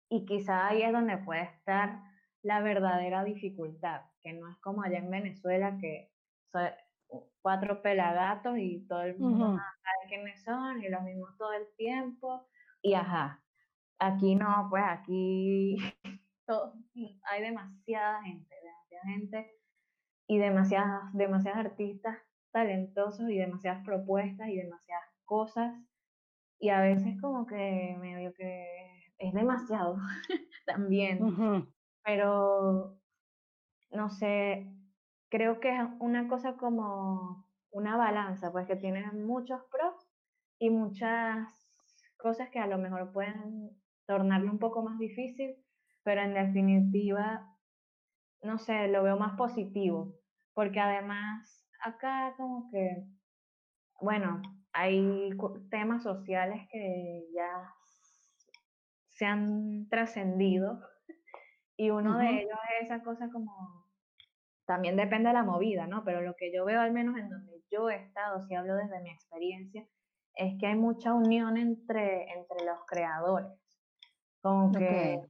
y 0.09 0.26
quizá 0.26 0.67
ahí 0.67 0.81
es 0.81 0.91
donde 0.91 1.17
puede 1.17 1.43
estar 1.43 2.01
la 2.41 2.61
verdadera 2.61 3.23
dificultad, 3.23 4.01
que 4.21 4.34
no 4.34 4.49
es 4.49 4.57
como 4.57 4.81
allá 4.81 4.99
en 4.99 5.11
Venezuela, 5.11 5.77
que 5.80 6.11
son 6.51 6.69
cuatro 7.41 7.81
pelagatos 7.81 8.57
y 8.57 8.85
todo 8.88 9.01
el 9.03 9.17
mundo 9.17 9.57
sabe 9.57 10.07
quiénes 10.07 10.43
son 10.43 10.81
y 10.81 10.89
los 10.89 11.03
mismos 11.03 11.38
todo 11.38 11.53
el 11.53 11.67
tiempo. 11.76 12.47
Y 12.81 12.93
ajá, 12.93 13.43
aquí 13.99 14.35
no, 14.35 14.67
pues 14.69 14.84
aquí 14.88 15.77
hay 17.23 17.41
demasiada 17.41 18.23
gente, 18.23 18.55
demasiada 18.63 19.03
gente 19.05 19.59
y 20.27 20.38
demasiadas, 20.38 21.13
demasiados 21.13 21.59
artistas 21.59 22.17
talentosos 22.51 23.30
y 23.30 23.38
demasiadas 23.38 23.84
propuestas 23.85 24.49
y 24.49 24.57
demasiadas 24.57 25.05
cosas. 25.26 25.73
Y 26.59 26.69
a 26.69 26.81
veces 26.81 27.19
como 27.21 27.45
que 27.45 27.95
medio 27.99 28.34
que 28.34 28.65
es 29.17 29.34
demasiado 29.34 29.97
también. 30.65 31.19
Pero, 32.03 32.97
no 33.91 34.09
sé, 34.09 34.73
creo 35.30 35.59
que 35.59 35.76
es 35.76 35.84
una 35.99 36.27
cosa 36.27 36.57
como 36.57 37.47
una 37.71 37.97
balanza, 37.97 38.51
pues 38.51 38.67
que 38.67 38.76
tiene 38.76 39.11
muchos 39.11 39.61
pros 39.71 39.95
y 40.57 40.69
muchas 40.69 41.47
cosas 42.17 42.49
que 42.49 42.59
a 42.59 42.67
lo 42.67 42.77
mejor 42.77 43.11
pueden 43.13 43.71
tornarlo 44.05 44.51
un 44.51 44.59
poco 44.59 44.81
más 44.81 44.97
difícil, 44.97 45.55
pero 46.03 46.21
en 46.21 46.34
definitiva, 46.34 47.47
no 48.41 48.57
sé, 48.57 48.88
lo 48.88 49.03
veo 49.03 49.17
más 49.17 49.38
positivo, 49.38 50.15
porque 50.53 50.80
además 50.80 51.59
acá 51.81 52.34
como 52.38 52.69
que, 52.72 53.03
bueno, 54.01 54.41
hay 54.73 55.31
temas 55.69 56.03
sociales 56.03 56.68
que 56.72 57.27
ya 57.34 57.73
se 59.10 59.26
han 59.26 59.88
trascendido 59.89 60.80
y 61.76 61.89
uno 61.89 62.18
de 62.18 62.41
ellos 62.41 62.60
es 62.80 62.85
esa 62.85 63.01
cosa 63.03 63.30
como, 63.31 63.85
también 64.65 64.95
depende 64.95 65.30
de 65.30 65.34
la 65.34 65.43
movida, 65.43 65.88
¿no? 65.88 66.03
Pero 66.03 66.22
lo 66.22 66.35
que 66.35 66.53
yo 66.53 66.65
veo 66.65 66.81
al 66.81 66.91
menos 66.91 67.18
en 67.18 67.30
donde 67.30 67.64
yo 67.72 67.89
he 67.89 67.95
estado, 67.95 68.45
si 68.47 68.56
hablo 68.56 68.76
desde 68.76 69.01
mi 69.01 69.11
experiencia, 69.11 69.88
es 70.35 70.57
que 70.60 70.68
hay 70.68 70.76
mucha 70.76 71.14
unión 71.14 71.57
entre, 71.57 72.31
entre 72.34 72.65
los 72.65 72.80
creadores. 72.85 73.51
Como 74.41 74.72
que 74.72 75.22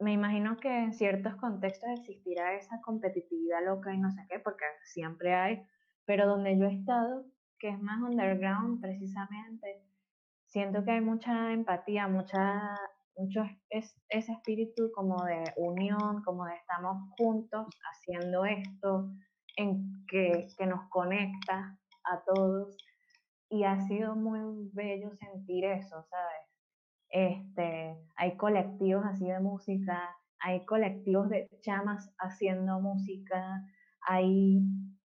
me 0.00 0.12
imagino 0.12 0.56
que 0.56 0.68
en 0.68 0.92
ciertos 0.92 1.34
contextos 1.36 1.90
existirá 1.98 2.54
esa 2.54 2.80
competitividad 2.82 3.64
loca 3.64 3.92
y 3.92 3.98
no 3.98 4.10
sé 4.10 4.24
qué, 4.28 4.38
porque 4.38 4.64
siempre 4.84 5.34
hay, 5.34 5.62
pero 6.04 6.26
donde 6.26 6.56
yo 6.58 6.66
he 6.66 6.74
estado, 6.74 7.24
que 7.58 7.68
es 7.68 7.80
más 7.80 8.00
underground 8.00 8.80
precisamente, 8.80 9.82
siento 10.46 10.84
que 10.84 10.92
hay 10.92 11.00
mucha 11.00 11.52
empatía, 11.52 12.06
mucha, 12.06 12.76
mucho 13.16 13.42
es, 13.70 13.96
ese 14.08 14.32
espíritu 14.32 14.90
como 14.94 15.22
de 15.24 15.42
unión, 15.56 16.22
como 16.22 16.46
de 16.46 16.54
estamos 16.54 17.10
juntos 17.18 17.66
haciendo 17.92 18.44
esto, 18.44 19.10
en 19.56 20.04
que, 20.06 20.46
que 20.56 20.66
nos 20.66 20.88
conecta 20.90 21.76
a 22.04 22.22
todos. 22.24 22.76
Y 23.50 23.64
ha 23.64 23.80
sido 23.80 24.14
muy 24.14 24.70
bello 24.72 25.10
sentir 25.16 25.64
eso, 25.64 26.04
¿sabes? 26.08 26.47
Este, 27.10 27.96
hay 28.16 28.36
colectivos 28.36 29.04
así 29.06 29.26
de 29.26 29.40
música, 29.40 30.16
hay 30.40 30.64
colectivos 30.66 31.28
de 31.30 31.48
chamas 31.60 32.12
haciendo 32.18 32.80
música, 32.80 33.62
hay 34.02 34.60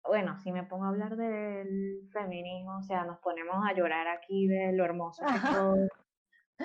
bueno, 0.08 0.38
si 0.38 0.50
me 0.52 0.64
pongo 0.64 0.84
a 0.84 0.88
hablar 0.88 1.16
del 1.16 2.08
feminismo, 2.12 2.78
o 2.78 2.82
sea, 2.82 3.04
nos 3.04 3.18
ponemos 3.18 3.56
a 3.68 3.74
llorar 3.74 4.08
aquí 4.08 4.48
de 4.48 4.72
lo 4.72 4.84
hermoso 4.84 5.22
que 5.22 5.32
todo. 5.52 5.88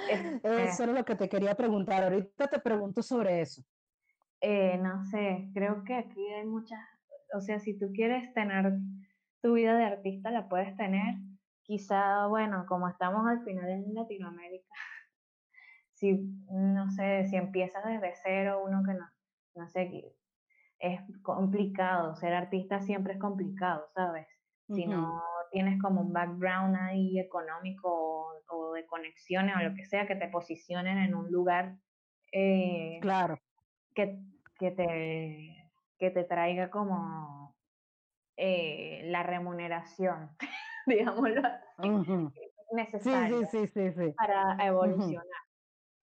Este 0.09 0.63
eso 0.63 0.83
es 0.83 0.89
lo 0.89 1.05
que 1.05 1.15
te 1.15 1.29
quería 1.29 1.53
preguntar. 1.53 2.03
Ahorita 2.03 2.47
te 2.47 2.59
pregunto 2.59 3.03
sobre 3.03 3.41
eso. 3.41 3.61
Eh, 4.41 4.77
no 4.77 5.03
sé, 5.05 5.49
creo 5.53 5.83
que 5.83 5.93
aquí 5.93 6.25
hay 6.33 6.45
muchas, 6.45 6.79
o 7.33 7.41
sea, 7.41 7.59
si 7.59 7.77
tú 7.77 7.91
quieres 7.93 8.33
tener 8.33 8.73
tu 9.41 9.53
vida 9.53 9.77
de 9.77 9.85
artista, 9.85 10.31
la 10.31 10.47
puedes 10.47 10.75
tener. 10.77 11.15
Quizá, 11.61 12.27
bueno, 12.27 12.65
como 12.67 12.89
estamos 12.89 13.25
al 13.27 13.43
final 13.43 13.69
en 13.69 13.93
Latinoamérica, 13.93 14.75
si, 16.03 16.19
no 16.49 16.89
sé, 16.89 17.25
si 17.27 17.37
empiezas 17.37 17.81
desde 17.85 18.13
cero, 18.21 18.61
uno 18.65 18.83
que 18.83 18.93
no, 18.93 19.07
no 19.55 19.69
sé, 19.69 20.13
es 20.79 20.99
complicado, 21.21 22.13
ser 22.17 22.33
artista 22.33 22.81
siempre 22.81 23.13
es 23.13 23.19
complicado, 23.19 23.87
¿sabes? 23.95 24.27
Si 24.67 24.85
no 24.85 25.21
tienes 25.51 25.81
como 25.81 26.01
un 26.01 26.11
background 26.11 26.75
ahí 26.75 27.19
económico 27.19 28.41
o, 28.49 28.73
de 28.73 28.85
conexiones 28.85 29.55
o 29.55 29.59
lo 29.59 29.75
que 29.75 29.85
sea, 29.85 30.07
que 30.07 30.15
te 30.15 30.27
posicionen 30.27 30.97
en 30.97 31.15
un 31.15 31.31
lugar 31.31 31.77
eh, 32.33 32.97
claro. 33.01 33.39
que, 33.95 34.19
que, 34.59 34.71
te, 34.71 35.71
que 35.99 36.11
te 36.11 36.23
traiga 36.25 36.69
como 36.69 37.55
eh, 38.35 39.03
la 39.05 39.23
remuneración, 39.23 40.31
digámoslo, 40.85 41.43
necesaria 42.73 43.45
sí, 43.45 43.67
sí, 43.67 43.91
sí, 43.93 44.11
para 44.17 44.57
evolucionar. 44.65 45.42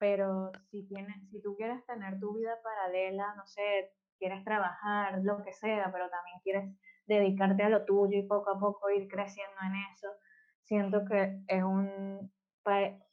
Pero 0.02 0.50
si, 0.72 0.84
tienes, 0.88 1.14
si 1.30 1.40
tú 1.40 1.54
quieres 1.54 1.86
tener 1.86 2.18
tu 2.18 2.34
vida 2.34 2.58
paralela, 2.60 3.36
no 3.36 3.46
sé, 3.46 3.92
quieres 4.18 4.42
trabajar, 4.42 5.20
lo 5.22 5.44
que 5.44 5.52
sea, 5.52 5.92
pero 5.92 6.10
también 6.10 6.40
quieres 6.42 6.76
dedicarte 7.06 7.62
a 7.62 7.68
lo 7.68 7.84
tuyo 7.84 8.18
y 8.18 8.26
poco 8.26 8.50
a 8.50 8.58
poco 8.58 8.90
ir 8.90 9.06
creciendo 9.06 9.56
en 9.64 9.76
eso. 9.94 10.08
Siento 10.64 11.04
que 11.04 11.44
es 11.46 11.62
un, 11.62 12.32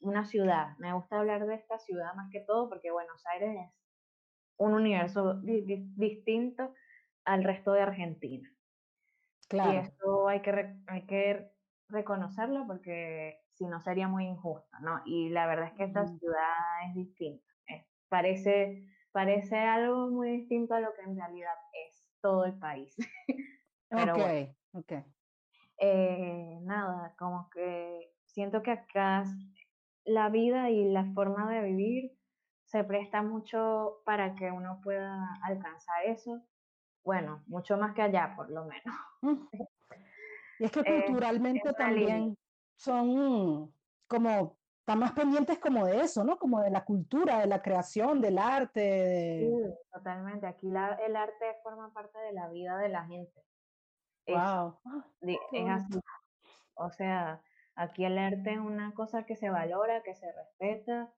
una 0.00 0.24
ciudad. 0.24 0.76
Me 0.78 0.92
gusta 0.92 1.20
hablar 1.20 1.46
de 1.46 1.54
esta 1.54 1.78
ciudad 1.78 2.12
más 2.16 2.28
que 2.32 2.40
todo 2.40 2.68
porque 2.68 2.90
Buenos 2.90 3.24
Aires 3.34 3.54
es 3.56 3.72
un 4.56 4.74
universo 4.74 5.40
distinto 5.44 6.74
al 7.24 7.44
resto 7.44 7.70
de 7.70 7.82
Argentina. 7.82 8.50
Claro. 9.48 9.74
Y 9.74 9.76
esto 9.76 10.26
hay 10.26 10.42
que, 10.42 10.74
hay 10.88 11.06
que 11.06 11.52
reconocerlo 11.90 12.66
porque 12.66 13.40
si 13.52 13.66
no 13.66 13.80
sería 13.80 14.08
muy 14.08 14.26
injusto, 14.26 14.78
¿no? 14.80 15.02
Y 15.04 15.30
la 15.30 15.46
verdad 15.46 15.68
es 15.68 15.74
que 15.74 15.84
esta 15.84 16.06
ciudad 16.06 16.88
es 16.88 16.94
distinta. 16.94 17.44
parece 18.08 18.84
parece 19.12 19.56
algo 19.56 20.08
muy 20.08 20.30
distinto 20.30 20.74
a 20.74 20.80
lo 20.80 20.94
que 20.94 21.02
en 21.02 21.16
realidad 21.16 21.54
es 21.88 22.04
todo 22.20 22.44
el 22.44 22.58
país. 22.58 22.96
Pero 23.88 24.14
ok, 24.14 24.56
ok. 24.74 24.92
Eh, 25.78 26.58
nada, 26.62 27.14
como 27.18 27.48
que 27.50 28.12
siento 28.24 28.62
que 28.62 28.70
acá 28.70 29.24
la 30.04 30.28
vida 30.28 30.70
y 30.70 30.90
la 30.90 31.04
forma 31.14 31.50
de 31.50 31.62
vivir 31.62 32.12
se 32.64 32.84
presta 32.84 33.22
mucho 33.22 34.02
para 34.04 34.34
que 34.34 34.50
uno 34.50 34.80
pueda 34.82 35.26
alcanzar 35.42 36.04
eso. 36.06 36.42
Bueno, 37.02 37.42
mucho 37.46 37.76
más 37.76 37.94
que 37.94 38.02
allá, 38.02 38.34
por 38.36 38.50
lo 38.50 38.64
menos. 38.64 38.94
Y 40.60 40.64
es 40.64 40.70
que 40.70 40.80
eh, 40.80 41.04
culturalmente 41.06 41.72
también 41.72 42.36
son 42.76 43.74
como 44.06 44.58
están 44.80 44.98
más 44.98 45.12
pendientes 45.12 45.58
como 45.58 45.86
de 45.86 46.02
eso, 46.02 46.22
¿no? 46.22 46.38
Como 46.38 46.60
de 46.60 46.70
la 46.70 46.84
cultura, 46.84 47.40
de 47.40 47.46
la 47.46 47.62
creación, 47.62 48.20
del 48.20 48.38
arte. 48.38 49.38
Sí, 49.40 49.74
totalmente. 49.90 50.46
Aquí 50.46 50.68
el 50.68 50.76
arte 51.16 51.56
forma 51.62 51.92
parte 51.94 52.18
de 52.18 52.32
la 52.32 52.48
vida 52.48 52.76
de 52.76 52.88
la 52.90 53.06
gente. 53.06 53.42
Wow. 54.26 54.78
Es, 55.22 55.68
así. 55.68 55.98
O 56.74 56.90
sea, 56.90 57.42
aquí 57.74 58.04
el 58.04 58.18
arte 58.18 58.52
es 58.52 58.58
una 58.58 58.92
cosa 58.92 59.24
que 59.24 59.36
se 59.36 59.48
valora, 59.48 60.02
que 60.02 60.14
se 60.14 60.30
respeta 60.32 61.12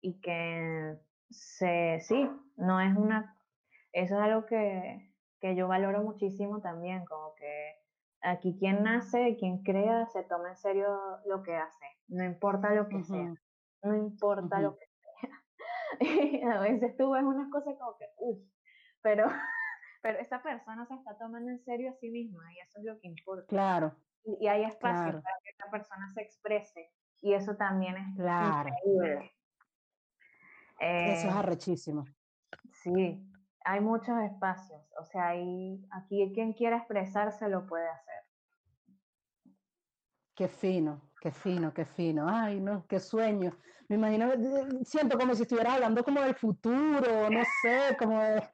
y 0.00 0.20
que 0.20 0.98
se, 1.28 2.00
sí, 2.00 2.30
no 2.56 2.80
es 2.80 2.96
una, 2.96 3.36
eso 3.92 4.14
es 4.14 4.20
algo 4.20 4.46
que, 4.46 5.12
que 5.40 5.54
yo 5.54 5.68
valoro 5.68 6.02
muchísimo 6.02 6.60
también, 6.60 7.04
como 7.04 7.34
que 7.34 7.85
aquí 8.26 8.56
quien 8.58 8.82
nace, 8.82 9.36
quien 9.38 9.62
crea, 9.62 10.06
se 10.06 10.22
toma 10.24 10.50
en 10.50 10.56
serio 10.56 10.88
lo 11.26 11.42
que 11.42 11.56
hace, 11.56 11.86
no 12.08 12.24
importa 12.24 12.74
lo 12.74 12.88
que 12.88 13.02
sea, 13.02 13.34
no 13.82 13.94
importa 13.94 14.60
lo 14.60 14.76
que 14.76 14.86
sea. 14.86 15.30
Y 16.00 16.42
a 16.42 16.60
veces 16.60 16.96
tú 16.96 17.12
ves 17.12 17.22
unas 17.22 17.50
cosas 17.50 17.76
como 17.78 17.96
que, 17.96 18.06
uff, 18.18 18.42
pero, 19.00 19.26
pero 20.02 20.18
esa 20.18 20.42
persona 20.42 20.86
se 20.86 20.94
está 20.94 21.16
tomando 21.16 21.50
en 21.50 21.60
serio 21.60 21.90
a 21.90 21.94
sí 21.94 22.10
misma 22.10 22.52
y 22.52 22.58
eso 22.58 22.80
es 22.80 22.84
lo 22.84 22.98
que 22.98 23.08
importa. 23.08 23.46
Claro. 23.46 23.96
Y, 24.24 24.48
hay 24.48 24.64
espacio 24.64 25.22
para 25.22 25.38
que 25.44 25.50
esa 25.50 25.70
persona 25.70 26.10
se 26.12 26.22
exprese 26.22 26.90
y 27.22 27.34
eso 27.34 27.54
también 27.56 27.96
es 27.96 28.16
claro. 28.16 28.68
increíble. 28.68 29.32
eso 30.80 31.28
es 31.28 31.34
eh, 31.34 31.38
arrechísimo. 31.38 32.04
Sí, 32.72 33.24
hay 33.66 33.80
muchos 33.80 34.16
espacios, 34.22 34.80
o 34.98 35.04
sea, 35.04 35.28
hay, 35.30 35.84
aquí 35.90 36.30
quien 36.32 36.52
quiera 36.52 36.76
expresarse 36.76 37.48
lo 37.48 37.66
puede 37.66 37.88
hacer. 37.88 38.22
Qué 40.36 40.46
fino, 40.46 41.10
qué 41.20 41.32
fino, 41.32 41.74
qué 41.74 41.84
fino. 41.84 42.28
Ay, 42.28 42.60
no, 42.60 42.86
qué 42.86 43.00
sueño. 43.00 43.58
Me 43.88 43.96
imagino, 43.96 44.32
eh, 44.32 44.84
siento 44.84 45.18
como 45.18 45.34
si 45.34 45.42
estuviera 45.42 45.74
hablando 45.74 46.04
como 46.04 46.20
del 46.20 46.36
futuro, 46.36 47.28
no 47.28 47.42
sé, 47.62 47.96
como 47.98 48.20
de... 48.20 48.48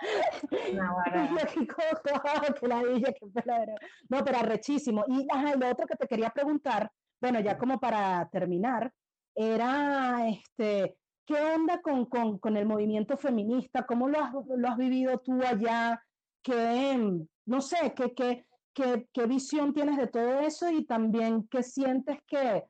No, 0.74 0.98
no, 4.10 4.24
pero 4.24 4.38
arrechísimo. 4.38 5.04
Y 5.08 5.26
lo 5.58 5.70
otro 5.70 5.86
que 5.86 5.96
te 5.96 6.06
quería 6.06 6.30
preguntar, 6.30 6.92
bueno, 7.20 7.40
ya 7.40 7.56
como 7.56 7.80
para 7.80 8.28
terminar, 8.30 8.92
era 9.34 10.28
este, 10.28 10.98
¿Qué 11.28 11.34
onda 11.34 11.82
con, 11.82 12.06
con, 12.06 12.38
con 12.38 12.56
el 12.56 12.64
movimiento 12.64 13.18
feminista? 13.18 13.84
¿Cómo 13.84 14.08
lo 14.08 14.18
has, 14.18 14.32
lo 14.32 14.66
has 14.66 14.78
vivido 14.78 15.18
tú 15.18 15.38
allá? 15.42 16.02
¿Qué, 16.42 17.20
no 17.44 17.60
sé, 17.60 17.92
qué, 17.94 18.14
qué, 18.14 18.46
qué, 18.72 19.06
qué 19.12 19.26
visión 19.26 19.74
tienes 19.74 19.98
de 19.98 20.06
todo 20.06 20.40
eso 20.40 20.70
y 20.70 20.86
también 20.86 21.46
qué 21.50 21.62
sientes 21.62 22.16
que, 22.26 22.64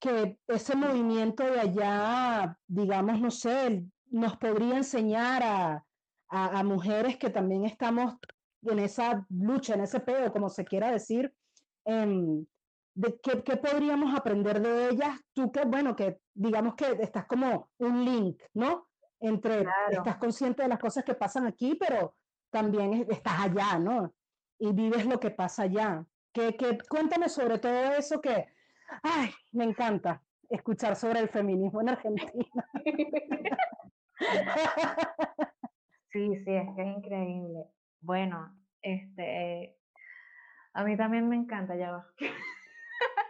que 0.00 0.40
ese 0.48 0.74
movimiento 0.74 1.44
de 1.44 1.60
allá, 1.60 2.58
digamos, 2.66 3.20
no 3.20 3.30
sé, 3.30 3.84
nos 4.10 4.36
podría 4.38 4.78
enseñar 4.78 5.44
a, 5.44 5.86
a, 6.30 6.64
mujeres 6.64 7.16
que 7.16 7.30
también 7.30 7.64
estamos 7.64 8.16
en 8.62 8.80
esa 8.80 9.24
lucha, 9.30 9.74
en 9.74 9.82
ese 9.82 10.00
pedo, 10.00 10.32
como 10.32 10.48
se 10.48 10.64
quiera 10.64 10.90
decir, 10.90 11.32
en, 11.84 12.48
de 12.94 13.18
qué, 13.22 13.42
qué, 13.42 13.56
podríamos 13.56 14.14
aprender 14.14 14.60
de 14.60 14.90
ellas, 14.90 15.18
tú 15.32 15.50
que, 15.50 15.64
bueno, 15.64 15.96
que 15.96 16.18
digamos 16.34 16.74
que 16.74 16.92
estás 17.00 17.26
como 17.26 17.70
un 17.78 18.04
link, 18.04 18.42
¿no? 18.54 18.88
Entre, 19.20 19.66
estás 19.90 20.16
consciente 20.16 20.62
de 20.62 20.68
las 20.68 20.78
cosas 20.78 21.04
que 21.04 21.14
pasan 21.14 21.46
aquí, 21.46 21.76
pero 21.76 22.16
también 22.50 23.06
estás 23.08 23.40
allá, 23.40 23.78
¿no? 23.78 24.12
Y 24.58 24.72
vives 24.72 25.06
lo 25.06 25.18
que 25.18 25.30
pasa 25.30 25.64
allá. 25.64 26.04
Que, 26.32 26.56
que, 26.56 26.78
cuéntame 26.88 27.28
sobre 27.28 27.58
todo 27.58 27.92
eso 27.92 28.20
que, 28.20 28.48
ay, 29.02 29.30
me 29.52 29.64
encanta 29.64 30.22
escuchar 30.48 30.96
sobre 30.96 31.20
el 31.20 31.28
feminismo 31.28 31.80
en 31.80 31.90
Argentina. 31.90 32.68
Sí, 36.12 36.28
sí, 36.44 36.54
es 36.54 36.68
que 36.76 36.82
es 36.82 36.96
increíble. 36.98 37.64
Bueno, 38.00 38.54
este, 38.82 39.78
a 40.74 40.84
mí 40.84 40.94
también 40.94 41.26
me 41.26 41.36
encanta, 41.36 41.74
ya 41.74 41.90
va. 41.90 42.06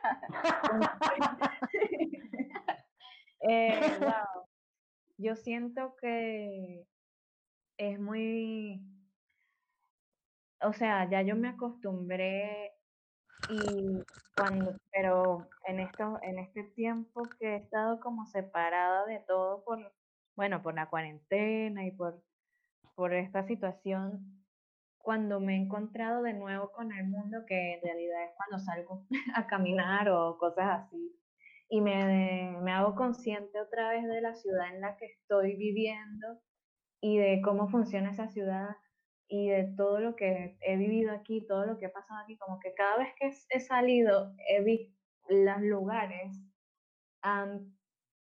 eh. 3.49 3.81
Yo 5.19 5.37
siento 5.37 5.95
que 6.01 6.87
es 7.79 8.01
muy, 8.01 8.83
o 10.61 10.73
sea, 10.73 11.09
ya 11.09 11.23
yo 11.23 11.37
me 11.37 11.49
acostumbré 11.49 12.73
y 13.49 14.03
cuando, 14.37 14.77
pero 14.93 15.49
en 15.67 15.81
esto, 15.81 16.19
en 16.23 16.39
este 16.41 16.65
tiempo 16.65 17.23
que 17.39 17.55
he 17.55 17.57
estado 17.57 18.01
como 18.01 18.27
separada 18.27 19.07
de 19.07 19.21
todo 19.21 19.65
por, 19.65 19.93
bueno, 20.37 20.63
por 20.63 20.75
la 20.75 20.89
cuarentena 20.91 21.87
y 21.87 21.93
por, 21.93 22.23
por 22.97 23.15
esta 23.15 23.47
situación, 23.47 24.42
cuando 25.03 25.41
me 25.41 25.55
he 25.55 25.61
encontrado 25.61 26.23
de 26.23 26.33
nuevo 26.33 26.71
con 26.73 26.93
el 26.93 27.07
mundo, 27.07 27.45
que 27.47 27.75
en 27.75 27.83
realidad 27.83 28.25
es 28.25 28.31
cuando 28.37 28.59
salgo 28.59 29.07
a 29.35 29.47
caminar 29.47 30.09
o 30.09 30.39
cosas 30.39 30.85
así, 30.85 31.15
y 31.69 31.81
me, 31.81 32.57
me 32.63 32.73
hago 32.73 32.95
consciente 32.95 33.61
otra 33.61 33.91
vez 33.91 34.05
de 34.05 34.21
la 34.21 34.35
ciudad 34.35 34.75
en 34.75 34.81
la 34.81 34.97
que 34.97 35.07
estoy 35.07 35.57
viviendo 35.57 36.41
y 37.01 37.19
de 37.19 37.41
cómo 37.43 37.69
funciona 37.69 38.11
esa 38.11 38.29
ciudad 38.29 38.77
y 39.29 39.49
de 39.49 39.73
todo 39.77 39.99
lo 39.99 40.15
que 40.15 40.59
he 40.61 40.77
vivido 40.77 41.13
aquí, 41.13 41.47
todo 41.47 41.65
lo 41.65 41.79
que 41.79 41.87
he 41.87 41.89
pasado 41.89 42.21
aquí, 42.23 42.37
como 42.37 42.61
que 42.61 42.75
cada 42.75 42.99
vez 42.99 43.09
que 43.19 43.31
he 43.51 43.61
salido, 43.61 44.35
he 44.49 44.63
visto 44.63 44.95
los 45.29 45.61
lugares 45.63 46.39
han 47.23 47.75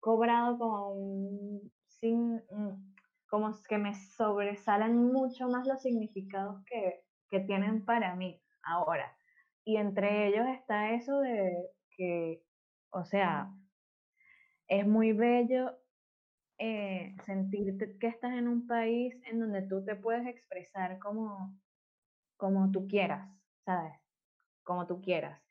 cobrado 0.01 0.59
como 0.59 0.93
un, 0.93 1.73
sin, 1.87 2.41
como 3.37 3.53
que 3.69 3.77
me 3.77 3.95
sobresalen 3.95 4.97
mucho 5.13 5.47
más 5.47 5.67
los 5.67 5.83
significados 5.83 6.65
que, 6.65 7.05
que 7.29 7.41
tienen 7.41 7.85
para 7.85 8.15
mí 8.17 8.43
ahora. 8.63 9.15
Y 9.63 9.77
entre 9.77 10.29
ellos 10.29 10.47
está 10.49 10.93
eso 10.93 11.21
de 11.21 11.53
que, 11.91 12.43
o 12.89 13.05
sea, 13.05 13.53
es 14.69 14.87
muy 14.87 15.13
bello 15.13 15.77
eh, 16.57 17.15
sentirte 17.27 17.99
que 17.99 18.07
estás 18.07 18.33
en 18.33 18.49
un 18.49 18.67
país 18.67 19.15
en 19.27 19.39
donde 19.39 19.61
tú 19.69 19.85
te 19.85 19.97
puedes 19.97 20.27
expresar 20.27 20.99
como, 20.99 21.61
como 22.39 22.71
tú 22.71 22.89
quieras, 22.89 23.29
¿sabes? 23.67 23.93
Como 24.63 24.87
tú 24.87 25.03
quieras, 25.03 25.43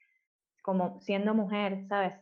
como 0.63 0.99
siendo 1.01 1.35
mujer, 1.35 1.85
¿sabes? 1.87 2.15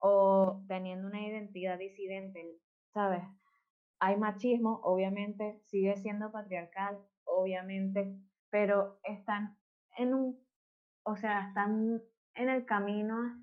O 0.00 0.64
teniendo 0.66 1.06
una 1.06 1.24
identidad 1.24 1.78
disidente, 1.78 2.58
¿sabes? 2.92 3.22
Hay 4.00 4.16
machismo, 4.16 4.80
obviamente, 4.82 5.60
sigue 5.66 5.96
siendo 5.96 6.32
patriarcal, 6.32 6.98
obviamente, 7.24 8.18
pero 8.48 8.98
están 9.04 9.56
en 9.96 10.14
un, 10.14 10.40
o 11.04 11.16
sea, 11.16 11.48
están 11.48 12.02
en 12.34 12.48
el 12.48 12.64
camino, 12.64 13.40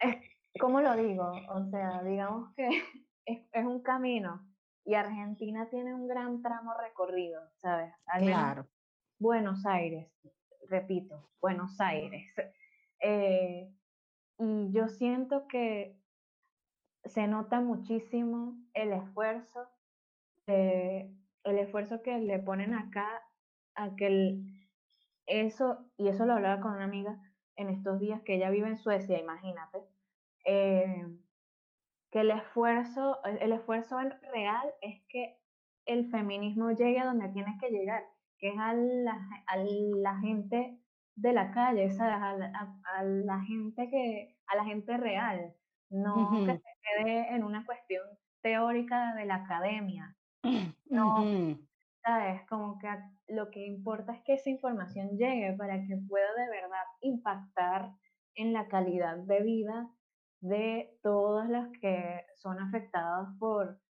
es, 0.00 0.16
¿cómo 0.60 0.80
lo 0.80 0.94
digo? 0.96 1.32
O 1.50 1.64
sea, 1.70 2.02
digamos 2.02 2.52
que 2.56 2.68
es, 3.26 3.40
es, 3.52 3.64
un 3.64 3.80
camino 3.80 4.44
y 4.84 4.94
Argentina 4.94 5.68
tiene 5.70 5.94
un 5.94 6.08
gran 6.08 6.42
tramo 6.42 6.74
recorrido, 6.74 7.40
¿sabes? 7.56 7.94
claro. 8.18 8.66
Buenos 9.20 9.66
Aires, 9.66 10.10
repito, 10.68 11.30
Buenos 11.40 11.80
Aires. 11.80 12.26
Eh, 13.02 13.72
y 14.38 14.72
yo 14.72 14.88
siento 14.88 15.46
que 15.46 15.99
se 17.04 17.26
nota 17.26 17.60
muchísimo 17.60 18.56
el 18.74 18.92
esfuerzo, 18.92 19.68
el 20.46 21.58
esfuerzo 21.58 22.02
que 22.02 22.18
le 22.18 22.38
ponen 22.38 22.74
acá 22.74 23.22
a 23.74 23.94
que 23.96 24.42
eso, 25.26 25.86
y 25.96 26.08
eso 26.08 26.26
lo 26.26 26.34
hablaba 26.34 26.60
con 26.60 26.72
una 26.72 26.84
amiga 26.84 27.20
en 27.56 27.68
estos 27.68 28.00
días, 28.00 28.22
que 28.22 28.34
ella 28.34 28.50
vive 28.50 28.68
en 28.68 28.76
Suecia, 28.76 29.18
imagínate, 29.18 29.78
eh, 30.44 31.06
que 32.10 32.20
el 32.20 32.30
esfuerzo, 32.30 33.18
el 33.24 33.52
esfuerzo 33.52 33.98
real 34.32 34.74
es 34.80 35.00
que 35.08 35.38
el 35.86 36.10
feminismo 36.10 36.70
llegue 36.72 36.98
a 36.98 37.06
donde 37.06 37.28
tiene 37.28 37.56
que 37.60 37.70
llegar, 37.70 38.04
que 38.38 38.48
es 38.48 38.58
a 38.58 38.72
la, 38.74 39.28
a 39.46 39.56
la 39.56 40.18
gente 40.18 40.78
de 41.16 41.32
la 41.32 41.50
calle, 41.52 41.88
A, 42.00 42.76
a, 42.96 43.04
la 43.04 43.40
gente 43.42 43.88
que, 43.90 44.36
a 44.46 44.56
la 44.56 44.64
gente 44.64 44.96
real, 44.96 45.54
no 45.90 46.30
que 46.46 46.56
se 46.58 46.62
quede 46.82 47.34
en 47.34 47.44
una 47.44 47.64
cuestión 47.64 48.02
teórica 48.42 49.14
de 49.14 49.26
la 49.26 49.36
academia. 49.36 50.16
No, 50.90 51.24
¿sabes? 52.02 52.44
Como 52.48 52.76
que 52.80 52.88
lo 53.28 53.48
que 53.50 53.64
importa 53.64 54.12
es 54.12 54.22
que 54.24 54.34
esa 54.34 54.50
información 54.50 55.16
llegue 55.16 55.52
para 55.56 55.80
que 55.86 55.96
pueda 56.08 56.34
de 56.34 56.48
verdad 56.48 56.84
impactar 57.00 57.92
en 58.34 58.52
la 58.52 58.66
calidad 58.66 59.18
de 59.18 59.40
vida 59.42 59.88
de 60.40 60.98
todos 61.02 61.48
los 61.48 61.68
que 61.80 62.24
son 62.34 62.58
afectados 62.58 63.28
por, 63.38 63.80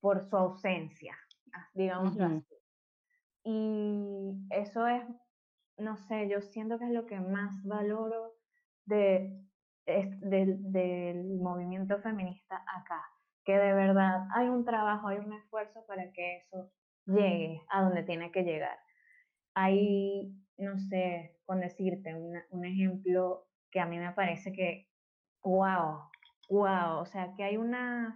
por 0.00 0.28
su 0.28 0.36
ausencia, 0.36 1.16
digamos 1.72 2.20
así. 2.20 2.44
Y 3.44 4.34
eso 4.50 4.86
es, 4.86 5.04
no 5.78 5.96
sé, 5.96 6.28
yo 6.28 6.42
siento 6.42 6.78
que 6.78 6.86
es 6.86 6.90
lo 6.90 7.06
que 7.06 7.20
más 7.20 7.64
valoro 7.64 8.34
de 8.84 9.49
del, 9.86 10.72
del 10.72 11.24
movimiento 11.38 11.98
feminista 12.00 12.64
acá, 12.76 13.02
que 13.44 13.52
de 13.52 13.72
verdad 13.72 14.26
hay 14.34 14.48
un 14.48 14.64
trabajo, 14.64 15.08
hay 15.08 15.18
un 15.18 15.32
esfuerzo 15.32 15.84
para 15.86 16.10
que 16.12 16.36
eso 16.38 16.70
llegue 17.06 17.62
a 17.70 17.82
donde 17.82 18.02
tiene 18.02 18.30
que 18.30 18.42
llegar. 18.42 18.78
Hay, 19.54 20.32
no 20.58 20.78
sé, 20.78 21.40
con 21.44 21.60
decirte 21.60 22.14
un 22.14 22.64
ejemplo 22.64 23.46
que 23.70 23.80
a 23.80 23.86
mí 23.86 23.98
me 23.98 24.12
parece 24.12 24.52
que, 24.52 24.88
wow, 25.42 26.10
wow, 26.48 26.98
o 27.00 27.06
sea, 27.06 27.34
que 27.36 27.44
hay 27.44 27.56
unas, 27.56 28.14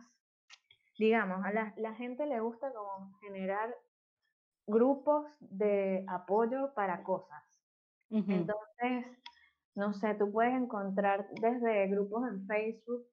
digamos, 0.99 1.45
a 1.45 1.53
la, 1.53 1.74
la 1.77 1.95
gente 1.95 2.27
le 2.27 2.41
gusta 2.41 2.73
como 2.73 3.16
generar 3.20 3.74
grupos 4.66 5.27
de 5.41 6.05
apoyo 6.09 6.74
para 6.74 7.03
cosas. 7.03 7.43
Entonces, 8.11 9.07
no 9.75 9.93
sé, 9.93 10.15
tú 10.15 10.31
puedes 10.31 10.55
encontrar 10.55 11.27
desde 11.41 11.89
grupos 11.89 12.29
en 12.29 12.47
Facebook, 12.47 13.07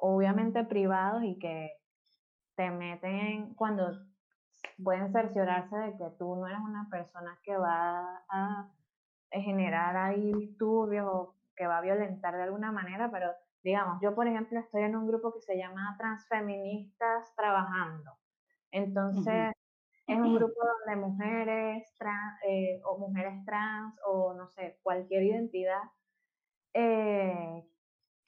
obviamente 0.00 0.64
privados 0.64 1.22
y 1.24 1.38
que 1.38 1.70
te 2.56 2.70
meten 2.70 3.54
cuando 3.54 3.90
pueden 4.82 5.12
cerciorarse 5.12 5.76
de 5.76 5.96
que 5.96 6.10
tú 6.18 6.36
no 6.36 6.46
eres 6.46 6.60
una 6.60 6.88
persona 6.90 7.38
que 7.42 7.56
va 7.56 8.24
a 8.28 8.68
generar 9.30 9.96
ahí 9.96 10.32
disturbios 10.32 11.06
o 11.06 11.34
que 11.56 11.66
va 11.66 11.78
a 11.78 11.82
violentar 11.82 12.36
de 12.36 12.42
alguna 12.44 12.72
manera, 12.72 13.10
pero 13.10 13.32
digamos, 13.62 14.00
yo 14.00 14.14
por 14.14 14.26
ejemplo 14.26 14.58
estoy 14.58 14.82
en 14.82 14.96
un 14.96 15.06
grupo 15.06 15.32
que 15.32 15.40
se 15.40 15.56
llama 15.56 15.96
Transfeministas 15.98 17.34
Trabajando. 17.34 18.12
Entonces, 18.70 19.52
es 20.08 20.18
un 20.18 20.34
grupo 20.34 20.54
donde 20.64 21.06
mujeres 21.06 21.94
trans, 21.98 22.40
eh, 22.48 22.80
o 22.84 22.98
mujeres 22.98 23.44
trans 23.44 23.94
o 24.06 24.32
no 24.32 24.48
sé, 24.48 24.78
cualquier 24.82 25.22
identidad 25.22 25.82
eh, 26.72 27.64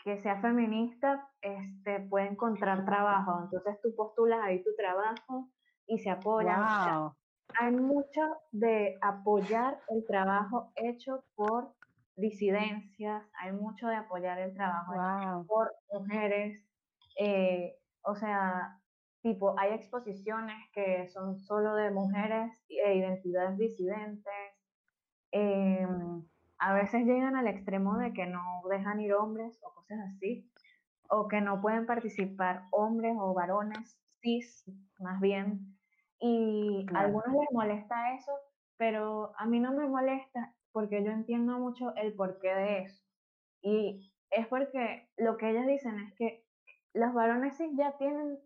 que 0.04 0.18
sea 0.18 0.40
feminista 0.40 1.26
este, 1.40 2.00
puede 2.00 2.28
encontrar 2.28 2.84
trabajo. 2.84 3.40
Entonces 3.44 3.80
tú 3.82 3.94
postulas 3.96 4.40
ahí 4.42 4.62
tu 4.62 4.74
trabajo 4.76 5.50
y 5.86 5.98
se 5.98 6.10
apoyan. 6.10 6.62
hay 7.58 7.72
mucho 7.72 8.20
de 8.52 8.98
apoyar 9.00 9.80
el 9.88 10.04
trabajo 10.06 10.72
hecho 10.76 11.24
por 11.34 11.74
disidencias, 12.16 13.24
hay 13.40 13.52
mucho 13.52 13.88
de 13.88 13.96
apoyar 13.96 14.38
el 14.38 14.52
trabajo 14.52 14.92
hecho 14.94 15.46
por 15.48 15.72
mujeres. 15.92 16.62
Eh, 17.18 17.74
o 18.02 18.14
sea, 18.14 18.79
tipo, 19.22 19.58
hay 19.58 19.74
exposiciones 19.74 20.56
que 20.72 21.08
son 21.08 21.38
solo 21.38 21.74
de 21.74 21.90
mujeres 21.90 22.52
e 22.68 22.94
identidades 22.94 23.58
disidentes. 23.58 24.32
Em, 25.32 26.24
a 26.58 26.74
veces 26.74 27.04
llegan 27.04 27.36
al 27.36 27.46
extremo 27.46 27.98
de 27.98 28.12
que 28.12 28.26
no 28.26 28.42
dejan 28.68 29.00
ir 29.00 29.14
hombres 29.14 29.58
o 29.62 29.72
cosas 29.74 29.98
así, 30.06 30.50
o 31.08 31.28
que 31.28 31.40
no 31.40 31.60
pueden 31.60 31.86
participar 31.86 32.64
hombres 32.70 33.16
o 33.18 33.34
varones 33.34 33.98
cis, 34.20 34.64
más 34.98 35.20
bien. 35.20 35.76
Y 36.20 36.86
a 36.94 37.00
algunos 37.00 37.28
les 37.28 37.52
molesta 37.52 38.14
eso, 38.14 38.32
pero 38.76 39.32
a 39.38 39.46
mí 39.46 39.60
no 39.60 39.72
me 39.72 39.88
molesta 39.88 40.54
porque 40.72 41.02
yo 41.02 41.10
entiendo 41.10 41.58
mucho 41.58 41.94
el 41.96 42.14
porqué 42.14 42.54
de 42.54 42.78
eso. 42.82 43.02
Y 43.62 44.12
es 44.30 44.46
porque 44.46 45.08
lo 45.16 45.36
que 45.36 45.50
ellas 45.50 45.66
dicen 45.66 45.98
es 45.98 46.14
que 46.14 46.44
los 46.92 47.12
varones 47.12 47.56
cis 47.56 47.70
ya 47.76 47.96
tienen 47.98 48.38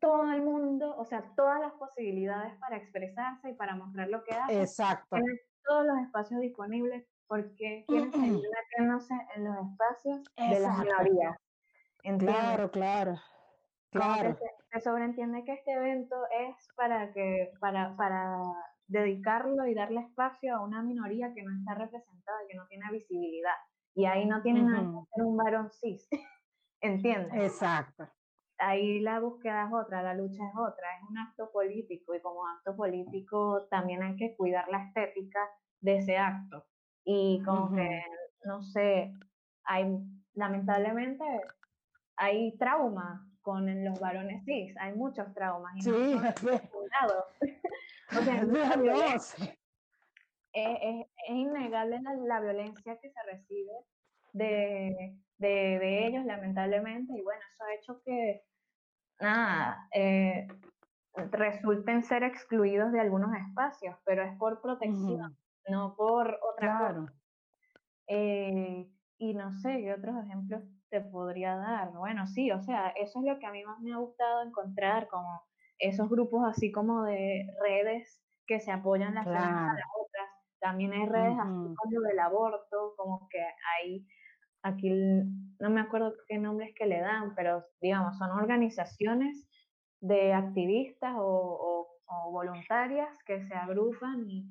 todo 0.00 0.32
el 0.32 0.42
mundo, 0.42 0.96
o 0.96 1.04
sea, 1.04 1.22
todas 1.36 1.60
las 1.60 1.72
posibilidades 1.74 2.54
para 2.58 2.76
expresarse 2.76 3.50
y 3.50 3.54
para 3.54 3.76
mostrar 3.76 4.08
lo 4.08 4.24
que 4.24 4.34
hacen. 4.34 4.60
Exacto. 4.60 5.16
Todos 5.64 5.86
los 5.86 5.98
espacios 5.98 6.40
disponibles 6.40 7.06
porque 7.26 7.84
quieren 7.86 8.12
seguir 8.12 8.42
metiéndose 8.50 9.14
en 9.36 9.44
los 9.44 9.56
espacios 9.70 10.22
de 10.36 10.60
las 10.60 10.78
minorías. 10.78 11.36
Claro, 12.18 12.70
claro. 12.70 13.20
Claro. 13.90 14.38
Se, 14.72 14.80
sobreentiende 14.80 15.44
que 15.44 15.52
este 15.52 15.72
evento 15.72 16.16
es 16.38 16.56
para 16.76 17.12
que, 17.12 17.52
para, 17.60 17.96
para 17.96 18.40
dedicarlo 18.86 19.66
y 19.66 19.74
darle 19.74 20.00
espacio 20.00 20.56
a 20.56 20.60
una 20.60 20.82
minoría 20.82 21.32
que 21.34 21.42
no 21.42 21.56
está 21.58 21.74
representada, 21.74 22.38
que 22.48 22.56
no 22.56 22.66
tiene 22.68 22.84
visibilidad. 22.90 23.54
Y 23.94 24.06
ahí 24.06 24.26
no 24.26 24.40
tienen 24.42 24.66
uh 24.66 25.06
un 25.16 25.36
varón 25.36 25.70
cis. 25.70 26.08
¿Entiendes? 26.80 27.34
Exacto 27.34 28.08
ahí 28.60 29.00
la 29.00 29.20
búsqueda 29.20 29.66
es 29.66 29.72
otra, 29.72 30.02
la 30.02 30.14
lucha 30.14 30.42
es 30.46 30.54
otra, 30.56 30.86
es 30.96 31.08
un 31.08 31.18
acto 31.18 31.50
político 31.50 32.14
y 32.14 32.20
como 32.20 32.46
acto 32.46 32.76
político 32.76 33.66
también 33.70 34.02
hay 34.02 34.16
que 34.16 34.36
cuidar 34.36 34.68
la 34.68 34.84
estética 34.84 35.40
de 35.80 35.96
ese 35.96 36.16
acto. 36.18 36.66
Y 37.04 37.42
como 37.44 37.74
que, 37.74 38.02
no 38.44 38.62
sé, 38.62 39.14
hay, 39.64 39.86
lamentablemente, 40.34 41.24
hay 42.16 42.56
trauma 42.58 43.26
con 43.40 43.84
los 43.84 43.98
varones 43.98 44.44
cis, 44.44 44.76
hay 44.76 44.94
muchos 44.94 45.32
traumas. 45.34 45.74
Y 45.76 45.82
sí, 45.82 45.90
no 45.90 46.20
o 48.18 48.22
sea, 48.22 48.42
es, 49.14 49.36
es, 50.52 50.76
es, 50.82 51.06
innegable 51.28 52.00
la, 52.02 52.14
la, 52.14 52.40
violencia 52.40 52.98
que 53.00 53.10
se 53.10 53.22
recibe 53.22 53.72
de, 54.32 55.16
de, 55.38 55.48
de, 55.78 56.06
ellos, 56.06 56.24
lamentablemente, 56.26 57.12
y 57.16 57.22
bueno, 57.22 57.40
eso 57.54 57.64
ha 57.64 57.74
hecho 57.74 58.02
que 58.04 58.42
nada, 59.20 59.88
eh, 59.92 60.46
resulten 61.30 62.02
ser 62.02 62.22
excluidos 62.22 62.92
de 62.92 63.00
algunos 63.00 63.34
espacios, 63.34 63.96
pero 64.04 64.22
es 64.22 64.36
por 64.38 64.60
protección, 64.60 65.36
no 65.68 65.94
por 65.96 66.38
otra 66.42 66.78
cosa. 66.78 67.14
Eh, 68.06 68.90
y 69.18 69.34
no 69.34 69.52
sé 69.52 69.82
qué 69.82 69.92
otros 69.92 70.16
ejemplos 70.24 70.62
te 70.88 71.00
podría 71.00 71.56
dar. 71.56 71.92
Bueno, 71.92 72.26
sí, 72.26 72.50
o 72.50 72.60
sea, 72.60 72.88
eso 72.90 73.20
es 73.20 73.24
lo 73.24 73.38
que 73.38 73.46
a 73.46 73.52
mí 73.52 73.62
más 73.64 73.80
me 73.80 73.92
ha 73.92 73.98
gustado 73.98 74.42
encontrar, 74.42 75.08
como 75.08 75.42
esos 75.78 76.08
grupos 76.08 76.44
así 76.46 76.70
como 76.72 77.04
de 77.04 77.46
redes 77.62 78.22
que 78.46 78.60
se 78.60 78.72
apoyan 78.72 79.14
las 79.14 79.26
unas 79.26 79.44
a 79.44 79.74
las 79.74 79.84
otras. 79.98 80.28
También 80.58 80.92
hay 80.92 81.06
redes 81.06 81.36
así 81.38 81.74
como 81.74 82.00
del 82.08 82.18
aborto, 82.18 82.94
como 82.96 83.28
que 83.30 83.40
hay 83.40 84.06
aquí 84.62 84.90
no 84.90 85.70
me 85.70 85.80
acuerdo 85.80 86.14
qué 86.26 86.38
nombres 86.38 86.74
que 86.74 86.86
le 86.86 87.00
dan, 87.00 87.34
pero 87.34 87.64
digamos, 87.80 88.16
son 88.18 88.30
organizaciones 88.30 89.46
de 90.00 90.32
activistas 90.32 91.14
o, 91.18 91.86
voluntarias 92.32 93.16
que 93.24 93.40
se 93.42 93.54
agrupan 93.54 94.28
y, 94.28 94.46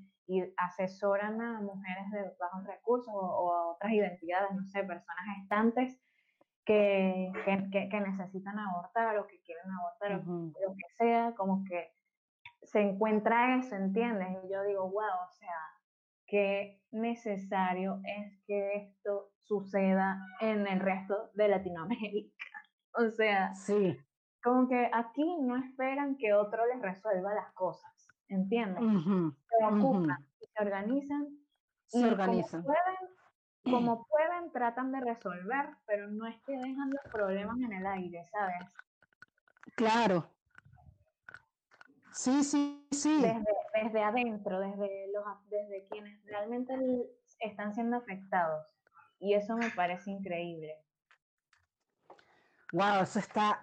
asesoran 0.57 1.41
a 1.41 1.59
mujeres 1.59 2.11
de 2.11 2.31
bajos 2.39 2.63
recursos 2.65 3.11
o, 3.11 3.51
a 3.51 3.71
otras 3.71 3.91
identidades, 3.91 4.51
no 4.51 4.63
sé, 4.67 4.83
personas 4.83 5.25
estantes 5.41 5.99
que, 6.65 7.31
que, 7.71 7.99
necesitan 7.99 8.59
abortar 8.59 9.17
o 9.17 9.25
que 9.25 9.41
quieren 9.41 9.71
abortar 9.71 10.19
o 10.19 10.51
lo 10.67 10.75
que 10.75 10.95
sea, 10.97 11.33
como 11.35 11.63
que 11.63 11.91
se 12.61 12.81
encuentra 12.81 13.57
eso, 13.57 13.75
¿entiendes? 13.75 14.27
Y 14.43 14.53
yo 14.53 14.63
digo, 14.65 14.83
wow, 14.83 15.25
o 15.27 15.31
sea, 15.31 15.55
qué 16.29 16.81
necesario 16.91 17.99
es 18.03 18.39
que 18.45 18.73
esto 18.75 19.31
suceda 19.43 20.21
en 20.39 20.67
el 20.67 20.79
resto 20.79 21.31
de 21.33 21.47
Latinoamérica. 21.49 22.35
O 22.91 23.07
sea, 23.11 23.53
sí. 23.53 23.95
como 24.43 24.67
que 24.67 24.89
aquí 24.91 25.23
no 25.41 25.55
esperan 25.57 26.17
que 26.17 26.33
otro 26.33 26.65
les 26.65 26.81
resuelva 26.81 27.35
las 27.35 27.53
cosas, 27.53 28.09
¿entiendes? 28.27 28.83
se 29.03 29.65
ocupan, 29.65 30.27
se 30.39 30.63
organizan. 30.63 31.27
Se 31.85 32.03
organizan. 32.03 32.63
Como 32.63 32.73
pueden, 32.73 32.97
como 33.63 34.07
pueden, 34.07 34.51
tratan 34.51 34.91
de 34.91 35.01
resolver, 35.01 35.69
pero 35.85 36.09
no 36.09 36.25
es 36.25 36.41
que 36.41 36.53
dejan 36.53 36.89
los 36.89 37.11
problemas 37.11 37.59
en 37.59 37.73
el 37.73 37.85
aire, 37.85 38.25
¿sabes? 38.25 38.75
Claro, 39.75 40.27
Sí, 42.11 42.43
sí, 42.43 42.87
sí. 42.91 43.21
Desde, 43.21 43.45
desde 43.83 44.03
adentro, 44.03 44.59
desde, 44.59 45.11
los, 45.13 45.23
desde 45.49 45.87
quienes 45.89 46.23
realmente 46.25 46.75
están 47.39 47.73
siendo 47.73 47.97
afectados. 47.97 48.65
Y 49.19 49.33
eso 49.33 49.55
me 49.57 49.69
parece 49.71 50.11
increíble. 50.11 50.77
Wow, 52.71 53.01
eso 53.03 53.19
está 53.19 53.61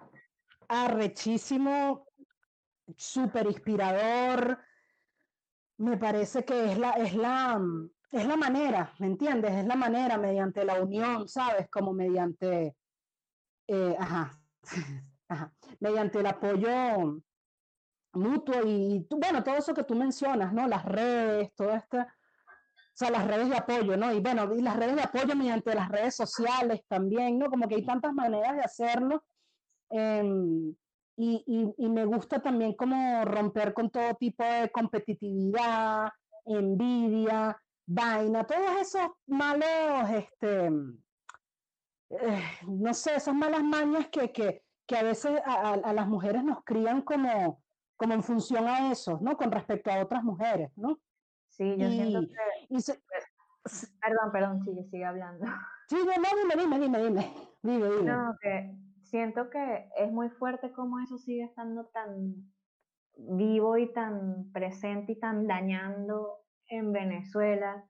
arrechísimo, 0.67 2.05
súper 2.95 3.47
inspirador. 3.47 4.59
Me 5.77 5.97
parece 5.97 6.43
que 6.43 6.71
es 6.71 6.77
la, 6.77 6.91
es 6.91 7.13
la, 7.13 7.61
es 8.11 8.25
la 8.25 8.35
manera, 8.35 8.93
¿me 8.99 9.07
entiendes? 9.07 9.51
Es 9.51 9.65
la 9.65 9.75
manera 9.75 10.17
mediante 10.17 10.65
la 10.65 10.81
unión, 10.81 11.27
¿sabes? 11.27 11.69
Como 11.69 11.93
mediante, 11.93 12.75
eh, 13.67 13.95
ajá, 13.97 14.41
ajá, 15.29 15.53
mediante 15.79 16.19
el 16.19 16.27
apoyo 16.27 17.21
mutuo 18.17 18.55
y, 18.65 19.05
bueno, 19.09 19.43
todo 19.43 19.55
eso 19.55 19.73
que 19.73 19.83
tú 19.83 19.95
mencionas, 19.95 20.53
¿no? 20.53 20.67
Las 20.67 20.85
redes, 20.85 21.53
todo 21.55 21.73
esto, 21.73 21.97
o 21.97 22.05
sea, 22.93 23.11
las 23.11 23.27
redes 23.27 23.49
de 23.49 23.57
apoyo, 23.57 23.95
¿no? 23.95 24.11
Y 24.13 24.19
bueno, 24.19 24.53
y 24.55 24.61
las 24.61 24.75
redes 24.75 24.95
de 24.95 25.03
apoyo 25.03 25.35
mediante 25.35 25.75
las 25.75 25.89
redes 25.89 26.15
sociales 26.15 26.81
también, 26.87 27.37
¿no? 27.39 27.49
Como 27.49 27.67
que 27.67 27.75
hay 27.75 27.85
tantas 27.85 28.13
maneras 28.13 28.55
de 28.55 28.61
hacerlo. 28.61 29.23
Em, 29.89 30.75
y, 31.17 31.87
me 31.89 32.05
gusta 32.05 32.41
también 32.41 32.73
como 32.73 33.25
romper 33.25 33.73
con 33.73 33.89
todo 33.89 34.13
tipo 34.15 34.43
de 34.43 34.69
competitividad, 34.69 36.09
envidia, 36.45 37.57
vaina, 37.87 38.43
todos 38.43 38.81
esos 38.81 39.07
malos, 39.25 40.09
este, 40.11 40.67
eh, 42.09 42.43
no 42.67 42.93
sé, 42.93 43.15
esas 43.15 43.33
malas 43.33 43.63
mañas 43.63 44.07
que, 44.09 44.31
que, 44.31 44.63
que 44.85 44.97
a 44.97 45.03
veces 45.03 45.41
a, 45.45 45.93
las 45.93 46.07
mujeres 46.07 46.43
nos 46.43 46.63
crían 46.63 47.01
como, 47.01 47.61
como 47.97 48.13
en 48.13 48.23
función 48.23 48.67
a 48.67 48.91
eso, 48.91 49.19
¿no? 49.21 49.35
Con 49.35 49.51
respecto 49.51 49.91
a 49.91 50.01
otras 50.01 50.23
mujeres, 50.23 50.71
¿no? 50.77 50.99
Sí, 51.49 51.75
yo 51.77 51.89
siento 51.89 52.21
que... 52.21 52.93
perdón, 53.99 54.31
perdón, 54.31 54.63
sigue, 54.63 54.83
sigue 54.85 55.05
hablando. 55.05 55.45
Sí, 55.89 55.95
no, 55.95 56.11
dime, 56.11 56.61
dime, 56.61 56.79
dime, 56.79 56.99
dime, 56.99 57.33
dime, 57.63 58.03
No, 58.03 58.35
que 58.41 58.75
siento 59.03 59.49
que 59.49 59.89
es 59.97 60.11
muy 60.11 60.29
fuerte 60.29 60.71
como 60.71 60.99
eso 60.99 61.17
sigue 61.17 61.43
estando 61.43 61.85
tan 61.87 62.51
vivo 63.15 63.77
y 63.77 63.91
tan 63.93 64.51
presente 64.51 65.13
y 65.13 65.19
tan 65.19 65.47
dañando 65.47 66.39
en 66.67 66.91
Venezuela, 66.91 67.83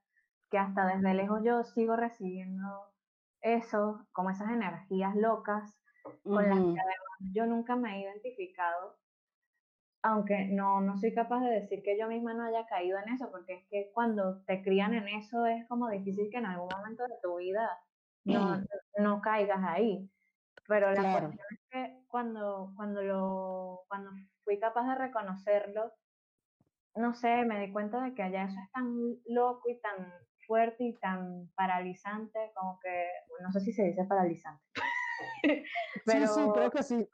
que 0.49 0.57
hasta 0.57 0.85
desde 0.85 1.13
lejos 1.13 1.41
yo 1.43 1.63
sigo 1.63 1.95
recibiendo 1.95 2.93
eso, 3.41 4.07
como 4.13 4.29
esas 4.29 4.51
energías 4.51 5.15
locas 5.15 5.77
con 6.23 6.47
las 6.47 6.59
que 6.59 6.79
además 6.79 7.33
yo 7.33 7.45
nunca 7.45 7.75
me 7.75 7.97
he 7.97 8.01
identificado, 8.03 8.95
aunque 10.03 10.45
no, 10.45 10.81
no 10.81 10.97
soy 10.97 11.13
capaz 11.13 11.41
de 11.41 11.61
decir 11.61 11.81
que 11.83 11.97
yo 11.97 12.07
misma 12.07 12.33
no 12.33 12.45
haya 12.45 12.65
caído 12.65 12.97
en 12.99 13.13
eso, 13.13 13.29
porque 13.31 13.55
es 13.55 13.67
que 13.69 13.91
cuando 13.93 14.41
te 14.43 14.61
crían 14.61 14.93
en 14.93 15.07
eso 15.07 15.45
es 15.45 15.67
como 15.67 15.89
difícil 15.89 16.29
que 16.29 16.37
en 16.37 16.45
algún 16.45 16.69
momento 16.69 17.03
de 17.03 17.15
tu 17.21 17.37
vida 17.37 17.69
no, 18.23 18.61
no 18.99 19.21
caigas 19.21 19.63
ahí. 19.63 20.09
Pero 20.67 20.91
la 20.91 21.01
cuestión 21.01 21.47
es 21.51 21.59
que 21.69 22.03
cuando, 22.07 22.73
cuando, 22.75 23.01
lo, 23.01 23.85
cuando 23.87 24.11
fui 24.43 24.59
capaz 24.59 24.87
de 24.89 24.95
reconocerlo, 24.95 25.93
no 26.95 27.13
sé, 27.13 27.45
me 27.45 27.59
di 27.59 27.71
cuenta 27.71 28.01
de 28.01 28.13
que 28.13 28.23
allá 28.23 28.43
eso 28.43 28.59
es 28.61 28.71
tan 28.71 29.15
loco 29.27 29.69
y 29.69 29.79
tan 29.79 30.11
fuerte 30.45 30.83
y 30.83 30.93
tan 30.95 31.49
paralizante, 31.55 32.51
como 32.55 32.79
que, 32.79 33.07
no 33.41 33.51
sé 33.51 33.61
si 33.61 33.71
se 33.71 33.83
dice 33.83 34.03
paralizante. 34.05 34.63
Pero 36.05 36.27
sí, 36.27 36.33
sí, 36.33 36.49
creo 36.53 36.71
que 36.71 36.83
sí. 36.83 37.09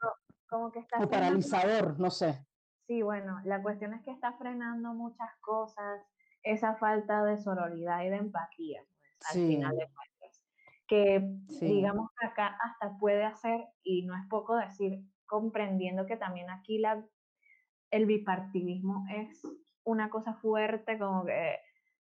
Como 0.48 0.70
que 0.70 0.80
está... 0.80 0.98
O 0.98 1.08
paralizador, 1.08 1.98
no 1.98 2.10
sé. 2.10 2.44
Sí, 2.86 3.00
bueno, 3.02 3.40
la 3.44 3.62
cuestión 3.62 3.94
es 3.94 4.02
que 4.02 4.10
está 4.10 4.34
frenando 4.34 4.92
muchas 4.92 5.30
cosas, 5.40 6.02
esa 6.42 6.76
falta 6.76 7.24
de 7.24 7.38
sororidad 7.38 8.02
y 8.04 8.10
de 8.10 8.16
empatía, 8.16 8.82
pues, 9.18 9.30
al 9.30 9.46
final 9.46 9.76
de 9.76 9.88
cuentas, 9.94 10.44
que 10.86 11.24
digamos 11.64 12.10
acá 12.22 12.58
hasta 12.60 12.98
puede 12.98 13.24
hacer, 13.24 13.66
y 13.82 14.04
no 14.04 14.14
es 14.14 14.26
poco 14.28 14.56
decir, 14.56 15.00
comprendiendo 15.24 16.04
que 16.04 16.18
también 16.18 16.50
aquí 16.50 16.78
la, 16.78 17.06
el 17.90 18.04
bipartidismo 18.04 19.06
es 19.10 19.42
una 19.84 20.10
cosa 20.10 20.34
fuerte, 20.34 20.98
como 20.98 21.24
que 21.24 21.58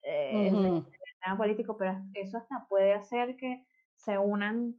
eh, 0.03 0.49
el 0.49 0.85
tema 1.23 1.37
político, 1.37 1.77
pero 1.77 2.01
eso 2.15 2.39
hasta 2.39 2.67
puede 2.67 2.95
hacer 2.95 3.37
que 3.37 3.67
se 3.95 4.17
unan, 4.17 4.77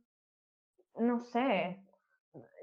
no 0.96 1.20
sé, 1.20 1.83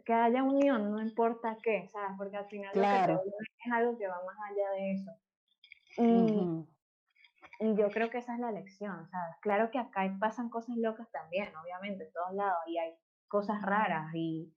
que 0.05 0.13
haya 0.13 0.43
unión, 0.43 0.91
no 0.91 1.01
importa 1.01 1.57
qué, 1.63 1.89
¿sabes? 1.89 2.13
Porque 2.17 2.37
al 2.37 2.47
final 2.47 2.71
lo 2.75 3.23
que 3.23 3.29
es 3.65 3.73
algo 3.73 3.97
que 3.99 4.09
va 4.09 4.21
más 4.25 4.37
allá 4.51 4.71
de 4.71 4.93
eso. 4.93 5.11
Y, 5.99 7.67
y, 7.67 7.77
yo 7.77 7.89
creo 7.91 8.11
que 8.11 8.19
esa 8.19 8.35
es 8.35 8.41
la 8.41 8.53
lección, 8.53 9.09
¿sabes? 9.09 9.37
Claro 9.41 9.71
que 9.71 9.79
acá 9.79 10.13
pasan 10.19 10.49
cosas 10.49 10.77
locas 10.77 11.11
también, 11.11 11.55
obviamente, 11.57 12.05
en 12.05 12.13
todos 12.13 12.35
lados, 12.35 12.61
y 12.67 12.79
hay 12.79 12.95
cosas 13.29 13.61
raras 13.63 14.11
y, 14.15 14.53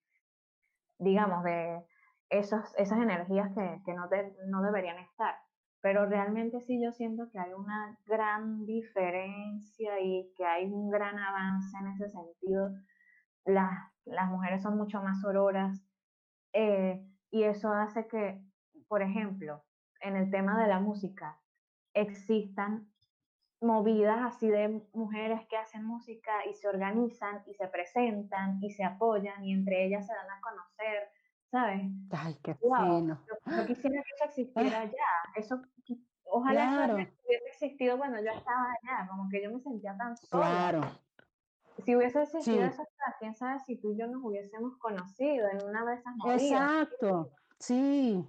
digamos, 0.99 1.43
de 1.43 1.83
esos, 2.29 2.73
esas 2.77 2.99
energías 2.99 3.49
que, 3.53 3.81
que 3.85 3.93
no, 3.93 4.09
no 4.47 4.61
deberían 4.61 4.99
estar. 4.99 5.35
Pero 5.81 6.05
realmente 6.05 6.61
sí 6.61 6.81
yo 6.81 6.93
siento 6.93 7.29
que 7.29 7.39
hay 7.39 7.51
una 7.53 7.99
gran 8.05 8.65
diferencia 8.65 9.99
y 9.99 10.31
que 10.37 10.45
hay 10.45 10.65
un 10.65 10.89
gran 10.89 11.19
avance 11.19 11.77
en 11.77 11.87
ese 11.87 12.09
sentido. 12.09 12.69
Las, 13.45 13.91
las 14.05 14.29
mujeres 14.29 14.61
son 14.61 14.77
mucho 14.77 15.01
más 15.01 15.23
auroras 15.23 15.85
eh, 16.53 17.05
y 17.31 17.43
eso 17.43 17.71
hace 17.71 18.07
que, 18.07 18.41
por 18.87 19.01
ejemplo, 19.01 19.63
en 19.99 20.15
el 20.15 20.29
tema 20.29 20.61
de 20.61 20.67
la 20.67 20.79
música, 20.79 21.39
existan 21.93 22.89
movidas 23.61 24.19
así 24.23 24.49
de 24.49 24.81
mujeres 24.93 25.45
que 25.47 25.57
hacen 25.57 25.85
música 25.85 26.45
y 26.49 26.53
se 26.53 26.67
organizan 26.67 27.43
y 27.47 27.53
se 27.53 27.67
presentan 27.67 28.61
y 28.61 28.71
se 28.71 28.83
apoyan 28.83 29.43
y 29.45 29.53
entre 29.53 29.85
ellas 29.85 30.05
se 30.05 30.13
dan 30.13 30.29
a 30.29 30.41
conocer 30.41 31.09
¿sabes? 31.53 31.83
Ay, 32.09 32.35
qué 32.43 32.55
fino. 32.55 33.19
Yo, 33.27 33.35
quisiera 33.67 34.01
que 34.01 34.09
eso 34.15 34.25
existiera 34.25 34.79
allá. 34.81 35.09
Eso, 35.35 35.61
ojalá 36.25 36.85
eso 36.85 36.95
hubiese 36.95 37.45
existido 37.47 37.97
cuando 37.97 38.17
yo 38.23 38.31
estaba 38.31 38.73
allá, 38.81 39.07
como 39.07 39.29
que 39.29 39.43
yo 39.43 39.51
me 39.51 39.59
sentía 39.59 39.95
tan 39.95 40.17
sola. 40.17 40.47
Claro. 40.47 40.81
Si 41.85 41.95
hubiese 41.95 42.21
existido 42.21 42.63
eso, 42.63 42.83
quién 43.19 43.35
sabe 43.35 43.59
si 43.61 43.77
tú 43.77 43.93
y 43.93 43.97
yo 43.97 44.07
nos 44.07 44.23
hubiésemos 44.23 44.77
conocido 44.77 45.47
en 45.49 45.63
una 45.67 45.85
de 45.85 45.95
esas 45.95 46.15
movidas. 46.17 46.41
Exacto, 46.41 47.31
sí. 47.59 48.23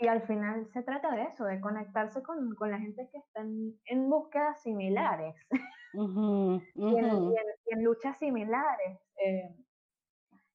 Y 0.00 0.06
al 0.06 0.22
final 0.22 0.68
se 0.72 0.82
trata 0.82 1.10
de 1.10 1.24
eso, 1.24 1.44
de 1.44 1.60
conectarse 1.60 2.22
con, 2.22 2.54
con 2.54 2.70
la 2.70 2.78
gente 2.78 3.08
que 3.10 3.18
está 3.18 3.40
en, 3.40 4.08
búsquedas 4.08 4.62
similares 4.62 5.34
Y, 5.94 6.96
en, 6.96 7.84
luchas 7.84 8.18
similares. 8.18 9.00
Eh, 9.24 9.56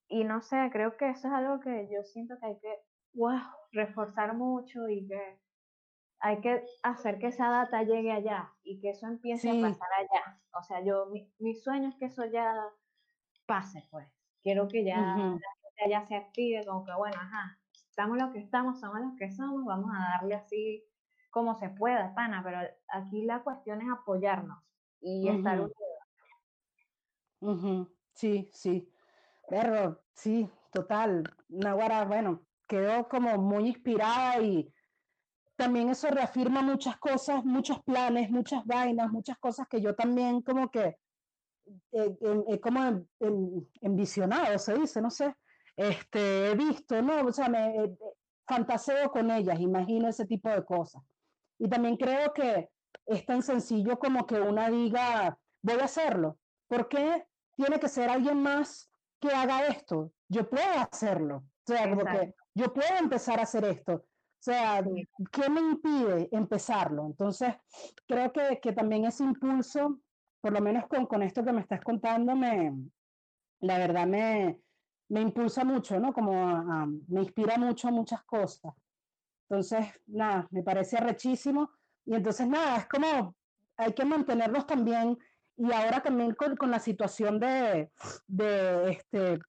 y 0.08 0.24
no 0.24 0.42
sé, 0.42 0.70
creo 0.72 0.96
que 0.96 1.10
eso 1.10 1.28
es 1.28 1.34
algo 1.34 1.60
que 1.60 1.90
yo 1.92 2.04
siento 2.04 2.38
que 2.40 2.46
hay 2.46 2.60
que 2.60 2.74
wow, 3.14 3.42
reforzar 3.72 4.36
mucho 4.36 4.88
y 4.88 5.08
que 5.08 5.40
hay 6.24 6.40
que 6.40 6.66
hacer 6.84 7.20
que 7.20 7.28
esa 7.28 7.50
data 7.50 7.84
llegue 7.84 8.14
allá 8.14 8.50
y 8.64 8.80
que 8.80 8.92
eso 8.92 9.08
empiece 9.08 9.50
a 9.50 9.62
pasar 9.62 9.90
allá. 10.00 10.40
O 10.58 10.64
sea, 10.64 10.82
yo, 10.82 11.08
mi, 11.40 11.54
sueño 11.54 11.90
es 11.90 11.96
que 11.96 12.06
eso 12.06 12.24
ya 12.26 12.56
pase, 13.46 13.86
pues. 13.92 14.08
Quiero 14.42 14.70
que 14.70 14.86
ya 14.86 14.98
la 14.98 15.16
gente 15.16 15.84
allá 15.86 16.08
se 16.08 16.16
active, 16.16 16.66
como 16.66 16.86
que, 16.86 16.94
bueno, 16.94 17.18
ajá, 17.20 17.60
estamos 17.90 18.18
los 18.18 18.32
que 18.32 18.40
estamos, 18.40 18.80
somos 18.80 19.02
los 19.02 19.16
que 19.18 19.32
somos, 19.32 19.66
vamos 19.66 19.92
a 19.94 20.18
darle 20.18 20.36
así 20.36 20.86
como 21.30 21.56
se 21.56 21.68
pueda, 21.70 22.16
pana, 22.16 22.42
pero 22.42 22.60
aquí 22.88 23.26
la 23.26 23.44
cuestión 23.44 23.82
es 23.82 23.88
apoyarnos 23.92 24.64
y 25.02 25.28
estar 25.28 25.60
unidos. 27.42 27.90
Sí, 28.14 28.50
sí. 28.54 28.90
Pero 29.50 30.02
sí, 30.14 30.50
total. 30.72 31.24
Nahuara, 31.50 32.06
bueno, 32.06 32.46
quedó 32.66 33.10
como 33.10 33.38
muy 33.38 33.68
inspirada 33.68 34.40
y 34.42 34.74
también 35.56 35.90
eso 35.90 36.10
reafirma 36.10 36.62
muchas 36.62 36.98
cosas, 36.98 37.44
muchos 37.46 37.82
planes, 37.84 38.30
muchas 38.30 38.66
vainas, 38.66 39.12
muchas 39.12 39.38
cosas 39.38 39.68
que 39.68 39.82
yo 39.82 39.96
también 39.96 40.42
como 40.42 40.70
que 40.70 40.98
he 41.92 42.60
como 42.60 43.06
envisionado, 43.82 44.60
se 44.60 44.74
dice, 44.74 45.02
no 45.02 45.10
sé, 45.10 45.34
este, 45.78 46.52
he 46.52 46.56
visto, 46.56 47.02
¿no? 47.02 47.26
O 47.26 47.32
sea, 47.32 47.48
me 47.48 47.96
fantaseo 48.46 49.10
con 49.12 49.32
ellas, 49.32 49.60
imagino 49.60 50.10
ese 50.10 50.26
tipo 50.26 50.50
de 50.50 50.66
cosas. 50.66 51.02
Y 51.58 51.70
también 51.70 51.96
creo 51.96 52.34
que 52.34 52.70
es 53.06 53.26
tan 53.26 53.42
sencillo 53.42 53.98
como 53.98 54.26
que 54.26 54.40
una 54.40 54.70
diga, 54.70 55.38
voy 55.62 55.80
a 55.80 55.86
hacerlo. 55.86 56.38
¿Por 56.68 56.90
qué 56.90 57.26
tiene 57.56 57.80
que 57.80 57.90
ser 57.90 58.10
alguien 58.10 58.42
más 58.42 58.90
que 59.20 59.30
haga 59.30 59.68
esto, 59.68 60.12
yo 60.28 60.50
puedo 60.50 60.80
hacerlo. 60.92 61.38
O 61.38 61.72
sea, 61.72 61.90
como 61.90 62.04
que 62.04 62.36
yo 62.56 62.74
puedo 62.74 62.96
empezar 63.00 63.40
a 63.40 63.44
hacer 63.44 63.64
esto. 63.66 64.06
O 64.44 64.52
sea, 64.52 64.84
¿qué 65.32 65.50
me 65.50 65.62
impide 65.62 66.28
empezarlo? 66.34 67.06
Entonces, 67.06 67.56
creo 68.06 68.34
que, 68.34 68.60
que 68.62 68.74
también 68.74 69.06
ese 69.06 69.24
impulso, 69.24 70.02
por 70.42 70.52
lo 70.52 70.60
menos 70.60 70.86
con, 70.88 71.06
con, 71.06 71.24
esto 71.24 71.46
que 71.46 71.54
me 71.54 71.62
estás 71.62 71.80
contando, 71.80 72.36
me, 72.36 72.74
la 73.62 73.78
verdad 73.78 74.06
me, 74.06 74.60
me 75.08 75.22
impulsa 75.22 75.64
mucho, 75.64 75.98
¿no? 75.98 76.12
Como 76.12 76.66
me 77.08 77.22
inspira 77.22 77.58
mucho 77.58 77.88
a 77.88 77.92
muchas 77.92 78.22
cosas. 78.26 78.74
Entonces, 79.48 79.86
nada, 80.08 80.46
me 80.52 80.62
parece 80.62 80.98
arrechísimo. 80.98 81.72
Y 82.04 82.14
entonces, 82.14 82.46
nada, 82.46 82.80
es 82.80 82.88
como 82.90 83.38
hay 83.78 83.94
que 83.94 84.04
mantenernos 84.04 84.68
también 84.68 85.18
y 85.56 85.72
ahora 85.72 86.04
también 86.04 86.34
con, 86.34 86.58
con 86.58 86.70
la 86.70 86.80
situación 86.80 87.40
de, 87.40 87.90
de 88.28 88.92
este, 88.92 89.40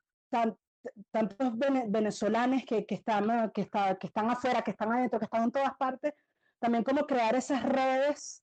tantos 1.11 1.56
venezolanos 1.89 2.65
que, 2.65 2.85
que, 2.86 2.97
están, 2.97 3.51
que, 3.52 3.62
está, 3.62 3.97
que 3.97 4.06
están 4.06 4.31
afuera, 4.31 4.62
que 4.62 4.73
están 4.73 4.93
adentro, 4.93 5.19
que 5.19 5.24
están 5.24 5.44
en 5.44 5.52
todas 5.52 5.77
partes, 5.77 6.15
también 6.59 6.85
como 6.85 7.06
crear 7.06 7.35
esas 7.35 7.62
redes 7.62 8.43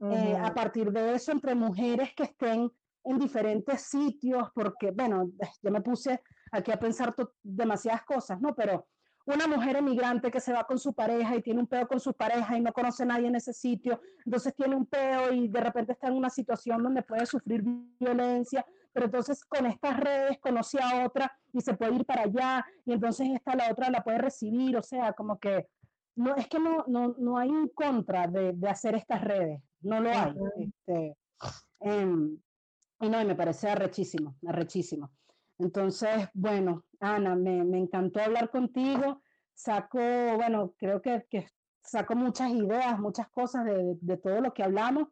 eh, 0.00 0.36
a 0.36 0.52
partir 0.52 0.92
de 0.92 1.14
eso 1.14 1.32
entre 1.32 1.54
mujeres 1.54 2.14
que 2.14 2.24
estén 2.24 2.70
en 3.04 3.18
diferentes 3.18 3.82
sitios, 3.82 4.50
porque, 4.54 4.90
bueno, 4.90 5.30
yo 5.62 5.70
me 5.70 5.80
puse 5.80 6.20
aquí 6.52 6.72
a 6.72 6.78
pensar 6.78 7.14
demasiadas 7.42 8.04
cosas, 8.04 8.40
¿no? 8.40 8.54
Pero 8.54 8.86
una 9.26 9.46
mujer 9.46 9.76
emigrante 9.76 10.30
que 10.30 10.40
se 10.40 10.52
va 10.52 10.64
con 10.64 10.78
su 10.78 10.94
pareja 10.94 11.34
y 11.34 11.42
tiene 11.42 11.60
un 11.60 11.66
peo 11.66 11.86
con 11.86 11.98
su 11.98 12.14
pareja 12.14 12.56
y 12.56 12.60
no 12.60 12.72
conoce 12.72 13.02
a 13.02 13.06
nadie 13.06 13.26
en 13.26 13.34
ese 13.36 13.52
sitio, 13.52 14.00
entonces 14.24 14.54
tiene 14.54 14.76
un 14.76 14.86
peo 14.86 15.32
y 15.32 15.48
de 15.48 15.60
repente 15.60 15.92
está 15.92 16.08
en 16.08 16.14
una 16.14 16.30
situación 16.30 16.82
donde 16.82 17.02
puede 17.02 17.26
sufrir 17.26 17.62
violencia, 17.98 18.64
pero 18.96 19.06
entonces 19.06 19.44
con 19.44 19.66
estas 19.66 20.00
redes 20.00 20.38
conoce 20.40 20.78
a 20.80 21.04
otra 21.04 21.30
y 21.52 21.60
se 21.60 21.74
puede 21.74 21.96
ir 21.96 22.06
para 22.06 22.22
allá 22.22 22.64
y 22.86 22.94
entonces 22.94 23.28
esta 23.28 23.54
la 23.54 23.70
otra 23.70 23.90
la 23.90 24.02
puede 24.02 24.16
recibir, 24.16 24.74
o 24.74 24.82
sea, 24.82 25.12
como 25.12 25.38
que 25.38 25.68
no 26.14 26.34
es 26.34 26.48
que 26.48 26.58
no, 26.58 26.82
no, 26.86 27.14
no 27.18 27.36
hay 27.36 27.50
un 27.50 27.68
contra 27.68 28.26
de, 28.26 28.54
de, 28.54 28.68
hacer 28.70 28.94
estas 28.94 29.20
redes, 29.20 29.60
no 29.82 30.00
lo 30.00 30.08
hay. 30.08 30.34
Este, 30.60 31.14
em, 31.80 32.40
y 33.00 33.08
no, 33.10 33.20
y 33.20 33.26
me 33.26 33.34
parece 33.34 33.68
arrechísimo, 33.68 34.34
arrechísimo. 34.46 35.10
Entonces, 35.58 36.30
bueno, 36.32 36.86
Ana, 36.98 37.34
me, 37.36 37.64
me 37.64 37.76
encantó 37.76 38.22
hablar 38.22 38.48
contigo. 38.48 39.20
Saco, 39.52 39.98
bueno, 40.36 40.72
creo 40.78 41.02
que, 41.02 41.26
que 41.28 41.46
saco 41.82 42.16
muchas 42.16 42.50
ideas, 42.50 42.98
muchas 42.98 43.28
cosas 43.28 43.66
de, 43.66 43.98
de, 44.00 44.16
todo 44.16 44.40
lo 44.40 44.54
que 44.54 44.62
hablamos. 44.62 45.08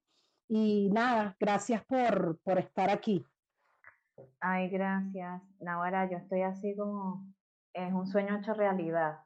Y 0.48 0.88
nada, 0.90 1.36
gracias 1.38 1.84
por, 1.84 2.38
por 2.38 2.58
estar 2.58 2.88
aquí. 2.88 3.22
Ay, 4.40 4.68
gracias. 4.68 5.42
Nahuara, 5.60 6.08
yo 6.10 6.18
estoy 6.18 6.42
así 6.42 6.76
como, 6.76 7.26
es 7.72 7.92
un 7.92 8.06
sueño 8.06 8.36
hecho 8.36 8.54
realidad. 8.54 9.20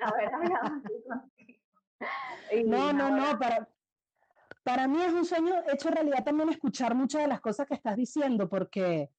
Haber 0.00 0.34
hablado 0.34 0.68
contigo. 0.68 1.14
Y 2.52 2.64
No, 2.64 2.92
no, 2.92 3.10
no, 3.10 3.38
para, 3.38 3.68
para 4.62 4.86
mí 4.86 5.00
es 5.02 5.12
un 5.12 5.24
sueño 5.24 5.54
hecho 5.72 5.90
realidad 5.90 6.24
también 6.24 6.48
escuchar 6.50 6.94
muchas 6.94 7.22
de 7.22 7.28
las 7.28 7.40
cosas 7.40 7.66
que 7.66 7.74
estás 7.74 7.96
diciendo, 7.96 8.48
porque 8.48 9.10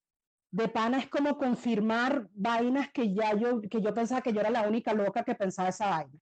de 0.51 0.67
pana 0.67 0.99
es 0.99 1.09
como 1.09 1.37
confirmar 1.37 2.27
vainas 2.33 2.91
que 2.91 3.13
ya 3.13 3.33
yo, 3.35 3.61
que 3.61 3.81
yo 3.81 3.93
pensaba 3.93 4.21
que 4.21 4.33
yo 4.33 4.39
era 4.41 4.49
la 4.49 4.67
única 4.67 4.93
loca 4.93 5.23
que 5.23 5.35
pensaba 5.35 5.69
esa 5.69 5.89
vaina. 5.89 6.19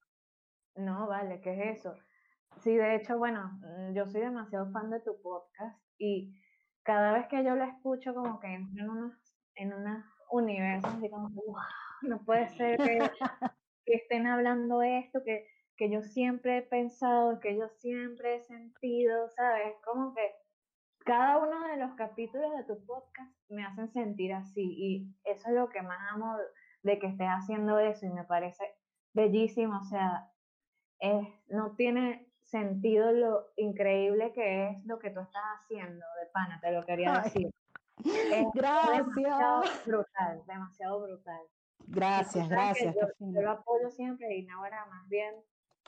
No, 0.75 1.07
vale, 1.07 1.39
¿qué 1.41 1.53
es 1.53 1.79
eso? 1.79 1.93
Sí, 2.57 2.75
de 2.75 2.95
hecho, 2.95 3.17
bueno, 3.17 3.59
mm, 3.61 3.93
yo 3.93 4.05
soy 4.07 4.21
demasiado 4.21 4.71
fan 4.71 4.89
de 4.89 4.99
tu 5.01 5.21
podcast 5.21 5.79
y 5.97 6.33
cada 6.87 7.11
vez 7.11 7.27
que 7.27 7.43
yo 7.43 7.53
lo 7.53 7.65
escucho 7.65 8.15
como 8.15 8.39
que 8.39 8.47
entro 8.47 8.81
en 8.81 8.89
unos, 8.89 9.13
en 9.55 9.73
unos 9.73 10.05
universos 10.31 10.89
así 10.93 11.09
como, 11.09 11.29
wow, 11.29 11.55
no 12.03 12.23
puede 12.23 12.47
ser 12.47 12.77
que, 12.77 12.99
que 13.85 13.93
estén 13.93 14.25
hablando 14.25 14.81
esto, 14.81 15.19
que, 15.25 15.45
que 15.75 15.89
yo 15.89 16.01
siempre 16.01 16.59
he 16.59 16.61
pensado, 16.61 17.41
que 17.41 17.57
yo 17.57 17.67
siempre 17.67 18.37
he 18.37 18.39
sentido, 18.39 19.27
¿sabes? 19.35 19.75
Como 19.83 20.15
que 20.15 20.31
cada 20.99 21.39
uno 21.39 21.67
de 21.67 21.75
los 21.75 21.93
capítulos 21.95 22.55
de 22.55 22.63
tu 22.63 22.85
podcast 22.85 23.35
me 23.49 23.65
hacen 23.65 23.91
sentir 23.91 24.31
así 24.33 24.73
y 24.77 25.13
eso 25.25 25.49
es 25.49 25.55
lo 25.55 25.67
que 25.67 25.81
más 25.81 25.99
amo 26.13 26.37
de 26.83 26.99
que 26.99 27.07
estés 27.07 27.27
haciendo 27.27 27.79
eso 27.79 28.05
y 28.05 28.09
me 28.11 28.23
parece 28.23 28.63
bellísimo, 29.13 29.77
o 29.77 29.83
sea, 29.83 30.31
es, 30.99 31.27
no 31.49 31.75
tiene 31.75 32.26
sentido 32.47 33.11
lo 33.11 33.47
increíble 33.57 34.31
que 34.33 34.69
es 34.69 34.85
lo 34.85 34.99
que 34.99 35.11
tú 35.11 35.19
estás 35.19 35.43
haciendo 35.59 36.05
de 36.19 36.27
pana, 36.31 36.59
te 36.61 36.71
lo 36.71 36.85
quería 36.85 37.15
Ay, 37.15 37.23
decir. 37.23 37.51
Es 38.03 38.05
demasiado 38.53 39.61
gracias, 39.61 39.85
brutal, 39.85 40.43
demasiado 40.47 41.01
brutal. 41.01 41.41
Y 41.79 41.91
tú 41.91 41.99
gracias, 41.99 42.47
que 42.47 42.53
gracias, 42.53 42.95
yo, 42.95 43.07
yo 43.19 43.41
lo 43.41 43.51
apoyo 43.51 43.89
siempre 43.91 44.35
y 44.37 44.47
ahora 44.49 44.85
más 44.85 45.07
bien 45.09 45.35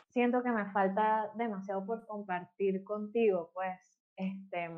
siento 0.10 0.44
que 0.44 0.52
me 0.52 0.66
falta 0.72 1.32
demasiado 1.36 1.86
por 1.86 2.06
compartir 2.06 2.84
contigo, 2.84 3.52
pues, 3.54 4.02
este, 4.16 4.70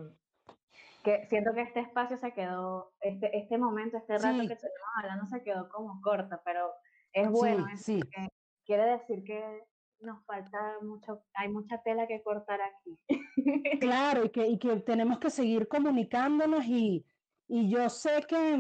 que 1.04 1.26
siento 1.28 1.54
que 1.54 1.62
este 1.62 1.80
espacio 1.80 2.18
se 2.18 2.34
quedó, 2.34 2.92
este, 3.02 3.36
este 3.38 3.58
momento, 3.58 3.98
este 3.98 4.18
rato 4.18 4.42
que 4.42 4.48
Sí, 4.48 4.54
estuvimos 4.54 4.90
hablando 4.98 5.26
se 5.28 5.44
quedó 5.44 5.70
como 5.70 6.00
corto, 6.02 6.40
pero 6.46 6.72
es 7.14 7.30
bueno 7.30 7.66
sí, 7.68 7.74
eso 7.74 7.84
sí. 7.84 8.00
porque 8.00 8.28
quiere 8.66 8.86
decir 8.86 9.24
que 9.24 9.64
nos 10.02 10.24
falta 10.26 10.78
mucho, 10.82 11.24
hay 11.34 11.50
mucha 11.50 11.82
tela 11.84 12.08
que 12.08 12.22
cortar 12.22 12.60
aquí. 12.62 13.00
Claro, 13.80 14.26
y 14.26 14.30
que, 14.30 14.48
y 14.48 14.58
que 14.60 14.78
tenemos 14.78 15.20
que 15.20 15.30
seguir 15.30 15.68
comunicándonos 15.68 16.66
y, 16.66 17.06
y 17.48 17.70
yo 17.70 17.90
sé 17.90 18.24
que 18.28 18.54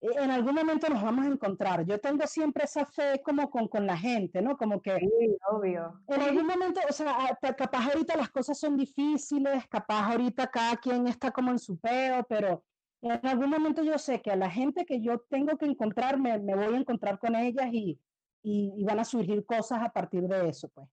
en 0.00 0.30
algún 0.30 0.54
momento 0.54 0.88
nos 0.88 1.02
vamos 1.02 1.26
a 1.26 1.28
encontrar. 1.28 1.84
Yo 1.84 1.98
tengo 1.98 2.26
siempre 2.26 2.64
esa 2.64 2.86
fe 2.86 3.20
como 3.24 3.50
con, 3.50 3.68
con 3.68 3.86
la 3.86 3.96
gente, 3.96 4.40
¿no? 4.40 4.56
Como 4.56 4.80
que 4.80 4.96
Sí, 4.98 5.36
obvio. 5.50 6.00
en 6.06 6.20
algún 6.20 6.46
momento, 6.46 6.80
o 6.88 6.92
sea, 6.92 7.36
capaz 7.56 7.86
ahorita 7.88 8.16
las 8.16 8.30
cosas 8.30 8.58
son 8.58 8.76
difíciles, 8.76 9.66
capaz 9.68 10.12
ahorita 10.12 10.46
cada 10.48 10.76
quien 10.76 11.08
está 11.08 11.32
como 11.32 11.50
en 11.50 11.58
su 11.58 11.78
peo, 11.78 12.24
pero 12.28 12.64
en 13.02 13.26
algún 13.26 13.50
momento 13.50 13.82
yo 13.82 13.98
sé 13.98 14.20
que 14.22 14.30
a 14.30 14.36
la 14.36 14.50
gente 14.50 14.84
que 14.84 15.00
yo 15.00 15.20
tengo 15.28 15.56
que 15.56 15.66
encontrar, 15.66 16.18
me, 16.18 16.38
me 16.38 16.54
voy 16.54 16.74
a 16.74 16.78
encontrar 16.78 17.18
con 17.18 17.34
ellas 17.34 17.68
y, 17.72 18.00
y, 18.42 18.74
y 18.76 18.84
van 18.84 19.00
a 19.00 19.04
surgir 19.04 19.44
cosas 19.44 19.82
a 19.82 19.90
partir 19.90 20.22
de 20.22 20.48
eso, 20.48 20.68
pues. 20.68 20.86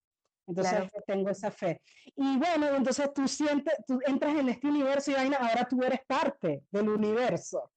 Claro 0.54 0.84
Entonces 0.84 0.92
que 0.92 1.00
tengo 1.12 1.28
esa 1.30 1.50
fe. 1.50 1.82
Y 2.14 2.36
bueno, 2.38 2.68
entonces 2.68 3.12
tú 3.12 3.26
sientes, 3.26 3.74
tú 3.86 3.98
entras 4.06 4.36
en 4.36 4.48
este 4.48 4.68
universo 4.68 5.10
y 5.10 5.14
vaina, 5.14 5.38
ahora 5.38 5.66
tú 5.66 5.82
eres 5.82 6.00
parte 6.06 6.62
del 6.70 6.88
universo. 6.88 7.72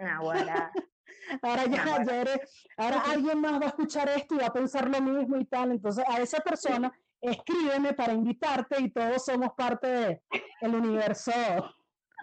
Nahuara, 0.00 0.72
Ahora 1.42 1.66
ya, 1.66 1.84
Nahuara. 1.84 2.04
ya 2.04 2.20
eres, 2.22 2.66
ahora 2.76 3.02
alguien 3.02 3.40
más 3.40 3.60
va 3.60 3.66
a 3.66 3.68
escuchar 3.68 4.08
esto 4.08 4.34
y 4.34 4.38
va 4.38 4.46
a 4.46 4.52
pensar 4.52 4.88
lo 4.88 5.00
mismo 5.00 5.36
y 5.36 5.44
tal. 5.44 5.70
Entonces 5.72 6.04
a 6.08 6.20
esa 6.20 6.40
persona 6.40 6.92
escríbeme 7.20 7.94
para 7.94 8.12
invitarte 8.14 8.80
y 8.80 8.90
todos 8.90 9.24
somos 9.24 9.50
parte 9.56 10.22
del 10.60 10.74
universo 10.74 11.32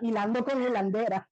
hilando 0.01 0.43
con 0.43 0.61
hilandera. 0.61 1.29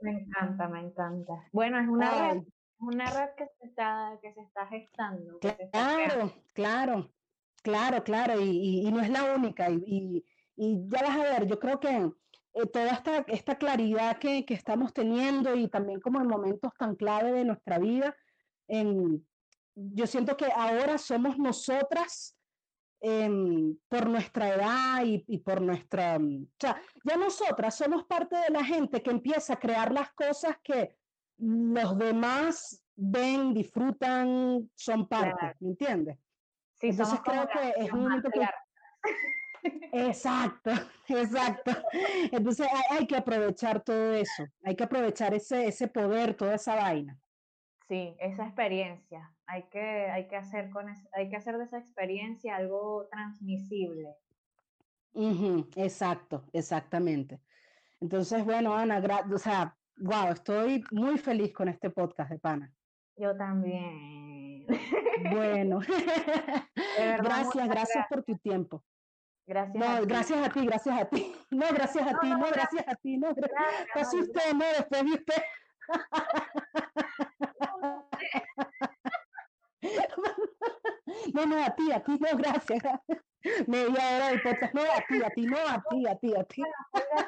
Me 0.00 0.10
encanta, 0.12 0.68
me 0.68 0.80
encanta. 0.80 1.32
Bueno, 1.52 1.78
es 1.80 1.88
una 1.88 2.30
Ay, 2.30 2.42
una 2.78 3.06
red 3.10 3.30
que 3.36 3.46
se 3.58 3.66
está, 3.66 4.18
que 4.20 4.32
se 4.34 4.40
está 4.40 4.66
gestando, 4.66 5.38
claro, 5.70 6.32
claro, 6.52 7.10
claro, 7.62 8.04
claro, 8.04 8.40
y, 8.40 8.86
y- 8.86 8.92
no 8.92 9.00
es 9.00 9.10
la 9.10 9.34
única. 9.34 9.70
Y, 9.70 10.24
y- 10.56 10.88
ya 10.88 11.02
vas 11.02 11.16
a 11.18 11.22
ver, 11.22 11.46
yo 11.46 11.58
creo 11.58 11.80
que 11.80 11.88
eh, 12.54 12.66
toda 12.72 12.90
esta, 12.90 13.18
esta 13.28 13.56
claridad 13.56 14.18
que, 14.18 14.44
que 14.44 14.54
estamos 14.54 14.92
teniendo 14.92 15.54
y 15.54 15.68
también 15.68 16.00
como 16.00 16.20
en 16.20 16.26
momentos 16.28 16.72
tan 16.78 16.96
clave 16.96 17.32
de 17.32 17.44
nuestra 17.44 17.78
vida, 17.78 18.14
en, 18.68 19.26
yo 19.74 20.06
siento 20.06 20.36
que 20.36 20.46
ahora 20.54 20.96
somos 20.98 21.38
nosotras 21.38 22.36
em, 23.00 23.76
por 23.88 24.08
nuestra 24.08 24.54
edad 24.54 25.04
y, 25.04 25.22
y 25.28 25.38
por 25.38 25.60
nuestra, 25.60 26.16
o 26.16 26.48
sea, 26.58 26.80
ya 27.04 27.16
nosotras 27.16 27.74
somos 27.76 28.04
parte 28.04 28.36
de 28.36 28.50
la 28.50 28.64
gente 28.64 29.02
que 29.02 29.10
empieza 29.10 29.54
a 29.54 29.58
crear 29.60 29.92
las 29.92 30.12
cosas 30.12 30.56
que 30.62 30.96
los 31.38 31.98
demás 31.98 32.84
ven, 32.94 33.54
disfrutan, 33.54 34.70
son 34.74 35.08
parte, 35.08 35.36
Claro. 35.38 35.56
¿me 35.60 35.68
entiendes? 35.70 36.18
Sí, 36.74 36.88
Entonces 36.88 37.20
creo 37.24 37.48
que 37.48 37.74
es 37.84 37.92
un 37.92 38.00
momento 38.00 38.30
que... 38.30 38.46
Exacto, 39.92 40.70
exacto. 41.08 41.72
Entonces 42.30 42.66
hay, 42.70 42.98
hay 42.98 43.06
que 43.06 43.16
aprovechar 43.16 43.82
todo 43.82 44.12
eso, 44.14 44.44
hay 44.62 44.76
que 44.76 44.84
aprovechar 44.84 45.34
ese, 45.34 45.66
ese 45.66 45.88
poder, 45.88 46.34
toda 46.34 46.54
esa 46.54 46.74
vaina. 46.76 47.18
Sí, 47.88 48.16
esa 48.18 48.44
experiencia. 48.46 49.32
Hay 49.46 49.68
que, 49.68 49.80
hay 49.80 50.26
que 50.26 50.36
hacer 50.36 50.70
con 50.70 50.88
es- 50.88 51.08
hay 51.12 51.28
que 51.28 51.36
hacer 51.36 51.56
de 51.56 51.64
esa 51.64 51.78
experiencia 51.78 52.56
algo 52.56 53.06
transmisible. 53.10 54.16
Exacto, 55.76 56.44
exactamente. 56.52 57.40
Entonces, 58.00 58.44
bueno, 58.44 58.74
Ana, 58.76 59.02
o 59.32 59.38
sea, 59.38 59.78
wow, 59.98 60.28
estoy 60.32 60.84
muy 60.90 61.18
feliz 61.18 61.52
con 61.52 61.68
este 61.68 61.90
podcast 61.90 62.30
de 62.30 62.38
pana. 62.38 62.72
Yo 63.16 63.36
también. 63.36 64.66
Bueno, 65.30 65.80
verdad, 66.98 67.24
gracias, 67.24 67.68
gracias 67.68 68.06
por 68.08 68.22
tu 68.24 68.36
tiempo. 68.38 68.84
Gracias 69.48 69.76
a 69.76 69.78
No, 69.94 70.00
ti. 70.00 70.06
gracias 70.06 70.46
a 70.46 70.50
ti, 70.52 70.66
gracias 70.66 71.00
a 71.00 71.04
ti. 71.08 71.32
No, 71.50 71.66
gracias 71.72 72.06
a 72.06 72.12
No, 72.12 72.20
ti, 72.20 72.28
no, 72.30 72.38
no, 72.38 72.44
gracias, 72.46 72.84
gracias 72.84 72.88
a 72.88 72.94
ti, 72.96 73.16
no. 73.16 73.28
gra- 73.34 73.50
gracias, 73.94 74.22
usted, 74.22 74.52
no, 74.54 74.64
después 74.64 75.04
de 75.04 75.10
usted. 75.12 75.42
No, 81.34 81.46
no, 81.46 81.64
a 81.64 81.70
ti, 81.74 81.92
a 81.92 82.02
ti, 82.02 82.18
no, 82.18 82.36
gracias. 82.36 82.82
Media 83.66 84.16
hora 84.16 84.28
del 84.28 84.42
podcast, 84.42 84.74
no, 84.74 84.82
a 84.82 85.00
ti, 85.06 85.22
a 85.24 85.30
ti, 85.30 85.46
no, 85.46 85.56
a 85.58 85.82
ti, 85.88 86.06
a 86.06 86.14
ti, 86.16 86.34
a 86.34 86.44
ti. 86.44 86.62
Bueno, 86.62 86.74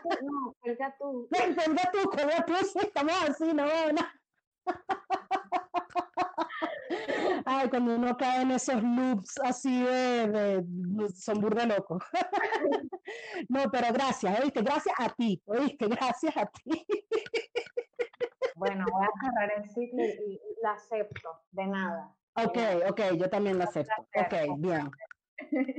tú, 0.03 0.09
no, 0.27 0.55
cuelga 0.61 0.95
tú. 0.99 1.29
No, 1.69 1.83
tú, 1.93 2.11
cuelga 2.11 2.45
tú, 2.45 2.55
sí, 2.65 2.79
estamos 2.83 3.15
así, 3.29 3.55
no, 3.55 3.65
no. 3.93 4.01
Ay, 7.45 7.69
cuando 7.71 7.95
uno 7.95 8.17
cae 8.17 8.43
en 8.43 8.51
esos 8.51 8.83
loops 8.83 9.39
así 9.43 9.81
de, 9.83 10.27
de- 10.29 11.09
son 11.15 11.41
burda 11.41 11.65
locos. 11.67 12.03
No, 13.49 13.71
pero 13.71 13.93
gracias, 13.93 14.41
¿oíste? 14.41 14.63
Gracias 14.63 14.95
a 14.99 15.09
ti, 15.11 15.41
¿oíste? 15.47 15.87
Gracias 15.89 16.37
a 16.37 16.47
ti. 16.47 16.85
Bueno, 18.57 18.85
voy 18.91 19.07
a 19.07 19.11
cerrar 19.25 19.53
el 19.57 19.71
ciclo 19.71 20.03
y, 20.05 20.35
y 20.35 20.41
la 20.63 20.73
acepto, 20.73 21.43
de 21.53 21.67
nada. 21.67 22.15
Ok, 22.35 22.59
ok, 22.91 23.01
yo 23.17 23.31
también 23.31 23.57
un 23.57 23.63
acepto. 23.63 23.93
Ok, 24.15 24.35
bien. 24.59 24.91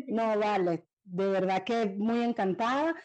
No, 0.08 0.38
vale, 0.40 0.86
de 1.04 1.28
verdad 1.28 1.64
que 1.64 1.86
muy 1.98 2.24
encantada. 2.24 2.96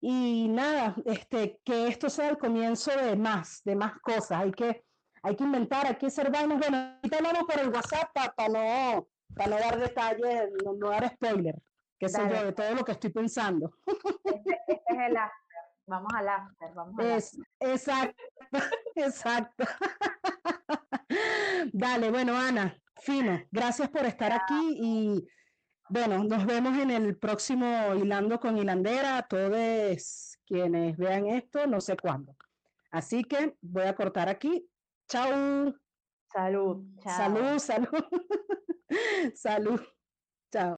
Y 0.00 0.48
nada, 0.48 0.96
este, 1.04 1.60
que 1.64 1.86
esto 1.86 2.10
sea 2.10 2.30
el 2.30 2.38
comienzo 2.38 2.90
de 2.90 3.14
más, 3.14 3.62
de 3.64 3.76
más 3.76 4.00
cosas. 4.00 4.42
Hay 4.42 4.50
que, 4.50 4.84
hay 5.22 5.36
que 5.36 5.44
inventar, 5.44 5.86
hay 5.86 5.94
que 5.94 6.08
vainas. 6.28 6.58
Bueno, 6.58 6.76
ahorita 6.76 7.18
hablamos 7.18 7.44
por 7.44 7.60
el 7.60 7.68
WhatsApp 7.68 8.12
para 8.12 8.48
no, 8.48 9.08
para 9.36 9.50
no 9.50 9.58
dar 9.58 9.78
detalles, 9.78 10.50
no, 10.64 10.72
no 10.74 10.88
dar 10.90 11.08
spoiler, 11.08 11.54
qué 12.00 12.08
sé 12.08 12.20
yo, 12.28 12.44
de 12.46 12.52
todo 12.52 12.74
lo 12.74 12.84
que 12.84 12.92
estoy 12.92 13.10
pensando. 13.10 13.72
este, 14.24 14.50
este 14.66 14.82
es 14.88 14.98
el 15.08 15.16
after. 15.16 15.38
Vamos 15.86 16.12
al 16.14 16.28
after, 16.28 16.74
vamos 16.74 16.94
al 16.98 17.04
after. 17.04 17.18
Es, 17.18 17.38
exacto, 17.60 18.22
exacto. 18.96 19.64
Dale, 21.72 22.10
bueno, 22.10 22.36
Ana, 22.36 22.76
fino, 23.02 23.40
gracias 23.52 23.88
por 23.88 24.04
estar 24.04 24.32
aquí 24.32 24.78
y 24.80 25.28
bueno, 25.92 26.24
nos 26.24 26.46
vemos 26.46 26.78
en 26.78 26.90
el 26.90 27.18
próximo 27.18 27.94
Hilando 27.94 28.40
con 28.40 28.56
Hilandera, 28.56 29.26
todos 29.28 30.38
quienes 30.46 30.96
vean 30.96 31.26
esto, 31.26 31.66
no 31.66 31.82
sé 31.82 31.98
cuándo. 31.98 32.34
Así 32.90 33.24
que 33.24 33.56
voy 33.60 33.82
a 33.84 33.94
cortar 33.94 34.30
aquí. 34.30 34.66
Chao, 35.06 35.74
Salud, 36.32 36.86
chao. 37.02 37.16
salud, 37.18 37.58
salud, 37.58 38.04
salud, 39.34 39.80
chao. 40.50 40.76